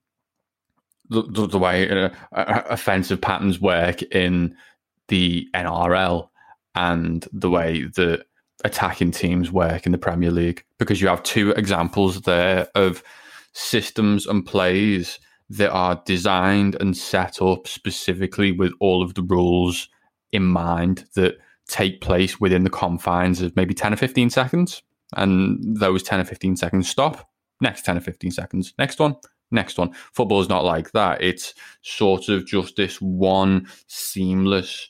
the, 1.11 1.45
the, 1.45 1.59
way 1.59 1.87
uh, 1.89 2.09
offensive 2.31 3.21
patterns 3.21 3.61
work 3.61 4.01
in 4.01 4.55
the 5.09 5.47
NRL, 5.53 6.29
and 6.73 7.27
the 7.31 7.51
way 7.51 7.83
that 7.83 8.25
attacking 8.65 9.11
teams 9.11 9.51
work 9.51 9.85
in 9.85 9.91
the 9.91 9.97
Premier 9.99 10.31
League, 10.31 10.63
because 10.79 10.99
you 10.99 11.07
have 11.07 11.21
two 11.21 11.51
examples 11.51 12.21
there 12.21 12.67
of 12.73 13.03
systems 13.53 14.25
and 14.25 14.43
plays 14.43 15.19
that 15.51 15.71
are 15.71 16.01
designed 16.05 16.75
and 16.79 16.97
set 16.97 17.43
up 17.43 17.67
specifically 17.67 18.51
with 18.51 18.71
all 18.79 19.03
of 19.03 19.13
the 19.13 19.23
rules 19.23 19.87
in 20.31 20.43
mind 20.43 21.05
that 21.13 21.37
take 21.69 22.01
place 22.01 22.39
within 22.39 22.63
the 22.63 22.69
confines 22.69 23.41
of 23.41 23.55
maybe 23.55 23.73
10 23.73 23.93
or 23.93 23.97
15 23.97 24.29
seconds. 24.29 24.81
And 25.15 25.59
those 25.79 26.03
10 26.03 26.19
or 26.19 26.25
15 26.25 26.55
seconds 26.55 26.89
stop. 26.89 27.29
Next 27.61 27.83
10 27.85 27.97
or 27.97 28.01
15 28.01 28.31
seconds. 28.31 28.73
Next 28.77 28.99
one. 28.99 29.15
Next 29.51 29.77
one. 29.77 29.93
Football 30.13 30.41
is 30.41 30.49
not 30.49 30.63
like 30.63 30.91
that. 30.91 31.21
It's 31.21 31.53
sort 31.81 32.29
of 32.29 32.45
just 32.45 32.75
this 32.75 33.01
one 33.01 33.67
seamless 33.87 34.89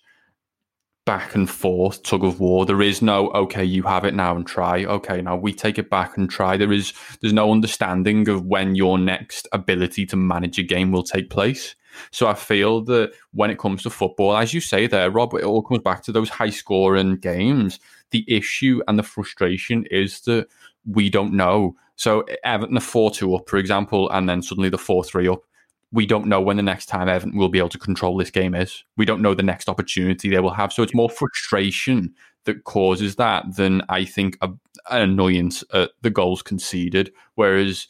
back 1.06 1.34
and 1.34 1.50
forth 1.50 2.04
tug 2.04 2.24
of 2.24 2.40
war. 2.40 2.66
There 2.66 2.82
is 2.82 3.02
no 3.02 3.30
okay, 3.32 3.64
you 3.64 3.84
have 3.84 4.06
it 4.06 4.14
now 4.14 4.36
and 4.36 4.46
try. 4.46 4.86
Okay, 4.86 5.22
now 5.22 5.38
we 5.38 5.54
take 5.54 5.80
it 5.80 5.90
back 5.90 6.18
and 6.18 6.30
try. 6.30 6.58
There 6.58 6.72
is 6.72 6.94
there's 7.22 7.34
no 7.34 7.52
understanding 7.52 8.28
of 8.30 8.46
when 8.46 8.76
your 8.76 9.00
next 9.00 9.48
ability 9.52 10.06
to 10.08 10.16
manage 10.16 10.60
a 10.60 10.64
game 10.64 10.92
will 10.92 11.04
take 11.04 11.30
place. 11.30 11.76
So 12.12 12.28
I 12.28 12.34
feel 12.34 12.82
that 12.86 13.14
when 13.34 13.50
it 13.50 13.60
comes 13.60 13.84
to 13.84 13.90
football, 13.90 14.36
as 14.36 14.54
you 14.54 14.62
say 14.62 14.88
there, 14.88 15.12
Rob, 15.12 15.34
it 15.34 15.44
all 15.44 15.62
comes 15.62 15.82
back 15.82 16.04
to 16.04 16.12
those 16.12 16.30
high 16.30 16.50
scoring 16.50 17.18
games. 17.18 17.80
The 18.12 18.26
issue 18.28 18.82
and 18.88 18.98
the 18.98 19.04
frustration 19.04 19.86
is 19.92 20.22
that 20.22 20.48
we 20.86 21.10
don't 21.10 21.34
know. 21.34 21.76
So 21.96 22.26
Everton 22.44 22.78
are 22.78 22.82
4 22.82 23.12
2 23.12 23.36
up, 23.36 23.50
for 23.50 23.58
example, 23.58 24.10
and 24.12 24.28
then 24.28 24.42
suddenly 24.42 24.70
the 24.70 24.78
4 24.78 25.04
3 25.04 25.28
up 25.28 25.44
we 25.92 26.06
don't 26.06 26.28
know 26.28 26.40
when 26.40 26.58
the 26.58 26.64
next 26.64 26.86
time 26.86 27.10
Everton 27.10 27.38
will 27.38 27.50
be 27.50 27.58
able 27.58 27.70
to 27.70 27.80
control 27.80 28.16
this 28.16 28.30
game 28.30 28.54
is. 28.54 28.84
We 28.96 29.06
don't 29.06 29.22
know 29.22 29.34
the 29.34 29.44
next 29.44 29.68
opportunity 29.68 30.30
they 30.30 30.40
will 30.40 30.52
have. 30.52 30.72
So 30.72 30.84
it's 30.84 30.94
more 30.94 31.10
frustration 31.10 32.14
that 32.46 32.64
causes 32.64 33.16
that 33.16 33.56
than 33.56 33.82
I 33.90 34.06
think 34.06 34.38
a, 34.42 34.50
an 34.92 35.02
annoyance 35.02 35.64
at 35.74 35.92
the 36.02 36.12
goals 36.12 36.42
conceded. 36.42 37.12
Whereas 37.36 37.88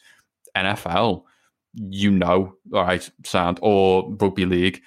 NFL, 0.56 1.24
you 1.74 2.10
know, 2.10 2.54
all 2.72 2.84
right, 2.84 3.08
sound 3.24 3.58
or 3.62 4.12
rugby 4.20 4.46
league, 4.46 4.80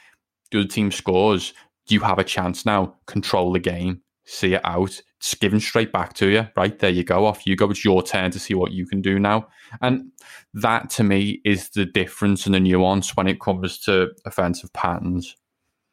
the 0.52 0.60
other 0.60 0.68
team 0.68 0.92
scores, 0.92 1.54
Do 1.88 1.96
you 1.96 2.02
have 2.02 2.20
a 2.20 2.24
chance 2.24 2.66
now. 2.66 2.96
Control 3.08 3.52
the 3.52 3.60
game, 3.60 4.02
see 4.26 4.54
it 4.54 4.62
out. 4.64 5.02
It's 5.18 5.36
given 5.36 5.60
straight 5.60 5.92
back 5.92 6.14
to 6.16 6.28
you. 6.28 6.48
Right 6.58 6.78
there, 6.80 6.90
you 6.90 7.04
go. 7.04 7.26
Off 7.26 7.48
you 7.48 7.56
go. 7.56 7.70
It's 7.70 7.86
your 7.86 8.04
turn 8.04 8.32
to 8.32 8.40
see 8.40 8.54
what 8.54 8.72
you 8.72 8.86
can 8.86 9.02
do 9.02 9.20
now. 9.20 9.48
And 9.82 10.12
that 10.54 10.90
to 10.92 11.04
me 11.04 11.42
is 11.46 11.70
the 11.70 11.86
difference 11.86 12.46
and 12.46 12.54
the 12.54 12.60
nuance 12.60 13.16
when 13.16 13.28
it 13.28 13.40
comes 13.40 13.80
to 13.80 14.10
offensive 14.26 14.72
patterns. 14.74 15.36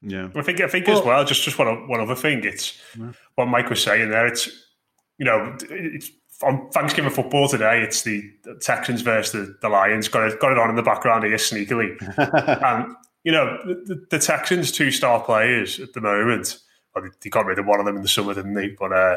Yeah, 0.02 0.28
I 0.34 0.42
think 0.42 0.60
I 0.60 0.66
think 0.66 0.86
well, 0.86 0.98
as 0.98 1.04
well. 1.04 1.24
Just 1.24 1.42
just 1.42 1.58
one 1.58 1.88
one 1.88 2.00
other 2.00 2.14
thing. 2.14 2.42
It's 2.42 2.80
yeah. 2.98 3.12
what 3.34 3.46
Mike 3.46 3.68
was 3.68 3.82
saying 3.82 4.10
there. 4.10 4.26
It's 4.26 4.48
you 5.18 5.26
know 5.26 5.56
it's 5.70 6.10
on 6.42 6.70
Thanksgiving 6.70 7.10
football 7.10 7.48
today. 7.48 7.82
It's 7.82 8.02
the 8.02 8.30
Texans 8.60 9.02
versus 9.02 9.32
the, 9.32 9.56
the 9.60 9.68
Lions. 9.68 10.08
Got 10.08 10.28
it 10.28 10.40
got 10.40 10.52
it 10.52 10.58
on 10.58 10.70
in 10.70 10.76
the 10.76 10.82
background 10.82 11.24
here 11.24 11.36
sneakily, 11.36 11.96
and 12.64 12.94
you 13.24 13.32
know 13.32 13.58
the, 13.64 14.04
the 14.10 14.18
Texans 14.18 14.72
two 14.72 14.90
star 14.90 15.22
players 15.22 15.80
at 15.80 15.92
the 15.92 16.00
moment. 16.00 16.58
Well, 16.94 17.08
they 17.20 17.30
got 17.30 17.46
rid 17.46 17.58
of 17.58 17.66
one 17.66 17.80
of 17.80 17.86
them 17.86 17.96
in 17.96 18.02
the 18.02 18.08
summer, 18.08 18.34
didn't 18.34 18.54
they? 18.54 18.68
But 18.68 18.92
uh, 18.92 19.16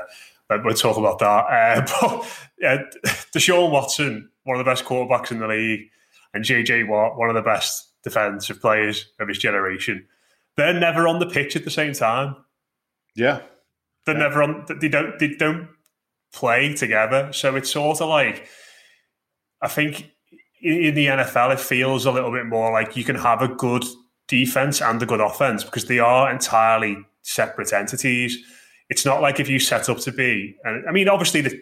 we'll 0.49 0.75
talk 0.75 0.97
about 0.97 1.19
that. 1.19 1.25
Uh, 1.25 1.81
but 2.01 2.65
uh, 2.65 2.83
Deshaun 3.33 3.71
Watson 3.71 4.29
one 4.43 4.59
of 4.59 4.65
the 4.65 4.69
best 4.69 4.85
quarterbacks 4.85 5.31
in 5.31 5.39
the 5.39 5.47
league, 5.47 5.89
and 6.33 6.43
JJ 6.43 6.87
Watt, 6.87 7.17
one 7.17 7.29
of 7.29 7.35
the 7.35 7.41
best 7.41 7.89
defensive 8.03 8.59
players 8.59 9.07
of 9.19 9.27
his 9.27 9.37
generation. 9.37 10.05
They're 10.57 10.73
never 10.73 11.07
on 11.07 11.19
the 11.19 11.25
pitch 11.25 11.55
at 11.55 11.63
the 11.63 11.71
same 11.71 11.93
time. 11.93 12.35
Yeah, 13.15 13.41
they're 14.05 14.15
yeah. 14.15 14.23
never 14.23 14.43
on. 14.43 14.65
They 14.79 14.89
don't. 14.89 15.17
They 15.19 15.29
don't 15.29 15.69
play 16.33 16.73
together. 16.73 17.31
So 17.31 17.55
it's 17.55 17.71
sort 17.71 18.01
of 18.01 18.09
like 18.09 18.47
I 19.61 19.67
think 19.67 20.11
in 20.61 20.95
the 20.95 21.07
NFL 21.07 21.53
it 21.53 21.59
feels 21.59 22.05
a 22.05 22.11
little 22.11 22.31
bit 22.31 22.45
more 22.45 22.71
like 22.71 22.97
you 22.97 23.03
can 23.03 23.15
have 23.15 23.41
a 23.41 23.47
good 23.47 23.85
defense 24.27 24.81
and 24.81 25.01
a 25.01 25.05
good 25.05 25.21
offense 25.21 25.63
because 25.63 25.85
they 25.85 25.99
are 25.99 26.31
entirely 26.31 26.97
separate 27.21 27.71
entities. 27.71 28.37
It's 28.89 29.05
not 29.05 29.21
like 29.21 29.39
if 29.39 29.49
you 29.49 29.59
set 29.59 29.89
up 29.89 29.99
to 29.99 30.11
be, 30.11 30.55
and 30.63 30.87
I 30.87 30.91
mean, 30.91 31.07
obviously 31.07 31.41
the 31.41 31.61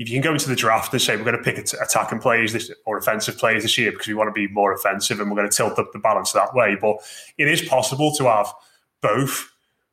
if 0.00 0.08
you 0.08 0.14
can 0.14 0.22
go 0.22 0.32
into 0.32 0.48
the 0.48 0.56
draft 0.56 0.92
and 0.94 1.02
say 1.02 1.14
we're 1.14 1.24
going 1.24 1.36
to 1.36 1.42
pick 1.42 1.58
attacking 1.58 2.20
players 2.20 2.54
this, 2.54 2.72
or 2.86 2.96
offensive 2.96 3.36
players 3.36 3.62
this 3.62 3.76
year 3.76 3.92
because 3.92 4.06
we 4.06 4.14
want 4.14 4.28
to 4.28 4.32
be 4.32 4.48
more 4.48 4.72
offensive 4.72 5.20
and 5.20 5.30
we're 5.30 5.36
going 5.36 5.48
to 5.48 5.54
tilt 5.54 5.78
up 5.78 5.92
the 5.92 5.98
balance 5.98 6.32
that 6.32 6.54
way, 6.54 6.74
but 6.80 6.96
it 7.36 7.48
is 7.48 7.60
possible 7.60 8.10
to 8.14 8.24
have 8.24 8.50
both. 9.02 9.50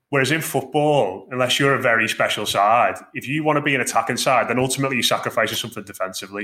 Whereas 0.09 0.31
in 0.31 0.41
football, 0.41 1.27
unless 1.31 1.59
you're 1.59 1.75
a 1.75 1.81
very 1.81 2.07
special 2.07 2.45
side, 2.45 2.95
if 3.13 3.27
you 3.27 3.43
want 3.43 3.57
to 3.57 3.61
be 3.61 3.75
an 3.75 3.81
attacking 3.81 4.17
side, 4.17 4.49
then 4.49 4.57
ultimately 4.57 4.95
you 4.95 5.03
sacrifice 5.03 5.57
something 5.59 5.83
defensively. 5.83 6.43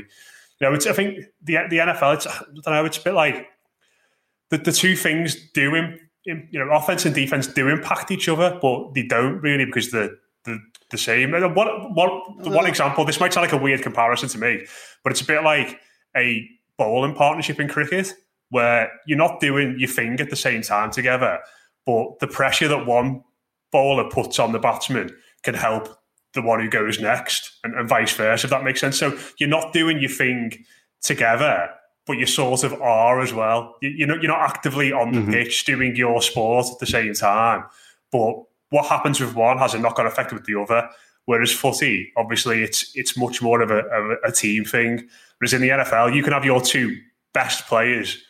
You 0.60 0.68
know, 0.68 0.74
it's, 0.74 0.86
I 0.86 0.94
think 0.94 1.20
the 1.42 1.60
the 1.70 1.78
NFL, 1.78 2.16
it's, 2.16 2.28
I 2.28 2.44
don't 2.62 2.74
know, 2.74 2.86
it's 2.86 2.98
a 2.98 3.04
bit 3.04 3.14
like 3.14 3.48
the, 4.50 4.58
the 4.58 4.72
two 4.72 4.96
things 4.96 5.36
do, 5.54 5.76
in, 5.76 6.00
in, 6.26 6.48
you 6.52 6.60
know, 6.60 6.72
offense 6.72 7.06
and 7.06 7.16
defense 7.16 7.48
do 7.48 7.70
impact 7.70 8.12
each 8.12 8.28
other, 8.28 8.60
but 8.62 8.94
they 8.94 9.04
don't 9.04 9.40
really 9.42 9.66
because 9.66 9.92
the 9.92 10.18
the, 10.44 10.60
the 10.90 10.98
same. 10.98 11.32
What, 11.32 11.96
what, 11.96 12.46
one 12.46 12.66
mm. 12.66 12.68
example, 12.68 13.06
this 13.06 13.20
might 13.20 13.34
sound 13.34 13.46
like 13.46 13.54
a 13.54 13.64
weird 13.64 13.82
comparison 13.82 14.30
to 14.30 14.38
me, 14.38 14.66
but 15.04 15.12
it's 15.12 15.22
a 15.22 15.26
bit 15.26 15.44
like 15.44 15.80
a 16.16 16.48
bowling 16.78 17.16
partnership 17.16 17.60
in 17.60 17.68
cricket 17.68 18.14
where 18.50 18.92
you're 19.08 19.18
not 19.18 19.40
doing 19.40 19.76
your 19.80 19.90
thing 19.90 20.20
at 20.20 20.30
the 20.30 20.36
same 20.36 20.62
time 20.62 20.92
together, 20.92 21.40
but 21.86 22.20
the 22.20 22.28
pressure 22.28 22.68
that 22.68 22.86
one 22.86 23.24
bowler 23.74 24.10
puts 24.10 24.40
on 24.40 24.54
the 24.54 24.60
batsman 24.60 25.14
can 25.42 25.56
help 25.56 25.90
the 26.34 26.42
one 26.42 26.62
who 26.62 26.70
goes 26.70 27.02
next 27.02 27.60
and, 27.64 27.76
and 27.76 27.90
vice 27.90 28.14
versa, 28.14 28.46
if 28.46 28.52
that 28.52 28.64
makes 28.64 28.80
sense. 28.80 28.98
So 28.98 29.18
you're 29.38 29.50
not 29.50 29.74
doing 29.74 30.00
your 30.00 30.10
thing 30.10 30.66
together, 31.02 31.70
but 32.08 32.18
you 32.18 32.26
sort 32.26 32.64
of 32.64 32.74
are 32.82 33.20
as 33.20 33.34
well. 33.34 33.76
You, 33.82 33.90
you're, 33.90 34.08
not, 34.08 34.22
you're 34.22 34.32
not 34.32 34.50
actively 34.50 34.94
on 34.94 35.12
the 35.12 35.20
mm-hmm. 35.20 35.32
pitch 35.32 35.66
doing 35.66 35.96
your 35.96 36.22
sport 36.22 36.68
at 36.72 36.80
the 36.80 36.86
same 36.86 37.14
time, 37.14 37.66
but 38.12 38.36
what 38.70 38.86
happens 38.86 39.20
with 39.20 39.36
one 39.36 39.58
has 39.58 39.74
a 39.74 39.80
knock 39.80 40.00
on 40.00 40.08
effect 40.08 40.32
with 40.32 40.46
the 40.46 40.60
other. 40.60 40.90
Whereas 41.26 41.52
footy, 41.52 42.12
obviously, 42.18 42.64
it's 42.64 42.94
it's 42.96 43.16
much 43.16 43.42
more 43.42 43.62
of 43.62 43.72
a, 43.72 43.80
a, 43.80 44.30
a 44.30 44.32
team 44.32 44.66
thing. 44.66 45.08
Whereas 45.38 45.54
in 45.54 45.62
the 45.62 45.70
NFL, 45.70 46.14
you 46.14 46.22
can 46.22 46.34
have 46.34 46.44
your 46.44 46.60
two 46.60 46.98
best 47.34 47.66
players 47.68 48.22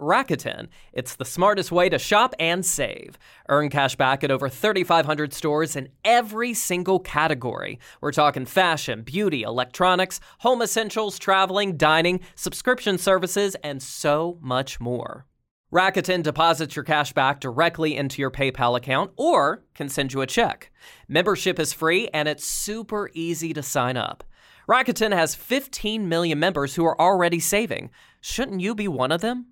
Rakuten. 0.00 0.68
It's 0.92 1.14
the 1.14 1.24
smartest 1.24 1.70
way 1.70 1.88
to 1.88 1.98
shop 1.98 2.34
and 2.38 2.64
save. 2.64 3.18
Earn 3.48 3.68
cash 3.68 3.96
back 3.96 4.24
at 4.24 4.30
over 4.30 4.48
3,500 4.48 5.32
stores 5.32 5.76
in 5.76 5.90
every 6.04 6.54
single 6.54 6.98
category. 6.98 7.78
We're 8.00 8.12
talking 8.12 8.46
fashion, 8.46 9.02
beauty, 9.02 9.42
electronics, 9.42 10.20
home 10.38 10.62
essentials, 10.62 11.18
traveling, 11.18 11.76
dining, 11.76 12.20
subscription 12.34 12.98
services, 12.98 13.54
and 13.62 13.82
so 13.82 14.38
much 14.40 14.80
more. 14.80 15.26
Rakuten 15.72 16.24
deposits 16.24 16.74
your 16.74 16.84
cash 16.84 17.12
back 17.12 17.38
directly 17.38 17.96
into 17.96 18.20
your 18.20 18.30
PayPal 18.30 18.76
account 18.76 19.12
or 19.16 19.62
can 19.74 19.88
send 19.88 20.12
you 20.12 20.20
a 20.20 20.26
check. 20.26 20.72
Membership 21.06 21.60
is 21.60 21.72
free 21.72 22.08
and 22.12 22.26
it's 22.26 22.44
super 22.44 23.08
easy 23.14 23.52
to 23.52 23.62
sign 23.62 23.96
up. 23.96 24.24
Rakuten 24.68 25.12
has 25.12 25.36
15 25.36 26.08
million 26.08 26.40
members 26.40 26.74
who 26.74 26.84
are 26.84 27.00
already 27.00 27.38
saving. 27.38 27.90
Shouldn't 28.20 28.60
you 28.60 28.74
be 28.74 28.88
one 28.88 29.12
of 29.12 29.20
them? 29.20 29.46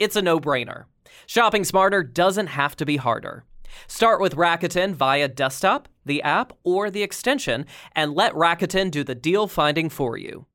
It's 0.00 0.16
a 0.16 0.22
no 0.22 0.40
brainer. 0.40 0.86
Shopping 1.26 1.62
smarter 1.62 2.02
doesn't 2.02 2.46
have 2.46 2.74
to 2.76 2.86
be 2.86 2.96
harder. 2.96 3.44
Start 3.86 4.18
with 4.18 4.34
Rakuten 4.34 4.94
via 4.94 5.28
desktop, 5.28 5.88
the 6.06 6.22
app, 6.22 6.54
or 6.64 6.90
the 6.90 7.02
extension, 7.02 7.66
and 7.94 8.14
let 8.14 8.32
Rakuten 8.32 8.90
do 8.90 9.04
the 9.04 9.14
deal 9.14 9.46
finding 9.46 9.90
for 9.90 10.16
you. 10.16 10.46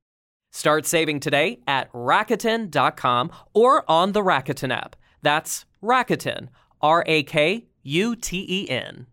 Start 0.51 0.87
saving 0.87 1.19
today 1.19 1.59
at 1.67 1.93
Rakuten.com 1.93 3.31
or 3.53 3.89
on 3.89 4.13
the 4.13 4.23
Rakuten 4.23 4.75
app. 4.75 4.95
That's 5.21 5.65
Rakuten, 5.81 6.49
R 6.81 7.03
A 7.05 7.21
K 7.21 7.67
U 7.83 8.15
T 8.15 8.45
E 8.49 8.69
N. 8.69 9.05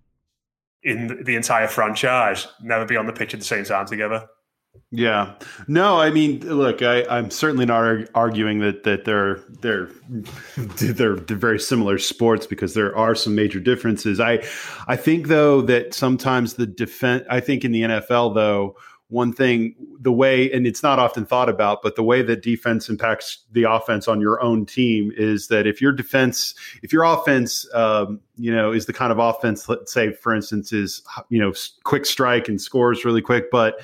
In 0.83 1.25
the 1.25 1.37
entire 1.37 1.69
franchise, 1.69 2.49
never 2.63 2.87
be 2.87 2.97
on 2.97 3.07
the 3.07 3.13
pitch 3.13 3.35
at 3.35 3.41
the 3.41 3.47
same 3.47 3.65
time 3.65 3.87
together. 3.87 4.27
Yeah, 4.95 5.37
no, 5.69 5.99
I 5.99 6.11
mean, 6.11 6.41
look, 6.41 6.83
I, 6.83 7.05
I'm 7.09 7.31
certainly 7.31 7.65
not 7.65 8.09
arguing 8.15 8.59
that 8.59 8.83
that 8.85 9.07
they're 9.07 9.41
they're 9.63 9.89
they're, 10.57 11.17
they're 11.17 11.37
very 11.37 11.59
similar 11.59 11.99
sports 11.99 12.47
because 12.47 12.75
there 12.75 12.95
are 12.95 13.15
some 13.15 13.35
major 13.35 13.59
differences. 13.59 14.21
I 14.21 14.45
I 14.89 14.97
think 14.97 15.29
though 15.29 15.63
that 15.63 15.95
sometimes 15.95 16.55
the 16.55 16.67
defense. 16.67 17.25
I 17.31 17.41
think 17.41 17.65
in 17.65 17.73
the 17.73 17.83
NFL 17.83 18.35
though 18.35 18.77
one 19.13 19.31
thing 19.31 19.75
the 20.01 20.11
way 20.11 20.51
and 20.53 20.67
it's 20.67 20.83
not 20.83 20.99
often 20.99 21.27
thought 21.27 21.51
about 21.51 21.83
but 21.83 21.97
the 21.97 22.03
way 22.03 22.23
that 22.23 22.43
defense 22.43 22.89
impacts 22.89 23.45
the 23.53 23.65
offense 23.65 24.09
on 24.09 24.23
your 24.23 24.43
own 24.43 24.65
team 24.65 25.13
is 25.19 25.49
that 25.49 25.67
if 25.67 25.83
your 25.83 25.93
defense 25.93 26.55
if 26.83 26.95
your 26.95 27.05
offense 27.05 27.67
um, 27.75 28.19
you 28.37 28.51
know 28.55 28.73
is 28.73 28.87
the 28.87 28.93
kind 28.93 29.13
of 29.13 29.19
offense 29.19 29.69
let's 29.69 29.93
say 29.93 30.13
for 30.13 30.35
instance 30.35 30.73
is 30.73 31.03
you 31.29 31.39
know 31.39 31.53
quick 31.85 32.07
strike 32.07 32.49
and 32.49 32.59
scores 32.59 33.05
really 33.05 33.21
quick 33.21 33.51
but 33.51 33.83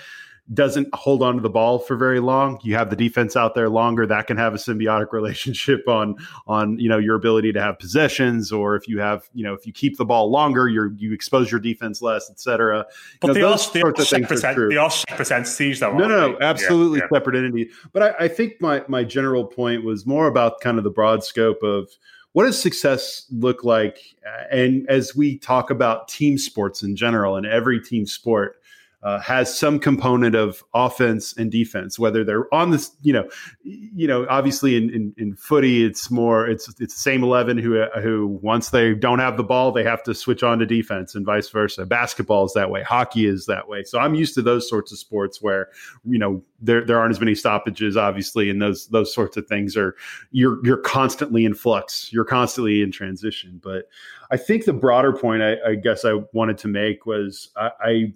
doesn't 0.55 0.89
hold 0.95 1.23
on 1.23 1.37
to 1.37 1.41
the 1.41 1.51
ball 1.51 1.79
for 1.79 1.97
very 1.97 2.21
long. 2.21 2.59
You 2.63 2.75
have 2.75 2.89
the 2.89 2.97
defense 2.97 3.37
out 3.37 3.55
there 3.55 3.69
longer. 3.69 4.07
That 4.07 4.27
can 4.27 4.37
have 4.37 4.55
a 4.55 4.57
symbiotic 4.57 5.13
relationship 5.13 5.87
on 5.89 6.17
on 6.47 6.79
you 6.79 6.89
know 6.89 6.99
your 6.99 7.17
ability 7.17 7.53
to 7.53 7.61
have 7.61 7.79
possessions, 7.79 8.51
or 8.51 8.75
if 8.75 8.89
you 8.89 8.99
have 8.99 9.29
you 9.35 9.45
know 9.45 9.53
if 9.55 9.67
you 9.67 9.73
keep 9.73 9.99
the 9.99 10.05
ball 10.05 10.31
longer, 10.31 10.69
you 10.69 10.95
you 10.97 11.13
expose 11.13 11.51
your 11.51 11.61
defense 11.61 12.01
less, 12.01 12.31
etc. 12.31 12.87
But 13.21 13.29
you 13.29 13.29
know, 13.29 13.35
they 13.35 13.43
are, 13.43 13.51
they 13.51 13.81
sorts 13.81 14.01
are 14.01 14.03
of 14.03 14.29
things 14.29 14.45
are 14.45 14.55
true. 14.55 14.69
they 14.71 14.77
are 14.77 14.91
separate 14.91 15.31
entities, 15.31 15.81
though. 15.81 15.97
No, 15.97 16.09
no, 16.09 16.33
no, 16.33 16.39
absolutely 16.41 16.99
Yeah, 16.99 17.05
yeah. 17.13 17.19
separate 17.19 17.37
entity. 17.37 17.71
But 17.93 18.03
I, 18.03 18.25
I 18.25 18.29
think 18.29 18.55
my 18.61 18.83
my 18.89 19.05
general 19.05 19.45
point 19.45 19.85
was 19.85 20.07
more 20.07 20.27
about 20.29 20.61
kind 20.61 20.79
of 20.79 20.85
the 20.85 20.91
broad 20.91 21.25
scope 21.25 21.63
of 21.63 21.91
what 22.33 22.45
does 22.45 22.61
success 22.61 23.27
look 23.31 23.65
like, 23.65 23.99
Uh, 24.27 24.45
and 24.51 24.89
as 24.89 25.15
we 25.17 25.39
talk 25.39 25.71
about 25.71 26.09
team 26.09 26.39
sports 26.39 26.83
in 26.83 26.97
general, 26.97 27.37
and 27.37 27.47
every 27.47 27.81
team 27.81 28.07
sport 28.07 28.57
uh, 29.03 29.21
has 29.21 29.57
some 29.57 29.79
component 29.79 30.35
of 30.35 30.65
offense 30.75 31.33
and 31.37 31.53
defense, 31.53 31.99
whether 31.99 32.25
they're 32.25 32.53
on 32.53 32.71
this, 32.71 32.91
you 33.03 33.13
know, 33.13 33.29
you 33.63 34.09
know, 34.09 34.27
obviously 34.29 34.77
in, 34.77 34.91
in, 34.91 35.15
in 35.17 35.37
footy, 35.37 35.85
it's 35.85 36.11
more, 36.11 36.49
it's, 36.49 36.69
it's 36.81 36.95
the 36.95 37.01
same 37.01 37.23
11 37.23 37.59
who, 37.59 37.85
who 38.03 38.27
once 38.43 38.71
they 38.71 38.95
don't 38.95 39.21
have 39.21 39.37
the 39.37 39.45
ball, 39.45 39.71
they 39.71 39.85
have 39.85 40.03
to 40.03 40.15
switch 40.15 40.43
on 40.43 40.59
to 40.59 40.67
defense 40.67 41.15
and 41.15 41.25
vice 41.25 41.49
versa. 41.49 41.87
Basketball 41.87 42.45
is 42.45 42.53
that 42.55 42.71
way. 42.71 42.83
Hockey 42.83 43.27
is 43.27 43.47
that 43.47 43.69
way. 43.69 43.85
So 43.85 44.01
I'm 44.01 44.17
used 44.17 44.35
to 44.35 44.43
those 44.43 44.69
sorts 44.69 44.91
of 44.91 44.99
sports 44.99 45.41
where, 45.41 45.69
you 46.05 46.19
know, 46.19 46.43
there, 46.61 46.85
there 46.85 46.99
aren't 46.99 47.13
as 47.13 47.21
many 47.21 47.37
stoppages, 47.37 47.97
obviously, 47.97 48.51
and 48.51 48.61
those, 48.61 48.89
those 48.89 49.15
sorts 49.15 49.37
of 49.37 49.47
things 49.47 49.77
are, 49.77 49.95
you're, 50.33 50.59
you're 50.67 50.77
constantly 50.77 51.45
in 51.45 51.55
flux. 51.55 52.13
You're 52.13 52.25
constantly 52.25 52.83
in 52.83 52.91
transition. 52.91 53.61
But 53.63 53.89
I 54.33 54.37
think 54.37 54.65
the 54.65 54.73
broader 54.73 55.13
point 55.13 55.43
I, 55.43 55.57
I 55.65 55.75
guess 55.77 56.05
I 56.05 56.15
wanted 56.33 56.59
to 56.59 56.69
make 56.69 57.07
was 57.07 57.51
I, 57.57 57.71
I 57.81 58.13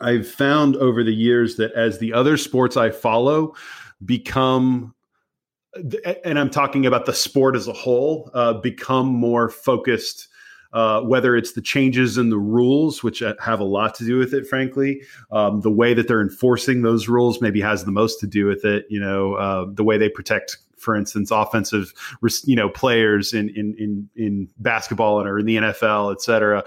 I've 0.00 0.28
found 0.28 0.76
over 0.76 1.04
the 1.04 1.14
years 1.14 1.56
that 1.56 1.72
as 1.72 1.98
the 1.98 2.12
other 2.12 2.36
sports 2.36 2.76
I 2.76 2.90
follow 2.90 3.54
become, 4.04 4.94
and 6.24 6.38
I'm 6.38 6.50
talking 6.50 6.86
about 6.86 7.06
the 7.06 7.12
sport 7.12 7.56
as 7.56 7.68
a 7.68 7.72
whole, 7.72 8.30
uh, 8.34 8.54
become 8.54 9.06
more 9.06 9.48
focused. 9.48 10.28
Uh, 10.72 11.00
whether 11.00 11.34
it's 11.34 11.54
the 11.54 11.60
changes 11.60 12.16
in 12.16 12.30
the 12.30 12.38
rules, 12.38 13.02
which 13.02 13.24
have 13.40 13.58
a 13.58 13.64
lot 13.64 13.92
to 13.92 14.04
do 14.04 14.18
with 14.18 14.32
it, 14.32 14.46
frankly, 14.46 15.02
um, 15.32 15.60
the 15.62 15.70
way 15.70 15.94
that 15.94 16.06
they're 16.06 16.22
enforcing 16.22 16.82
those 16.82 17.08
rules 17.08 17.40
maybe 17.40 17.60
has 17.60 17.84
the 17.84 17.90
most 17.90 18.20
to 18.20 18.26
do 18.28 18.46
with 18.46 18.64
it. 18.64 18.86
You 18.88 19.00
know, 19.00 19.34
uh, 19.34 19.66
the 19.72 19.82
way 19.82 19.98
they 19.98 20.08
protect 20.08 20.58
for 20.80 20.96
instance, 20.96 21.30
offensive, 21.30 21.92
you 22.44 22.56
know, 22.56 22.68
players 22.68 23.32
in 23.32 23.50
in 23.50 23.74
in, 23.78 24.08
in 24.16 24.48
basketball 24.58 25.20
and 25.20 25.28
or 25.28 25.38
in 25.38 25.46
the 25.46 25.56
NFL, 25.56 26.12
et 26.12 26.22
cetera. 26.22 26.64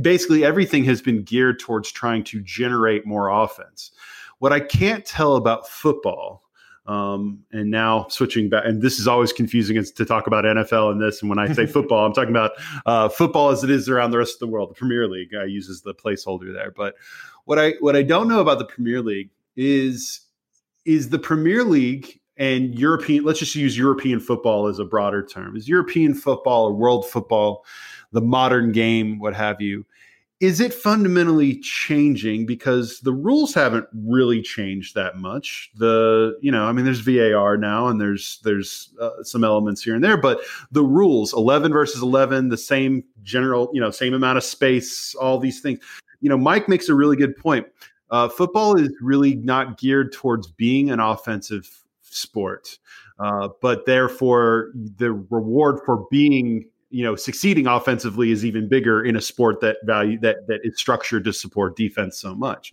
Basically, 0.00 0.44
everything 0.44 0.84
has 0.84 1.02
been 1.02 1.22
geared 1.22 1.58
towards 1.58 1.92
trying 1.92 2.24
to 2.24 2.40
generate 2.40 3.06
more 3.06 3.28
offense. 3.28 3.92
What 4.38 4.52
I 4.52 4.60
can't 4.60 5.04
tell 5.04 5.36
about 5.36 5.68
football. 5.68 6.42
Um, 6.86 7.44
and 7.52 7.70
now 7.70 8.08
switching 8.08 8.48
back, 8.48 8.64
and 8.64 8.82
this 8.82 8.98
is 8.98 9.06
always 9.06 9.32
confusing 9.32 9.76
is 9.76 9.92
to 9.92 10.04
talk 10.04 10.26
about 10.26 10.44
NFL 10.44 10.90
and 10.90 11.00
this. 11.00 11.20
And 11.20 11.28
when 11.28 11.38
I 11.38 11.52
say 11.52 11.66
football, 11.66 12.04
I'm 12.04 12.12
talking 12.12 12.30
about 12.30 12.52
uh, 12.84 13.08
football 13.08 13.50
as 13.50 13.62
it 13.62 13.70
is 13.70 13.88
around 13.88 14.10
the 14.10 14.18
rest 14.18 14.34
of 14.34 14.40
the 14.40 14.48
world. 14.48 14.70
The 14.70 14.74
Premier 14.74 15.06
League 15.06 15.32
uh, 15.32 15.44
uses 15.44 15.82
the 15.82 15.94
placeholder 15.94 16.52
there, 16.52 16.72
but 16.74 16.96
what 17.44 17.60
I 17.60 17.74
what 17.80 17.94
I 17.94 18.02
don't 18.02 18.26
know 18.26 18.40
about 18.40 18.58
the 18.58 18.64
Premier 18.64 19.02
League 19.02 19.30
is 19.56 20.22
is 20.84 21.10
the 21.10 21.18
Premier 21.18 21.64
League 21.64 22.19
and 22.40 22.76
European, 22.76 23.22
let's 23.22 23.38
just 23.38 23.54
use 23.54 23.76
European 23.76 24.18
football 24.18 24.66
as 24.66 24.78
a 24.78 24.84
broader 24.84 25.24
term. 25.24 25.56
Is 25.56 25.68
European 25.68 26.14
football 26.14 26.64
or 26.64 26.72
world 26.72 27.06
football, 27.06 27.66
the 28.12 28.22
modern 28.22 28.72
game, 28.72 29.18
what 29.18 29.36
have 29.36 29.60
you, 29.60 29.84
is 30.40 30.58
it 30.58 30.72
fundamentally 30.72 31.60
changing 31.60 32.46
because 32.46 33.00
the 33.00 33.12
rules 33.12 33.52
haven't 33.52 33.86
really 33.92 34.40
changed 34.40 34.94
that 34.94 35.18
much? 35.18 35.70
The 35.76 36.38
you 36.40 36.50
know 36.50 36.64
i 36.64 36.72
mean 36.72 36.86
there's 36.86 37.00
var 37.00 37.58
now 37.58 37.88
and 37.88 38.00
there's 38.00 38.40
there's 38.42 38.94
uh, 38.98 39.22
some 39.22 39.44
elements 39.44 39.82
here 39.82 39.94
and 39.94 40.02
there 40.02 40.16
but 40.16 40.40
the 40.72 40.82
rules 40.82 41.34
11 41.34 41.72
versus 41.72 42.00
11 42.00 42.48
the 42.48 42.56
same 42.56 43.04
general 43.22 43.70
you 43.74 43.80
know 43.82 43.90
same 43.90 44.14
amount 44.14 44.38
of 44.38 44.44
space 44.44 45.14
all 45.16 45.38
these 45.38 45.60
things. 45.60 45.78
You 46.22 46.30
know 46.30 46.38
mike 46.38 46.70
makes 46.70 46.88
a 46.88 46.94
really 46.94 47.16
good 47.16 47.36
point. 47.36 47.66
Uh, 48.10 48.28
football 48.28 48.76
is 48.76 48.90
really 49.02 49.36
not 49.36 49.78
geared 49.78 50.10
towards 50.12 50.50
being 50.50 50.90
an 50.90 51.00
offensive 51.00 51.84
sport. 52.10 52.78
Uh, 53.18 53.48
but 53.60 53.86
therefore, 53.86 54.70
the 54.74 55.12
reward 55.12 55.80
for 55.84 56.06
being, 56.10 56.66
you 56.90 57.04
know, 57.04 57.16
succeeding 57.16 57.66
offensively 57.66 58.32
is 58.32 58.44
even 58.44 58.68
bigger 58.68 59.04
in 59.04 59.16
a 59.16 59.20
sport 59.20 59.60
that 59.60 59.76
value 59.84 60.18
that 60.20 60.46
that 60.48 60.60
is 60.64 60.78
structured 60.78 61.24
to 61.24 61.32
support 61.32 61.76
defense 61.76 62.18
so 62.18 62.34
much. 62.34 62.72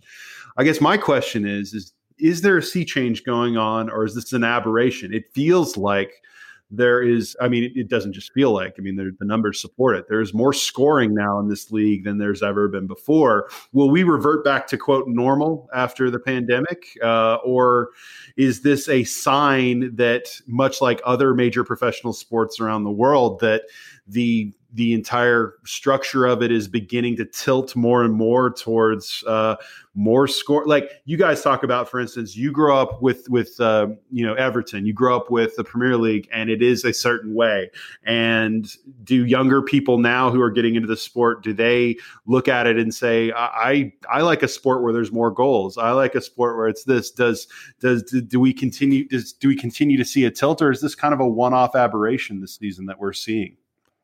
I 0.56 0.64
guess 0.64 0.80
my 0.80 0.96
question 0.96 1.46
is: 1.46 1.74
is 1.74 1.92
is 2.18 2.40
there 2.40 2.58
a 2.58 2.62
sea 2.62 2.84
change 2.84 3.24
going 3.24 3.56
on, 3.56 3.90
or 3.90 4.04
is 4.04 4.14
this 4.14 4.32
an 4.32 4.44
aberration? 4.44 5.12
It 5.12 5.32
feels 5.32 5.76
like 5.76 6.22
there 6.70 7.02
is 7.02 7.36
i 7.40 7.48
mean 7.48 7.72
it, 7.74 7.88
doesn't 7.88 8.12
just 8.12 8.32
feel 8.32 8.52
like 8.52 8.74
i 8.78 8.82
mean 8.82 8.96
the 8.96 9.24
numbers 9.24 9.60
support 9.60 9.96
it. 9.96 10.06
There's 10.08 10.34
more 10.34 10.52
scoring 10.52 11.14
now 11.14 11.38
in 11.38 11.48
this 11.48 11.70
league 11.70 12.04
than 12.04 12.18
there's 12.18 12.42
ever 12.42 12.68
been 12.68 12.86
before. 12.86 13.48
Will 13.72 13.90
we 13.90 14.02
revert 14.02 14.44
back 14.44 14.66
to 14.68 14.78
quote 14.78 15.06
normal 15.08 15.68
after 15.74 16.10
the 16.10 16.18
pandemic? 16.18 16.98
Uh, 17.02 17.36
or 17.36 17.90
is 18.36 18.62
this 18.62 18.88
a 18.88 19.04
sign 19.04 19.94
that 19.96 20.40
much 20.46 20.80
like 20.80 21.00
other 21.04 21.34
major 21.34 21.64
professional 21.64 22.12
sports 22.12 22.60
around 22.60 22.84
the 22.84 22.90
world 22.90 23.40
that 23.40 23.62
the 24.08 24.52
the 24.74 24.92
entire 24.92 25.54
structure 25.64 26.26
of 26.26 26.42
it 26.42 26.52
is 26.52 26.68
beginning 26.68 27.16
to 27.16 27.24
tilt 27.24 27.74
more 27.74 28.04
and 28.04 28.12
more 28.12 28.50
towards 28.50 29.24
uh, 29.26 29.56
more 29.94 30.28
score. 30.28 30.66
Like 30.66 30.90
you 31.06 31.16
guys 31.16 31.42
talk 31.42 31.62
about, 31.62 31.88
for 31.88 31.98
instance, 31.98 32.36
you 32.36 32.52
grow 32.52 32.76
up 32.78 33.00
with 33.00 33.28
with 33.30 33.58
uh, 33.60 33.88
you 34.10 34.26
know 34.26 34.34
Everton, 34.34 34.84
you 34.84 34.92
grow 34.92 35.16
up 35.16 35.30
with 35.30 35.56
the 35.56 35.64
Premier 35.64 35.96
League, 35.96 36.28
and 36.32 36.50
it 36.50 36.60
is 36.60 36.84
a 36.84 36.92
certain 36.92 37.34
way. 37.34 37.70
And 38.04 38.70
do 39.04 39.24
younger 39.24 39.62
people 39.62 39.98
now 39.98 40.30
who 40.30 40.40
are 40.42 40.50
getting 40.50 40.74
into 40.74 40.88
the 40.88 40.96
sport 40.96 41.42
do 41.42 41.54
they 41.54 41.96
look 42.26 42.46
at 42.46 42.66
it 42.66 42.78
and 42.78 42.94
say, 42.94 43.32
I 43.32 43.46
I, 43.48 43.92
I 44.10 44.20
like 44.20 44.42
a 44.42 44.48
sport 44.48 44.82
where 44.82 44.92
there's 44.92 45.12
more 45.12 45.30
goals. 45.30 45.78
I 45.78 45.92
like 45.92 46.14
a 46.14 46.20
sport 46.20 46.56
where 46.56 46.68
it's 46.68 46.84
this. 46.84 47.10
Does 47.10 47.48
does 47.80 48.02
do, 48.02 48.20
do 48.20 48.38
we 48.38 48.52
continue? 48.52 49.08
Does 49.08 49.32
do 49.32 49.48
we 49.48 49.56
continue 49.56 49.96
to 49.96 50.04
see 50.04 50.26
a 50.26 50.30
tilt, 50.30 50.60
or 50.60 50.70
is 50.70 50.82
this 50.82 50.94
kind 50.94 51.14
of 51.14 51.20
a 51.20 51.26
one 51.26 51.54
off 51.54 51.74
aberration 51.74 52.40
this 52.40 52.56
season 52.56 52.84
that 52.86 52.98
we're 52.98 53.14
seeing? 53.14 53.56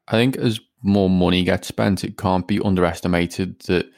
I 0.09 0.13
think 0.13 0.37
as 0.37 0.61
more 0.83 1.09
money 1.11 1.45
gets 1.45 1.69
spent, 1.69 2.05
it 2.05 2.19
can't 2.19 2.47
be 2.47 2.61
underestimated 2.61 3.61
that 3.61 3.91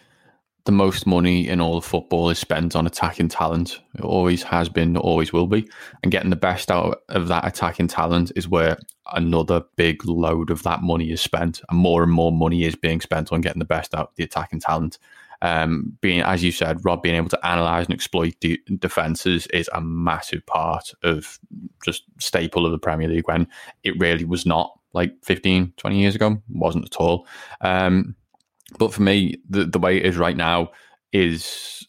the 0.67 0.73
most 0.73 1.07
money 1.07 1.49
in 1.49 1.61
all 1.61 1.79
of 1.79 1.85
football 1.85 2.29
is 2.29 2.39
spent 2.39 2.75
on 2.75 2.87
attacking 2.87 3.29
talent. 3.29 3.79
It 3.95 4.03
always 4.03 4.43
has 4.43 4.69
been, 4.69 4.97
always 4.97 5.33
will 5.33 5.47
be. 5.47 5.69
And 6.03 6.11
getting 6.11 6.31
the 6.31 6.37
best 6.37 6.71
out 6.73 7.03
of 7.09 7.29
that 7.29 7.47
attacking 7.47 7.89
talent 7.89 8.33
is 8.35 8.49
where 8.49 8.77
another 9.13 9.63
big 9.77 10.05
load 10.05 10.51
of 10.51 10.65
that 10.65 10.83
money 10.83 11.13
is 11.13 11.21
spent. 11.21 11.61
And 11.71 11.79
more 11.79 12.03
and 12.03 12.11
more 12.11 12.33
money 12.33 12.65
is 12.65 12.75
being 12.75 13.01
spent 13.01 13.33
on 13.33 13.41
getting 13.41 13.61
the 13.61 13.65
best 13.65 13.95
out 13.95 14.09
of 14.09 14.17
the 14.17 14.25
attacking 14.25 14.61
talent. 14.61 14.99
Um, 15.41 15.97
being, 16.01 16.23
as 16.23 16.43
you 16.43 16.51
said, 16.51 16.85
Rob, 16.85 17.03
being 17.03 17.15
able 17.15 17.29
to 17.29 17.47
analyze 17.47 17.87
and 17.87 17.95
exploit 17.95 18.35
de- 18.41 18.61
defenses 18.79 19.47
is 19.49 19.71
a 19.73 19.81
massive 19.81 20.45
part 20.47 20.93
of 21.05 21.39
just 21.85 22.05
staple 22.19 22.67
of 22.67 22.73
the 22.73 22.79
Premier 22.79 23.07
League 23.07 23.29
when 23.29 23.47
it 23.85 23.99
really 24.01 24.25
was 24.25 24.47
not 24.47 24.77
like 24.97 25.13
15, 25.23 25.75
20 25.77 26.01
years 26.01 26.15
ago. 26.15 26.43
Wasn't 26.49 26.87
at 26.87 26.97
all. 26.97 27.29
Um, 27.61 28.17
but 28.79 28.93
for 28.93 29.03
me, 29.03 29.37
the, 29.49 29.65
the 29.65 29.79
way 29.79 29.99
it 29.99 30.07
is 30.07 30.17
right 30.17 30.37
now 30.37 30.71
is 31.13 31.87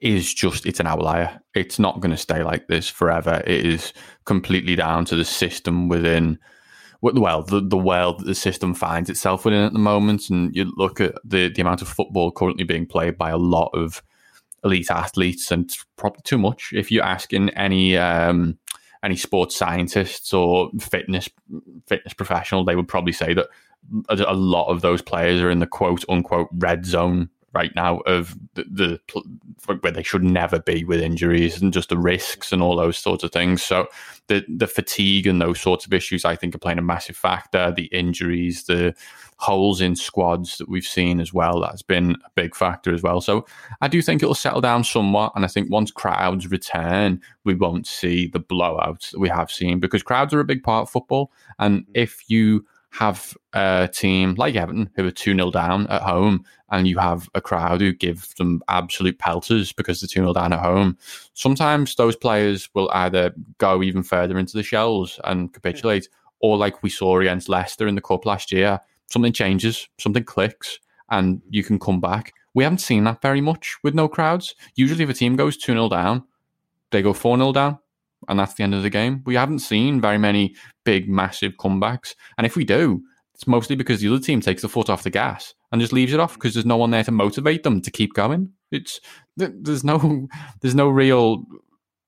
is 0.00 0.32
just 0.32 0.66
it's 0.66 0.80
an 0.80 0.86
outlier. 0.86 1.40
It's 1.54 1.78
not 1.78 2.00
going 2.00 2.10
to 2.10 2.16
stay 2.16 2.42
like 2.42 2.68
this 2.68 2.88
forever. 2.88 3.42
It 3.46 3.64
is 3.64 3.92
completely 4.24 4.76
down 4.76 5.04
to 5.06 5.16
the 5.16 5.24
system 5.24 5.88
within 5.88 6.38
well, 7.12 7.42
the, 7.42 7.60
the 7.60 7.76
world 7.76 8.20
that 8.20 8.26
the 8.26 8.34
system 8.34 8.74
finds 8.74 9.10
itself 9.10 9.44
within 9.44 9.62
at 9.62 9.72
the 9.74 9.78
moment. 9.78 10.30
And 10.30 10.54
you 10.56 10.72
look 10.76 11.00
at 11.00 11.14
the, 11.22 11.48
the 11.48 11.60
amount 11.60 11.82
of 11.82 11.88
football 11.88 12.32
currently 12.32 12.64
being 12.64 12.86
played 12.86 13.18
by 13.18 13.30
a 13.30 13.36
lot 13.36 13.70
of 13.74 14.02
elite 14.64 14.90
athletes, 14.90 15.50
and 15.50 15.70
probably 15.96 16.22
too 16.24 16.38
much. 16.38 16.72
If 16.72 16.90
you 16.90 17.02
ask 17.02 17.32
in 17.32 17.50
any 17.50 17.98
um, 17.98 18.58
any 19.04 19.16
sports 19.16 19.54
scientists 19.54 20.32
or 20.32 20.70
fitness 20.80 21.28
fitness 21.86 22.14
professional, 22.14 22.64
they 22.64 22.76
would 22.76 22.88
probably 22.88 23.12
say 23.12 23.34
that 23.34 23.48
a 24.08 24.34
lot 24.34 24.68
of 24.68 24.80
those 24.80 25.02
players 25.02 25.42
are 25.42 25.50
in 25.50 25.58
the 25.58 25.66
quote 25.66 26.04
unquote 26.08 26.48
red 26.52 26.86
zone 26.86 27.28
right 27.52 27.74
now 27.76 27.98
of 28.00 28.36
the, 28.54 28.64
the 28.64 29.78
where 29.80 29.92
they 29.92 30.02
should 30.02 30.24
never 30.24 30.58
be 30.58 30.84
with 30.84 31.00
injuries 31.00 31.62
and 31.62 31.72
just 31.72 31.88
the 31.88 31.96
risks 31.96 32.52
and 32.52 32.60
all 32.62 32.76
those 32.76 32.98
sorts 32.98 33.22
of 33.22 33.30
things. 33.30 33.62
So 33.62 33.86
the 34.26 34.44
the 34.48 34.66
fatigue 34.66 35.26
and 35.26 35.40
those 35.40 35.60
sorts 35.60 35.86
of 35.86 35.92
issues, 35.92 36.24
I 36.24 36.36
think, 36.36 36.54
are 36.54 36.58
playing 36.58 36.78
a 36.78 36.82
massive 36.82 37.16
factor. 37.16 37.72
The 37.72 37.86
injuries, 37.86 38.64
the 38.64 38.94
holes 39.36 39.80
in 39.80 39.96
squads 39.96 40.58
that 40.58 40.68
we've 40.68 40.86
seen 40.86 41.20
as 41.20 41.32
well, 41.32 41.60
that's 41.60 41.82
been 41.82 42.12
a 42.12 42.30
big 42.34 42.54
factor 42.54 42.94
as 42.94 43.02
well. 43.02 43.20
So 43.20 43.46
I 43.80 43.88
do 43.88 44.00
think 44.00 44.22
it'll 44.22 44.34
settle 44.34 44.60
down 44.60 44.84
somewhat, 44.84 45.32
and 45.34 45.44
I 45.44 45.48
think 45.48 45.70
once 45.70 45.90
crowds 45.90 46.50
return, 46.50 47.20
we 47.44 47.54
won't 47.54 47.86
see 47.86 48.28
the 48.28 48.40
blowouts 48.40 49.10
that 49.10 49.18
we 49.18 49.28
have 49.28 49.50
seen 49.50 49.80
because 49.80 50.02
crowds 50.02 50.32
are 50.32 50.40
a 50.40 50.44
big 50.44 50.62
part 50.62 50.82
of 50.82 50.90
football, 50.90 51.32
and 51.58 51.82
mm-hmm. 51.82 51.92
if 51.94 52.28
you 52.28 52.64
have 52.94 53.36
a 53.54 53.90
team 53.92 54.34
like 54.36 54.54
Everton 54.54 54.88
who 54.94 55.04
are 55.04 55.10
2 55.10 55.34
0 55.34 55.50
down 55.50 55.88
at 55.88 56.02
home 56.02 56.44
and 56.70 56.86
you 56.86 56.96
have 56.96 57.28
a 57.34 57.40
crowd 57.40 57.80
who 57.80 57.92
give 57.92 58.32
them 58.36 58.62
absolute 58.68 59.18
pelters 59.18 59.72
because 59.72 60.00
they're 60.00 60.06
2 60.06 60.20
0 60.20 60.32
down 60.32 60.52
at 60.52 60.60
home, 60.60 60.96
sometimes 61.32 61.96
those 61.96 62.14
players 62.14 62.68
will 62.72 62.88
either 62.94 63.34
go 63.58 63.82
even 63.82 64.04
further 64.04 64.38
into 64.38 64.56
the 64.56 64.62
shells 64.62 65.18
and 65.24 65.52
capitulate, 65.52 66.04
mm-hmm. 66.04 66.36
or 66.46 66.56
like 66.56 66.84
we 66.84 66.90
saw 66.90 67.18
against 67.18 67.48
Leicester 67.48 67.88
in 67.88 67.96
the 67.96 68.00
Cup 68.00 68.24
last 68.24 68.52
year, 68.52 68.78
something 69.10 69.32
changes, 69.32 69.88
something 69.98 70.24
clicks, 70.24 70.78
and 71.10 71.40
you 71.50 71.62
can 71.62 71.78
come 71.78 72.00
back. 72.00 72.32
We 72.54 72.64
haven't 72.64 72.78
seen 72.78 73.04
that 73.04 73.20
very 73.20 73.40
much 73.40 73.76
with 73.82 73.94
no 73.94 74.08
crowds. 74.08 74.54
Usually, 74.76 75.04
if 75.04 75.10
a 75.10 75.14
team 75.14 75.36
goes 75.36 75.56
2 75.56 75.72
0 75.72 75.88
down, 75.88 76.24
they 76.90 77.02
go 77.02 77.12
4 77.12 77.36
0 77.36 77.52
down, 77.52 77.78
and 78.28 78.38
that's 78.38 78.54
the 78.54 78.62
end 78.62 78.74
of 78.74 78.82
the 78.82 78.90
game. 78.90 79.22
We 79.26 79.34
haven't 79.34 79.60
seen 79.60 80.00
very 80.00 80.18
many 80.18 80.54
big, 80.84 81.08
massive 81.08 81.54
comebacks. 81.54 82.14
And 82.38 82.46
if 82.46 82.56
we 82.56 82.64
do, 82.64 83.02
it's 83.34 83.46
mostly 83.46 83.74
because 83.74 84.00
the 84.00 84.08
other 84.08 84.20
team 84.20 84.40
takes 84.40 84.62
the 84.62 84.68
foot 84.68 84.88
off 84.88 85.02
the 85.02 85.10
gas 85.10 85.54
and 85.72 85.80
just 85.80 85.92
leaves 85.92 86.12
it 86.12 86.20
off 86.20 86.34
because 86.34 86.54
there's 86.54 86.64
no 86.64 86.76
one 86.76 86.92
there 86.92 87.02
to 87.02 87.10
motivate 87.10 87.64
them 87.64 87.80
to 87.82 87.90
keep 87.90 88.14
going. 88.14 88.52
It's 88.70 89.00
there's 89.36 89.82
no 89.82 90.28
there's 90.60 90.76
no 90.76 90.88
real 90.88 91.44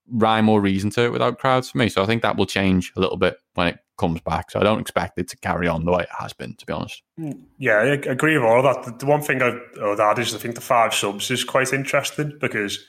rhyme 0.09 0.49
or 0.49 0.61
reason 0.61 0.89
to 0.91 1.05
it 1.05 1.11
without 1.11 1.39
crowds 1.39 1.69
for 1.69 1.77
me. 1.77 1.89
So 1.89 2.01
I 2.01 2.05
think 2.05 2.21
that 2.21 2.37
will 2.37 2.45
change 2.45 2.93
a 2.95 2.99
little 2.99 3.17
bit 3.17 3.37
when 3.55 3.67
it 3.67 3.79
comes 3.97 4.21
back. 4.21 4.51
So 4.51 4.59
I 4.59 4.63
don't 4.63 4.79
expect 4.79 5.17
it 5.17 5.27
to 5.29 5.37
carry 5.37 5.67
on 5.67 5.85
the 5.85 5.91
way 5.91 6.03
it 6.03 6.09
has 6.17 6.33
been, 6.33 6.55
to 6.55 6.65
be 6.65 6.73
honest. 6.73 7.03
Mm. 7.19 7.41
Yeah, 7.57 7.77
I 7.77 7.85
agree 7.85 8.37
with 8.37 8.45
all 8.45 8.65
of 8.65 8.85
that. 8.85 8.99
The 8.99 9.05
one 9.05 9.21
thing 9.21 9.41
I 9.41 9.59
would 9.77 9.99
add 9.99 10.19
is 10.19 10.33
I 10.33 10.37
think 10.37 10.55
the 10.55 10.61
five 10.61 10.93
subs 10.93 11.29
is 11.31 11.43
quite 11.43 11.73
interesting 11.73 12.37
because 12.39 12.85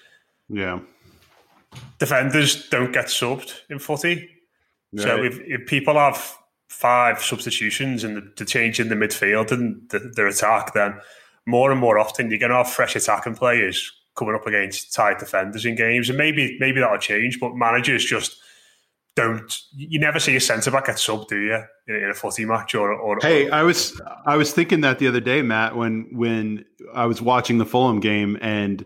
yeah, 0.49 0.81
defenders 1.99 2.69
don't 2.69 2.93
get 2.93 3.07
subbed 3.07 3.61
in 3.69 3.79
footy. 3.79 4.29
Right. 4.93 5.03
So 5.03 5.23
if, 5.23 5.39
if, 5.41 5.67
people 5.67 5.95
have 5.95 6.35
five 6.69 7.23
substitutions 7.23 8.05
and 8.05 8.17
the, 8.17 8.33
the 8.37 8.45
change 8.45 8.81
in 8.81 8.89
the 8.89 8.95
midfield 8.95 9.53
and 9.53 9.89
the, 9.91 9.99
their 10.15 10.27
attack, 10.27 10.73
then 10.73 10.99
more 11.47 11.71
and 11.71 11.81
more 11.81 11.99
often 11.99 12.31
you're 12.31 12.39
going 12.39 12.51
to 12.51 12.57
have 12.57 12.71
fresh 12.71 12.97
attacking 12.97 13.35
players 13.35 13.93
coming 14.19 14.35
up 14.35 14.47
against 14.47 14.93
tight 14.93 15.19
defenders 15.19 15.65
in 15.65 15.77
games, 15.77 16.09
and 16.09 16.19
maybe 16.19 16.57
maybe 16.61 16.81
that'll 16.81 16.99
change. 16.99 17.39
But 17.41 17.55
managers 17.55 18.05
just 18.05 18.39
don't. 19.15 19.59
You 19.75 20.01
never 20.01 20.19
see 20.19 20.37
a 20.37 20.41
centre 20.41 20.71
back 20.71 20.87
get 20.87 20.99
sub, 20.99 21.29
do 21.29 21.39
you, 21.39 21.63
in, 21.87 21.95
in 21.95 22.11
a 22.11 22.15
footy 22.15 22.45
match? 22.45 22.75
Or, 22.75 22.93
or 22.93 23.19
hey, 23.23 23.49
I 23.51 23.63
was 23.63 24.01
I 24.27 24.37
was 24.37 24.53
thinking 24.53 24.81
that 24.83 24.99
the 24.99 25.09
other 25.09 25.21
day, 25.21 25.43
Matt, 25.43 25.77
when 25.77 26.09
when 26.13 26.65
I 26.95 27.07
was 27.07 27.23
watching 27.23 27.59
the 27.59 27.67
Fulham 27.67 28.01
game 28.01 28.39
and 28.41 28.85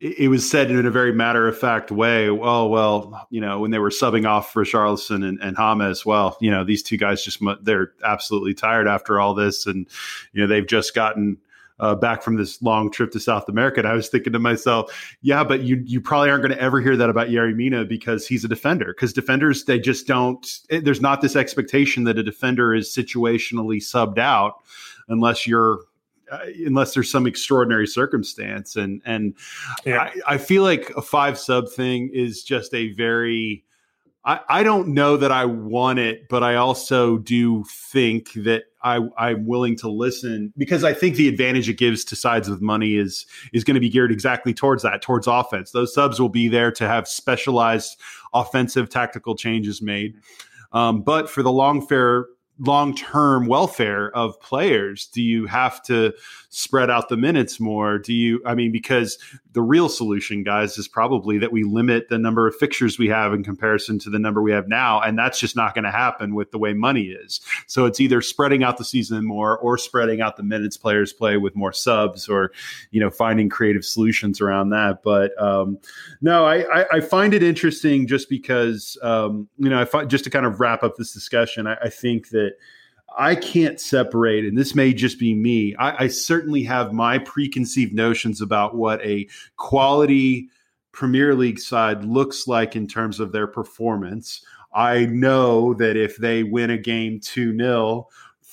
it 0.00 0.30
was 0.30 0.48
said 0.48 0.70
in 0.70 0.86
a 0.86 0.90
very 0.90 1.12
matter 1.12 1.46
of 1.46 1.58
fact 1.58 1.90
way. 1.90 2.30
Well, 2.30 2.70
well, 2.70 3.26
you 3.28 3.40
know, 3.40 3.60
when 3.60 3.70
they 3.70 3.78
were 3.78 3.90
subbing 3.90 4.26
off 4.26 4.50
for 4.50 4.64
Richarlison 4.64 5.28
and, 5.28 5.38
and 5.42 5.58
James, 5.58 6.06
well, 6.06 6.38
you 6.40 6.50
know, 6.50 6.64
these 6.64 6.82
two 6.82 6.96
guys 6.96 7.22
just 7.22 7.42
they're 7.62 7.92
absolutely 8.02 8.54
tired 8.54 8.88
after 8.88 9.20
all 9.20 9.34
this, 9.34 9.66
and 9.66 9.86
you 10.32 10.40
know 10.40 10.46
they've 10.46 10.66
just 10.66 10.94
gotten. 10.94 11.38
Uh, 11.80 11.94
back 11.94 12.22
from 12.22 12.36
this 12.36 12.60
long 12.60 12.90
trip 12.90 13.10
to 13.10 13.18
South 13.18 13.48
America, 13.48 13.80
and 13.80 13.88
I 13.88 13.94
was 13.94 14.08
thinking 14.08 14.34
to 14.34 14.38
myself, 14.38 14.92
"Yeah, 15.22 15.42
but 15.42 15.62
you 15.62 15.82
you 15.86 16.00
probably 16.00 16.28
aren't 16.28 16.42
going 16.42 16.54
to 16.54 16.60
ever 16.60 16.80
hear 16.80 16.94
that 16.94 17.08
about 17.08 17.28
Yerry 17.28 17.56
Mina 17.56 17.86
because 17.86 18.26
he's 18.26 18.44
a 18.44 18.48
defender. 18.48 18.86
Because 18.86 19.14
defenders, 19.14 19.64
they 19.64 19.78
just 19.78 20.06
don't. 20.06 20.46
Eh, 20.68 20.80
there's 20.82 21.00
not 21.00 21.22
this 21.22 21.36
expectation 21.36 22.04
that 22.04 22.18
a 22.18 22.22
defender 22.22 22.74
is 22.74 22.94
situationally 22.94 23.78
subbed 23.78 24.18
out 24.18 24.56
unless 25.08 25.46
you're 25.46 25.80
uh, 26.30 26.38
unless 26.64 26.94
there's 26.94 27.10
some 27.10 27.26
extraordinary 27.26 27.86
circumstance. 27.86 28.76
And 28.76 29.02
and 29.04 29.34
yeah. 29.84 30.10
I, 30.26 30.34
I, 30.34 30.38
feel 30.38 30.62
like 30.62 30.90
a 30.96 31.02
five 31.02 31.38
sub 31.38 31.68
thing 31.68 32.10
is 32.12 32.44
just 32.44 32.72
a 32.72 32.92
very 32.92 33.64
I, 34.24 34.40
I 34.48 34.62
don't 34.62 34.88
know 34.88 35.16
that 35.16 35.32
I 35.32 35.46
want 35.46 35.98
it, 35.98 36.28
but 36.28 36.42
I 36.42 36.56
also 36.56 37.18
do 37.18 37.64
think 37.64 38.32
that 38.34 38.64
I, 38.82 39.00
I'm 39.16 39.46
willing 39.46 39.76
to 39.78 39.88
listen 39.88 40.52
because 40.58 40.84
I 40.84 40.92
think 40.92 41.16
the 41.16 41.28
advantage 41.28 41.68
it 41.68 41.78
gives 41.78 42.04
to 42.04 42.16
sides 42.16 42.48
with 42.48 42.60
money 42.60 42.96
is 42.96 43.26
is 43.52 43.64
going 43.64 43.74
to 43.74 43.80
be 43.80 43.88
geared 43.88 44.12
exactly 44.12 44.52
towards 44.52 44.82
that, 44.82 45.00
towards 45.00 45.26
offense. 45.26 45.70
Those 45.70 45.94
subs 45.94 46.20
will 46.20 46.28
be 46.28 46.48
there 46.48 46.70
to 46.72 46.86
have 46.86 47.08
specialized 47.08 47.98
offensive 48.34 48.90
tactical 48.90 49.36
changes 49.36 49.80
made. 49.80 50.14
Um, 50.72 51.02
but 51.02 51.28
for 51.28 51.42
the 51.42 51.52
long 51.52 51.86
fair 51.86 52.26
long 52.60 52.94
term 52.94 53.46
welfare 53.46 54.14
of 54.14 54.40
players? 54.40 55.06
Do 55.06 55.22
you 55.22 55.46
have 55.46 55.82
to 55.84 56.12
spread 56.50 56.90
out 56.90 57.08
the 57.08 57.16
minutes 57.16 57.58
more? 57.58 57.98
Do 57.98 58.12
you, 58.12 58.40
I 58.44 58.54
mean, 58.54 58.70
because 58.70 59.18
the 59.52 59.62
real 59.62 59.88
solution, 59.88 60.44
guys, 60.44 60.78
is 60.78 60.86
probably 60.86 61.38
that 61.38 61.50
we 61.50 61.64
limit 61.64 62.08
the 62.08 62.18
number 62.18 62.46
of 62.46 62.54
fixtures 62.54 62.98
we 62.98 63.08
have 63.08 63.32
in 63.32 63.42
comparison 63.42 63.98
to 64.00 64.10
the 64.10 64.18
number 64.18 64.42
we 64.42 64.52
have 64.52 64.68
now. 64.68 65.00
And 65.00 65.18
that's 65.18 65.40
just 65.40 65.56
not 65.56 65.74
going 65.74 65.84
to 65.84 65.90
happen 65.90 66.34
with 66.34 66.52
the 66.52 66.58
way 66.58 66.72
money 66.72 67.06
is. 67.06 67.40
So 67.66 67.84
it's 67.84 68.00
either 68.00 68.20
spreading 68.20 68.62
out 68.62 68.76
the 68.76 68.84
season 68.84 69.24
more 69.24 69.58
or 69.58 69.76
spreading 69.76 70.20
out 70.20 70.36
the 70.36 70.42
minutes 70.42 70.76
players 70.76 71.12
play 71.12 71.36
with 71.36 71.56
more 71.56 71.72
subs 71.72 72.28
or, 72.28 72.52
you 72.90 73.00
know, 73.00 73.10
finding 73.10 73.48
creative 73.48 73.84
solutions 73.84 74.40
around 74.40 74.70
that. 74.70 75.02
But 75.02 75.40
um, 75.42 75.78
no, 76.20 76.46
I, 76.46 76.82
I, 76.82 76.86
I, 76.92 77.00
find 77.00 77.34
it 77.34 77.42
interesting 77.42 78.06
just 78.06 78.28
because, 78.28 78.96
um, 79.02 79.48
you 79.58 79.68
know, 79.68 79.84
I 79.92 80.04
just 80.04 80.24
to 80.24 80.30
kind 80.30 80.46
of 80.46 80.60
wrap 80.60 80.82
up 80.82 80.96
this 80.96 81.12
discussion, 81.12 81.66
I, 81.66 81.76
I 81.82 81.88
think 81.88 82.28
that 82.30 82.52
I 83.18 83.34
can't 83.34 83.80
separate, 83.80 84.44
and 84.44 84.56
this 84.56 84.74
may 84.74 84.92
just 84.92 85.18
be 85.18 85.34
me. 85.34 85.74
I, 85.76 86.04
I, 86.04 86.06
certainly 86.06 86.62
have 86.64 86.92
my 86.92 87.18
preconceived 87.18 87.92
notions 87.92 88.40
about 88.40 88.76
what 88.76 89.04
a 89.04 89.28
quality 89.56 90.48
Premier 90.92 91.34
League 91.34 91.58
side 91.58 92.04
looks 92.04 92.46
like 92.46 92.76
in 92.76 92.86
terms 92.86 93.20
of 93.20 93.32
their 93.32 93.46
performance. 93.46 94.44
I 94.72 95.06
know 95.06 95.74
that 95.74 95.96
if 95.96 96.16
they 96.16 96.44
win 96.44 96.70
a 96.70 96.78
game 96.78 97.20
2 97.20 97.56
0, 97.56 98.08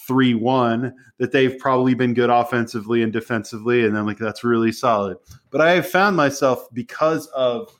3 0.07 0.33
1, 0.33 0.93
that 1.17 1.31
they've 1.31 1.57
probably 1.59 1.93
been 1.93 2.13
good 2.13 2.29
offensively 2.29 3.03
and 3.03 3.13
defensively. 3.13 3.85
And 3.85 3.97
I'm 3.97 4.05
like, 4.05 4.17
that's 4.17 4.43
really 4.43 4.71
solid. 4.71 5.17
But 5.51 5.61
I 5.61 5.71
have 5.71 5.89
found 5.89 6.15
myself 6.15 6.67
because 6.73 7.27
of 7.27 7.76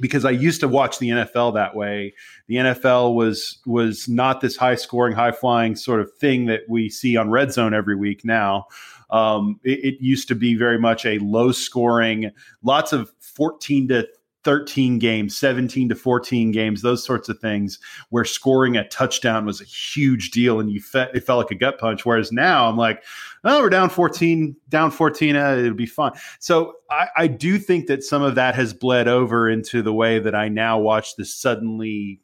because 0.00 0.24
I 0.24 0.30
used 0.30 0.60
to 0.60 0.68
watch 0.68 0.98
the 0.98 1.10
NFL 1.10 1.54
that 1.54 1.74
way. 1.74 2.14
The 2.46 2.56
NFL 2.56 3.14
was 3.14 3.58
was 3.66 4.08
not 4.08 4.40
this 4.40 4.56
high 4.56 4.74
scoring, 4.74 5.14
high 5.14 5.32
flying 5.32 5.76
sort 5.76 6.00
of 6.00 6.12
thing 6.14 6.46
that 6.46 6.62
we 6.68 6.88
see 6.88 7.16
on 7.16 7.30
Red 7.30 7.52
Zone 7.52 7.74
every 7.74 7.96
week 7.96 8.24
now. 8.24 8.66
Um, 9.10 9.58
it, 9.64 9.94
it, 9.94 10.00
used 10.02 10.28
to 10.28 10.34
be 10.34 10.54
very 10.54 10.78
much 10.78 11.06
a 11.06 11.18
low 11.20 11.50
scoring, 11.50 12.30
lots 12.62 12.92
of 12.92 13.10
14 13.20 13.88
to 13.88 14.08
13 14.48 14.98
games, 14.98 15.36
17 15.36 15.90
to 15.90 15.94
14 15.94 16.52
games, 16.52 16.80
those 16.80 17.04
sorts 17.04 17.28
of 17.28 17.38
things, 17.38 17.78
where 18.08 18.24
scoring 18.24 18.78
a 18.78 18.88
touchdown 18.88 19.44
was 19.44 19.60
a 19.60 19.64
huge 19.64 20.30
deal 20.30 20.58
and 20.58 20.70
you 20.70 20.80
fe- 20.80 21.10
it 21.12 21.20
felt 21.20 21.36
like 21.36 21.50
a 21.50 21.54
gut 21.54 21.78
punch. 21.78 22.06
Whereas 22.06 22.32
now 22.32 22.66
I'm 22.66 22.78
like, 22.78 23.04
oh, 23.44 23.60
we're 23.60 23.68
down 23.68 23.90
14, 23.90 24.56
down 24.70 24.90
14, 24.90 25.36
uh, 25.36 25.56
it'll 25.56 25.74
be 25.74 25.84
fun. 25.84 26.12
So 26.38 26.76
I, 26.90 27.08
I 27.14 27.26
do 27.26 27.58
think 27.58 27.88
that 27.88 28.02
some 28.02 28.22
of 28.22 28.36
that 28.36 28.54
has 28.54 28.72
bled 28.72 29.06
over 29.06 29.50
into 29.50 29.82
the 29.82 29.92
way 29.92 30.18
that 30.18 30.34
I 30.34 30.48
now 30.48 30.78
watch 30.78 31.16
this 31.16 31.34
suddenly 31.34 32.22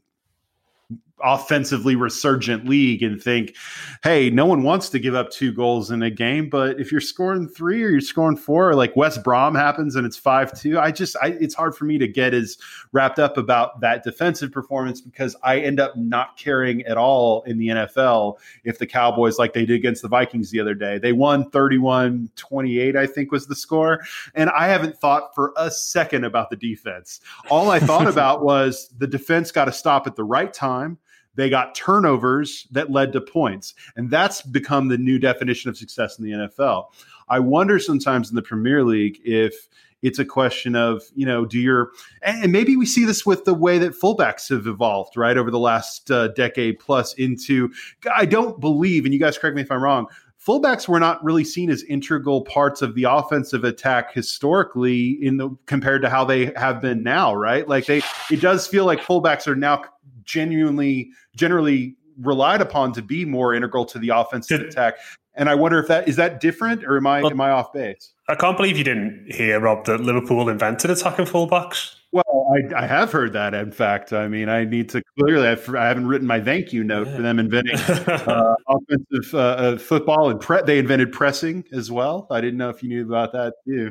offensively 1.23 1.95
resurgent 1.95 2.69
league 2.69 3.03
and 3.03 3.23
think, 3.23 3.55
hey, 4.03 4.31
no 4.31 4.45
one 4.47 4.63
wants 4.63 4.89
to 4.91 4.99
give 4.99 5.15
up 5.15 5.31
two 5.31 5.53
goals 5.53 5.91
in 5.91 6.03
a 6.03 6.11
game, 6.11 6.49
but 6.51 6.81
if 6.81 6.91
you're 6.91 7.01
scoring 7.01 7.49
three 7.49 7.83
or 7.85 7.89
you're 7.89 8.01
scoring 8.01 8.37
four, 8.37 8.71
or 8.71 8.75
like 8.75 8.95
West 8.97 9.23
Brom 9.23 9.55
happens 9.55 9.95
and 9.97 10.07
it's 10.07 10.17
five 10.17 10.59
two, 10.59 10.79
I 10.79 10.91
just 10.91 11.17
I, 11.23 11.29
it's 11.41 11.55
hard 11.55 11.77
for 11.77 11.85
me 11.85 11.99
to 11.99 12.09
get 12.09 12.35
as 12.35 12.59
wrapped 12.93 13.19
up 13.19 13.37
about 13.37 13.81
that 13.81 14.03
defensive 14.03 14.51
performance 14.51 15.01
because 15.01 15.37
I 15.43 15.61
end 15.61 15.79
up 15.79 15.97
not 15.97 16.37
caring 16.37 16.83
at 16.83 16.97
all 16.97 17.43
in 17.43 17.59
the 17.59 17.69
NFL 17.69 18.39
if 18.65 18.79
the 18.79 18.87
Cowboys 18.87 19.39
like 19.39 19.53
they 19.53 19.65
did 19.65 19.77
against 19.77 20.03
the 20.03 20.09
Vikings 20.09 20.51
the 20.51 20.61
other 20.61 20.75
day. 20.75 20.99
They 20.99 21.13
won 21.13 21.51
31-28, 21.51 22.97
I 22.97 23.07
think 23.07 23.31
was 23.31 23.47
the 23.47 23.57
score, 23.57 24.01
and 24.35 24.51
I 24.51 24.67
haven't 24.67 24.99
thought 24.99 25.35
for 25.35 25.53
a 25.57 25.71
second 25.71 26.25
about 26.25 26.51
the 26.51 26.57
defense. 26.57 27.21
All 27.51 27.71
I 27.71 27.79
thought 27.79 28.07
about 28.15 28.45
was 28.45 28.89
the 28.99 29.07
defense 29.07 29.53
got 29.53 29.67
to 29.67 29.73
stop 29.73 30.07
at 30.07 30.17
the 30.17 30.25
right 30.25 30.53
time 30.53 30.99
they 31.37 31.51
got 31.51 31.75
turnovers 31.75 32.67
that 32.71 32.91
led 32.91 33.13
to 33.13 33.21
points. 33.21 33.75
And 33.97 34.11
that's 34.11 34.43
become 34.43 34.89
the 34.89 34.99
new 34.99 35.19
definition 35.19 35.71
of 35.71 35.77
success 35.77 36.19
in 36.19 36.25
the 36.25 36.33
NFL. 36.33 36.87
I 37.29 37.39
wonder 37.39 37.79
sometimes 37.79 38.31
in 38.31 38.37
the 38.37 38.43
Premier 38.43 38.85
League 38.85 39.21
if 39.25 39.69
it's 40.03 40.19
a 40.19 40.25
question 40.25 40.77
of, 40.77 41.03
you 41.15 41.25
know, 41.25 41.47
do 41.47 41.59
your, 41.59 41.93
and 42.21 42.53
maybe 42.53 42.77
we 42.77 42.85
see 42.85 43.07
this 43.07 43.25
with 43.25 43.45
the 43.45 43.55
way 43.55 43.79
that 43.79 43.99
fullbacks 43.99 44.51
have 44.51 44.67
evolved, 44.67 45.17
right, 45.17 45.39
over 45.39 45.51
the 45.51 45.59
last 45.59 46.11
uh, 46.11 46.29
decade 46.29 46.79
plus 46.79 47.15
into, 47.15 47.73
I 48.15 48.27
don't 48.27 48.61
believe, 48.61 49.07
and 49.07 49.15
you 49.15 49.21
guys 49.21 49.39
correct 49.39 49.57
me 49.57 49.63
if 49.63 49.73
I'm 49.73 49.83
wrong, 49.83 50.07
fullbacks 50.47 50.87
were 50.87 51.01
not 51.01 51.25
really 51.25 51.45
seen 51.45 51.71
as 51.71 51.83
integral 51.85 52.43
parts 52.43 52.83
of 52.83 52.95
the 52.95 53.05
offensive 53.05 53.65
attack 53.65 54.13
historically 54.13 55.13
in 55.25 55.39
the 55.39 55.49
compared 55.65 56.03
to 56.03 56.11
how 56.11 56.25
they 56.25 56.53
have 56.57 56.83
been 56.83 57.03
now, 57.03 57.35
right? 57.35 57.67
Like 57.67 57.87
they, 57.87 58.03
it 58.31 58.43
does 58.43 58.67
feel 58.67 58.85
like 58.85 59.01
fullbacks 59.01 59.47
are 59.47 59.57
now 59.57 59.85
genuinely, 60.25 61.11
generally 61.37 61.97
relied 62.21 62.61
upon 62.61 62.93
to 62.93 63.03
be 63.03 63.25
more 63.25 63.55
integral 63.55 63.85
to 63.87 63.99
the 63.99 64.11
offensive 64.11 64.61
attack. 64.61 64.95
And 65.37 65.49
I 65.49 65.55
wonder 65.55 65.79
if 65.81 65.89
that 65.89 66.09
is 66.09 66.17
that 66.17 66.41
different, 66.41 66.85
or 66.85 66.97
am 66.97 67.07
I 67.07 67.21
well, 67.21 67.33
am 67.33 67.41
I 67.41 67.51
off 67.51 67.73
base? 67.73 68.13
I 68.29 68.37
can't 68.37 68.57
believe 68.57 68.79
you 68.79 68.85
didn't 68.85 69.33
hear 69.33 69.59
Rob 69.61 69.85
that 69.87 70.01
Liverpool 70.01 70.49
invented 70.49 70.91
attacking 70.91 71.27
fullbacks. 71.27 71.97
Well, 72.13 72.47
I, 72.55 72.85
I, 72.85 72.87
have 72.87 73.11
heard 73.11 73.33
that. 73.33 73.55
In 73.55 73.73
fact, 73.73 74.13
I 74.13 74.29
mean, 74.29 74.49
I 74.49 74.65
need 74.65 74.89
to 74.91 75.03
clearly. 75.19 75.49
I've, 75.49 75.69
I 75.75 75.89
have 75.89 75.99
not 75.99 76.07
written 76.07 76.29
my 76.29 76.41
thank 76.41 76.73
you 76.73 76.85
note 76.85 77.09
for 77.09 77.21
them 77.21 77.41
inventing 77.41 77.75
uh, 77.81 78.55
offensive 78.69 79.35
uh, 79.35 79.39
uh, 79.39 79.79
football 79.79 80.31
and 80.31 80.41
pre- 80.41 80.63
they 80.63 80.79
invented 80.79 81.11
pressing 81.11 81.65
as 81.73 81.91
well. 81.91 82.29
I 82.31 82.41
didn't 82.41 82.59
know 82.59 82.71
if 82.71 82.85
you 82.85 82.89
knew 82.89 83.05
about 83.05 83.33
that 83.33 83.55
too, 83.67 83.91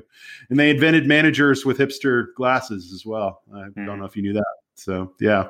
and 0.49 0.57
they 0.57 0.69
invented 0.69 1.05
managers 1.05 1.65
with 1.65 1.77
hipster 1.77 2.27
glasses 2.37 2.93
as 2.93 3.05
well. 3.05 3.41
I 3.53 3.57
mm. 3.57 3.85
don't 3.85 3.99
know 3.99 4.05
if 4.05 4.15
you 4.15 4.21
knew 4.21 4.33
that. 4.33 4.45
So 4.75 5.13
yeah, 5.19 5.49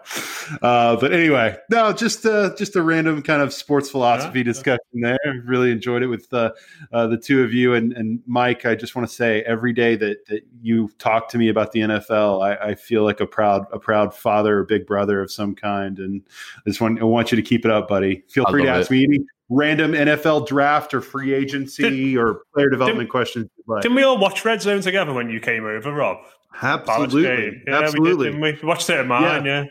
uh, 0.62 0.98
but 0.98 1.14
anyway, 1.14 1.58
no, 1.70 1.94
just 1.94 2.26
uh, 2.26 2.54
just 2.58 2.76
a 2.76 2.82
random 2.82 3.22
kind 3.22 3.41
of 3.41 3.54
sports 3.54 3.90
philosophy 3.90 4.40
yeah. 4.40 4.44
discussion 4.44 4.82
there. 4.94 5.18
Really 5.45 5.72
enjoyed 5.72 6.04
it 6.04 6.08
with 6.08 6.32
uh, 6.34 6.52
uh, 6.91 7.08
the 7.08 7.18
two 7.18 7.41
of 7.41 7.54
you 7.54 7.74
and, 7.74 7.94
and 7.94 8.20
Mike. 8.28 8.66
I 8.66 8.76
just 8.76 8.95
want 8.95 9.08
to 9.08 9.14
say 9.14 9.41
every 9.44 9.72
day 9.72 9.95
that, 9.95 10.26
that 10.28 10.41
you 10.62 10.90
talk 11.00 11.30
to 11.30 11.38
me 11.38 11.48
about 11.48 11.72
the 11.72 11.80
NFL, 11.80 12.44
I, 12.44 12.72
I, 12.72 12.76
feel 12.76 13.04
like 13.04 13.22
a 13.22 13.26
proud 13.26 13.66
a 13.72 13.80
proud 13.80 14.14
father 14.14 14.60
or 14.60 14.64
big 14.66 14.86
brother 14.86 15.22
of 15.22 15.32
some 15.32 15.56
kind, 15.56 16.00
and 16.00 16.22
I 16.58 16.70
just 16.70 16.82
want 16.82 17.00
I 17.00 17.06
want 17.06 17.32
you 17.32 17.38
to 17.38 17.41
keep 17.44 17.64
it 17.64 17.72
up, 17.72 17.88
buddy. 17.88 18.24
Feel 18.30 18.45
free 18.50 18.64
to 18.64 18.70
ask 18.70 18.91
it. 18.91 18.94
me 18.94 19.04
any 19.06 19.20
random 19.50 19.94
NFL 19.94 20.48
draft 20.48 20.94
or 20.94 21.02
free 21.02 21.34
agency 21.34 22.14
did, 22.14 22.18
or 22.18 22.41
player 22.54 22.70
development 22.70 23.08
did, 23.08 23.12
questions. 23.12 23.50
Didn't 23.82 23.95
we 23.95 24.04
all 24.04 24.18
watch 24.18 24.44
Red 24.44 24.62
Zone 24.62 24.82
together 24.82 25.14
when 25.14 25.30
you 25.30 25.40
came 25.40 25.66
over, 25.66 25.94
Rob? 25.94 26.18
Absolutely. 26.62 27.62
Yeah, 27.68 27.80
Absolutely. 27.80 28.32
We, 28.32 28.52
did, 28.52 28.62
we? 28.62 28.68
watched 28.68 28.90
it 28.90 29.00
at 29.00 29.08
mine, 29.08 29.46
yeah. 29.46 29.64
yeah. 29.64 29.66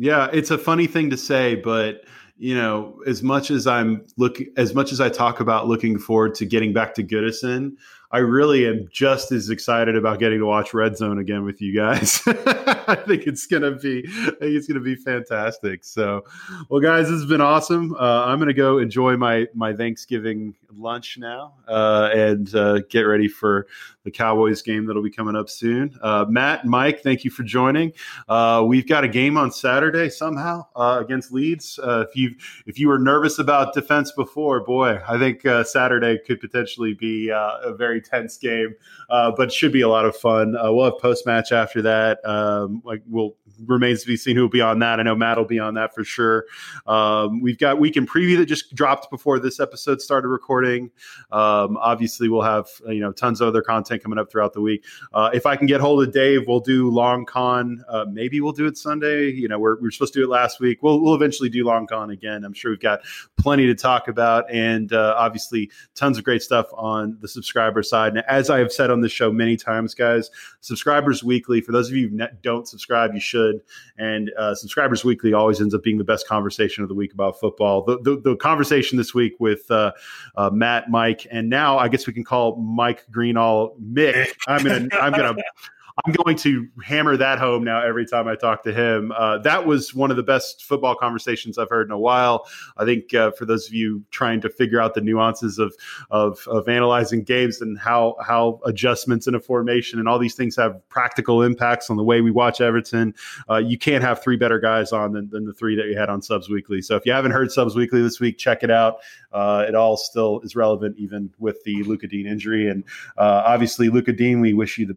Yeah, 0.00 0.28
it's 0.32 0.52
a 0.52 0.58
funny 0.58 0.86
thing 0.86 1.10
to 1.10 1.16
say, 1.16 1.56
but 1.56 2.04
you 2.36 2.54
know, 2.54 3.00
as 3.04 3.20
much 3.20 3.50
as 3.50 3.66
I'm 3.66 4.06
look 4.16 4.38
as 4.56 4.72
much 4.72 4.92
as 4.92 5.00
I 5.00 5.08
talk 5.08 5.40
about 5.40 5.66
looking 5.66 5.98
forward 5.98 6.36
to 6.36 6.46
getting 6.46 6.72
back 6.72 6.94
to 6.94 7.02
Goodison, 7.02 7.72
I 8.12 8.18
really 8.18 8.66
am 8.66 8.88
just 8.90 9.32
as 9.32 9.50
excited 9.50 9.96
about 9.96 10.18
getting 10.18 10.38
to 10.38 10.46
watch 10.46 10.72
Red 10.72 10.96
Zone 10.96 11.18
again 11.18 11.44
with 11.44 11.60
you 11.60 11.74
guys. 11.74 12.22
I 12.26 12.94
think 13.06 13.26
it's 13.26 13.46
gonna 13.46 13.72
be, 13.72 14.04
I 14.08 14.30
think 14.30 14.36
it's 14.40 14.66
gonna 14.66 14.80
be 14.80 14.94
fantastic. 14.94 15.84
So, 15.84 16.24
well, 16.70 16.80
guys, 16.80 17.08
this 17.08 17.20
has 17.20 17.26
been 17.26 17.42
awesome. 17.42 17.94
Uh, 17.94 18.24
I'm 18.24 18.38
gonna 18.38 18.54
go 18.54 18.78
enjoy 18.78 19.16
my 19.16 19.46
my 19.52 19.74
Thanksgiving 19.74 20.54
lunch 20.72 21.18
now 21.18 21.54
uh, 21.66 22.08
and 22.14 22.54
uh, 22.54 22.78
get 22.88 23.02
ready 23.02 23.28
for 23.28 23.66
the 24.08 24.16
Cowboys 24.16 24.62
game 24.62 24.86
that'll 24.86 25.02
be 25.02 25.10
coming 25.10 25.36
up 25.36 25.48
soon. 25.50 25.96
Uh, 26.02 26.24
Matt, 26.28 26.64
Mike, 26.64 27.02
thank 27.02 27.24
you 27.24 27.30
for 27.30 27.42
joining. 27.42 27.92
Uh, 28.28 28.64
we've 28.66 28.88
got 28.88 29.04
a 29.04 29.08
game 29.08 29.36
on 29.36 29.50
Saturday 29.52 30.08
somehow 30.08 30.66
uh, 30.74 30.98
against 31.00 31.32
Leeds. 31.32 31.78
if 31.82 32.16
you 32.16 32.34
if 32.66 32.78
you 32.78 32.88
were 32.88 32.98
nervous 32.98 33.38
about 33.38 33.74
defense 33.74 34.12
before, 34.12 34.60
boy, 34.60 34.98
I 35.06 35.18
think 35.18 35.42
Saturday 35.66 36.18
could 36.26 36.40
potentially 36.40 36.94
be 36.94 37.28
a 37.28 37.74
very 37.76 38.00
tense 38.00 38.36
game, 38.36 38.74
uh, 39.10 39.32
but 39.36 39.52
should 39.52 39.72
be 39.72 39.82
a 39.82 39.88
lot 39.88 40.04
of 40.04 40.16
fun. 40.16 40.56
Uh, 40.56 40.72
we'll 40.72 40.86
have 40.86 40.98
post 40.98 41.26
match 41.26 41.52
after 41.52 41.82
that. 41.82 42.24
Um, 42.24 42.82
like 42.84 43.02
we'll 43.06 43.36
remains 43.66 44.02
to 44.02 44.06
be 44.06 44.16
seen 44.16 44.36
who 44.36 44.42
will 44.42 44.48
be 44.48 44.60
on 44.60 44.78
that. 44.78 45.00
I 45.00 45.02
know 45.02 45.16
Matt 45.16 45.36
will 45.36 45.44
be 45.44 45.58
on 45.58 45.74
that 45.74 45.94
for 45.94 46.04
sure. 46.04 46.46
Um, 46.86 47.40
we've 47.40 47.58
got 47.58 47.80
weekend 47.80 48.08
preview 48.08 48.36
that 48.38 48.46
just 48.46 48.74
dropped 48.74 49.10
before 49.10 49.38
this 49.38 49.58
episode 49.58 50.00
started 50.00 50.28
recording. 50.28 50.90
Um, 51.32 51.76
obviously, 51.78 52.28
we'll 52.28 52.42
have 52.42 52.68
you 52.86 53.00
know 53.00 53.12
tons 53.12 53.40
of 53.40 53.48
other 53.48 53.62
content 53.62 53.97
coming 53.98 54.18
up 54.18 54.30
throughout 54.30 54.52
the 54.52 54.60
week. 54.60 54.84
Uh, 55.12 55.30
if 55.32 55.46
I 55.46 55.56
can 55.56 55.66
get 55.66 55.80
hold 55.80 56.02
of 56.02 56.12
Dave, 56.12 56.46
we'll 56.46 56.60
do 56.60 56.90
long 56.90 57.24
con. 57.24 57.84
Uh, 57.88 58.04
maybe 58.10 58.40
we'll 58.40 58.52
do 58.52 58.66
it 58.66 58.76
Sunday. 58.76 59.30
You 59.30 59.48
know, 59.48 59.58
we're, 59.58 59.80
we're 59.80 59.90
supposed 59.90 60.12
to 60.14 60.20
do 60.20 60.24
it 60.24 60.30
last 60.30 60.60
week. 60.60 60.82
We'll 60.82 61.00
we'll 61.00 61.14
eventually 61.14 61.48
do 61.48 61.64
long 61.64 61.86
con 61.86 62.10
again. 62.10 62.44
I'm 62.44 62.54
sure 62.54 62.70
we've 62.70 62.80
got 62.80 63.00
plenty 63.36 63.66
to 63.66 63.74
talk 63.74 64.08
about, 64.08 64.50
and 64.50 64.92
uh, 64.92 65.14
obviously 65.16 65.70
tons 65.94 66.18
of 66.18 66.24
great 66.24 66.42
stuff 66.42 66.66
on 66.74 67.18
the 67.20 67.28
subscriber 67.28 67.82
side. 67.82 68.14
And 68.14 68.24
as 68.28 68.50
I 68.50 68.58
have 68.58 68.72
said 68.72 68.90
on 68.90 69.00
the 69.00 69.08
show 69.08 69.32
many 69.32 69.56
times, 69.56 69.94
guys, 69.94 70.30
subscribers 70.60 71.24
weekly. 71.24 71.60
For 71.60 71.72
those 71.72 71.88
of 71.88 71.96
you 71.96 72.08
who 72.08 72.26
don't 72.42 72.66
subscribe, 72.66 73.14
you 73.14 73.20
should. 73.20 73.60
And 73.96 74.30
uh, 74.38 74.54
Subscribers 74.54 75.04
Weekly 75.04 75.32
always 75.32 75.60
ends 75.60 75.74
up 75.74 75.82
being 75.82 75.98
the 75.98 76.04
best 76.04 76.26
conversation 76.26 76.82
of 76.82 76.88
the 76.88 76.94
week 76.94 77.12
about 77.12 77.38
football. 77.38 77.84
The, 77.84 77.98
the, 78.02 78.20
the 78.20 78.36
conversation 78.36 78.98
this 78.98 79.14
week 79.14 79.34
with 79.38 79.70
uh, 79.70 79.92
uh, 80.36 80.50
Matt, 80.50 80.90
Mike, 80.90 81.26
and 81.30 81.48
now 81.48 81.78
I 81.78 81.88
guess 81.88 82.06
we 82.06 82.12
can 82.12 82.24
call 82.24 82.56
Mike 82.56 83.04
Greenall 83.10 83.78
Mick. 83.88 84.34
I'm 84.46 84.64
gonna 84.64 84.88
I'm 84.92 85.12
gonna 85.12 85.34
I'm 86.04 86.12
going 86.12 86.36
to 86.38 86.68
hammer 86.84 87.16
that 87.16 87.38
home 87.38 87.64
now 87.64 87.82
every 87.82 88.06
time 88.06 88.28
I 88.28 88.36
talk 88.36 88.62
to 88.64 88.72
him. 88.72 89.12
Uh, 89.16 89.38
that 89.38 89.66
was 89.66 89.94
one 89.94 90.10
of 90.10 90.16
the 90.16 90.22
best 90.22 90.64
football 90.64 90.94
conversations 90.94 91.58
I've 91.58 91.70
heard 91.70 91.88
in 91.88 91.92
a 91.92 91.98
while. 91.98 92.46
I 92.76 92.84
think 92.84 93.12
uh, 93.14 93.32
for 93.32 93.46
those 93.46 93.66
of 93.66 93.74
you 93.74 94.04
trying 94.10 94.40
to 94.42 94.50
figure 94.50 94.80
out 94.80 94.94
the 94.94 95.00
nuances 95.00 95.58
of, 95.58 95.74
of, 96.10 96.46
of 96.46 96.68
analyzing 96.68 97.24
games 97.24 97.60
and 97.60 97.78
how 97.78 98.16
how 98.24 98.60
adjustments 98.64 99.26
in 99.26 99.34
a 99.34 99.40
formation 99.40 99.98
and 99.98 100.08
all 100.08 100.18
these 100.18 100.34
things 100.34 100.54
have 100.56 100.80
practical 100.88 101.42
impacts 101.42 101.90
on 101.90 101.96
the 101.96 102.04
way 102.04 102.20
we 102.20 102.30
watch 102.30 102.60
Everton, 102.60 103.14
uh, 103.50 103.56
you 103.56 103.78
can't 103.78 104.04
have 104.04 104.22
three 104.22 104.36
better 104.36 104.60
guys 104.60 104.92
on 104.92 105.12
than, 105.12 105.28
than 105.30 105.46
the 105.46 105.54
three 105.54 105.74
that 105.76 105.86
you 105.86 105.98
had 105.98 106.08
on 106.08 106.22
Subs 106.22 106.48
Weekly. 106.48 106.80
So 106.80 106.96
if 106.96 107.04
you 107.06 107.12
haven't 107.12 107.32
heard 107.32 107.50
Subs 107.50 107.74
Weekly 107.74 108.02
this 108.02 108.20
week, 108.20 108.38
check 108.38 108.62
it 108.62 108.70
out. 108.70 108.98
Uh, 109.32 109.64
it 109.66 109.74
all 109.74 109.96
still 109.96 110.40
is 110.40 110.54
relevant 110.54 110.96
even 110.98 111.30
with 111.38 111.62
the 111.64 111.82
Lucas 111.82 112.10
Digne 112.10 112.28
injury, 112.28 112.68
and 112.68 112.84
uh, 113.16 113.42
obviously 113.44 113.88
Lucas 113.88 114.14
Digne, 114.16 114.40
we 114.40 114.52
wish 114.52 114.78
you 114.78 114.86
the 114.86 114.96